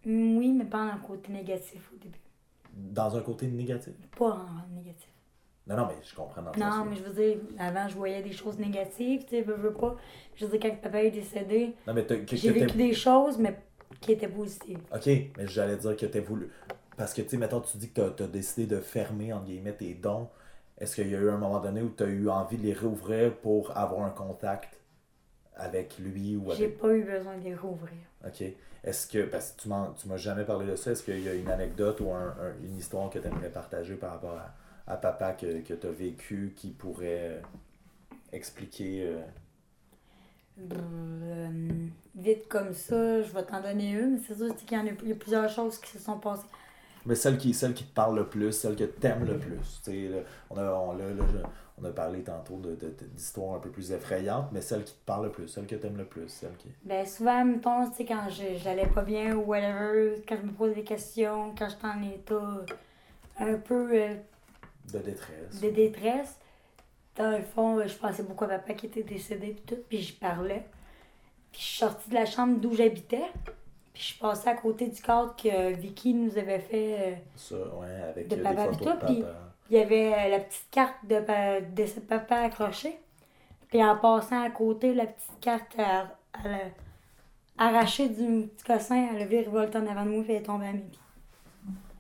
Mm, 0.05 0.37
Oui, 0.39 0.53
mais 0.53 0.65
pas 0.65 0.85
en 0.95 0.99
côté 0.99 1.33
négatif 1.33 1.91
au 1.93 1.97
début. 1.97 2.19
Dans 2.73 3.17
un 3.17 3.21
côté 3.21 3.47
négatif? 3.49 3.95
Pas 4.17 4.33
en 4.33 4.75
négatif. 4.75 5.09
Non, 5.67 5.77
non, 5.77 5.87
mais 5.87 5.95
je 6.03 6.15
comprends 6.15 6.43
dans 6.43 6.53
Non, 6.57 6.85
mais 6.89 6.97
je 6.97 7.03
veux 7.03 7.13
dire, 7.13 7.39
avant, 7.59 7.87
je 7.89 7.95
voyais 7.95 8.23
des 8.23 8.33
choses 8.33 8.59
négatives, 8.59 9.25
tu 9.25 9.31
sais, 9.31 9.43
veux, 9.43 9.55
veux 9.55 9.73
pas. 9.73 9.97
Je 10.35 10.47
veux 10.47 10.59
dire, 10.59 10.71
quand 10.71 10.81
papa 10.81 11.03
est 11.05 11.11
décédé, 11.11 11.75
Non, 11.87 11.95
mais 11.95 12.05
t'as- 12.07 12.17
que, 12.17 12.37
j'ai 12.37 12.51
vécu 12.51 12.77
des 12.77 12.93
choses, 12.95 13.39
mais 13.39 13.57
qui 14.01 14.13
étaient 14.13 14.29
positives. 14.29 14.81
OK, 14.95 15.07
mais 15.07 15.47
j'allais 15.47 15.77
dire 15.77 15.97
que 15.97 16.07
tu 16.07 16.21
voulu. 16.21 16.51
Parce 16.97 17.15
que, 17.15 17.23
tu 17.23 17.29
sais, 17.31 17.37
mettons, 17.37 17.61
tu 17.61 17.77
dis 17.79 17.91
que 17.91 18.11
tu 18.11 18.23
as, 18.23 18.27
décidé 18.27 18.67
de 18.67 18.81
fermer, 18.81 19.33
entre 19.33 19.47
guillemets, 19.47 19.75
tes 19.75 19.95
dons. 19.95 20.29
Est-ce 20.81 20.95
qu'il 20.97 21.09
y 21.11 21.15
a 21.15 21.19
eu 21.21 21.29
un 21.31 21.37
moment 21.39 21.61
donné 21.61 21.83
où 21.83 21.91
tu 21.97 22.03
as 22.03 22.07
eu 22.07 22.29
envie 22.29 22.57
de 22.57 22.63
les 22.63 22.73
réouvrir 22.73 23.35
pour 23.37 23.77
avoir 23.77 24.05
un 24.07 24.11
contact 24.11 24.79
avec 25.57 25.99
lui 25.99 26.37
ou 26.37 26.51
J'ai 26.53 26.65
avec. 26.65 26.79
pas 26.79 26.95
eu 26.95 27.03
besoin 27.05 27.37
de 27.37 27.45
les 27.45 27.55
rouvrir. 27.55 27.93
OK. 28.27 28.43
Est-ce 28.83 29.07
que, 29.07 29.25
parce 29.27 29.53
que 29.53 29.63
tu 29.63 30.09
m'as 30.09 30.17
jamais 30.17 30.45
parlé 30.45 30.67
de 30.67 30.77
ça, 30.77 30.93
est-ce 30.93 31.03
qu'il 31.03 31.21
y 31.21 31.29
a 31.29 31.35
une 31.35 31.51
anecdote 31.51 32.01
ou 32.01 32.11
un- 32.13 32.35
un- 32.41 32.55
une 32.65 32.77
histoire 32.79 33.11
que 33.11 33.19
tu 33.19 33.27
aimerais 33.27 33.51
partager 33.51 33.95
par 33.97 34.13
rapport 34.13 34.39
à, 34.39 34.55
à 34.93 34.97
papa 34.97 35.33
que, 35.35 35.61
que 35.61 35.75
tu 35.75 35.87
as 35.87 35.91
vécu 35.91 36.55
qui 36.57 36.71
pourrait 36.71 37.29
euh, 37.29 37.41
expliquer. 38.33 39.05
euh, 39.07 39.21
Euh, 40.73 41.49
vite 42.15 42.49
comme 42.49 42.75
ça, 42.75 43.23
je 43.23 43.33
vais 43.33 43.43
t'en 43.45 43.61
donner 43.63 43.93
une. 43.93 44.19
C'est 44.27 44.35
sûr 44.37 44.55
qu'il 44.57 44.73
y 44.77 44.81
en 44.81 44.87
a, 44.87 44.91
il 45.03 45.09
y 45.09 45.13
a 45.13 45.15
plusieurs 45.15 45.49
choses 45.49 45.79
qui 45.79 45.93
se 45.93 45.99
sont 45.99 46.19
passées. 46.19 46.47
Mais 47.07 47.15
celle 47.15 47.39
qui, 47.39 47.55
celle 47.55 47.73
qui 47.75 47.85
te 47.85 47.95
parle 47.95 48.17
le 48.17 48.27
plus, 48.27 48.53
celle 48.53 48.77
que 48.77 48.85
t'aimes 48.85 49.25
le 49.25 49.39
plus. 49.39 49.81
Là, 49.87 50.19
on, 50.51 50.57
a, 50.59 50.63
on, 50.73 50.93
là, 50.93 51.05
là, 51.15 51.25
je- 51.33 51.47
on 51.83 51.85
a 51.87 51.93
parlé 51.93 52.23
tantôt 52.23 52.57
de, 52.59 52.75
de- 52.75 52.89
de- 52.91 53.07
d'histoires 53.15 53.55
un 53.57 53.59
peu 53.59 53.71
plus 53.71 53.91
effrayantes, 53.93 54.49
mais 54.53 54.61
celle 54.61 54.85
qui 54.85 54.93
te 54.93 55.05
parle 55.07 55.25
le 55.27 55.31
plus, 55.33 55.49
celle 55.49 55.67
que 55.67 55.77
t'aimes 55.77 55.97
le 55.97 56.05
plus, 56.05 56.29
celle 56.29 56.55
qui. 56.59 56.69
Ben 56.85 57.07
souvent, 57.07 57.43
mettons, 57.45 57.89
tu 57.89 57.97
sais, 57.97 58.05
quand 58.05 58.27
j'allais 58.63 58.87
pas 58.87 59.01
bien 59.03 59.35
ou 59.35 59.45
whatever, 59.47 60.23
quand 60.29 60.37
je 60.37 60.47
me 60.47 60.53
pose 60.53 60.75
des 60.75 60.85
questions, 60.85 61.55
quand 61.59 61.69
j'étais 61.71 61.87
en 61.87 62.03
état 62.03 62.65
un 63.39 63.55
peu 63.55 63.89
euh, 63.95 64.15
de 64.93 64.99
détresse. 64.99 65.61
de 65.63 65.71
détresse, 65.71 66.37
dans 67.17 67.31
le 67.31 67.43
fond, 67.43 67.81
je 67.87 67.95
pensais 67.97 68.25
beaucoup 68.25 68.45
à 68.45 68.49
papa 68.49 68.75
qui 68.75 68.87
était 68.87 69.03
décédé 69.03 69.57
tout, 69.67 69.79
puis 69.89 70.03
je 70.03 70.15
parlais. 70.15 70.67
Puis 71.51 71.63
je 71.63 71.67
suis 71.67 71.79
sortie 71.79 72.11
de 72.11 72.15
la 72.15 72.27
chambre 72.27 72.61
d'où 72.61 72.75
j'habitais, 72.75 73.25
puis 73.93 74.03
je 74.03 74.07
suis 74.09 74.19
passée 74.19 74.49
à 74.49 74.55
côté 74.55 74.89
du 74.89 75.01
cadre 75.03 75.35
que 75.37 75.73
Vicky 75.75 76.15
nous 76.15 76.37
avait 76.39 76.61
fait. 76.61 76.97
euh, 76.99 77.15
Ça, 77.37 77.57
ouais, 77.57 78.03
avec 78.11 78.29
De 78.29 78.37
euh, 78.37 78.43
papa 78.43 78.69
des 78.69 78.79
photos 78.79 78.99
de 79.01 79.07
puis-. 79.07 79.25
Il 79.71 79.77
y 79.77 79.81
avait 79.81 80.13
euh, 80.13 80.29
la 80.31 80.41
petite 80.41 80.67
carte 80.71 80.97
de, 81.05 81.75
de 81.75 81.87
ce 81.87 82.01
papa 82.01 82.37
accrochée. 82.37 82.99
Puis 83.69 83.83
en 83.85 83.97
passant 83.97 84.43
à 84.43 84.51
côté, 84.51 84.95
la 84.95 85.07
petite 85.07 85.41
carte, 85.41 85.75
elle, 85.79 85.85
elle 86.45 86.73
a 87.59 87.67
arraché 87.69 88.09
du 88.09 88.49
petit 88.49 88.65
cossin, 88.65 89.09
elle 89.15 89.23
a 89.23 89.27
vu 89.27 89.37
révolter 89.39 89.79
en 89.79 89.87
avant 89.87 90.05
de 90.05 90.11
moi, 90.11 90.23
puis 90.25 90.33
elle 90.33 90.41
est 90.43 90.45
tombée 90.45 90.67
à 90.67 90.73
mes 90.73 90.79
pieds. 90.81 91.01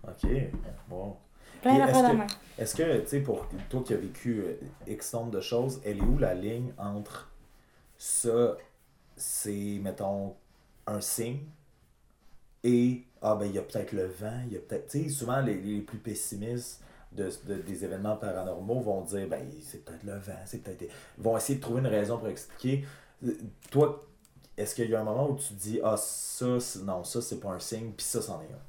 Ok, 0.08 0.50
bon. 0.88 1.16
Plein 1.62 1.74
Et 1.74 1.78
d'affaires 1.78 1.96
est-ce 1.96 2.06
de 2.06 2.12
que- 2.12 2.16
main. 2.16 2.26
Est-ce 2.58 2.74
que, 2.74 3.00
tu 3.02 3.08
sais, 3.08 3.20
pour 3.20 3.46
toi 3.68 3.82
qui 3.84 3.94
as 3.94 3.98
vécu 3.98 4.44
X 4.86 5.12
nombre 5.14 5.30
de 5.30 5.40
choses, 5.40 5.80
elle 5.84 5.98
est 5.98 6.02
où 6.02 6.18
la 6.18 6.34
ligne 6.34 6.72
entre 6.78 7.30
ça, 7.98 8.56
c'est, 9.16 9.78
mettons, 9.82 10.34
un 10.86 11.00
signe 11.00 11.40
et, 12.64 13.04
ah 13.22 13.36
ben, 13.36 13.46
il 13.46 13.52
y 13.54 13.58
a 13.58 13.62
peut-être 13.62 13.92
le 13.92 14.06
vent, 14.06 14.40
il 14.46 14.54
y 14.54 14.56
a 14.56 14.60
peut-être, 14.60 14.88
tu 14.88 15.04
sais, 15.04 15.08
souvent 15.08 15.40
les, 15.40 15.54
les 15.60 15.80
plus 15.80 15.98
pessimistes 15.98 16.82
de, 17.12 17.30
de- 17.46 17.62
des 17.62 17.84
événements 17.84 18.16
paranormaux 18.16 18.80
vont 18.80 19.02
dire, 19.02 19.28
ben, 19.28 19.46
c'est 19.62 19.84
peut-être 19.84 20.04
le 20.04 20.14
vent, 20.18 20.34
c'est 20.46 20.62
peut-être. 20.62 20.82
Ils 21.18 21.22
vont 21.24 21.36
essayer 21.36 21.56
de 21.58 21.62
trouver 21.62 21.80
une 21.80 21.86
raison 21.86 22.18
pour 22.18 22.28
expliquer. 22.28 22.84
Euh, 23.26 23.32
Toi, 23.70 24.06
est-ce 24.56 24.74
qu'il 24.74 24.90
y 24.90 24.94
a 24.94 25.00
un 25.00 25.04
moment 25.04 25.30
où 25.30 25.36
tu 25.36 25.54
dis, 25.54 25.80
ah, 25.84 25.96
ça, 25.96 26.58
non, 26.84 27.04
ça, 27.04 27.22
c'est 27.22 27.40
pas 27.40 27.50
un 27.50 27.58
signe, 27.60 27.92
puis 27.92 28.04
ça, 28.06 28.22
c'en 28.22 28.40
est 28.42 28.46
un? 28.52 28.62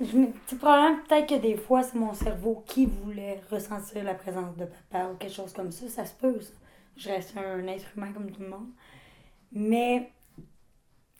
Je 0.00 0.16
me- 0.16 0.32
sais, 0.46 0.56
probablement, 0.56 1.02
peut-être 1.08 1.28
que 1.28 1.40
des 1.40 1.56
fois, 1.56 1.82
c'est 1.82 1.98
mon 1.98 2.12
cerveau 2.14 2.62
qui 2.66 2.86
voulait 2.86 3.40
ressentir 3.50 4.04
la 4.04 4.14
présence 4.14 4.56
de 4.56 4.66
papa 4.66 5.08
ou 5.12 5.16
quelque 5.16 5.32
chose 5.34 5.52
comme 5.52 5.72
ça. 5.72 5.88
Ça 5.88 6.04
se 6.04 6.14
peut, 6.14 6.40
ça. 6.40 6.52
Je 6.96 7.08
reste 7.10 7.36
un 7.36 7.66
être 7.66 7.86
humain 7.96 8.12
comme 8.12 8.30
tout 8.30 8.42
le 8.42 8.48
monde. 8.48 8.68
Mais 9.52 10.12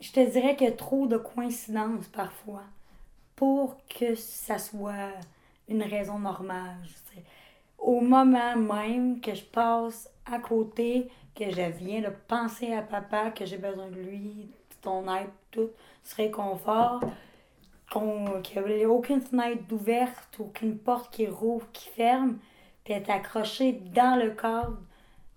je 0.00 0.12
te 0.12 0.20
dirais 0.30 0.56
qu'il 0.56 0.68
y 0.68 0.70
a 0.70 0.74
trop 0.74 1.06
de 1.06 1.16
coïncidences 1.16 2.06
parfois 2.08 2.64
pour 3.34 3.76
que 3.88 4.14
ça 4.14 4.58
soit 4.58 5.12
une 5.68 5.82
raison 5.82 6.18
normale. 6.18 6.76
Au 7.78 8.00
moment 8.00 8.56
même 8.56 9.20
que 9.20 9.34
je 9.34 9.44
passe 9.44 10.10
à 10.24 10.38
côté, 10.38 11.08
que 11.34 11.50
je 11.50 11.70
viens 11.78 12.00
de 12.00 12.10
penser 12.28 12.72
à 12.72 12.82
papa, 12.82 13.30
que 13.30 13.44
j'ai 13.44 13.58
besoin 13.58 13.88
de 13.88 13.96
lui, 13.96 14.48
ton 14.80 15.12
aide, 15.14 15.28
tout, 15.50 15.70
ce 16.02 16.16
réconfort, 16.16 17.00
qu'on, 17.92 18.40
qu'il 18.42 18.62
n'y 18.64 18.84
a 18.84 18.88
aucune 18.88 19.20
fenêtre 19.20 19.62
ouverte, 19.70 20.36
aucune 20.38 20.78
porte 20.78 21.12
qui 21.12 21.26
rouvre, 21.26 21.66
qui 21.72 21.88
ferme, 21.88 22.38
puis 22.84 22.94
elle 22.94 23.02
est 23.02 23.10
accrochée 23.10 23.72
dans 23.72 24.18
le 24.18 24.30
cadre. 24.30 24.78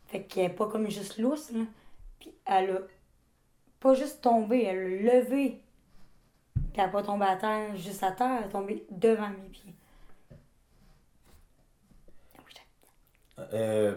Fait 0.07 0.23
qu'elle 0.23 0.43
n'est 0.43 0.49
pas 0.49 0.67
comme 0.67 0.89
juste 0.89 1.17
lousse, 1.17 1.51
là. 1.51 1.61
Puis 2.19 2.33
elle 2.45 2.69
a 2.71 2.79
pas 3.79 3.93
juste 3.93 4.21
tombé, 4.21 4.63
elle 4.63 4.77
a 5.09 5.19
levé. 5.19 5.61
Puis 6.53 6.63
elle 6.75 6.85
n'a 6.85 6.89
pas 6.89 7.03
tombé 7.03 7.25
à 7.25 7.35
terre, 7.35 7.75
juste 7.75 8.03
à 8.03 8.11
terre, 8.11 8.39
elle 8.39 8.45
est 8.45 8.51
tombée 8.51 8.85
devant 8.91 9.29
mes 9.29 9.49
pieds. 9.49 9.73
Euh, 13.53 13.95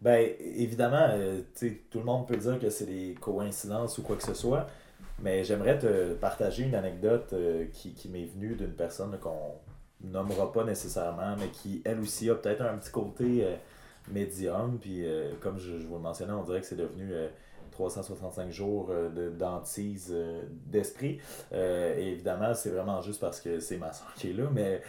ben, 0.00 0.34
évidemment, 0.40 1.08
euh, 1.10 1.42
tout 1.54 1.98
le 1.98 2.04
monde 2.04 2.26
peut 2.26 2.36
dire 2.36 2.58
que 2.58 2.70
c'est 2.70 2.86
des 2.86 3.14
coïncidences 3.20 3.98
ou 3.98 4.02
quoi 4.02 4.16
que 4.16 4.22
ce 4.22 4.32
soit, 4.34 4.66
mais 5.18 5.44
j'aimerais 5.44 5.78
te 5.78 6.14
partager 6.14 6.64
une 6.64 6.74
anecdote 6.74 7.32
euh, 7.34 7.66
qui, 7.72 7.92
qui 7.92 8.08
m'est 8.08 8.24
venue 8.24 8.54
d'une 8.54 8.72
personne 8.72 9.18
qu'on 9.18 9.54
nommera 10.02 10.52
pas 10.52 10.64
nécessairement, 10.64 11.36
mais 11.38 11.48
qui, 11.48 11.82
elle 11.84 12.00
aussi, 12.00 12.30
a 12.30 12.34
peut-être 12.34 12.62
un 12.62 12.78
petit 12.78 12.90
côté 12.90 13.44
euh, 13.44 13.56
médium, 14.10 14.78
puis 14.80 15.06
euh, 15.06 15.34
comme 15.40 15.58
je, 15.58 15.78
je 15.78 15.86
vous 15.86 15.96
le 15.96 16.00
mentionnais, 16.00 16.32
on 16.32 16.44
dirait 16.44 16.60
que 16.60 16.66
c'est 16.66 16.76
devenu... 16.76 17.12
euh, 17.70 17.72
365 17.72 18.50
jours 18.50 18.88
euh, 18.90 19.08
de 19.08 19.30
d'antise 19.30 20.10
euh, 20.12 20.42
d'esprit. 20.66 21.20
Euh, 21.52 21.96
et 21.96 22.12
évidemment, 22.12 22.54
c'est 22.54 22.70
vraiment 22.70 23.00
juste 23.00 23.20
parce 23.20 23.40
que 23.40 23.60
c'est 23.60 23.78
ma 23.78 23.92
soeur 23.92 24.12
qui 24.14 24.30
est 24.30 24.32
là, 24.32 24.44
mais 24.52 24.82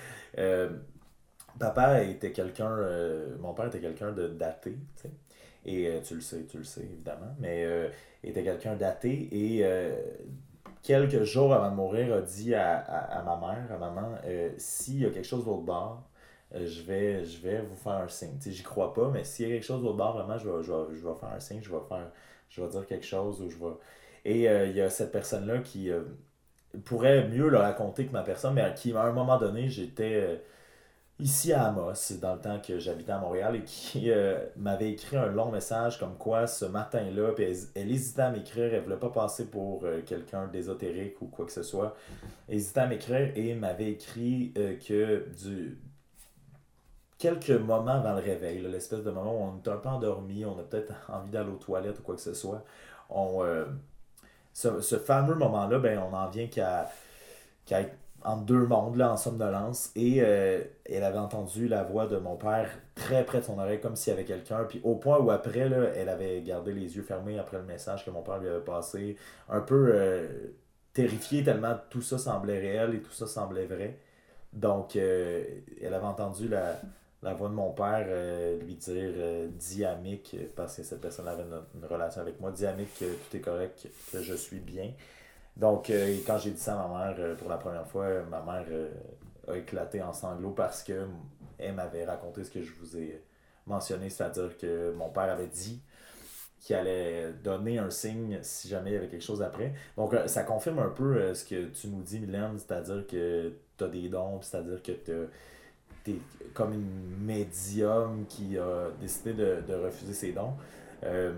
papa 1.60 2.03
était 2.03 2.32
quelqu'un, 2.32 2.78
mon 3.40 3.53
père 3.53 3.68
était 3.68 3.82
quelqu'un 3.82 4.12
de 4.12 4.28
daté, 4.28 4.78
tu 4.95 5.03
sais. 5.03 5.12
Et 5.64 6.02
tu 6.03 6.16
le 6.16 6.22
sais, 6.22 6.45
tu 6.45 6.58
le 6.58 6.64
sais 6.64 6.82
évidemment, 6.82 7.36
mais 7.40 7.68
était 8.24 8.44
quelqu'un 8.44 8.76
daté 8.76 9.30
et 9.32 9.64
quelques 10.82 11.24
jours 11.24 11.53
avant 11.53 11.70
de 11.72 11.76
mourir 11.76 12.14
a 12.14 12.22
dit 12.22 12.53
à, 12.56 13.24
ma 13.26 13.36
mère, 13.36 13.72
à 13.72 13.78
maman, 13.78 14.16
euh, 14.26 14.52
s'il 14.58 14.99
y 14.99 15.06
a 15.06 15.10
quelque 15.10 15.28
chose 15.28 15.45
d'autre 15.45 15.62
bord, 15.62 16.03
je 16.53 16.82
vais, 16.82 17.24
je 17.24 17.40
vais 17.40 17.62
vous 17.62 17.76
faire 17.76 17.94
un 17.94 18.08
signe. 18.08 18.38
J'y 18.45 18.64
crois 18.64 18.94
pas, 18.94 19.10
mais 19.10 19.24
s'il 19.24 19.48
y 19.48 19.52
a 19.52 19.53
quelque 19.53 19.66
chose 19.66 19.82
d'autre 19.82 19.95
bord, 19.98 20.14
vraiment, 20.18 20.38
je 20.38 20.49
vais, 20.49 20.64
je, 20.64 20.72
vais, 20.72 20.95
je 20.95 21.08
vais 21.08 21.16
faire 21.16 21.30
un 21.30 21.40
signe, 21.40 21.62
je 21.62 21.70
vais 21.70 21.82
faire, 21.88 22.12
je 22.52 22.61
vais 22.61 22.69
dire 22.69 22.86
quelque 22.86 23.06
chose 23.06 23.41
ou 23.41 23.49
je 23.49 23.57
vais. 23.57 23.73
Et 24.26 24.49
euh, 24.49 24.68
il 24.68 24.76
y 24.76 24.82
a 24.82 24.90
cette 24.90 25.11
personne-là 25.11 25.60
qui 25.60 25.90
euh, 25.90 26.02
pourrait 26.86 27.28
mieux 27.28 27.49
le 27.49 27.57
raconter 27.57 28.06
que 28.06 28.11
ma 28.11 28.23
personne, 28.23 28.53
mais 28.53 28.61
à 28.61 28.72
qui, 28.72 28.94
à 28.94 29.03
un 29.03 29.14
moment 29.14 29.38
donné, 29.38 29.69
j'étais 29.69 30.22
euh, 30.22 30.36
ici 31.19 31.53
à 31.53 31.68
Amos, 31.68 31.94
dans 32.22 32.36
le 32.36 32.41
temps 32.41 32.60
que 32.60 32.78
j'habitais 32.78 33.14
à 33.14 33.19
Montréal, 33.19 33.56
et 33.56 33.64
qui 33.64 34.11
m'avait 34.57 34.91
écrit 34.91 35.18
un 35.18 35.28
long 35.28 35.52
message 35.52 35.99
comme 35.99 36.18
quoi 36.18 36.48
ce 36.48 36.65
matin-là, 36.65 37.32
puis 37.34 37.45
elle, 37.45 37.57
elle 37.76 37.91
hésitait 37.91 38.23
à 38.23 38.32
m'écrire, 38.32 38.73
elle 38.73 38.82
voulait 38.82 38.98
pas 38.98 39.10
passer 39.11 39.45
pour 39.45 39.86
quelqu'un 40.06 40.48
d'ésotérique 40.48 41.22
ou 41.22 41.28
quoi 41.28 41.45
que 41.45 41.52
ce 41.52 41.64
soit, 41.64 41.95
hésitait 42.49 42.80
à 42.80 42.88
m'écrire 42.88 43.32
et 43.36 43.53
m'avait 43.53 43.91
écrit 43.91 44.52
que 44.56 45.28
du 45.44 45.78
quelques 47.22 47.52
moments 47.52 47.91
avant 47.91 48.15
le 48.15 48.22
réveil, 48.22 48.61
l'espèce 48.61 49.03
de 49.03 49.11
moment 49.11 49.31
où 49.31 49.43
on 49.43 49.61
est 49.64 49.73
un 49.73 49.77
peu 49.77 49.89
endormi, 49.89 50.43
on 50.43 50.60
a 50.60 50.64
peut-être 50.64 50.91
envie 51.10 51.30
d'aller 51.30 51.52
aux 51.52 51.57
toilettes 51.57 51.99
ou 51.99 52.02
quoi 52.02 52.15
que 52.15 52.22
ce 52.22 52.34
soit, 52.34 52.64
on, 53.10 53.43
euh, 53.43 53.65
ce, 54.53 54.98
fameux 54.98 55.35
moment-là, 55.35 55.80
ben, 55.80 55.99
on 55.99 56.15
en 56.15 56.30
vient 56.30 56.48
qu'à 56.48 56.89
être 57.69 57.95
entre 58.23 58.43
deux 58.43 58.68
mondes, 58.68 58.98
là, 58.98 59.11
en 59.11 59.18
somnolence, 59.18 59.91
et 59.95 60.18
euh, 60.19 60.61
elle 60.85 61.03
avait 61.03 61.18
entendu 61.18 61.68
la 61.68 61.84
voix 61.84 62.06
de 62.06 62.18
mon 62.18 62.35
père 62.35 62.69
très 62.93 63.23
près 63.26 63.39
de 63.39 63.45
son 63.45 63.57
oreille, 63.57 63.81
comme 63.81 63.95
s'il 63.95 64.11
y 64.11 64.14
avait 64.15 64.26
quelqu'un, 64.26 64.64
puis 64.64 64.80
au 64.84 64.95
point 64.95 65.18
où 65.19 65.31
après, 65.31 65.69
là, 65.69 65.89
elle 65.95 66.10
avait 66.10 66.41
gardé 66.41 66.72
les 66.72 66.95
yeux 66.95 67.02
fermés 67.03 67.39
après 67.39 67.57
le 67.57 67.64
message 67.64 68.06
que 68.06 68.11
mon 68.11 68.22
père 68.22 68.39
lui 68.39 68.49
avait 68.49 68.60
passé, 68.60 69.15
un 69.49 69.61
peu 69.61 69.91
euh, 69.93 70.27
terrifiée 70.93 71.43
tellement 71.43 71.76
tout 71.89 72.02
ça 72.02 72.18
semblait 72.18 72.60
réel 72.60 72.95
et 72.95 73.02
tout 73.02 73.11
ça 73.11 73.27
semblait 73.27 73.65
vrai. 73.65 73.98
Donc, 74.53 74.95
elle 74.95 75.93
avait 75.93 76.06
entendu 76.06 76.48
la, 76.49 76.76
la 77.23 77.34
voix 77.34 77.49
de 77.49 77.53
mon 77.53 77.72
père 77.72 78.06
euh, 78.07 78.60
lui 78.60 78.76
dire 78.76 79.14
euh, 79.15 79.48
Diamique, 79.52 80.35
parce 80.56 80.77
que 80.77 80.84
cette 80.84 81.02
personne 81.02 81.27
avait 81.27 81.43
une, 81.43 81.85
relation 81.85 82.22
avec 82.22 82.39
moi, 82.39 82.52
Diamique, 82.52 82.98
que 82.99 83.06
tout 83.06 83.38
est 83.38 83.41
correct, 83.41 83.88
que 84.11 84.22
je 84.22 84.34
suis 84.34 84.60
bien. 84.60 84.91
Donc, 85.56 85.89
euh, 85.89 86.18
quand 86.26 86.38
j'ai 86.39 86.52
dit 86.52 86.60
ça 86.60 86.81
à 86.81 86.88
ma 86.88 87.06
mère 87.06 87.15
euh, 87.19 87.35
pour 87.35 87.49
la 87.49 87.57
première 87.57 87.88
fois, 87.88 88.23
ma 88.23 88.41
mère 88.41 88.65
a 89.48 89.57
éclaté 89.57 90.02
en 90.02 90.14
sanglots 90.14 90.52
parce 90.52 90.84
que 90.84 91.07
elle 91.60 91.76
m'avait 91.76 92.06
raconté 92.06 92.43
ce 92.43 92.49
que 92.49 92.64
je 92.64 92.72
vous 92.80 92.98
ai 92.98 93.23
mentionné, 93.68 94.10
c'est-à-dire 94.10 94.57
que 94.57 94.91
mon 94.93 95.10
père 95.10 95.30
avait 95.30 95.48
dit 95.48 95.84
qu'il 96.60 96.76
allait 96.76 97.34
donner 97.43 97.77
un 97.77 97.89
signe 97.91 98.39
si 98.41 98.68
jamais 98.68 98.91
il 98.91 98.93
y 98.93 98.98
avait 98.98 99.07
quelque 99.07 99.23
chose 99.23 99.43
après. 99.43 99.73
Donc, 99.95 100.15
ça 100.26 100.43
confirme 100.43 100.80
un 100.80 100.89
peu 100.89 101.34
ce 101.35 101.45
que 101.45 101.65
tu 101.65 101.88
nous 101.88 102.02
dis, 102.02 102.19
Mylène, 102.19 102.57
c'est-à-dire 102.57 103.06
que 103.07 103.53
tu 103.77 103.84
as 103.84 103.88
des 103.88 104.10
dons, 104.10 104.41
c'est-à-dire 104.41 104.81
que 104.81 104.91
tu 104.91 105.11
es 106.07 106.15
comme 106.53 106.73
une 106.73 107.26
médium 107.26 108.26
qui 108.28 108.57
a 108.57 108.90
décidé 108.99 109.34
de, 109.34 109.64
de 109.68 109.73
refuser 109.73 110.14
ses 110.14 110.32
dons. 110.32 110.53
Euh, 111.03 111.34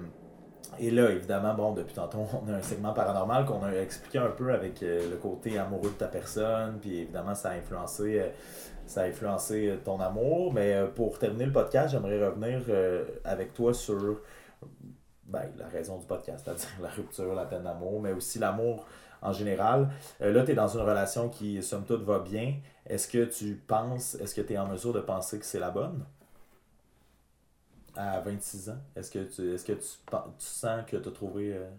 et 0.79 0.91
là, 0.91 1.11
évidemment, 1.11 1.53
bon, 1.53 1.73
depuis 1.73 1.93
tantôt, 1.93 2.25
on 2.45 2.51
a 2.51 2.55
un 2.55 2.61
segment 2.61 2.93
paranormal 2.93 3.45
qu'on 3.45 3.63
a 3.63 3.71
expliqué 3.73 4.17
un 4.17 4.29
peu 4.29 4.53
avec 4.53 4.81
euh, 4.81 5.09
le 5.09 5.17
côté 5.17 5.57
amoureux 5.57 5.89
de 5.89 5.95
ta 5.95 6.07
personne, 6.07 6.79
puis 6.81 6.99
évidemment, 6.99 7.35
ça 7.35 7.49
a 7.49 7.53
influencé, 7.53 8.19
euh, 8.19 8.29
ça 8.85 9.01
a 9.01 9.05
influencé 9.05 9.79
ton 9.83 9.99
amour. 9.99 10.53
Mais 10.53 10.83
pour 10.95 11.19
terminer 11.19 11.45
le 11.45 11.53
podcast, 11.53 11.91
j'aimerais 11.91 12.25
revenir 12.25 12.61
avec 13.23 13.53
toi 13.53 13.73
sur 13.73 14.19
ben, 15.25 15.43
la 15.57 15.67
raison 15.67 15.97
du 15.97 16.05
podcast, 16.05 16.41
c'est-à-dire 16.43 16.67
la 16.81 16.89
rupture, 16.89 17.33
la 17.33 17.45
peine 17.45 17.63
d'amour, 17.63 18.01
mais 18.01 18.11
aussi 18.11 18.39
l'amour 18.39 18.85
en 19.21 19.31
général. 19.31 19.89
Là, 20.19 20.43
tu 20.43 20.51
es 20.51 20.53
dans 20.53 20.67
une 20.67 20.81
relation 20.81 21.29
qui, 21.29 21.63
somme 21.63 21.85
toute, 21.85 22.03
va 22.03 22.19
bien. 22.19 22.55
Est-ce 22.85 23.07
que 23.07 23.25
tu 23.25 23.55
penses, 23.55 24.15
est-ce 24.15 24.35
que 24.35 24.41
tu 24.41 24.53
es 24.53 24.57
en 24.57 24.67
mesure 24.67 24.93
de 24.93 24.99
penser 25.01 25.39
que 25.39 25.45
c'est 25.45 25.59
la 25.59 25.71
bonne? 25.71 26.05
À 27.95 28.19
26 28.21 28.69
ans, 28.69 28.77
est-ce 28.95 29.11
que 29.11 29.19
tu, 29.23 29.53
est-ce 29.53 29.63
que 29.65 29.73
tu, 29.73 29.79
tu 30.39 30.45
sens 30.45 30.83
que 30.87 30.97
tu 30.97 31.07
as 31.09 31.11
trouvé 31.11 31.53
euh, 31.53 31.69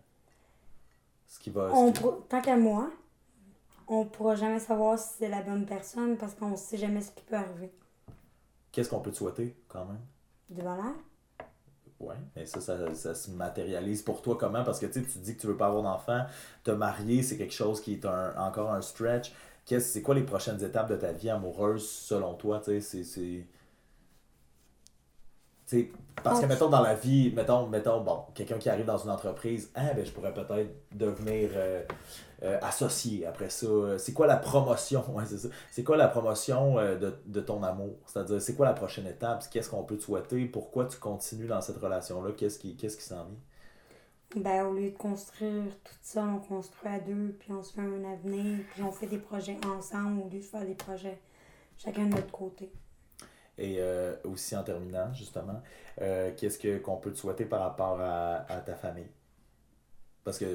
ce 1.26 1.39
qui 1.40 1.51
va. 1.51 1.70
ce 1.70 1.74
On 1.74 1.93
qui- 1.93 2.02
Tant 2.28 2.40
qu'à 2.40 2.56
moi, 2.56 2.90
on 3.89 4.05
pourra 4.06 4.36
jamais 4.36 4.60
savoir 4.60 4.98
si 4.98 5.09
c'est 5.18 5.28
la 5.28 5.43
bonne 5.43 5.66
personne 5.66 6.16
parce 6.16 6.35
qu'on 6.35 6.56
sait 6.56 6.76
jamais 6.78 7.01
ce 7.01 7.10
qui 7.12 7.24
peut 7.24 7.36
arriver. 7.36 7.72
Qu'est-ce 8.72 8.90
qu'on 8.90 9.01
peut 9.01 9.10
te 9.10 9.16
souhaiter 9.16 9.56
quand 9.68 9.85
même? 9.86 10.01
Du 10.48 10.62
bonheur? 10.62 10.94
Ouais, 12.01 12.16
mais 12.36 12.44
ça, 12.44 12.60
ça, 12.60 12.94
ça 12.94 13.14
se 13.14 13.31
matérialise 13.31 14.02
pour 14.02 14.20
toi 14.20 14.36
comment? 14.39 14.64
Parce 14.64 14.78
que 14.81 14.86
tu 14.86 15.01
dis 15.01 15.36
que 15.36 15.40
tu 15.40 15.47
veux 15.47 15.56
pas 15.56 15.66
avoir 15.68 15.82
d'enfant, 15.82 16.26
te 16.64 16.70
marier, 16.72 17.22
c'est 17.22 17.39
quelque 17.39 17.55
chose 17.55 17.81
qui 17.81 17.94
est 17.94 18.05
un, 18.05 18.36
encore 18.36 18.72
un 18.72 18.82
stretch. 18.82 19.32
Qu'est-ce, 19.66 19.93
c'est 19.93 20.03
quoi 20.03 20.15
les 20.15 20.23
prochaines 20.24 20.62
étapes 20.62 20.89
de 20.91 20.97
ta 20.97 21.12
vie 21.12 21.31
amoureuse 21.31 21.89
selon 21.89 22.35
toi? 22.35 22.61
Tu 22.61 22.66
sais, 22.66 22.81
c'est. 22.81 23.05
c'est... 23.05 23.47
Tu 25.66 25.81
sais, 25.81 25.93
parce 26.23 26.41
que 26.41 26.45
Ah. 26.45 26.47
mettons 26.47 26.69
dans 26.69 26.82
la 26.82 26.95
vie, 26.95 27.32
mettons, 27.32 27.66
mettons, 27.69 28.03
bon, 28.03 28.24
quelqu'un 28.35 28.59
qui 28.59 28.69
arrive 28.69 28.85
dans 28.85 28.99
une 28.99 29.11
entreprise, 29.11 29.70
ah 29.74 29.95
ben 29.95 30.05
je 30.05 30.12
pourrais 30.12 30.35
peut-être 30.35 30.70
devenir 30.93 31.51
euh, 31.55 31.82
euh, 32.43 32.59
associé 32.62 33.24
après 33.27 33.49
ça. 33.51 33.66
C'est 33.99 34.12
quoi 34.12 34.27
la 34.27 34.36
promotion? 34.36 35.05
Ouais, 35.15 35.24
c'est 35.27 35.39
ça. 35.39 35.49
C'est 35.70 35.82
quoi 35.85 35.97
la 35.97 36.09
promotion 36.09 36.78
euh, 36.78 36.97
de, 36.97 37.15
de 37.27 37.41
ton 37.41 37.62
amour? 37.62 37.97
C'est-à-dire, 38.07 38.43
c'est 38.43 38.55
quoi 38.57 38.66
la 38.66 38.74
prochaine 38.74 39.07
étape? 39.07 39.45
Qu'est-ce 39.51 39.70
qu'on 39.70 39.85
peut 39.85 39.97
te 39.97 40.03
souhaiter? 40.03 40.45
Pourquoi 40.47 40.85
tu 40.86 40.99
continues 40.99 41.47
dans 41.47 41.61
cette 41.62 41.78
relation-là? 41.78 42.32
Qu'est-ce 42.36 42.59
qui, 42.59 42.77
qu'est-ce 42.77 42.97
qui 42.99 43.05
s'en 43.05 43.24
vient? 43.24 43.36
Ben, 44.36 44.66
au 44.66 44.73
lieu 44.73 44.90
de 44.90 44.97
construire 44.97 45.65
tout 45.85 45.94
ça, 46.02 46.24
on 46.24 46.39
construit 46.40 46.90
à 46.90 46.98
deux, 46.98 47.36
puis 47.39 47.52
on 47.52 47.62
se 47.62 47.73
fait 47.73 47.82
un 47.82 48.05
avenir, 48.05 48.59
puis 48.73 48.82
on 48.82 48.90
fait 48.90 49.06
des 49.06 49.19
projets 49.19 49.56
ensemble 49.65 50.23
au 50.23 50.28
lieu 50.28 50.40
de 50.40 50.44
faire 50.44 50.66
des 50.66 50.74
projets 50.74 51.20
chacun 51.78 52.06
de 52.06 52.16
notre 52.16 52.31
côté. 52.31 52.70
Et 53.56 53.77
euh, 53.78 54.16
aussi 54.24 54.56
en 54.56 54.65
terminant, 54.65 55.12
justement, 55.15 55.62
euh, 56.01 56.32
qu'est-ce 56.36 56.59
que, 56.59 56.78
qu'on 56.78 56.97
peut 56.97 57.12
te 57.12 57.19
souhaiter 57.19 57.44
par 57.44 57.61
rapport 57.61 58.01
à, 58.01 58.61
ta 58.66 58.74
famille? 58.74 59.06
Parce 60.24 60.39
que 60.39 60.47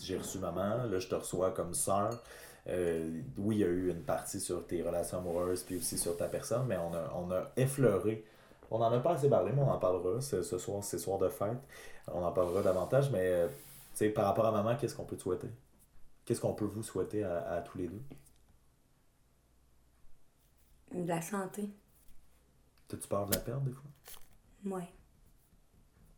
j'ai 0.00 0.16
reçu 0.16 0.38
maman, 0.38 0.84
là 0.84 0.98
je 0.98 1.08
te 1.08 1.14
reçois 1.14 1.50
comme 1.50 1.74
sœur. 1.74 2.22
Euh, 2.68 3.22
oui, 3.38 3.56
il 3.56 3.58
y 3.60 3.64
a 3.64 3.68
eu 3.68 3.90
une 3.90 4.02
partie 4.02 4.40
sur 4.40 4.66
tes 4.66 4.82
relations 4.82 5.18
amoureuses, 5.18 5.64
puis 5.64 5.76
aussi 5.78 5.98
sur 5.98 6.16
ta 6.16 6.28
personne, 6.28 6.66
mais 6.68 6.76
on 6.76 6.94
a, 6.94 7.12
on 7.16 7.30
a 7.32 7.50
effleuré. 7.56 8.24
On 8.70 8.78
n'en 8.78 8.92
a 8.92 9.00
pas 9.00 9.12
assez 9.12 9.28
parlé, 9.30 9.52
mais 9.52 9.62
on 9.62 9.70
en 9.70 9.78
parlera 9.78 10.20
ce, 10.20 10.42
ce 10.42 10.58
soir, 10.58 10.82
c'est 10.84 10.98
soir 10.98 11.18
de 11.18 11.28
fête. 11.28 11.58
On 12.12 12.22
en 12.22 12.32
parlera 12.32 12.62
davantage, 12.62 13.10
mais 13.10 13.26
euh, 13.26 13.48
tu 13.48 13.54
sais, 13.94 14.10
par 14.10 14.26
rapport 14.26 14.46
à 14.46 14.52
maman, 14.52 14.76
qu'est-ce 14.76 14.94
qu'on 14.94 15.04
peut 15.04 15.16
te 15.16 15.22
souhaiter? 15.22 15.48
Qu'est-ce 16.24 16.40
qu'on 16.40 16.54
peut 16.54 16.66
vous 16.66 16.82
souhaiter 16.82 17.24
à, 17.24 17.50
à 17.50 17.60
tous 17.62 17.78
les 17.78 17.88
deux? 17.88 18.02
De 20.92 21.06
la 21.06 21.20
santé. 21.22 21.70
T'as-tu 22.88 23.08
peur 23.08 23.26
de 23.26 23.34
la 23.34 23.40
perdre 23.40 23.62
des 23.62 23.72
fois? 23.72 23.90
Ouais. 24.64 24.88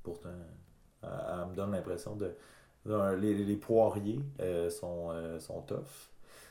Pourtant, 0.03 0.31
elle, 1.03 1.09
elle 1.09 1.47
me 1.49 1.55
donne 1.55 1.73
l'impression 1.73 2.17
de. 2.17 2.35
de- 2.87 3.15
les, 3.15 3.35
les 3.45 3.57
poiriers 3.57 4.21
euh, 4.41 4.71
sont, 4.71 5.11
euh, 5.11 5.39
sont 5.39 5.63
tough. 5.63 6.10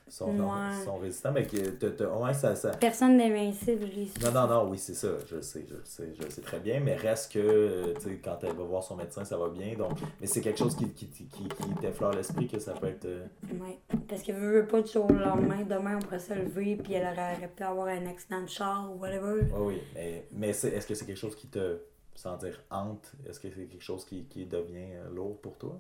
Sont, 0.09 0.29
Ouais. 0.31 0.83
sont 0.85 0.97
résistants, 0.97 1.31
mais 1.31 1.45
que 1.45 1.69
t'as- 1.69 1.91
t'as- 1.91 2.09
ouais, 2.17 2.33
ça, 2.33 2.55
ça... 2.55 2.71
Personne 2.71 3.17
d'invincible, 3.17 3.85
su. 3.91 4.23
Non, 4.23 4.31
non, 4.31 4.47
non, 4.47 4.69
oui, 4.69 4.77
c'est 4.77 4.93
ça, 4.93 5.07
je 5.27 5.35
le 5.37 5.41
sais, 5.41 5.65
je 5.69 5.75
le 5.75 5.81
sais, 5.85 6.13
je 6.17 6.23
le 6.23 6.29
sais 6.29 6.41
très 6.41 6.59
bien, 6.59 6.79
mais 6.79 6.95
reste 6.95 7.31
que, 7.31 7.39
euh, 7.39 7.93
tu 7.95 8.01
sais, 8.09 8.15
quand 8.23 8.37
elle 8.43 8.55
va 8.55 8.63
voir 8.63 8.83
son 8.83 8.95
médecin, 8.95 9.23
ça 9.23 9.37
va 9.37 9.49
bien, 9.49 9.75
donc, 9.77 9.91
mais 10.19 10.27
c'est 10.27 10.41
quelque 10.41 10.59
chose 10.59 10.75
qui, 10.75 10.89
qui, 10.91 11.07
qui, 11.07 11.27
qui 11.27 11.47
t'effleure 11.81 12.11
l'esprit, 12.13 12.47
que 12.47 12.59
ça 12.59 12.73
peut 12.73 12.87
être... 12.87 13.05
euh, 13.05 13.25
Ouais. 13.59 13.77
Parce 14.07 14.23
que 14.23 14.31
veux 14.31 14.65
pas 14.67 14.81
du 14.81 14.91
jour 14.91 15.05
au 15.09 15.13
lendemain, 15.13 15.63
demain 15.63 15.97
on 15.97 15.99
pourrait 15.99 16.19
se 16.19 16.33
lever 16.33 16.75
puis 16.75 16.93
elle 16.93 17.03
aurait, 17.11 17.49
pu 17.55 17.63
avoir 17.63 17.87
un 17.87 18.05
accident 18.07 18.41
de 18.41 18.49
char 18.49 18.91
ou 18.91 18.99
whatever. 18.99 19.41
Oui, 19.55 19.59
oui, 19.75 19.81
mais, 19.95 20.27
mais 20.31 20.53
c'est- 20.53 20.69
est-ce 20.69 20.87
que 20.87 20.95
c'est 20.95 21.05
quelque 21.05 21.17
chose 21.17 21.35
qui 21.35 21.47
te, 21.47 21.77
sans 22.15 22.35
dire 22.37 22.59
hante, 22.71 23.11
est-ce 23.27 23.39
que 23.39 23.47
c'est 23.49 23.65
quelque 23.65 23.83
chose 23.83 24.03
qui, 24.05 24.23
qui 24.25 24.45
devient 24.45 24.95
euh, 24.95 25.09
lourd 25.13 25.37
pour 25.39 25.57
toi? 25.57 25.79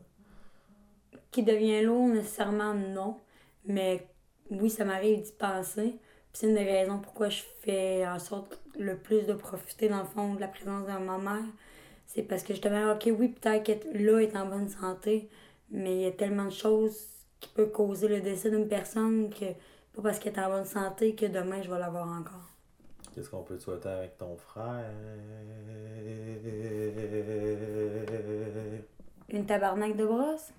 Qui 1.31 1.43
devient 1.43 1.81
lourd, 1.83 2.07
nécessairement 2.07 2.73
non. 2.73 3.17
Mais 3.65 4.07
oui, 4.51 4.69
ça 4.69 4.85
m'arrive 4.85 5.21
d'y 5.21 5.31
penser. 5.31 5.95
Puis 6.31 6.41
c'est 6.41 6.47
une 6.47 6.55
des 6.55 6.63
raisons 6.63 6.99
pourquoi 6.99 7.29
je 7.29 7.41
fais 7.61 8.05
en 8.07 8.19
sorte 8.19 8.59
le 8.77 8.95
plus 8.97 9.25
de 9.25 9.33
profiter 9.33 9.89
dans 9.89 9.99
le 9.99 10.05
fond 10.05 10.35
de 10.35 10.39
la 10.39 10.47
présence 10.47 10.85
de 10.85 10.91
ma 10.91 11.17
mère. 11.17 11.45
C'est 12.05 12.23
parce 12.23 12.43
que 12.43 12.53
justement, 12.53 12.93
ok, 12.93 13.09
oui, 13.17 13.29
peut-être 13.29 13.63
qu'être 13.63 13.87
là 13.93 14.19
est 14.19 14.35
en 14.35 14.45
bonne 14.45 14.69
santé, 14.69 15.29
mais 15.69 15.95
il 15.95 16.01
y 16.01 16.05
a 16.05 16.11
tellement 16.11 16.45
de 16.45 16.51
choses 16.51 17.07
qui 17.39 17.49
peuvent 17.49 17.71
causer 17.71 18.07
le 18.07 18.21
décès 18.21 18.49
d'une 18.49 18.67
personne 18.67 19.29
que 19.29 19.45
pas 19.95 20.01
parce 20.03 20.19
qu'elle 20.19 20.33
est 20.33 20.39
en 20.39 20.49
bonne 20.49 20.65
santé 20.65 21.15
que 21.15 21.25
demain 21.25 21.61
je 21.61 21.69
vais 21.69 21.79
l'avoir 21.79 22.07
encore. 22.07 22.49
Qu'est-ce 23.13 23.29
qu'on 23.29 23.43
peut 23.43 23.57
te 23.57 23.63
souhaiter 23.63 23.89
avec 23.89 24.17
ton 24.17 24.35
frère? 24.37 24.85
Une 29.29 29.45
tabarnak 29.45 29.95
de 29.95 30.05
brosse? 30.05 30.51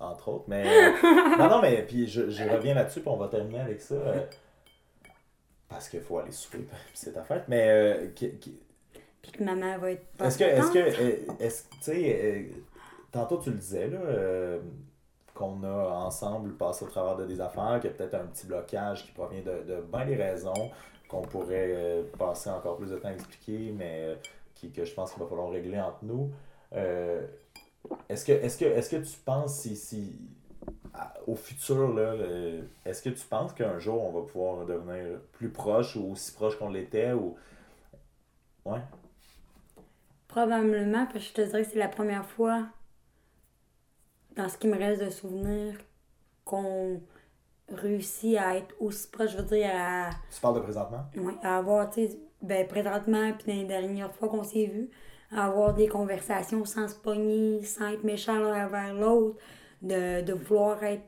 Entre 0.00 0.28
autres, 0.28 0.44
mais... 0.48 0.64
euh, 0.66 1.36
non, 1.38 1.48
non, 1.50 1.60
mais 1.62 1.82
puis 1.82 2.08
je, 2.08 2.30
je 2.30 2.42
reviens 2.48 2.74
là-dessus, 2.74 3.00
puis 3.00 3.10
on 3.10 3.16
va 3.18 3.28
terminer 3.28 3.60
avec 3.60 3.80
ça, 3.82 3.94
euh, 3.94 4.20
parce 5.68 5.88
qu'il 5.88 6.00
faut 6.00 6.18
aller 6.18 6.32
souper, 6.32 6.58
puis 6.58 6.76
c'est 6.94 7.12
ta 7.12 7.22
fête, 7.22 7.44
mais... 7.48 7.68
euh, 7.68 8.08
qui- 8.14 8.36
qui- 8.38 8.58
Puis 9.22 9.32
que 9.32 9.44
maman 9.44 9.78
va 9.78 9.92
être 9.92 10.06
pas 10.16 10.26
Est-ce 10.26 10.38
que, 10.38 10.44
est-ce 10.44 10.70
que, 10.72 10.78
euh, 10.78 11.32
est-ce, 11.38 11.64
tu 11.68 11.76
sais, 11.82 12.50
tantôt 13.12 13.38
tu 13.38 13.50
le 13.50 13.56
disais, 13.56 13.88
là, 13.88 14.58
qu'on 15.34 15.62
a 15.64 15.88
ensemble 16.04 16.54
passé 16.54 16.84
au 16.84 16.88
travers 16.88 17.16
de 17.16 17.24
des 17.26 17.40
affaires, 17.40 17.78
qu'il 17.80 17.90
y 17.90 17.92
a 17.92 17.96
peut-être 17.96 18.14
un 18.14 18.26
petit 18.26 18.46
blocage 18.46 19.04
qui 19.06 19.12
provient 19.12 19.40
de, 19.42 19.62
de 19.74 19.80
bien 19.80 20.04
des 20.06 20.16
raisons 20.16 20.70
qu'on 21.08 21.22
pourrait 21.22 22.04
passer 22.18 22.50
encore 22.50 22.76
plus 22.76 22.90
de 22.90 22.96
temps 22.96 23.08
à 23.08 23.12
expliquer, 23.12 23.72
mais 23.76 24.16
qui, 24.54 24.70
que 24.70 24.84
je 24.84 24.92
pense 24.94 25.12
qu'il 25.12 25.22
va 25.22 25.28
falloir 25.28 25.50
régler 25.50 25.80
entre 25.80 25.98
nous. 26.02 26.30
Euh, 26.74 27.26
est-ce 28.08 28.24
que, 28.24 28.32
est-ce 28.32 28.58
que, 28.58 28.64
est-ce 28.64 28.90
que 28.90 28.96
tu 28.96 29.18
penses 29.24 29.54
si, 29.60 29.76
si 29.76 30.14
à- 30.94 31.14
au 31.26 31.34
futur, 31.36 31.94
là, 31.94 32.02
euh, 32.12 32.62
est-ce 32.84 33.02
que 33.02 33.10
tu 33.10 33.24
penses 33.26 33.52
qu'un 33.54 33.78
jour 33.78 34.02
on 34.02 34.12
va 34.20 34.26
pouvoir 34.26 34.66
devenir 34.66 35.20
plus 35.32 35.50
proche 35.50 35.96
ou 35.96 36.12
aussi 36.12 36.32
proche 36.32 36.58
qu'on 36.58 36.70
l'était 36.70 37.12
ou 37.12 37.36
ouais? 38.64 38.80
Probablement, 40.28 41.06
parce 41.06 41.18
que 41.18 41.28
je 41.28 41.32
te 41.34 41.40
dirais 41.42 41.64
que 41.64 41.70
c'est 41.72 41.78
la 41.78 41.88
première 41.88 42.24
fois 42.26 42.68
dans 44.36 44.48
ce 44.48 44.56
qui 44.58 44.68
me 44.68 44.76
reste 44.78 45.02
de 45.02 45.10
souvenirs 45.10 45.76
qu'on 46.44 47.00
réussit 47.68 48.36
à 48.38 48.56
être 48.56 48.74
aussi 48.80 49.08
proche, 49.10 49.32
je 49.32 49.38
veux 49.38 49.44
dire, 49.56 49.70
à, 49.74 50.10
tu 50.34 50.40
parles 50.40 50.56
de 50.56 50.60
présentement? 50.60 51.04
Ouais, 51.16 51.34
à 51.42 51.58
avoir, 51.58 51.90
tu 51.90 52.06
sais, 52.08 52.18
ben, 52.42 52.66
présentement, 52.66 53.32
puis 53.32 53.52
dans 53.52 53.58
les 53.60 53.64
dernières 53.66 54.14
fois 54.14 54.28
qu'on 54.28 54.44
s'est 54.44 54.66
vu, 54.66 54.90
à 55.32 55.46
avoir 55.46 55.74
des 55.74 55.88
conversations 55.88 56.64
sans 56.64 56.88
se 56.88 56.94
pogner, 56.96 57.62
sans 57.64 57.88
être 57.88 58.04
méchant 58.04 58.38
l'un 58.38 58.66
envers 58.66 58.94
l'autre, 58.94 59.36
de, 59.82 60.22
de 60.22 60.32
vouloir 60.32 60.82
être 60.84 61.02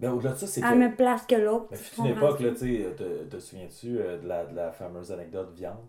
Mais 0.00 0.08
au-delà 0.08 0.32
de 0.32 0.38
ça, 0.38 0.46
c'est 0.46 0.62
à 0.62 0.68
que. 0.68 0.72
la 0.72 0.78
même 0.78 0.96
place 0.96 1.26
que 1.26 1.34
l'autre. 1.36 1.66
Mais 1.70 1.76
tu 1.76 1.84
fut 1.84 2.00
une 2.00 2.06
époque, 2.06 2.40
là, 2.40 2.50
tu 2.52 2.56
sais, 2.58 2.94
te, 2.96 3.24
te 3.24 3.38
souviens-tu 3.38 3.98
euh, 4.00 4.18
de, 4.18 4.26
la, 4.28 4.44
de 4.46 4.54
la 4.56 4.72
fameuse 4.72 5.12
anecdote 5.12 5.52
viande? 5.54 5.86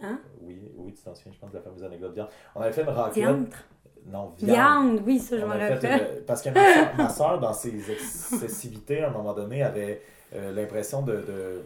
Hein? 0.00 0.20
Oui, 0.42 0.72
oui, 0.76 0.92
tu 0.94 1.02
t'en 1.02 1.14
souviens, 1.14 1.32
je 1.32 1.38
pense, 1.38 1.50
de 1.50 1.56
la 1.56 1.62
fameuse 1.62 1.82
anecdote 1.84 2.14
viande. 2.14 2.28
On 2.54 2.60
avait 2.60 2.72
fait 2.72 2.82
une 2.82 2.88
raclette. 2.90 3.14
Diantre. 3.14 3.64
Non, 4.06 4.32
viande. 4.38 4.50
Viande, 4.50 5.02
oui, 5.04 5.18
ça, 5.18 5.36
je 5.36 5.44
On 5.44 5.48
me 5.48 5.52
avait 5.54 5.76
fait 5.76 5.88
rappelle. 5.90 6.16
une- 6.18 6.24
Parce 6.24 6.40
que 6.42 6.50
ma 6.50 6.64
soeur, 6.74 6.96
ma 6.96 7.08
soeur, 7.10 7.40
dans 7.40 7.52
ses 7.52 7.90
excessivités, 7.90 9.02
à 9.02 9.08
un 9.08 9.12
moment 9.12 9.34
donné, 9.34 9.62
avait 9.62 10.02
euh, 10.34 10.52
l'impression 10.52 11.02
de 11.02 11.16
de 11.16 11.62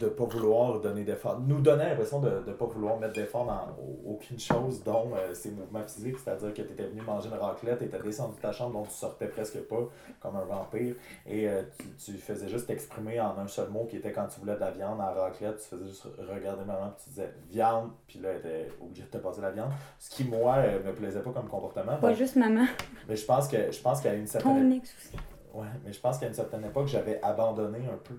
de 0.00 0.08
pas 0.08 0.24
vouloir 0.24 0.80
donner 0.80 1.04
d'efforts, 1.04 1.38
nous 1.40 1.60
donnait 1.60 1.90
l'impression 1.90 2.18
de 2.20 2.30
ne 2.46 2.52
pas 2.52 2.64
vouloir 2.64 2.98
mettre 2.98 3.12
d'efforts 3.12 3.44
dans 3.46 3.68
au- 3.80 4.14
aucune 4.14 4.38
chose, 4.40 4.82
dont 4.82 5.10
euh, 5.14 5.32
ses 5.34 5.50
mouvements 5.50 5.82
physiques, 5.82 6.16
c'est-à-dire 6.18 6.54
que 6.54 6.62
tu 6.62 6.72
étais 6.72 6.86
venu 6.86 7.02
manger 7.02 7.28
une 7.28 7.38
raclette, 7.38 7.78
tu 7.78 7.84
étais 7.84 7.98
descendu 8.00 8.34
de 8.36 8.40
ta 8.40 8.50
chambre, 8.50 8.72
dont 8.72 8.84
tu 8.84 8.90
sortais 8.94 9.28
presque 9.28 9.60
pas, 9.68 9.88
comme 10.20 10.36
un 10.36 10.44
vampire, 10.44 10.94
et 11.26 11.48
euh, 11.48 11.62
tu, 11.78 12.12
tu 12.12 12.18
faisais 12.18 12.48
juste 12.48 12.66
t'exprimer 12.66 13.20
en 13.20 13.38
un 13.38 13.46
seul 13.46 13.68
mot 13.68 13.84
qui 13.84 13.96
était 13.98 14.10
quand 14.12 14.26
tu 14.26 14.40
voulais 14.40 14.54
de 14.54 14.60
la 14.60 14.70
viande 14.70 15.00
en 15.00 15.12
raclette, 15.14 15.58
tu 15.58 15.76
faisais 15.76 15.86
juste 15.88 16.06
regarder 16.18 16.64
maman, 16.64 16.92
puis 16.96 17.04
tu 17.04 17.10
disais 17.10 17.32
viande, 17.50 17.90
puis 18.08 18.18
là, 18.18 18.30
elle 18.30 18.38
était 18.38 18.68
obligée 18.82 19.02
de 19.04 19.08
te 19.10 19.18
passer 19.18 19.40
la 19.42 19.50
viande, 19.50 19.70
ce 19.98 20.10
qui, 20.10 20.24
moi, 20.24 20.56
euh, 20.56 20.82
me 20.82 20.92
plaisait 20.94 21.20
pas 21.20 21.30
comme 21.30 21.48
comportement. 21.48 21.96
Pas 21.98 22.08
Donc, 22.08 22.16
juste 22.16 22.36
maman, 22.36 22.64
mais 23.08 23.16
je 23.16 23.26
pense 23.26 23.46
que 23.48 23.70
je 23.70 23.80
pense 23.82 24.00
qu'à 24.00 24.14
une 24.14 24.26
certaine 24.26 24.70
ton 24.70 24.76
ex 24.76 24.94
aussi. 24.98 25.16
Ouais, 25.52 25.66
mais 25.84 25.92
je 25.92 26.00
pense 26.00 26.16
qu'à 26.18 26.26
une 26.28 26.34
certaine 26.34 26.64
époque, 26.64 26.86
j'avais 26.86 27.20
abandonné 27.22 27.78
un 27.92 27.96
peu 27.96 28.14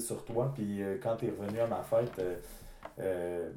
sur 0.00 0.24
toi. 0.24 0.52
Puis 0.54 0.82
euh, 0.82 0.98
quand 1.02 1.16
tu 1.16 1.26
es 1.26 1.30
revenu 1.30 1.60
à 1.60 1.66
ma 1.66 1.82
fête, 1.82 2.18
euh, 2.18 2.36
euh, 3.00 3.50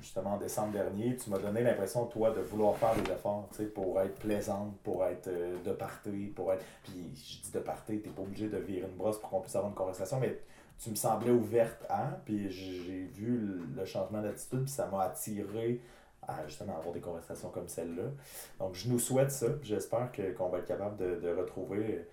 justement 0.00 0.34
en 0.34 0.36
décembre 0.38 0.72
dernier, 0.72 1.16
tu 1.16 1.30
m'as 1.30 1.38
donné 1.38 1.62
l'impression, 1.62 2.06
toi, 2.06 2.30
de 2.30 2.40
vouloir 2.40 2.76
faire 2.76 2.94
des 2.94 3.10
efforts 3.10 3.48
pour 3.74 4.00
être 4.00 4.18
plaisante, 4.18 4.76
pour 4.82 5.04
être 5.04 5.28
de 5.64 5.72
party, 5.72 6.32
pour 6.34 6.52
être. 6.52 6.64
Puis 6.84 7.12
je 7.14 7.42
dis 7.42 7.52
de 7.52 7.60
party, 7.60 8.00
tu 8.02 8.10
pas 8.10 8.22
obligé 8.22 8.48
de 8.48 8.58
virer 8.58 8.86
une 8.86 8.96
brosse 8.96 9.18
pour 9.18 9.30
qu'on 9.30 9.40
puisse 9.40 9.56
avoir 9.56 9.70
une 9.70 9.76
conversation, 9.76 10.20
mais 10.20 10.38
tu 10.78 10.90
me 10.90 10.94
semblais 10.94 11.30
ouverte 11.30 11.86
à, 11.88 12.18
puis 12.24 12.50
j'ai 12.50 13.08
vu 13.14 13.62
le 13.74 13.84
changement 13.86 14.20
d'attitude, 14.20 14.64
puis 14.64 14.72
ça 14.72 14.86
m'a 14.88 15.04
attiré 15.04 15.80
à 16.28 16.46
justement 16.46 16.76
avoir 16.76 16.92
des 16.92 17.00
conversations 17.00 17.48
comme 17.48 17.68
celle-là. 17.68 18.10
Donc 18.58 18.74
je 18.74 18.90
nous 18.90 18.98
souhaite 18.98 19.30
ça, 19.30 19.46
j'espère 19.62 20.10
qu'on 20.36 20.50
va 20.50 20.58
être 20.58 20.66
capable 20.66 20.96
de, 20.98 21.34
retrouver 21.34 22.06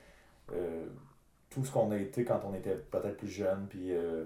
tout 1.53 1.63
ce 1.65 1.71
qu'on 1.71 1.91
a 1.91 1.97
été 1.97 2.25
quand 2.25 2.41
on 2.45 2.53
était 2.53 2.75
peut-être 2.75 3.17
plus 3.17 3.29
jeune, 3.29 3.67
puis 3.69 3.93
euh, 3.93 4.25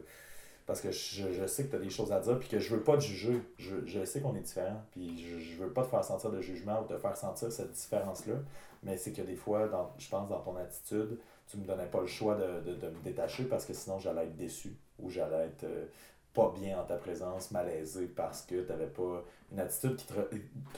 parce 0.66 0.82
que 0.82 0.92
je, 0.92 1.32
je 1.32 1.48
sais 1.48 1.66
que 1.66 1.72
tu 1.72 1.76
as 1.76 1.80
des 1.80 1.90
choses 1.90 2.12
à 2.12 2.20
dire, 2.20 2.40
puis 2.40 2.50
que 2.50 2.60
je 2.60 2.76
veux 2.76 2.82
pas 2.82 2.98
te 2.98 3.04
juger. 3.04 3.42
Je, 3.58 3.76
je 3.86 4.04
sais 4.06 4.22
qu'on 4.22 4.36
est 4.36 4.42
différents, 4.42 4.82
puis 4.92 5.26
je, 5.26 5.40
je 5.40 5.58
veux 5.58 5.70
pas 5.70 5.84
te 5.84 5.90
faire 5.90 6.04
sentir 6.04 6.32
de 6.32 6.42
jugement 6.42 6.82
ou 6.82 6.86
te 6.86 6.98
faire 6.98 7.16
sentir 7.16 7.52
cette 7.52 7.72
différence-là, 7.72 8.36
mais 8.84 8.98
c'est 8.98 9.12
que 9.12 9.22
des 9.22 9.36
fois, 9.36 9.68
dans, 9.68 9.92
je 9.98 10.10
pense 10.10 10.30
dans 10.30 10.40
ton 10.40 10.56
attitude, 10.58 11.18
tu 11.50 11.58
me 11.58 11.66
donnais 11.66 11.86
pas 11.86 12.02
le 12.02 12.08
choix 12.08 12.36
de, 12.36 12.72
de, 12.72 12.76
de 12.76 12.88
me 12.90 13.02
détacher 13.04 13.46
parce 13.46 13.66
que 13.66 13.74
sinon 13.74 14.00
j'allais 14.00 14.26
être 14.26 14.36
déçu 14.36 14.76
ou 15.00 15.10
j'allais 15.10 15.46
être 15.46 15.64
euh, 15.64 15.86
pas 16.34 16.54
bien 16.60 16.80
en 16.80 16.84
ta 16.84 16.96
présence, 16.96 17.52
malaisé 17.52 18.06
parce 18.08 18.44
que 18.44 18.62
tu 18.62 18.70
n'avais 18.70 18.88
pas 18.88 19.24
une 19.52 19.60
attitude 19.60 19.96
qui 19.96 20.06
te 20.06 20.14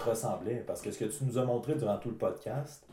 ressemblait. 0.01 0.63
Parce 0.65 0.81
que 0.81 0.91
ce 0.91 0.99
que 0.99 1.05
tu 1.05 1.26
nous 1.26 1.38
as 1.38 1.43
montré 1.43 1.76
durant 1.76 1.97
tout 1.97 2.09
le 2.09 2.15
podcast, 2.15 2.88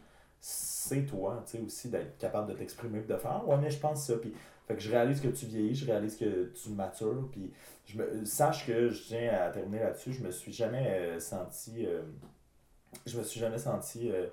c'est 0.48 1.04
toi, 1.06 1.42
tu 1.44 1.56
sais, 1.56 1.60
aussi 1.64 1.88
d'être 1.88 2.16
capable 2.18 2.52
de 2.52 2.56
t'exprimer 2.56 3.00
et 3.00 3.02
de 3.02 3.16
faire 3.16 3.42
ouais, 3.48 3.56
mais 3.56 3.68
je 3.68 3.80
pense 3.80 4.06
ça. 4.06 4.14
Puis, 4.16 4.32
fait 4.68 4.74
que 4.76 4.80
je 4.80 4.88
réalise 4.92 5.20
que 5.20 5.26
tu 5.26 5.44
vieillis, 5.46 5.74
je 5.74 5.84
réalise 5.86 6.16
que 6.16 6.52
tu 6.54 6.68
matures. 6.70 7.28
Puis, 7.32 7.52
je 7.84 7.98
me, 7.98 8.24
sache 8.24 8.64
que 8.64 8.88
je 8.90 9.02
tiens 9.02 9.32
à 9.34 9.50
terminer 9.50 9.80
là-dessus, 9.80 10.12
je 10.12 10.22
me 10.22 10.30
suis 10.30 10.52
jamais 10.52 10.86
euh, 10.88 11.18
senti. 11.18 11.84
euh, 11.84 12.02
je 13.06 13.18
me 13.18 13.24
suis 13.24 13.40
jamais 13.40 13.58
senti. 13.58 14.08
euh, 14.12 14.28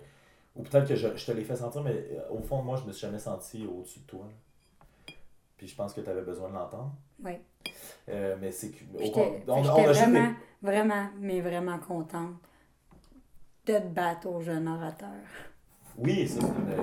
ou 0.56 0.62
peut-être 0.62 0.88
que 0.88 0.96
je, 0.96 1.16
je 1.18 1.26
te 1.26 1.32
l'ai 1.32 1.44
fait 1.44 1.56
sentir, 1.56 1.82
mais 1.82 2.06
au 2.30 2.44
fond 2.44 2.60
de 2.60 2.66
moi, 2.66 2.78
je 2.78 2.86
me 2.86 2.92
suis 2.92 3.08
jamais 3.08 3.18
senti 3.18 3.66
au-dessus 3.66 4.02
de 4.02 4.06
toi. 4.06 4.30
Puis 5.58 5.68
je 5.68 5.76
pense 5.76 5.94
que 5.96 6.02
tu 6.02 6.10
avais 6.12 6.22
besoin 6.22 6.50
de 6.50 6.54
l'entendre. 6.54 6.94
Oui. 7.26 7.40
Mais 8.08 8.52
c'est 8.52 8.70
que. 8.70 8.84
on- 9.48 9.64
a 9.64 9.76
des- 9.78 9.84
vraiment, 9.88 10.34
vraiment, 10.62 11.10
mais 11.20 11.42
vraiment 11.42 11.80
contente 11.80 12.36
de 13.66 13.80
te 13.80 13.88
battre 13.88 14.28
au 14.28 14.42
jeune 14.42 14.68
orateur. 14.68 15.10
Oui, 15.98 16.28
ça, 16.28 16.40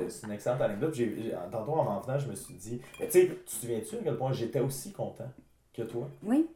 c'est 0.09 0.27
une, 0.27 0.33
excellente 0.33 0.61
anecdote. 0.61 0.95
J'ai, 0.95 1.15
j'ai- 1.23 1.35
tantôt, 1.51 1.73
en 1.73 1.85
m'en 1.85 2.01
venant, 2.01 2.19
je 2.19 2.29
me 2.29 2.35
suis 2.35 2.55
dit, 2.55 2.81
tu 2.99 3.11
sais, 3.11 3.29
tu 3.29 3.35
te 3.37 3.51
souviens-tu 3.51 3.97
à 3.97 3.99
quel 4.05 4.17
point 4.17 4.33
j'étais 4.33 4.61
aussi 4.61 4.93
content 4.93 5.31
que 5.73 5.83
toi? 5.83 6.09
Oui. 6.23 6.49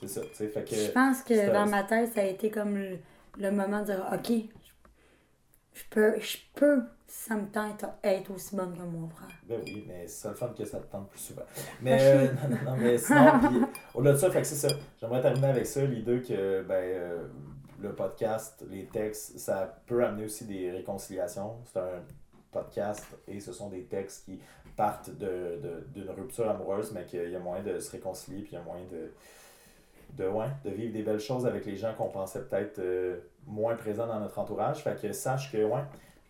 C'est 0.00 0.08
ça, 0.08 0.20
tu 0.22 0.34
sais, 0.34 0.48
fait 0.48 0.64
que... 0.64 0.74
Je 0.74 0.90
pense 0.90 1.22
que 1.22 1.52
dans 1.52 1.66
ma 1.66 1.82
tête, 1.84 2.12
ça 2.12 2.20
a 2.20 2.24
été 2.24 2.50
comme 2.50 2.76
le, 2.76 2.98
le 3.38 3.50
moment 3.50 3.80
de 3.80 3.86
dire 3.86 4.06
OK, 4.12 4.32
je 5.74 5.82
peux, 5.90 6.20
je 6.20 6.36
peux, 6.54 6.82
si 7.06 7.28
ça 7.28 7.36
me 7.36 7.46
tente, 7.48 7.84
être 8.02 8.30
aussi 8.30 8.54
bonne 8.54 8.76
que 8.76 8.82
mon 8.82 9.08
frère. 9.08 9.28
Ben 9.48 9.60
oui, 9.66 9.84
mais 9.86 10.06
c'est 10.06 10.22
ça 10.22 10.28
le 10.30 10.34
fun 10.36 10.48
que 10.56 10.64
ça 10.64 10.78
te 10.78 10.90
tente 10.90 11.10
plus 11.10 11.20
souvent. 11.20 11.42
Mais, 11.82 11.98
euh, 12.00 12.32
non, 12.32 12.48
non, 12.48 12.70
non, 12.70 12.76
mais 12.78 12.96
sinon, 12.98 13.32
au-delà 13.94 14.12
de 14.12 14.18
ça, 14.18 14.30
fait 14.30 14.40
que 14.40 14.46
c'est 14.46 14.68
ça. 14.68 14.74
J'aimerais 15.00 15.20
terminer 15.20 15.48
avec 15.48 15.66
ça, 15.66 15.84
l'idée 15.84 16.22
que, 16.22 16.62
ben, 16.62 16.74
euh, 16.74 17.26
le 17.84 17.94
podcast, 17.94 18.64
les 18.70 18.86
textes, 18.86 19.38
ça 19.38 19.80
peut 19.86 20.04
amener 20.04 20.24
aussi 20.24 20.44
des 20.44 20.70
réconciliations. 20.70 21.56
C'est 21.72 21.78
un 21.80 22.02
podcast 22.50 23.04
et 23.28 23.40
ce 23.40 23.52
sont 23.52 23.68
des 23.68 23.84
textes 23.84 24.24
qui 24.24 24.40
partent 24.76 25.10
de, 25.10 25.58
de- 25.62 25.86
d'une 25.94 26.10
rupture 26.10 26.48
amoureuse, 26.48 26.92
mais 26.92 27.04
qu'il 27.04 27.30
y 27.30 27.36
a 27.36 27.38
moyen 27.38 27.62
de 27.62 27.78
se 27.78 27.90
réconcilier, 27.92 28.42
puis 28.42 28.52
il 28.52 28.54
y 28.54 28.58
a 28.58 28.62
moyen 28.62 28.84
de, 28.90 29.12
de, 30.22 30.30
de 30.64 30.70
vivre 30.74 30.92
des 30.92 31.02
belles 31.02 31.20
choses 31.20 31.46
avec 31.46 31.64
les 31.66 31.76
gens 31.76 31.94
qu'on 31.94 32.08
pensait 32.08 32.42
peut-être 32.42 32.78
euh, 32.78 33.18
moins 33.46 33.74
présents 33.76 34.06
dans 34.06 34.20
notre 34.20 34.38
entourage. 34.38 34.82
Fait 34.82 35.00
que 35.00 35.12
sache 35.12 35.52
que, 35.52 35.64
ouais, 35.64 35.82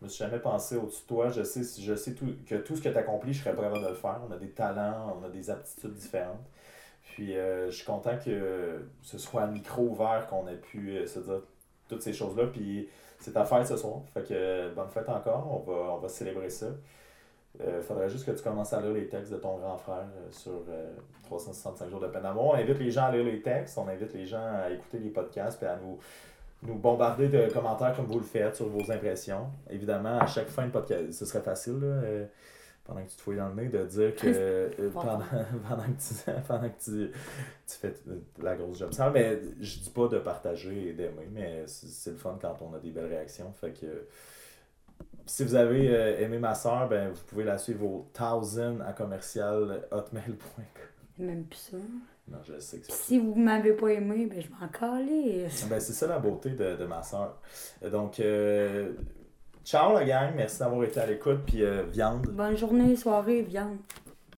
me 0.03 0.09
suis 0.09 0.25
jamais 0.25 0.39
pensé 0.39 0.77
au-dessus 0.77 1.03
de 1.03 1.09
toi. 1.09 1.31
Je 1.31 1.43
sais, 1.43 1.63
je 1.83 1.95
sais 1.95 2.15
tout, 2.15 2.27
que 2.47 2.57
tout 2.57 2.77
ce 2.77 2.83
que 2.83 2.89
tu 2.89 2.97
accomplis, 2.99 3.33
je 3.33 3.43
serais 3.43 3.55
prêt 3.55 3.69
de 3.71 3.89
le 3.89 3.95
faire. 3.95 4.21
On 4.29 4.33
a 4.33 4.37
des 4.37 4.51
talents, 4.51 5.19
on 5.21 5.25
a 5.25 5.29
des 5.31 5.51
aptitudes 5.51 5.95
différentes. 5.95 6.45
Puis 7.15 7.37
euh, 7.37 7.67
je 7.71 7.77
suis 7.77 7.85
content 7.85 8.19
que 8.19 8.85
ce 9.03 9.19
soit 9.19 9.43
un 9.43 9.47
micro 9.47 9.83
ouvert 9.83 10.27
qu'on 10.29 10.49
ait 10.49 10.57
pu 10.57 10.97
euh, 10.97 11.07
se 11.07 11.21
dire 11.21 11.43
toutes 11.89 12.03
ces 12.03 12.13
choses-là. 12.13 12.47
Puis 12.47 12.89
c'est 13.21 13.31
ta 13.31 13.45
fête 13.45 13.69
ce 13.69 13.77
soir. 13.77 14.01
Fait 14.13 14.27
que 14.27 14.75
bonne 14.75 14.89
fête 14.89 15.09
encore. 15.09 15.47
On 15.49 15.71
va, 15.71 15.93
on 15.93 15.99
va 15.99 16.09
célébrer 16.09 16.51
ça. 16.51 16.67
Euh, 17.61 17.81
faudrait 17.83 18.09
juste 18.09 18.27
que 18.27 18.33
tu 18.33 18.43
commences 18.43 18.73
à 18.73 18.81
lire 18.81 18.91
les 18.91 19.07
textes 19.07 19.31
de 19.31 19.37
ton 19.37 19.59
grand 19.59 19.77
frère 19.77 20.07
sur 20.33 20.65
365 21.23 21.89
jours 21.89 22.01
de 22.01 22.09
peine 22.09 22.25
d'amour. 22.25 22.47
On 22.47 22.55
invite 22.55 22.81
les 22.81 22.91
gens 22.91 23.05
à 23.05 23.13
lire 23.13 23.25
les 23.25 23.41
textes, 23.41 23.79
on 23.79 23.87
invite 23.87 24.13
les 24.13 24.27
gens 24.27 24.45
à 24.45 24.71
écouter 24.71 24.99
les 24.99 25.11
podcasts 25.11 25.63
et 25.63 25.67
à 25.67 25.77
nous, 25.77 26.01
nous 26.65 26.75
bombarder 26.75 27.29
de 27.29 27.49
commentaires 27.53 27.95
comme 27.95 28.07
vous 28.07 28.19
le 28.19 28.25
faites 28.25 28.57
sur 28.57 28.67
vos 28.67 28.91
impressions. 28.91 29.47
Évidemment, 29.71 30.19
à 30.19 30.27
chaque 30.27 30.49
fin 30.49 30.67
de 30.67 30.73
podcast, 30.73 31.13
ce 31.13 31.25
serait 31.25 31.43
facile. 31.43 31.79
Pendant 32.85 33.03
que 33.03 33.11
tu 33.11 33.17
te 33.17 33.23
fouilles 33.23 33.39
dans 33.39 33.49
le 33.49 33.55
nez, 33.55 33.69
de 33.69 33.85
dire 33.85 34.15
que 34.15 34.27
euh, 34.27 34.91
pendant, 34.93 35.19
pendant, 35.69 35.85
que, 35.85 35.91
tu, 35.91 36.31
pendant 36.49 36.69
que 36.69 36.85
tu, 36.85 37.11
tu 37.67 37.77
fais 37.79 37.95
la 38.43 38.57
grosse 38.57 38.79
job 38.79 38.93
sale. 38.93 39.13
Mais 39.13 39.41
je 39.61 39.79
dis 39.81 39.91
pas 39.91 40.09
de 40.09 40.19
partager 40.19 40.89
et 40.89 40.93
d'aimer, 40.93 41.29
mais 41.33 41.65
c'est 41.67 42.11
le 42.11 42.17
fun 42.17 42.39
quand 42.41 42.57
on 42.61 42.75
a 42.75 42.79
des 42.79 42.91
belles 42.91 43.07
réactions. 43.07 43.53
Fait 43.53 43.73
que 43.73 44.07
si 45.27 45.45
vous 45.45 45.55
avez 45.55 45.89
euh, 45.89 46.21
aimé 46.21 46.39
ma 46.39 46.55
soeur, 46.55 46.89
ben, 46.89 47.11
vous 47.11 47.23
pouvez 47.27 47.45
la 47.45 47.57
suivre 47.57 47.85
au 47.87 48.07
1000 48.19 48.83
à 48.87 48.93
commercial 48.93 49.87
hotmail.com. 49.91 50.65
Même 51.19 51.45
plus 51.45 51.59
ça. 51.59 51.77
Non, 52.29 52.39
je 52.47 52.59
sais 52.59 52.79
que 52.79 52.87
Si 52.89 53.19
vous 53.19 53.35
m'avez 53.35 53.73
pas 53.73 53.89
aimé, 53.89 54.27
ben 54.27 54.43
je 54.43 54.49
m'en 54.51 54.69
calisse. 54.69 55.67
Ben, 55.69 55.79
c'est 55.81 55.93
ça 55.93 56.07
la 56.07 56.19
beauté 56.19 56.51
de, 56.51 56.77
de 56.77 56.85
ma 56.87 57.03
soeur. 57.03 57.39
Donc, 57.91 58.19
euh, 58.21 58.93
Ciao 59.65 59.95
la 59.95 60.05
gang, 60.05 60.33
merci 60.37 60.59
d'avoir 60.59 60.85
été 60.85 61.01
à 61.01 61.07
l'écoute, 61.07 61.41
puis 61.47 61.65
euh, 61.65 61.85
viande. 61.91 62.27
Bonne 62.33 62.55
journée, 62.55 62.95
soirée, 62.97 63.41
viande. 63.41 63.79